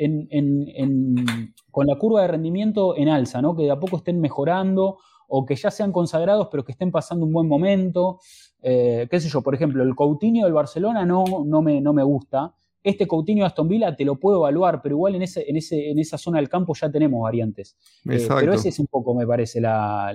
con 1.71 1.87
la 1.87 1.97
curva 1.97 2.23
de 2.23 2.29
rendimiento 2.29 2.97
en 2.97 3.09
alza, 3.09 3.43
¿no? 3.43 3.55
que 3.55 3.65
de 3.65 3.71
a 3.71 3.79
poco 3.79 3.99
estén 3.99 4.21
mejorando 4.21 4.99
o 5.35 5.47
que 5.47 5.57
ya 5.57 5.71
sean 5.71 5.93
consagrados 5.93 6.49
pero 6.51 6.63
que 6.63 6.73
estén 6.73 6.91
pasando 6.91 7.25
un 7.25 7.33
buen 7.33 7.49
momento. 7.49 8.21
Eh, 8.61 9.09
qué 9.11 9.19
sé 9.19 9.31
yo, 9.31 9.41
por 9.41 9.55
ejemplo, 9.55 9.83
el 9.83 9.95
Coutinho 9.95 10.45
del 10.45 10.53
Barcelona 10.53 11.07
no, 11.07 11.25
no, 11.47 11.63
me, 11.63 11.81
no 11.81 11.95
me 11.95 12.03
gusta. 12.03 12.55
este 12.83 13.07
Coutinho 13.07 13.43
de 13.43 13.47
Aston 13.47 13.67
Villa 13.67 13.97
te 13.97 14.05
lo 14.05 14.21
puedo 14.21 14.37
evaluar, 14.39 14.83
pero 14.83 14.95
igual 14.97 15.15
en, 15.15 15.23
ese, 15.23 15.49
en, 15.49 15.57
ese, 15.57 15.91
en 15.91 15.99
esa 15.99 16.19
zona 16.19 16.39
del 16.39 16.51
campo 16.51 16.75
ya 16.75 16.91
tenemos 16.91 17.23
variantes. 17.23 17.77
Eh, 18.11 18.27
pero 18.29 18.53
esa 18.53 18.69
es 18.69 18.79
un 18.79 18.89
poco, 18.89 19.15
me 19.15 19.27
parece, 19.27 19.59
la, 19.59 20.13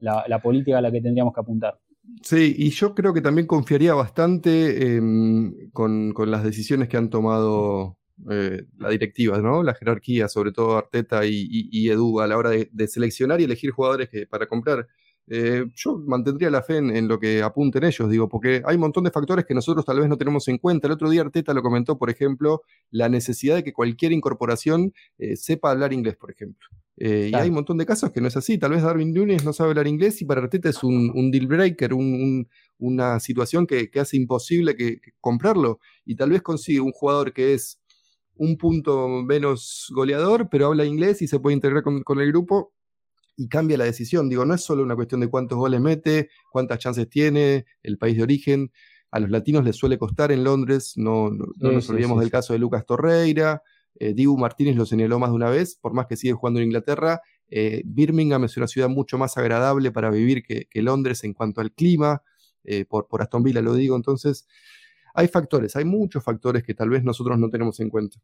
la, 0.00 0.42
política 0.42 0.76
a 0.76 0.82
la 0.82 0.92
que 0.92 1.00
tendríamos 1.00 1.32
que 1.32 1.40
apuntar. 1.40 1.80
Sí, 2.22 2.54
y 2.58 2.68
yo 2.70 2.94
creo 2.94 3.14
que 3.14 3.22
también 3.22 3.46
confiaría 3.46 3.94
bastante 3.94 4.96
em, 4.96 5.70
con, 5.72 6.12
las 6.26 6.44
decisiones 6.44 6.88
que 6.88 6.98
han 6.98 7.08
tomado 7.08 7.96
eh, 8.30 8.64
la 8.78 8.90
directiva, 8.90 9.38
¿no? 9.38 9.62
La 9.62 9.74
jerarquía, 9.74 10.28
sobre 10.28 10.52
todo 10.52 10.76
Arteta 10.76 11.24
y, 11.24 11.88
Edu, 11.88 12.20
a 12.20 12.26
la 12.26 12.36
hora 12.36 12.50
de, 12.50 12.88
seleccionar 12.88 13.40
y 13.40 13.44
elegir 13.44 13.70
jugadores 13.70 14.08
que, 14.08 14.26
para 14.26 14.46
comprar. 14.46 14.86
Eh, 15.32 15.64
yo 15.76 15.96
mantendría 15.96 16.50
la 16.50 16.60
fe 16.60 16.78
en, 16.78 17.06
lo 17.06 17.20
que 17.20 17.40
apunten 17.42 17.84
ellos, 17.84 18.10
digo, 18.10 18.28
porque 18.28 18.62
hay 18.66 18.74
un 18.74 18.80
montón 18.80 19.04
de 19.04 19.12
factores 19.12 19.44
que 19.44 19.54
nosotros 19.54 19.84
tal 19.84 20.00
vez 20.00 20.08
no 20.08 20.18
tenemos 20.18 20.48
en 20.48 20.58
cuenta. 20.58 20.88
El 20.88 20.92
otro 20.92 21.08
día 21.08 21.20
Arteta 21.20 21.54
lo 21.54 21.62
comentó, 21.62 21.98
por 21.98 22.10
ejemplo, 22.10 22.62
la 22.90 23.08
necesidad 23.08 23.54
de 23.54 23.62
que 23.62 23.72
cualquier 23.72 24.10
incorporación 24.10 24.92
eh, 25.18 25.36
sepa 25.36 25.70
hablar 25.70 25.92
inglés, 25.92 26.16
por 26.16 26.32
ejemplo. 26.32 26.68
Eh, 26.96 27.30
y 27.32 27.34
hay 27.34 27.48
un 27.48 27.54
montón 27.54 27.78
de 27.78 27.86
casos 27.86 28.10
que 28.10 28.20
no 28.20 28.28
es 28.28 28.36
así. 28.36 28.58
Tal 28.58 28.72
vez 28.72 28.82
Darwin 28.82 29.14
Nunes 29.14 29.44
no 29.44 29.54
sabe 29.54 29.70
hablar 29.70 29.86
inglés 29.86 30.20
y 30.20 30.26
para 30.26 30.42
Arteta 30.42 30.68
es 30.68 30.82
un, 30.82 31.30
deal 31.30 31.46
breaker, 31.46 31.92
una 32.78 33.20
situación 33.20 33.66
que, 33.66 33.88
hace 33.98 34.16
imposible 34.16 34.76
que, 34.76 35.00
comprarlo. 35.20 35.80
Y 36.04 36.16
tal 36.16 36.30
vez 36.30 36.42
consigue 36.42 36.80
un 36.80 36.92
jugador 36.92 37.32
que 37.32 37.54
es 37.54 37.79
un 38.40 38.56
punto 38.56 39.06
menos 39.22 39.92
goleador, 39.94 40.48
pero 40.50 40.66
habla 40.66 40.86
inglés 40.86 41.20
y 41.20 41.28
se 41.28 41.38
puede 41.38 41.54
integrar 41.54 41.82
con 41.82 42.20
el 42.20 42.28
grupo 42.28 42.72
y 43.40 43.48
cambia 43.48 43.78
la 43.78 43.84
decisión. 43.84 44.28
Digo, 44.28 44.44
no 44.44 44.54
es 44.54 44.62
solo 44.62 44.82
una 44.82 44.94
cuestión 44.94 45.20
de 45.22 45.28
cuántos 45.28 45.58
goles 45.58 45.80
mete, 45.80 46.28
cuántas 46.50 46.78
chances 46.78 47.08
tiene, 47.08 47.64
el 47.82 47.96
país 47.96 48.16
de 48.16 48.22
origen. 48.22 48.72
A 49.10 49.18
los 49.18 49.30
latinos 49.30 49.64
les 49.64 49.76
suele 49.76 49.96
costar 49.98 50.30
en 50.30 50.44
Londres, 50.44 50.92
no, 50.96 51.30
no, 51.30 51.72
nos 51.72 51.88
olvidemos 51.90 52.20
del 52.20 52.30
caso 52.30 52.52
de 52.52 52.58
Lucas 52.58 52.84
Torreira. 52.84 53.62
Eh, 53.94 54.12
Dibu 54.12 54.36
Martínez 54.36 54.76
lo 54.76 54.84
señaló 54.84 55.18
más 55.18 55.30
de 55.30 55.36
una 55.36 55.48
vez, 55.48 55.74
por 55.74 55.94
más 55.94 56.06
que 56.06 56.16
sigue 56.16 56.34
jugando 56.34 56.60
en 56.60 56.66
Inglaterra. 56.66 57.22
Eh, 57.48 57.82
Birmingham 57.84 58.44
es 58.44 58.58
una 58.58 58.66
ciudad 58.66 58.88
mucho 58.88 59.18
más 59.18 59.36
agradable 59.36 59.90
para 59.90 60.10
vivir 60.10 60.42
que, 60.42 60.68
Londres 60.74 61.24
en 61.24 61.32
cuanto 61.34 61.60
al 61.60 61.72
clima, 61.72 62.22
eh, 62.64 62.84
por, 62.84 63.08
por 63.08 63.22
Aston 63.22 63.42
Villa 63.42 63.62
lo 63.62 63.74
digo. 63.74 63.96
Entonces, 63.96 64.46
hay 65.14 65.28
factores, 65.28 65.76
hay 65.76 65.84
muchos 65.84 66.22
factores 66.22 66.62
que 66.62 66.74
tal 66.74 66.90
vez 66.90 67.04
nosotros 67.04 67.38
no 67.38 67.48
tenemos 67.48 67.78
en 67.80 67.90
cuenta. 67.90 68.18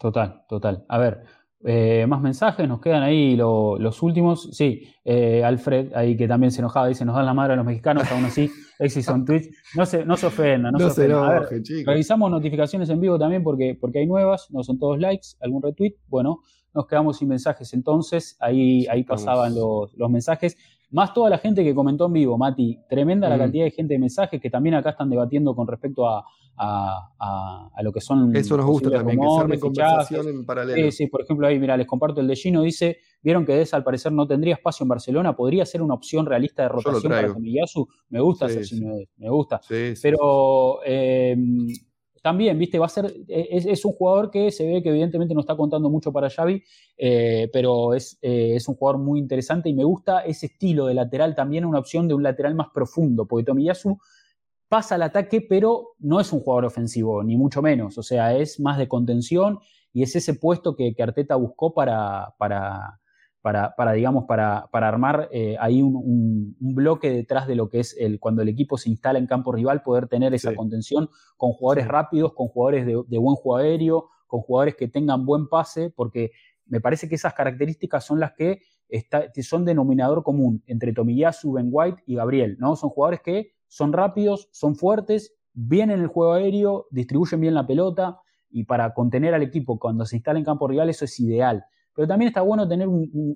Total, 0.00 0.44
total. 0.48 0.84
A 0.88 0.98
ver, 0.98 1.24
eh, 1.64 2.06
más 2.06 2.20
mensajes, 2.20 2.68
nos 2.68 2.80
quedan 2.80 3.02
ahí 3.02 3.34
los 3.36 4.02
últimos. 4.02 4.50
Sí, 4.52 4.88
eh, 5.04 5.42
Alfred, 5.42 5.92
ahí 5.94 6.16
que 6.16 6.28
también 6.28 6.52
se 6.52 6.60
enojaba, 6.60 6.86
dice, 6.86 7.04
nos 7.04 7.16
dan 7.16 7.26
la 7.26 7.34
madre 7.34 7.54
a 7.54 7.56
los 7.56 7.66
mexicanos, 7.66 8.10
aún 8.12 8.24
así, 8.24 8.48
Exis 8.78 9.08
on 9.08 9.24
Twitch. 9.24 9.50
No 9.74 9.84
se, 9.84 10.04
no 10.04 10.16
se 10.16 10.26
ofenda, 10.26 10.70
no, 10.70 10.78
se, 10.78 11.12
ofenda. 11.12 11.48
revisamos 11.84 12.30
notificaciones 12.30 12.88
en 12.90 13.00
vivo 13.00 13.18
también 13.18 13.42
porque, 13.42 13.76
porque 13.80 13.98
hay 13.98 14.06
nuevas, 14.06 14.48
no 14.50 14.62
son 14.62 14.78
todos 14.78 14.98
likes, 15.00 15.28
algún 15.40 15.62
retweet. 15.62 15.96
Bueno, 16.06 16.40
nos 16.72 16.86
quedamos 16.86 17.18
sin 17.18 17.28
mensajes 17.28 17.74
entonces, 17.74 18.36
ahí, 18.38 18.86
ahí 18.86 19.02
pasaban 19.02 19.54
los, 19.54 19.92
los 19.94 20.10
mensajes. 20.10 20.56
Más 20.90 21.12
toda 21.12 21.28
la 21.28 21.38
gente 21.38 21.62
que 21.62 21.74
comentó 21.74 22.06
en 22.06 22.14
vivo, 22.14 22.38
Mati. 22.38 22.78
Tremenda 22.88 23.28
la 23.28 23.36
cantidad 23.36 23.64
de 23.64 23.70
gente 23.70 23.94
de 23.94 24.00
mensajes 24.00 24.40
que 24.40 24.48
también 24.48 24.74
acá 24.74 24.90
están 24.90 25.10
debatiendo 25.10 25.54
con 25.54 25.66
respecto 25.66 26.08
a, 26.08 26.24
lo 27.82 27.92
que 27.92 28.00
son. 28.00 28.34
Eso 28.34 28.56
nos 28.56 28.64
gusta 28.64 28.90
también, 28.90 29.20
que 29.20 29.56
se 29.56 29.60
conversación 29.60 30.28
en 30.28 30.46
paralelo. 30.46 30.90
Sí, 30.90 30.92
sí, 30.92 31.06
por 31.06 31.22
ejemplo, 31.22 31.46
ahí, 31.46 31.58
mira, 31.58 31.76
les 31.76 31.86
comparto 31.86 32.20
el 32.20 32.26
de 32.26 32.36
Gino. 32.36 32.62
Dice: 32.62 32.98
Vieron 33.22 33.44
que 33.44 33.54
Des 33.54 33.74
al 33.74 33.84
parecer 33.84 34.12
no 34.12 34.26
tendría 34.26 34.54
espacio 34.54 34.84
en 34.84 34.88
Barcelona. 34.88 35.36
¿Podría 35.36 35.66
ser 35.66 35.82
una 35.82 35.94
opción 35.94 36.24
realista 36.24 36.62
de 36.62 36.68
rotación 36.70 37.12
para 37.12 37.32
Tomiyasu? 37.32 37.86
Me 38.08 38.20
gusta 38.20 38.46
ese 38.46 38.64
Gino 38.64 38.94
me 39.18 39.28
gusta. 39.28 39.60
Pero. 40.02 40.80
Eh, 40.86 41.36
también, 42.22 42.58
viste, 42.58 42.78
va 42.78 42.86
a 42.86 42.88
ser, 42.88 43.14
e, 43.28 43.48
es, 43.50 43.84
un 43.84 43.92
jugador 43.92 44.30
que 44.30 44.50
se 44.50 44.66
ve 44.66 44.82
que 44.82 44.88
evidentemente 44.90 45.34
no 45.34 45.40
está 45.40 45.56
contando 45.56 45.90
mucho 45.90 46.12
para 46.12 46.30
Xavi, 46.30 46.62
eh, 46.96 47.48
pero 47.52 47.94
es, 47.94 48.18
eh, 48.22 48.54
es, 48.56 48.68
un 48.68 48.76
jugador 48.76 49.00
muy 49.00 49.18
interesante 49.18 49.68
y 49.68 49.74
me 49.74 49.84
gusta 49.84 50.20
ese 50.20 50.46
estilo 50.46 50.86
de 50.86 50.94
lateral 50.94 51.34
también, 51.34 51.64
una 51.64 51.78
opción 51.78 52.08
de 52.08 52.14
un 52.14 52.22
lateral 52.22 52.54
más 52.54 52.68
profundo, 52.72 53.26
porque 53.26 53.44
Tomiyasu 53.44 53.98
pasa 54.68 54.96
al 54.96 55.02
ataque, 55.02 55.40
pero 55.40 55.94
no 55.98 56.20
es 56.20 56.32
un 56.32 56.40
jugador 56.40 56.66
ofensivo, 56.66 57.22
ni 57.22 57.36
mucho 57.36 57.62
menos, 57.62 57.96
o 57.98 58.02
sea, 58.02 58.36
es 58.36 58.60
más 58.60 58.78
de 58.78 58.88
contención 58.88 59.58
y 59.92 60.02
es 60.02 60.14
ese 60.14 60.34
puesto 60.34 60.76
que, 60.76 60.94
que 60.94 61.02
Arteta 61.02 61.36
buscó 61.36 61.72
para, 61.72 62.34
para, 62.38 63.00
para, 63.76 63.92
digamos, 63.92 64.24
para, 64.26 64.68
armar 64.72 65.28
eh, 65.32 65.56
ahí 65.60 65.82
un, 65.82 66.56
bloque 66.60 67.10
detrás 67.10 67.46
de 67.46 67.54
lo 67.54 67.68
que 67.68 67.80
es 67.80 67.96
el, 67.98 68.20
cuando 68.20 68.42
el 68.42 68.48
equipo 68.48 68.76
se 68.76 68.90
instala 68.90 69.18
en 69.18 69.26
campo 69.26 69.52
rival, 69.52 69.82
poder 69.82 70.06
tener 70.06 70.34
esa 70.34 70.54
contención 70.54 71.08
con 71.36 71.52
jugadores 71.52 71.88
rápidos, 71.88 72.34
con 72.34 72.48
jugadores 72.48 72.86
de, 72.86 73.18
buen 73.18 73.36
juego 73.36 73.56
aéreo, 73.56 74.10
con 74.26 74.40
jugadores 74.40 74.76
que 74.76 74.88
tengan 74.88 75.24
buen 75.24 75.48
pase, 75.48 75.90
porque 75.90 76.32
me 76.66 76.80
parece 76.80 77.08
que 77.08 77.14
esas 77.14 77.34
características 77.34 78.04
son 78.04 78.20
las 78.20 78.32
que, 78.32 78.60
son 79.42 79.64
denominador 79.64 80.22
común 80.22 80.62
entre 80.66 80.92
Tomiyasu, 80.92 81.52
Ben 81.52 81.68
White 81.70 82.02
y 82.06 82.16
Gabriel, 82.16 82.56
¿no? 82.58 82.76
Son 82.76 82.90
jugadores 82.90 83.20
que 83.20 83.52
son 83.66 83.92
rápidos, 83.92 84.48
son 84.52 84.76
fuertes, 84.76 85.34
vienen 85.52 85.98
en 85.98 86.02
el 86.02 86.08
juego 86.08 86.34
aéreo, 86.34 86.86
distribuyen 86.90 87.40
bien 87.40 87.54
la 87.54 87.66
pelota 87.66 88.20
y 88.50 88.64
para 88.64 88.94
contener 88.94 89.34
al 89.34 89.42
equipo 89.42 89.78
cuando 89.78 90.06
se 90.06 90.16
instala 90.16 90.38
en 90.38 90.44
campo 90.44 90.68
rival 90.68 90.88
eso 90.88 91.04
es 91.04 91.18
ideal. 91.20 91.64
Pero 91.98 92.06
también 92.06 92.28
está 92.28 92.42
bueno 92.42 92.68
tener 92.68 92.86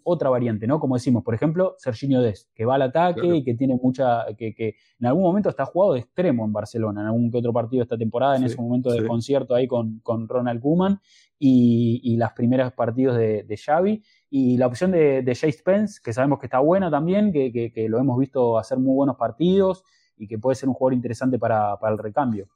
otra 0.04 0.30
variante, 0.30 0.68
¿no? 0.68 0.78
Como 0.78 0.94
decimos, 0.94 1.24
por 1.24 1.34
ejemplo, 1.34 1.74
Serginho 1.78 2.22
Des, 2.22 2.48
que 2.54 2.64
va 2.64 2.76
al 2.76 2.82
ataque 2.82 3.26
y 3.26 3.42
que 3.42 3.54
tiene 3.54 3.74
mucha. 3.74 4.24
Que, 4.38 4.54
que, 4.54 4.76
en 5.00 5.06
algún 5.08 5.24
momento 5.24 5.48
está 5.48 5.64
jugado 5.64 5.94
de 5.94 5.98
extremo 5.98 6.44
en 6.44 6.52
Barcelona, 6.52 7.00
en 7.00 7.08
algún 7.08 7.28
que 7.32 7.38
otro 7.38 7.52
partido 7.52 7.82
esta 7.82 7.98
temporada, 7.98 8.36
en 8.36 8.44
ese 8.44 8.62
momento 8.62 8.92
de 8.92 9.04
concierto 9.04 9.56
ahí 9.56 9.66
con, 9.66 9.98
con 10.04 10.28
Ronald 10.28 10.60
Koeman 10.60 11.00
y, 11.40 12.00
y 12.04 12.16
los 12.16 12.30
primeros 12.34 12.72
partidos 12.72 13.16
de, 13.16 13.42
de, 13.42 13.56
Xavi. 13.56 14.00
Y 14.30 14.56
la 14.58 14.68
opción 14.68 14.92
de, 14.92 15.22
de 15.22 15.34
Jay 15.34 15.50
Spence, 15.50 16.00
que 16.00 16.12
sabemos 16.12 16.38
que 16.38 16.46
está 16.46 16.60
buena 16.60 16.88
también, 16.88 17.32
que, 17.32 17.50
que, 17.50 17.88
lo 17.88 17.98
hemos 17.98 18.16
visto 18.16 18.60
hacer 18.60 18.78
muy 18.78 18.94
buenos 18.94 19.16
partidos 19.16 19.82
y 20.16 20.28
que 20.28 20.38
puede 20.38 20.54
ser 20.54 20.68
un 20.68 20.76
jugador 20.76 20.94
interesante 20.94 21.36
para, 21.36 21.80
para 21.80 21.94
el 21.94 21.98
recambio 21.98 22.46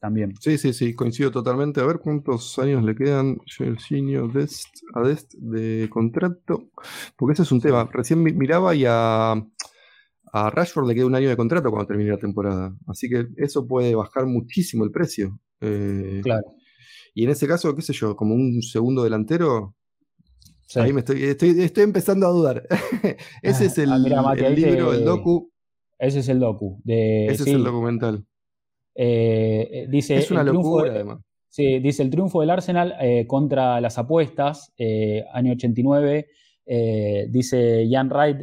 también. 0.00 0.34
Sí, 0.40 0.58
sí, 0.58 0.72
sí, 0.72 0.94
coincido 0.94 1.30
totalmente. 1.30 1.80
A 1.80 1.86
ver 1.86 1.98
cuántos 1.98 2.58
años 2.58 2.84
le 2.84 2.94
quedan 2.94 3.38
a 4.94 5.02
Dest 5.02 5.34
de 5.34 5.88
contrato. 5.90 6.70
Porque 7.16 7.32
ese 7.32 7.42
es 7.42 7.52
un 7.52 7.60
tema. 7.60 7.88
Recién 7.92 8.22
miraba 8.22 8.74
y 8.74 8.84
a, 8.86 9.32
a 9.32 10.50
Rashford 10.50 10.86
le 10.88 10.94
queda 10.94 11.06
un 11.06 11.14
año 11.14 11.28
de 11.28 11.36
contrato 11.36 11.70
cuando 11.70 11.86
termine 11.86 12.10
la 12.10 12.18
temporada. 12.18 12.76
Así 12.86 13.08
que 13.08 13.28
eso 13.36 13.66
puede 13.66 13.94
bajar 13.94 14.26
muchísimo 14.26 14.84
el 14.84 14.90
precio. 14.90 15.38
Eh, 15.60 16.20
claro. 16.22 16.44
Y 17.14 17.24
en 17.24 17.30
ese 17.30 17.46
caso, 17.46 17.74
qué 17.74 17.82
sé 17.82 17.92
yo, 17.92 18.16
como 18.16 18.34
un 18.34 18.60
segundo 18.62 19.04
delantero. 19.04 19.76
Ahí 20.74 20.92
me 20.92 21.00
estoy, 21.00 21.22
estoy, 21.22 21.84
empezando 21.84 22.26
a 22.26 22.30
dudar. 22.30 22.66
ese 23.42 23.66
es 23.66 23.78
el, 23.78 23.92
ah, 23.92 23.98
libro, 23.98 24.92
el 24.92 25.04
docu. 25.04 25.52
Ese 25.98 26.18
es 26.18 26.28
el 26.28 26.40
docu. 26.40 26.82
ese 26.84 27.44
es 27.44 27.46
el 27.46 27.62
documental. 27.62 28.26
Eh, 28.94 29.68
eh, 29.72 29.86
dice, 29.88 30.16
es 30.16 30.30
una 30.30 30.42
locura, 30.42 30.92
además. 30.92 31.20
Sí, 31.48 31.78
dice 31.78 32.02
el 32.02 32.10
triunfo 32.10 32.40
del 32.40 32.50
Arsenal 32.50 32.94
eh, 33.00 33.26
contra 33.26 33.80
las 33.80 33.96
apuestas, 33.98 34.72
año 35.32 35.52
89. 35.52 36.26
dice 37.28 37.88
Jan 37.88 38.08
Wright, 38.08 38.38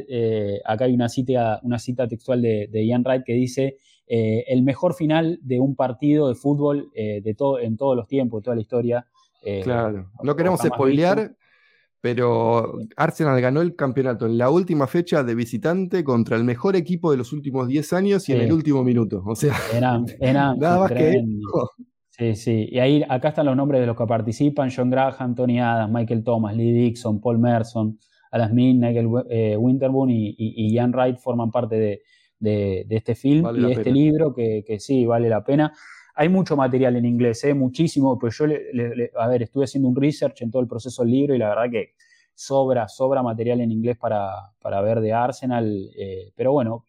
acá 0.64 0.86
hay 0.86 0.94
una 0.94 1.08
cita, 1.08 1.60
una 1.62 1.78
cita 1.78 2.08
textual 2.08 2.40
de, 2.40 2.68
de 2.68 2.88
Jan 2.88 3.02
Wright 3.02 3.22
que 3.24 3.34
dice: 3.34 3.76
el 4.06 4.62
mejor 4.62 4.94
final 4.94 5.38
de 5.42 5.60
un 5.60 5.76
partido 5.76 6.28
de 6.28 6.34
fútbol 6.34 6.90
de 6.94 7.34
todo, 7.36 7.58
en 7.58 7.76
todos 7.76 7.96
los 7.96 8.08
tiempos, 8.08 8.40
de 8.40 8.44
toda 8.44 8.56
la 8.56 8.62
historia. 8.62 9.06
claro, 9.62 10.10
no 10.22 10.34
queremos 10.34 10.60
spoilear, 10.60 11.36
pero 12.02 12.80
Arsenal 12.96 13.40
ganó 13.40 13.62
el 13.62 13.76
campeonato 13.76 14.26
en 14.26 14.36
la 14.36 14.50
última 14.50 14.88
fecha 14.88 15.22
de 15.22 15.36
visitante 15.36 16.02
contra 16.02 16.36
el 16.36 16.42
mejor 16.42 16.74
equipo 16.74 17.12
de 17.12 17.16
los 17.16 17.32
últimos 17.32 17.68
10 17.68 17.92
años 17.92 18.28
y 18.28 18.32
en 18.32 18.40
el 18.40 18.52
último 18.52 18.82
minuto. 18.82 19.22
O 19.24 19.36
sea, 19.36 19.54
eran, 19.72 20.04
nada 20.20 20.80
más 20.80 20.90
que. 20.90 21.24
Sí, 22.10 22.34
sí. 22.34 22.68
Y 22.72 22.80
ahí 22.80 23.04
acá 23.08 23.28
están 23.28 23.46
los 23.46 23.56
nombres 23.56 23.80
de 23.80 23.86
los 23.86 23.96
que 23.96 24.04
participan: 24.04 24.68
John 24.74 24.90
Graham, 24.90 25.36
Tony 25.36 25.60
Adams, 25.60 25.92
Michael 25.94 26.24
Thomas, 26.24 26.56
Lee 26.56 26.72
Dixon, 26.72 27.20
Paul 27.20 27.38
Merson, 27.38 27.96
Alan 28.32 28.50
Smith, 28.50 28.76
Nigel 28.80 29.08
eh, 29.30 29.56
Winterbourne 29.56 30.12
y, 30.12 30.34
y, 30.36 30.72
Ian 30.74 30.90
Wright 30.90 31.18
forman 31.18 31.52
parte 31.52 32.02
de, 32.40 32.86
este 32.90 33.14
film 33.14 33.46
y 33.56 33.60
de 33.60 33.72
este 33.74 33.92
libro 33.92 34.34
que, 34.34 34.64
que 34.66 34.80
sí 34.80 35.06
vale 35.06 35.28
la 35.28 35.44
pena. 35.44 35.72
Hay 36.14 36.28
mucho 36.28 36.56
material 36.56 36.96
en 36.96 37.06
inglés, 37.06 37.42
¿eh? 37.44 37.54
muchísimo, 37.54 38.18
pero 38.18 38.32
yo, 38.32 38.44
a 39.18 39.28
ver, 39.28 39.42
estuve 39.42 39.64
haciendo 39.64 39.88
un 39.88 39.96
research 39.96 40.42
en 40.42 40.50
todo 40.50 40.62
el 40.62 40.68
proceso 40.68 41.02
del 41.02 41.12
libro 41.12 41.34
y 41.34 41.38
la 41.38 41.48
verdad 41.48 41.70
que 41.70 41.94
sobra, 42.34 42.88
sobra 42.88 43.22
material 43.22 43.60
en 43.60 43.70
inglés 43.70 43.96
para, 43.98 44.52
para 44.60 44.80
ver 44.80 45.00
de 45.00 45.12
Arsenal, 45.12 45.90
eh, 45.96 46.32
pero 46.34 46.52
bueno, 46.52 46.84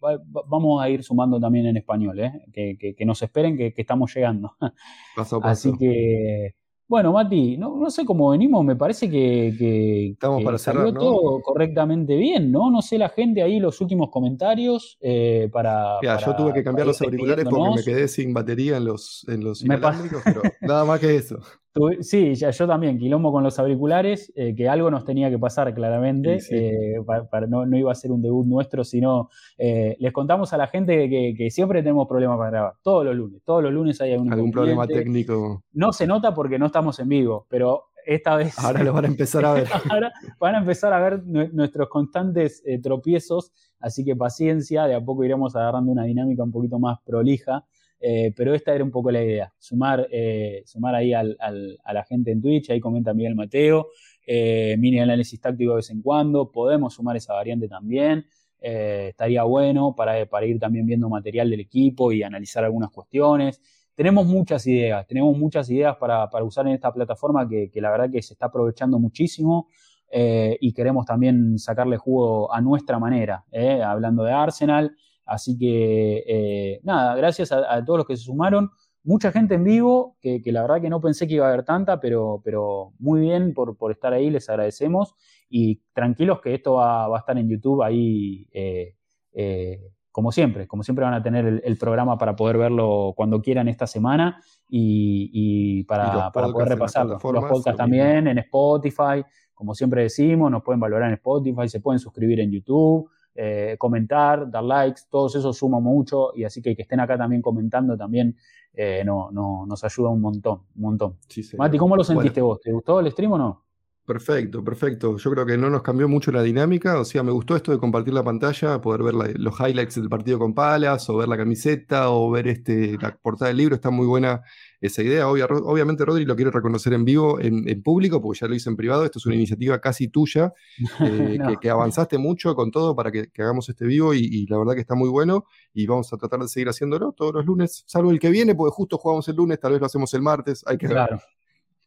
vamos 0.48 0.82
a 0.82 0.90
ir 0.90 1.04
sumando 1.04 1.40
también 1.40 1.68
en 1.68 1.78
español, 1.78 2.20
¿eh? 2.20 2.46
que, 2.52 2.96
que, 2.96 3.06
nos 3.06 3.22
esperen 3.22 3.58
que, 3.58 3.74
estamos 3.76 4.14
llegando. 4.14 4.56
Así 5.44 5.72
que, 5.78 6.56
Bueno, 6.88 7.14
Mati, 7.14 7.58
no, 7.58 7.78
no 7.78 7.90
sé 7.90 8.06
cómo 8.06 8.30
venimos, 8.30 8.64
me 8.64 8.76
parece 8.76 9.10
que, 9.10 10.10
Estamos 10.12 10.44
para 10.44 10.58
salió 10.58 10.94
todo 10.94 11.42
correctamente 11.42 12.16
bien, 12.16 12.52
¿no? 12.52 12.70
No 12.70 12.82
sé 12.82 12.98
la 12.98 13.10
gente 13.10 13.42
ahí, 13.42 13.60
los 13.60 13.80
últimos 13.82 14.10
comentarios 14.10 14.98
eh, 15.02 15.50
para, 15.52 16.00
yo 16.02 16.36
tuve 16.36 16.54
que 16.54 16.64
cambiar 16.64 16.88
los 16.88 17.02
auriculares 17.02 17.46
porque 17.50 17.76
me 17.78 17.84
quedé 17.84 18.08
sin 18.08 18.34
batería 18.34 18.78
en 18.78 18.86
los, 18.86 19.26
en 19.28 19.44
los 19.44 19.64
pero 19.64 20.42
nada 20.62 20.86
más 20.86 21.00
que 21.00 21.16
eso. 21.16 21.40
Sí, 22.02 22.36
ya, 22.36 22.52
yo 22.52 22.68
también, 22.68 23.00
quilombo 23.00 23.32
con 23.32 23.44
los 23.44 23.58
auriculares, 23.58 24.32
eh, 24.36 24.54
que 24.56 24.70
algo 24.70 24.92
nos 24.92 25.06
tenía 25.06 25.32
que 25.32 25.40
pasar 25.40 25.74
claramente, 25.74 26.38
eh, 26.52 27.02
para, 27.04 27.48
no, 27.48 27.66
no, 27.66 27.78
iba 27.78 27.92
a 27.92 27.96
ser 27.96 28.12
un 28.12 28.22
debut 28.22 28.46
nuestro, 28.46 28.84
sino 28.84 29.30
eh, 29.58 29.96
les 30.00 30.14
contamos 30.14 30.54
a 30.54 30.58
la 30.58 30.68
gente 30.68 31.10
que, 31.10 31.50
siempre 31.50 31.82
tenemos 31.82 32.08
problemas 32.08 32.38
para 32.38 32.50
grabar, 32.52 32.74
todos 32.84 33.06
los 33.06 33.16
lunes, 33.16 33.42
todos 33.44 33.64
los 33.64 33.74
lunes 33.74 34.00
hay 34.02 34.14
algún, 34.14 34.52
problema 34.52 34.86
técnico. 34.86 35.64
No 35.74 35.94
se 35.94 36.06
nota 36.06 36.34
porque 36.34 36.60
no 36.60 36.68
estamos 36.68 37.00
en 37.00 37.10
vivo, 37.10 37.48
pero 37.50 37.86
esta 38.06 38.36
vez... 38.36 38.58
Ahora 38.60 38.84
lo 38.84 38.94
van 38.94 39.06
a 39.06 39.08
empezar 39.08 39.44
a 39.44 39.54
ver. 39.54 39.68
ahora 39.90 40.12
van 40.40 40.56
a 40.56 40.60
empezar 40.60 40.94
a 40.94 41.00
ver 41.00 41.24
nuestros 41.26 41.90
constantes 41.90 42.64
tropiezos, 42.84 43.52
así 43.80 44.06
que 44.06 44.16
paciencia, 44.16 44.86
de 44.86 44.94
a 44.94 45.02
poco 45.02 45.24
iremos 45.24 45.56
agarrando 45.56 45.92
una 45.92 46.04
dinámica 46.04 46.44
un 46.44 46.52
poquito 46.52 46.78
más 46.78 47.00
prolija. 47.04 47.66
Eh, 48.06 48.34
pero 48.36 48.54
esta 48.54 48.76
era 48.76 48.84
un 48.84 48.92
poco 48.92 49.12
la 49.12 49.24
idea, 49.24 49.54
sumar, 49.58 50.10
eh, 50.12 50.62
sumar 50.66 50.94
ahí 50.94 51.14
al, 51.14 51.38
a 51.40 51.94
la 51.94 52.04
gente 52.04 52.32
en 52.32 52.42
Twitch, 52.42 52.70
ahí 52.70 52.82
comenta 52.82 53.14
Miguel 53.14 53.34
Mateo, 53.34 53.92
eh, 54.28 54.76
mini 54.78 55.00
análisis 55.00 55.40
táctico 55.40 55.72
de 55.72 55.76
vez 55.78 55.90
en 55.90 56.02
cuando, 56.02 56.52
podemos 56.52 56.96
sumar 56.96 57.16
esa 57.16 57.34
variante 57.34 57.70
también, 57.70 58.26
estaría 58.60 59.44
bueno 59.44 59.96
para, 59.96 60.26
para, 60.26 60.46
ir 60.46 60.60
también 60.60 60.86
viendo 60.86 61.08
material 61.08 61.50
del 61.50 61.62
equipo 61.62 62.12
y 62.12 62.24
analizar 62.24 62.66
algunas 62.66 62.92
cuestiones. 62.92 63.62
Tenemos 63.96 64.26
muchas 64.26 64.68
ideas, 64.68 65.08
tenemos 65.08 65.38
muchas 65.38 65.70
ideas 65.70 65.96
para, 65.96 66.30
para 66.30 66.44
usar 66.44 66.68
en 66.68 66.74
esta 66.74 66.92
plataforma 66.92 67.48
que, 67.48 67.70
que, 67.72 67.80
la 67.80 67.90
verdad 67.90 68.12
que 68.12 68.22
se 68.22 68.34
está 68.34 68.48
aprovechando 68.48 69.00
muchísimo 69.00 69.70
y 70.12 70.74
queremos 70.74 71.06
también 71.06 71.58
sacarle 71.58 71.98
jugo 71.98 72.54
a 72.54 72.60
nuestra 72.60 73.00
manera, 73.00 73.46
hablando 73.86 74.24
de 74.24 74.32
Arsenal. 74.34 74.96
Así 75.26 75.58
que, 75.58 76.24
eh, 76.28 76.80
nada, 76.84 77.16
gracias 77.16 77.52
a, 77.52 77.84
todos 77.86 78.00
los 78.00 78.08
que 78.08 78.18
se 78.18 78.24
sumaron. 78.24 78.72
Mucha 79.04 79.32
gente 79.32 79.56
en 79.56 79.64
vivo, 79.64 80.18
que, 80.22 80.42
la 80.46 80.62
verdad 80.62 80.82
que 80.82 80.90
no 80.90 81.02
pensé 81.02 81.28
que 81.28 81.36
iba 81.36 81.46
a 81.46 81.50
haber 81.50 81.66
tanta, 81.66 82.00
pero, 82.00 82.42
pero 82.44 82.94
muy 83.00 83.22
bien 83.22 83.54
por, 83.54 83.78
por 83.78 83.92
estar 83.92 84.14
ahí, 84.14 84.30
les 84.30 84.50
agradecemos. 84.50 85.16
Y 85.50 85.82
tranquilos 85.94 86.42
que 86.42 86.54
esto 86.56 86.76
va, 86.76 87.08
va 87.08 87.18
a 87.18 87.20
estar 87.20 87.38
en 87.38 87.50
YouTube 87.50 87.84
ahí, 87.84 88.48
eh, 88.54 88.96
eh, 89.34 89.92
como 90.12 90.32
siempre, 90.32 90.68
como 90.68 90.84
siempre 90.84 91.04
van 91.04 91.16
a 91.16 91.24
tener 91.24 91.62
el, 91.64 91.78
programa 91.78 92.18
para 92.18 92.36
poder 92.36 92.58
verlo 92.58 93.14
cuando 93.16 93.42
quieran 93.42 93.68
esta 93.68 93.88
semana 93.88 94.40
y, 94.70 95.84
para, 95.86 96.32
para, 96.32 96.48
poder 96.50 96.70
repasarlo. 96.70 97.14
Los 97.14 97.46
podcasts 97.46 97.76
también 97.76 98.28
en 98.28 98.38
Spotify, 98.38 99.24
como 99.54 99.74
siempre 99.74 100.04
decimos, 100.04 100.52
nos 100.52 100.64
pueden 100.64 100.80
valorar 100.80 101.10
en 101.10 101.16
Spotify, 101.16 101.68
se 101.68 101.80
pueden 101.80 102.00
suscribir 102.00 102.40
en 102.40 102.52
YouTube. 102.52 103.10
Eh, 103.36 103.76
comentar, 103.80 104.50
dar 104.50 104.64
likes, 104.64 105.02
todo 105.10 105.26
eso 105.26 105.52
suma 105.54 105.80
mucho 105.80 106.32
y 106.36 106.44
así 106.44 106.62
que 106.62 106.76
que 106.76 106.84
estén 106.84 107.00
acá 107.00 107.18
también 107.18 107.42
comentando 107.42 107.98
también 107.98 108.38
eh, 108.76 109.04
no, 109.04 109.32
no, 109.32 109.66
nos 109.66 109.84
ayuda 109.84 110.10
un 110.10 110.22
montón, 110.22 110.62
un 110.76 110.82
montón. 110.82 111.18
Mati, 111.58 111.78
¿cómo 111.78 111.96
lo 111.96 112.04
sentiste 112.04 112.42
vos? 112.42 112.60
¿Te 112.62 112.72
gustó 112.72 113.00
el 113.00 113.12
stream 113.12 113.32
o 113.32 113.38
no? 113.38 113.64
Perfecto, 114.06 114.62
perfecto. 114.62 115.16
Yo 115.16 115.32
creo 115.32 115.46
que 115.46 115.58
no 115.58 115.70
nos 115.70 115.82
cambió 115.82 116.10
mucho 116.10 116.30
la 116.34 116.44
dinámica. 116.44 117.00
O 117.00 117.06
sea, 117.06 117.24
me 117.24 117.32
gustó 117.32 117.56
esto 117.56 117.72
de 117.72 117.78
compartir 117.78 118.14
la 118.14 118.24
pantalla, 118.24 118.82
poder 118.82 119.02
ver 119.02 119.40
los 119.40 119.58
highlights 119.58 119.96
del 119.96 120.10
partido 120.10 120.38
con 120.40 120.54
palas, 120.54 121.10
o 121.10 121.16
ver 121.16 121.30
la 121.30 121.38
camiseta, 121.38 122.10
o 122.10 122.30
ver 122.30 122.50
este, 122.50 122.98
la 123.00 123.16
portada 123.16 123.48
del 123.48 123.58
libro. 123.58 123.76
Está 123.76 123.92
muy 123.92 124.06
buena 124.06 124.42
esa 124.82 125.02
idea. 125.02 125.30
obviamente, 125.30 126.04
Rodri 126.04 126.26
lo 126.26 126.36
quiere 126.36 126.52
reconocer 126.52 126.92
en 126.92 127.06
vivo, 127.06 127.40
en, 127.40 127.82
público, 127.82 128.22
porque 128.22 128.40
ya 128.42 128.48
lo 128.48 128.56
hice 128.56 128.70
en 128.70 128.76
privado. 128.76 129.06
Esto 129.06 129.20
es 129.20 129.26
una 129.26 129.36
iniciativa 129.36 129.80
casi 129.80 130.10
tuya, 130.10 130.52
eh, 131.00 131.38
que, 131.62 131.70
avanzaste 131.70 132.18
mucho 132.18 132.56
con 132.56 132.72
todo 132.72 132.94
para 132.98 133.10
que, 133.10 133.30
hagamos 133.38 133.70
este 133.70 133.86
vivo 133.86 134.14
y, 134.14 134.46
la 134.48 134.58
verdad 134.58 134.74
que 134.74 134.82
está 134.82 134.96
muy 134.96 135.08
bueno. 135.08 135.46
Y 135.74 135.88
vamos 135.88 136.12
a 136.12 136.18
tratar 136.18 136.42
de 136.42 136.50
seguir 136.50 136.68
haciéndolo 136.68 137.14
todos 137.14 137.34
los 137.34 137.46
lunes, 137.46 137.86
salvo 137.88 138.12
el 138.12 138.20
que 138.20 138.32
viene, 138.32 138.54
porque 138.54 138.76
justo 138.76 138.98
jugamos 138.98 139.30
el 139.30 139.38
lunes, 139.38 139.62
tal 139.62 139.72
vez 139.72 139.80
lo 139.80 139.86
hacemos 139.86 140.14
el 140.14 140.22
martes. 140.22 140.62
Hay 140.68 140.78
que 140.78 140.88
claro. 140.88 141.20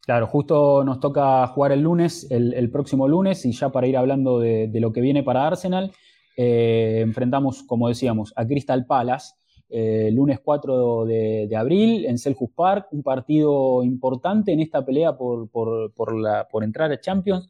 Claro, 0.07 0.25
justo 0.25 0.85
nos 0.85 1.01
toca 1.01 1.45
jugar 1.47 1.73
el 1.73 1.81
lunes, 1.81 2.27
el, 2.29 2.71
próximo 2.71 3.09
lunes, 3.09 3.45
y 3.45 3.51
ya 3.51 3.73
para 3.73 3.87
ir 3.87 3.97
hablando 3.97 4.39
de, 4.39 4.71
lo 4.75 4.93
que 4.93 5.01
viene 5.01 5.21
para 5.21 5.45
Arsenal, 5.45 5.91
eh, 6.37 7.01
enfrentamos, 7.01 7.63
como 7.63 7.89
decíamos, 7.89 8.31
a 8.37 8.47
Crystal 8.47 8.85
Palace, 8.85 9.33
eh, 9.67 10.09
lunes 10.13 10.39
4 10.41 11.03
de, 11.03 11.53
abril 11.57 12.05
en 12.05 12.17
Selhurst 12.17 12.55
Park, 12.55 12.87
un 12.91 13.03
partido 13.03 13.83
importante 13.83 14.53
en 14.53 14.61
esta 14.61 14.85
pelea 14.85 15.17
por, 15.17 15.49
por, 15.49 16.63
entrar 16.63 16.89
a 16.89 17.01
Champions. 17.01 17.49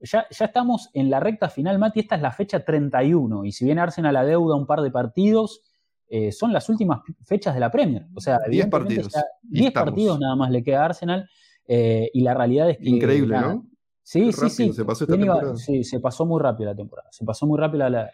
Ya, 0.00 0.26
ya, 0.30 0.44
estamos 0.44 0.90
en 0.92 1.08
la 1.08 1.18
recta 1.18 1.48
final, 1.48 1.78
Mati, 1.78 2.00
esta 2.00 2.16
es 2.16 2.20
la 2.20 2.32
fecha 2.32 2.62
31, 2.62 3.46
y 3.46 3.52
si 3.52 3.64
bien 3.64 3.78
Arsenal 3.78 4.16
adeuda 4.16 4.54
un 4.54 4.66
par 4.66 4.82
de 4.82 4.90
partidos, 4.90 5.62
eh, 6.08 6.30
son 6.30 6.52
las 6.52 6.68
últimas 6.68 7.00
fechas 7.24 7.54
de 7.54 7.60
la 7.60 7.70
Premier. 7.70 8.04
O 8.14 8.20
sea, 8.20 8.38
10 8.46 8.66
partidos. 8.66 9.14
10 9.44 9.72
partidos 9.72 10.20
nada 10.20 10.36
más 10.36 10.50
le 10.50 10.62
queda 10.62 10.82
a 10.82 10.84
Arsenal. 10.84 11.26
Eh, 11.72 12.10
y 12.12 12.22
la 12.22 12.34
realidad 12.34 12.68
es 12.68 12.78
que. 12.78 12.88
Increíble, 12.88 13.40
¿no? 13.40 13.64
Sí, 14.02 14.32
sí, 14.32 14.50
sí. 14.50 14.72
Se 14.72 14.84
pasó 14.84 15.06
sí, 15.54 15.84
se 15.84 16.00
pasó 16.00 16.26
muy 16.26 16.42
rápido 16.42 16.68
la 16.68 16.74
temporada. 16.74 17.08
Se 17.12 17.24
pasó 17.24 17.46
muy 17.46 17.60
rápido 17.60 17.88
la, 17.88 18.10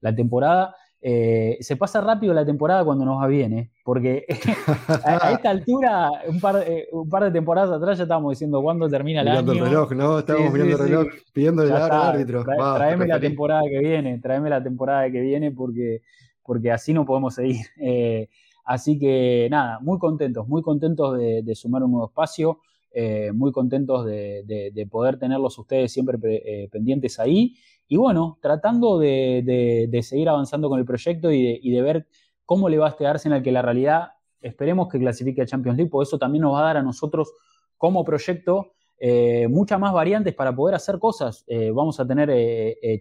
la, 0.00 0.16
temporada. 0.16 0.74
Eh, 1.02 1.58
se 1.60 1.76
pasa 1.76 2.00
rápido 2.00 2.32
la 2.32 2.46
temporada 2.46 2.86
cuando 2.86 3.04
nos 3.04 3.20
va 3.20 3.26
bien, 3.26 3.52
¿eh? 3.52 3.70
porque 3.84 4.24
a, 5.04 5.30
esta 5.32 5.50
altura, 5.50 6.10
un 6.26 6.40
par, 6.40 6.64
un 6.90 7.06
par, 7.10 7.24
de 7.24 7.32
temporadas 7.32 7.70
atrás 7.70 7.98
ya 7.98 8.04
estábamos 8.04 8.30
diciendo 8.30 8.62
cuándo 8.62 8.88
termina 8.88 9.20
el 9.20 9.28
mirando 9.28 9.52
año. 9.52 9.64
el 9.64 9.68
reloj, 9.68 9.92
¿no? 9.92 10.18
Estábamos 10.20 10.52
mirando 10.54 10.72
el 10.72 10.82
reloj, 10.82 11.06
pidiéndole 11.34 11.72
al 11.72 11.92
árbitro. 11.92 12.44
traeme 12.76 13.06
la 13.06 13.20
temporada 13.20 13.62
que 13.68 13.78
viene, 13.78 14.18
traeme 14.20 14.48
la 14.48 14.62
temporada 14.62 15.10
que 15.10 15.20
viene 15.20 15.52
porque, 15.52 16.00
porque 16.42 16.72
así 16.72 16.94
no 16.94 17.04
podemos 17.04 17.34
seguir. 17.34 17.66
así 18.64 18.98
que 18.98 19.48
nada, 19.50 19.80
muy 19.80 19.98
contentos, 19.98 20.48
muy 20.48 20.62
contentos 20.62 21.18
de, 21.18 21.42
de 21.42 21.54
sumar 21.54 21.82
un 21.82 21.90
nuevo 21.90 22.06
espacio. 22.06 22.60
Eh, 22.98 23.30
muy 23.34 23.52
contentos 23.52 24.06
de, 24.06 24.88
poder 24.90 25.18
tenerlos 25.18 25.58
ustedes 25.58 25.92
siempre 25.92 26.16
eh, 26.22 26.70
pendientes 26.72 27.20
ahí. 27.20 27.54
Y 27.86 27.98
bueno, 27.98 28.38
tratando 28.40 28.98
de, 28.98 30.00
seguir 30.02 30.30
avanzando 30.30 30.70
con 30.70 30.78
el 30.78 30.86
proyecto 30.86 31.30
y, 31.30 31.70
de, 31.70 31.82
ver 31.82 32.06
cómo 32.46 32.70
le 32.70 32.78
va 32.78 32.86
a 32.86 32.88
este 32.88 33.06
Arsenal, 33.06 33.42
que 33.42 33.52
la 33.52 33.60
realidad 33.60 34.12
esperemos 34.40 34.88
que 34.88 34.98
clasifique 34.98 35.42
a 35.42 35.46
Champions 35.46 35.76
League, 35.76 35.90
porque 35.90 36.08
eso 36.08 36.18
también 36.18 36.40
nos 36.40 36.54
va 36.54 36.60
a 36.60 36.64
dar 36.64 36.78
a 36.78 36.82
nosotros 36.82 37.34
como 37.76 38.02
proyecto 38.02 38.72
eh, 38.98 39.46
muchas 39.48 39.78
más 39.78 39.92
variantes 39.92 40.34
para 40.34 40.54
poder 40.54 40.74
hacer 40.74 40.98
cosas. 40.98 41.44
vamos 41.74 42.00
a 42.00 42.06
tener 42.06 42.30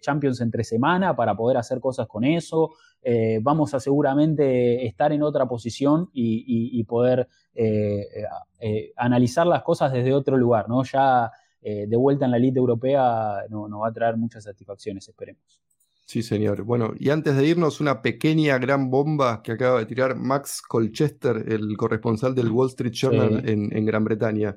Champions 0.02 0.42
entre 0.42 0.64
semana 0.64 1.16
para 1.16 1.36
poder 1.36 1.58
hacer 1.58 1.80
cosas 1.80 2.08
con 2.08 2.24
eso. 2.24 2.72
vamos 3.42 3.74
a 3.74 3.80
seguramente 3.80 4.86
estar 4.86 5.12
en 5.12 5.24
otra 5.24 5.46
posición 5.48 6.10
y 6.14 6.84
poder 6.84 7.28
eh, 7.58 8.06
eh, 8.60 8.92
analizar 8.98 9.48
las 9.48 9.64
cosas 9.64 9.94
desde 9.94 10.14
otro 10.14 10.36
lugar, 10.36 10.68
¿no? 10.68 10.84
Ya 10.84 11.32
eh, 11.62 11.86
de 11.88 11.96
vuelta 11.96 12.26
en 12.26 12.32
la 12.32 12.38
elite 12.38 12.60
europea 12.60 13.46
nos 13.50 13.70
no 13.70 13.80
va 13.80 13.88
a 13.88 13.94
traer 13.94 14.18
muchas 14.18 14.44
satisfacciones, 14.44 15.08
esperemos. 15.08 15.62
Sí, 16.06 16.22
señor. 16.22 16.64
Bueno, 16.64 16.94
y 17.00 17.10
antes 17.10 17.36
de 17.36 17.48
irnos, 17.48 17.82
una 17.82 18.02
pequeña 18.02 18.58
gran 18.60 18.90
bomba 18.92 19.42
que 19.42 19.52
acaba 19.52 19.80
de 19.80 19.86
tirar 19.88 20.16
Max 20.16 20.62
Colchester, 20.62 21.46
el 21.48 21.76
corresponsal 21.76 22.36
del 22.36 22.52
Wall 22.52 22.70
Street 22.70 22.94
Journal 22.94 23.42
en, 23.50 23.86
Gran 23.86 24.04
Bretaña. 24.04 24.56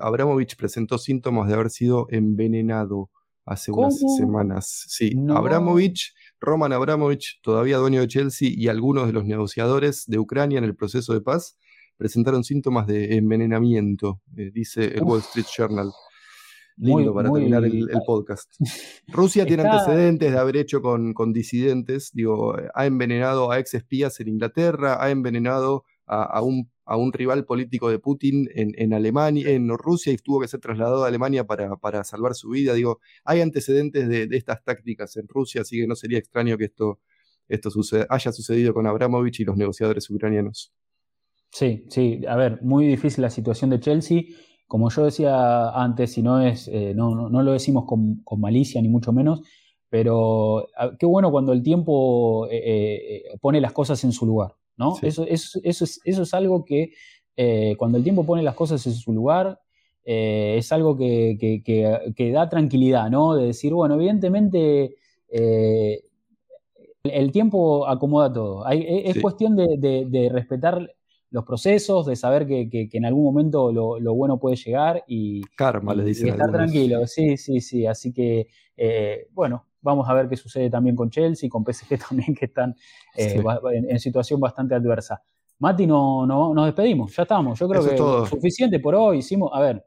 Abramovich 0.00 0.56
presentó 0.56 0.98
síntomas 0.98 1.48
de 1.48 1.54
haber 1.54 1.70
sido 1.70 2.06
envenenado 2.10 3.10
hace 3.46 3.72
unas 3.72 3.98
semanas. 4.18 4.84
Sí, 4.86 5.14
Abramovich 5.30 6.12
Roman 6.44 6.72
Abramovich, 6.72 7.40
todavía 7.42 7.78
dueño 7.78 8.00
de 8.00 8.08
Chelsea, 8.08 8.50
y 8.52 8.68
algunos 8.68 9.06
de 9.06 9.12
los 9.12 9.24
negociadores 9.24 10.04
de 10.06 10.18
Ucrania 10.18 10.58
en 10.58 10.64
el 10.64 10.76
proceso 10.76 11.14
de 11.14 11.20
paz, 11.20 11.58
presentaron 11.96 12.44
síntomas 12.44 12.86
de 12.86 13.16
envenenamiento, 13.16 14.20
eh, 14.36 14.50
dice 14.52 14.84
el 14.94 15.02
Wall 15.02 15.20
Street 15.20 15.46
Journal. 15.56 15.90
Lindo 16.76 17.14
para 17.14 17.30
terminar 17.30 17.64
el, 17.64 17.88
podcast. 18.04 18.52
Rusia 19.08 19.46
tiene 19.46 19.62
antecedentes 19.62 20.32
de 20.32 20.38
haber 20.38 20.56
hecho 20.56 20.82
con, 20.82 21.32
disidentes, 21.32 22.10
digo, 22.12 22.56
ha 22.74 22.86
envenenado 22.86 23.50
a 23.50 23.58
ex 23.58 23.74
espías 23.74 24.18
en 24.20 24.28
Inglaterra, 24.28 25.02
ha 25.02 25.10
envenenado 25.10 25.84
a, 26.06 26.42
un, 26.42 26.70
a 26.84 26.96
un, 26.96 27.12
rival 27.12 27.44
político 27.44 27.90
de 27.90 27.98
Putin 27.98 28.48
en, 28.54 28.92
Alemania, 28.92 29.50
en 29.50 29.68
Rusia 29.68 30.12
y 30.12 30.16
tuvo 30.16 30.40
que 30.40 30.48
ser 30.48 30.60
trasladado 30.60 31.04
a 31.04 31.08
Alemania 31.08 31.44
para, 31.44 32.04
salvar 32.04 32.34
su 32.34 32.50
vida. 32.50 32.74
Digo, 32.74 33.00
hay 33.24 33.40
antecedentes 33.40 34.08
de, 34.08 34.28
estas 34.32 34.62
tácticas 34.64 35.16
en 35.16 35.28
Rusia, 35.28 35.62
así 35.62 35.78
que 35.80 35.86
no 35.86 35.94
sería 35.94 36.18
extraño 36.18 36.58
que 36.58 36.64
esto, 36.64 36.98
esto 37.48 37.70
haya 38.08 38.32
sucedido 38.32 38.74
con 38.74 38.86
Abramovich 38.86 39.40
y 39.40 39.44
los 39.44 39.56
negociadores 39.56 40.10
ucranianos. 40.10 40.72
Sí, 41.50 41.84
sí, 41.88 42.20
a 42.26 42.34
ver, 42.34 42.60
muy 42.62 42.88
difícil 42.88 43.22
la 43.22 43.30
situación 43.30 43.70
de 43.70 43.78
Chelsea. 43.78 44.22
Como 44.74 44.90
yo 44.90 45.04
decía 45.04 45.68
antes, 45.70 46.18
y 46.18 46.22
no 46.22 46.40
es, 46.40 46.66
eh, 46.66 46.94
no, 46.96 47.28
no, 47.28 47.42
lo 47.44 47.52
decimos 47.52 47.84
con, 47.84 48.24
malicia 48.38 48.82
ni 48.82 48.88
mucho 48.88 49.12
menos, 49.12 49.42
pero 49.88 50.66
qué 50.98 51.06
bueno 51.06 51.30
cuando 51.30 51.52
el 51.52 51.62
tiempo 51.62 52.48
pone 53.40 53.60
las 53.60 53.70
cosas 53.70 54.02
en 54.02 54.10
su 54.10 54.26
lugar, 54.26 54.56
¿no? 54.76 54.96
Eso, 55.00 55.24
eso, 55.28 55.60
eso, 55.62 55.84
es, 55.84 56.00
eso 56.04 56.22
es 56.22 56.34
algo 56.34 56.64
que 56.64 56.90
cuando 57.78 57.98
el 57.98 58.02
tiempo 58.02 58.26
pone 58.26 58.42
las 58.42 58.56
cosas 58.56 58.84
en 58.88 58.94
su 58.94 59.12
lugar, 59.12 59.60
eh, 60.04 60.56
es 60.58 60.70
algo 60.72 60.96
que, 60.96 62.32
da 62.34 62.48
tranquilidad, 62.48 63.10
¿no? 63.10 63.36
De 63.36 63.46
decir, 63.46 63.72
bueno, 63.72 63.94
evidentemente 63.94 64.96
eh, 65.28 66.02
el 67.04 67.30
tiempo 67.30 67.86
acomoda 67.86 68.32
todo. 68.32 68.66
es 68.68 69.20
cuestión 69.20 69.54
de, 69.54 70.28
respetar 70.32 70.90
los 71.34 71.44
procesos, 71.44 72.06
de 72.06 72.14
saber 72.14 72.46
que, 72.46 72.88
en 72.92 73.04
algún 73.04 73.24
momento 73.24 73.72
lo, 73.72 74.14
bueno 74.14 74.38
puede 74.38 74.54
llegar 74.54 75.02
y, 75.08 75.42
Karma, 75.56 75.92
le 75.92 76.04
dicen 76.04 76.28
estar 76.28 76.52
tranquilo. 76.52 77.04
Sí, 77.08 77.36
sí, 77.36 77.60
sí. 77.60 77.86
Así 77.86 78.12
que, 78.12 78.46
bueno, 79.32 79.66
vamos 79.80 80.08
a 80.08 80.14
ver 80.14 80.28
qué 80.28 80.36
sucede 80.36 80.70
también 80.70 80.94
con 80.94 81.10
Chelsea, 81.10 81.50
con 81.50 81.64
PSG 81.64 81.98
también, 82.08 82.36
que 82.36 82.44
están 82.44 82.76
en 83.16 83.98
situación 83.98 84.38
bastante 84.38 84.76
adversa. 84.76 85.20
Mati, 85.58 85.88
no, 85.88 86.24
no, 86.24 86.54
nos 86.54 86.66
despedimos, 86.66 87.16
ya 87.16 87.24
estamos. 87.24 87.58
Yo 87.58 87.68
creo 87.68 87.84
que 87.84 87.94
es 87.94 88.30
suficiente 88.30 88.78
por 88.78 88.94
hoy. 88.94 89.18
Hicimos, 89.18 89.50
a 89.52 89.60
ver, 89.60 89.84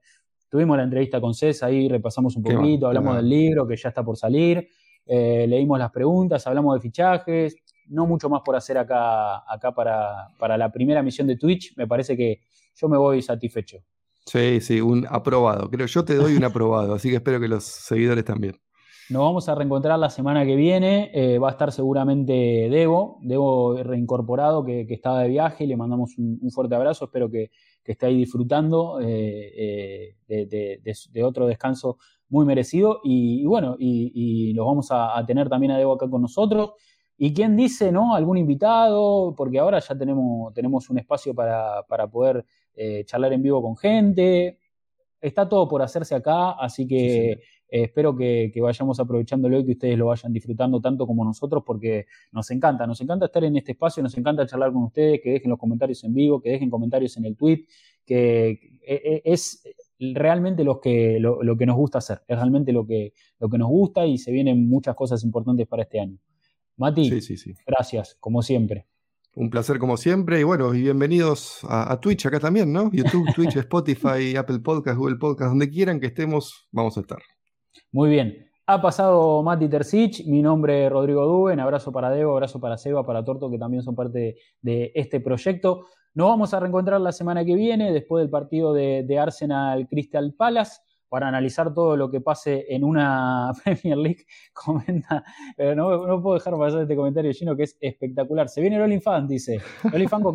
tuvimos 0.50 0.76
la 0.76 0.84
entrevista 0.84 1.22
con 1.22 1.34
César 1.34 1.70
ahí, 1.70 1.88
repasamos 1.88 2.36
un 2.36 2.44
poquito, 2.44 2.88
hablamos 2.88 3.16
del 3.16 3.30
libro 3.30 3.66
que 3.66 3.78
ya 3.78 3.88
está 3.88 4.04
por 4.04 4.18
salir, 4.18 4.68
eh, 5.06 5.46
leímos 5.48 5.80
las 5.80 5.92
preguntas, 5.92 6.46
hablamos 6.46 6.76
de 6.76 6.82
fichajes. 6.82 7.56
No 7.90 8.06
mucho 8.06 8.30
más 8.30 8.42
por 8.44 8.56
hacer 8.56 8.78
acá, 8.78 9.38
acá 9.52 9.72
para, 9.74 10.30
para 10.38 10.58
la 10.58 10.72
primera 10.72 11.02
misión 11.04 11.28
de 11.28 11.38
Twitch. 11.38 11.76
Me 11.78 11.88
parece 11.88 12.16
que 12.16 12.42
yo 12.76 12.88
me 12.90 12.98
voy 12.98 13.22
satisfecho. 13.22 13.80
Sí, 14.26 14.60
sí, 14.60 14.82
un 14.82 15.08
aprobado. 15.10 15.70
Creo 15.70 15.88
yo 15.88 16.04
te 16.04 16.16
doy 16.16 16.36
un 16.36 16.44
aprobado, 16.44 16.94
así 16.94 17.10
que 17.10 17.16
espero 17.16 17.40
que 17.40 17.48
los 17.48 17.64
seguidores 17.64 18.26
también. 18.26 18.60
Nos 19.10 19.22
vamos 19.22 19.48
a 19.48 19.56
reencontrar 19.56 19.98
la 19.98 20.10
semana 20.10 20.46
que 20.46 20.58
viene. 20.58 21.10
Eh, 21.14 21.40
va 21.40 21.48
a 21.48 21.52
estar 21.52 21.72
seguramente 21.72 22.34
Debo, 22.70 23.20
Debo 23.22 23.82
reincorporado, 23.82 24.66
que, 24.66 24.86
estaba 24.90 25.22
de 25.22 25.30
viaje. 25.30 25.66
Le 25.66 25.78
mandamos 25.78 26.18
un, 26.18 26.52
fuerte 26.52 26.76
abrazo. 26.76 27.06
Espero 27.06 27.32
que, 27.32 27.50
esté 27.86 28.08
ahí 28.08 28.18
disfrutando 28.18 29.00
eh, 29.02 30.14
eh, 30.28 30.74
de, 31.10 31.24
otro 31.24 31.48
descanso 31.48 32.00
muy 32.28 32.46
merecido. 32.46 33.00
Y, 33.02 33.46
bueno, 33.46 33.78
y, 33.80 34.54
los 34.54 34.66
vamos 34.66 34.90
a, 34.92 35.24
tener 35.26 35.48
también 35.48 35.72
a 35.72 35.78
Debo 35.78 35.94
acá 35.94 36.10
con 36.10 36.22
nosotros. 36.22 36.72
Y 37.18 37.34
quién 37.34 37.56
dice, 37.58 37.92
¿no? 37.92 38.14
Algún 38.16 38.38
invitado, 38.38 39.34
porque 39.36 39.60
ahora 39.60 39.80
ya 39.80 39.98
tenemos, 39.98 40.54
tenemos 40.54 40.90
un 40.90 41.00
espacio 41.00 41.34
para, 41.34 41.84
poder 42.12 42.46
charlar 43.06 43.34
en 43.34 43.42
vivo 43.42 43.62
con 43.62 43.76
gente. 43.76 44.60
Está 45.20 45.50
todo 45.50 45.68
por 45.68 45.82
hacerse 45.82 46.16
acá, 46.16 46.52
así 46.52 46.88
que. 46.88 47.42
Eh, 47.70 47.84
espero 47.84 48.16
que, 48.16 48.52
vayamos 48.62 49.00
aprovechándolo 49.00 49.60
y 49.60 49.66
que 49.66 49.72
ustedes 49.74 49.98
lo 49.98 50.08
vayan 50.08 50.32
disfrutando 50.32 50.80
tanto 50.80 51.06
como 51.06 51.24
nosotros 51.26 51.64
porque 51.66 52.06
nos 52.32 52.50
encanta, 52.52 52.88
nos 52.88 53.02
encanta 53.02 53.26
estar 53.26 53.44
en 53.44 53.58
este 53.58 53.74
espacio, 53.74 54.02
nos 54.02 54.18
encanta 54.18 54.46
charlar 54.46 54.72
con 54.72 54.84
ustedes, 54.84 55.20
que 55.22 55.32
dejen 55.32 55.50
los 55.50 55.60
comentarios 55.60 56.04
en 56.04 56.14
vivo, 56.14 56.42
que 56.42 56.52
dejen 56.52 56.70
comentarios 56.70 57.18
en 57.18 57.26
el 57.26 57.36
tweet, 57.36 57.66
que 58.06 58.50
eh, 58.52 59.02
eh, 59.04 59.22
es 59.26 59.64
realmente 60.00 60.64
lo 60.64 60.80
que, 60.80 61.20
lo, 61.20 61.58
que 61.58 61.66
nos 61.66 61.76
gusta 61.76 61.98
hacer, 61.98 62.22
es 62.28 62.38
realmente 62.38 62.72
lo 62.72 62.86
que, 62.86 63.14
lo 63.40 63.50
que 63.50 63.58
nos 63.58 63.68
gusta 63.70 64.06
y 64.06 64.18
se 64.18 64.32
vienen 64.32 64.68
muchas 64.70 64.96
cosas 64.96 65.24
importantes 65.24 65.68
para 65.68 65.84
este 65.84 66.00
año. 66.00 66.18
Mati, 66.78 67.10
gracias, 67.66 68.16
como 68.20 68.44
siempre. 68.44 68.86
Un 69.36 69.50
placer 69.50 69.80
como 69.80 69.98
siempre 69.98 70.40
y 70.40 70.44
bueno, 70.44 70.76
y 70.76 70.84
bienvenidos 70.84 71.62
a, 71.68 71.92
a, 71.92 72.00
Twitch 72.00 72.28
acá 72.28 72.40
también, 72.40 72.72
¿no? 72.72 72.92
YouTube, 72.92 73.26
Twitch, 73.36 73.56
Spotify, 73.56 74.36
Apple 74.38 74.60
Podcast, 74.60 74.96
Google 74.96 75.16
Podcast, 75.16 75.50
donde 75.50 75.72
quieran 75.72 76.00
que 76.00 76.06
estemos, 76.06 76.68
vamos 76.72 76.96
a 76.98 77.02
estar. 77.02 77.18
Muy 77.92 78.12
bien. 78.12 78.48
Ha 78.68 78.80
pasado 78.80 79.42
Mati 79.42 79.68
Tercich, 79.68 80.24
mi 80.28 80.44
nombre 80.44 80.86
es 80.86 80.92
Rodrigo 80.92 81.26
Duben, 81.26 81.60
abrazo 81.60 81.92
para 81.92 82.12
Debo, 82.12 82.34
abrazo 82.34 82.60
para 82.60 82.78
Seba, 82.78 83.04
para 83.04 83.24
Torto, 83.24 83.50
que 83.50 83.58
también 83.58 83.82
son 83.82 83.96
parte 83.96 84.36
de, 84.62 84.92
este 84.94 85.20
proyecto. 85.20 85.88
Nos 86.14 86.28
vamos 86.28 86.54
a 86.54 86.60
reencontrar 86.60 87.02
la 87.02 87.12
semana 87.12 87.44
que 87.44 87.56
viene, 87.56 87.92
después 87.92 88.22
del 88.22 88.30
partido 88.30 88.74
de, 88.74 89.18
Arsenal 89.20 89.88
Crystal 89.88 90.32
Palace, 90.38 90.82
para 91.10 91.28
analizar 91.28 91.74
todo 91.74 91.96
lo 91.96 92.10
que 92.10 92.22
pase 92.22 92.66
en 92.70 92.84
una 92.84 93.52
Premier 93.64 93.98
League. 93.98 94.26
Comenta, 94.54 95.24
pero 95.56 95.76
no, 95.76 96.22
puedo 96.22 96.36
dejar 96.36 96.58
pasar 96.58 96.82
este 96.82 96.96
comentario 96.96 97.32
lleno 97.32 97.56
que 97.56 97.64
es 97.64 97.78
espectacular. 97.80 98.50
Se 98.50 98.62
viene 98.62 98.76
el 98.78 98.82
Olifant, 98.84 99.30
dice. 99.30 99.60
Olifant 99.94 100.24
con, 100.24 100.34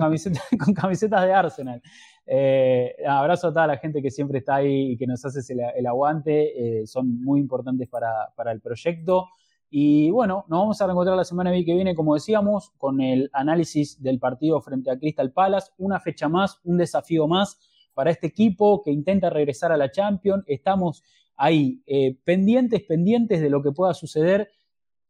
camisetas 0.75 1.25
de 1.25 1.33
Arsenal. 1.33 1.83
Eh, 2.27 2.95
abrazo 3.07 3.49
a 3.49 3.53
toda 3.53 3.67
la 3.67 3.77
gente 3.77 4.01
que 4.01 4.11
siempre 4.11 4.39
está 4.39 4.57
ahí 4.57 4.93
y 4.93 4.97
que 4.97 5.07
nos 5.07 5.25
hace 5.25 5.41
el, 5.53 5.87
aguante. 5.87 6.81
Eh, 6.81 6.87
son 6.87 7.23
muy 7.23 7.41
importantes 7.41 7.89
para, 7.89 8.53
el 8.53 8.61
proyecto. 8.61 9.29
Y 9.75 10.11
bueno, 10.11 10.45
nos 10.49 10.61
vamos 10.61 10.83
a 10.83 10.87
reencontrar 10.87 11.17
la 11.17 11.25
semana 11.25 11.51
que 11.51 11.75
viene, 11.75 11.95
como 11.95 12.15
decíamos, 12.15 12.73
con 12.77 13.01
el 13.01 13.31
análisis 13.33 14.03
del 14.03 14.19
partido 14.19 14.61
frente 14.61 14.91
a 14.91 14.99
Crystal 14.99 15.33
Palace. 15.33 15.73
Una 15.79 15.99
fecha 15.99 16.29
más, 16.29 16.61
un 16.65 16.77
desafío 16.77 17.27
más 17.27 17.59
para 17.95 18.11
este 18.11 18.27
equipo 18.27 18.83
que 18.83 18.91
intenta 18.91 19.31
regresar 19.31 19.73
a 19.73 19.77
la 19.77 19.91
Champions. 19.91 20.45
Estamos 20.47 21.03
ahí 21.37 21.83
eh, 21.87 22.17
pendientes, 22.25 22.83
pendientes 22.83 23.41
de 23.41 23.51
lo 23.51 23.63
que 23.63 23.73
pueda 23.73 23.95
suceder 23.95 24.51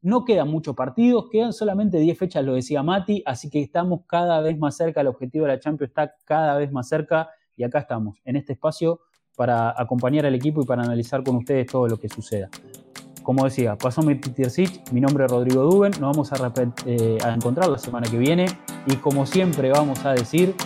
no 0.03 0.25
quedan 0.25 0.49
muchos 0.49 0.75
partidos, 0.75 1.27
quedan 1.31 1.53
solamente 1.53 1.99
10 1.99 2.19
fechas, 2.19 2.45
lo 2.45 2.55
decía 2.55 2.83
Mati, 2.83 3.23
así 3.25 3.49
que 3.49 3.63
estamos 3.63 4.01
cada 4.07 4.41
vez 4.41 4.59
más 4.59 4.77
cerca, 4.77 5.01
el 5.01 5.07
objetivo 5.07 5.47
de 5.47 5.53
la 5.53 5.61
Champions 5.61 5.91
está 5.91 6.15
cada 6.25 6.59
vez 6.59 6.71
más 6.73 6.89
cerca 6.89 7.31
y 7.57 7.63
acá 7.63 7.79
estamos, 7.79 8.19
en 8.25 8.37
este 8.37 8.55
espacio, 8.55 9.01
para 9.37 9.73
acompañar 9.81 10.27
al 10.27 10.35
equipo 10.35 10.63
y 10.63 10.67
para 10.67 10.83
analizar 10.83 11.23
con 11.23 11.37
ustedes 11.37 11.67
todo 11.67 11.87
lo 11.87 11.97
que 11.97 12.09
suceda. 12.09 12.51
Como 13.23 13.45
decía, 13.45 13.79
pasó 13.79 14.03
mi 14.03 14.17
Peter 14.17 14.49
mi 14.91 15.01
nombre 15.01 15.25
es 15.25 15.31
Rodrigo 15.31 15.63
Duben, 15.63 15.93
nos 16.01 16.17
vamos 16.17 16.31
eh, 16.87 17.19
a 17.25 17.33
encontrar 17.33 17.69
la 17.69 17.79
semana 17.79 18.11
que 18.11 18.19
viene 18.19 18.47
y 18.87 18.97
como 18.97 19.25
siempre 19.25 19.71
vamos 19.71 20.05
a 20.05 20.13
decir, 20.13 20.57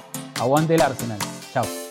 aguante 0.40 0.74
el 0.74 0.80
Arsenal. 0.80 1.18
Chao. 1.52 1.85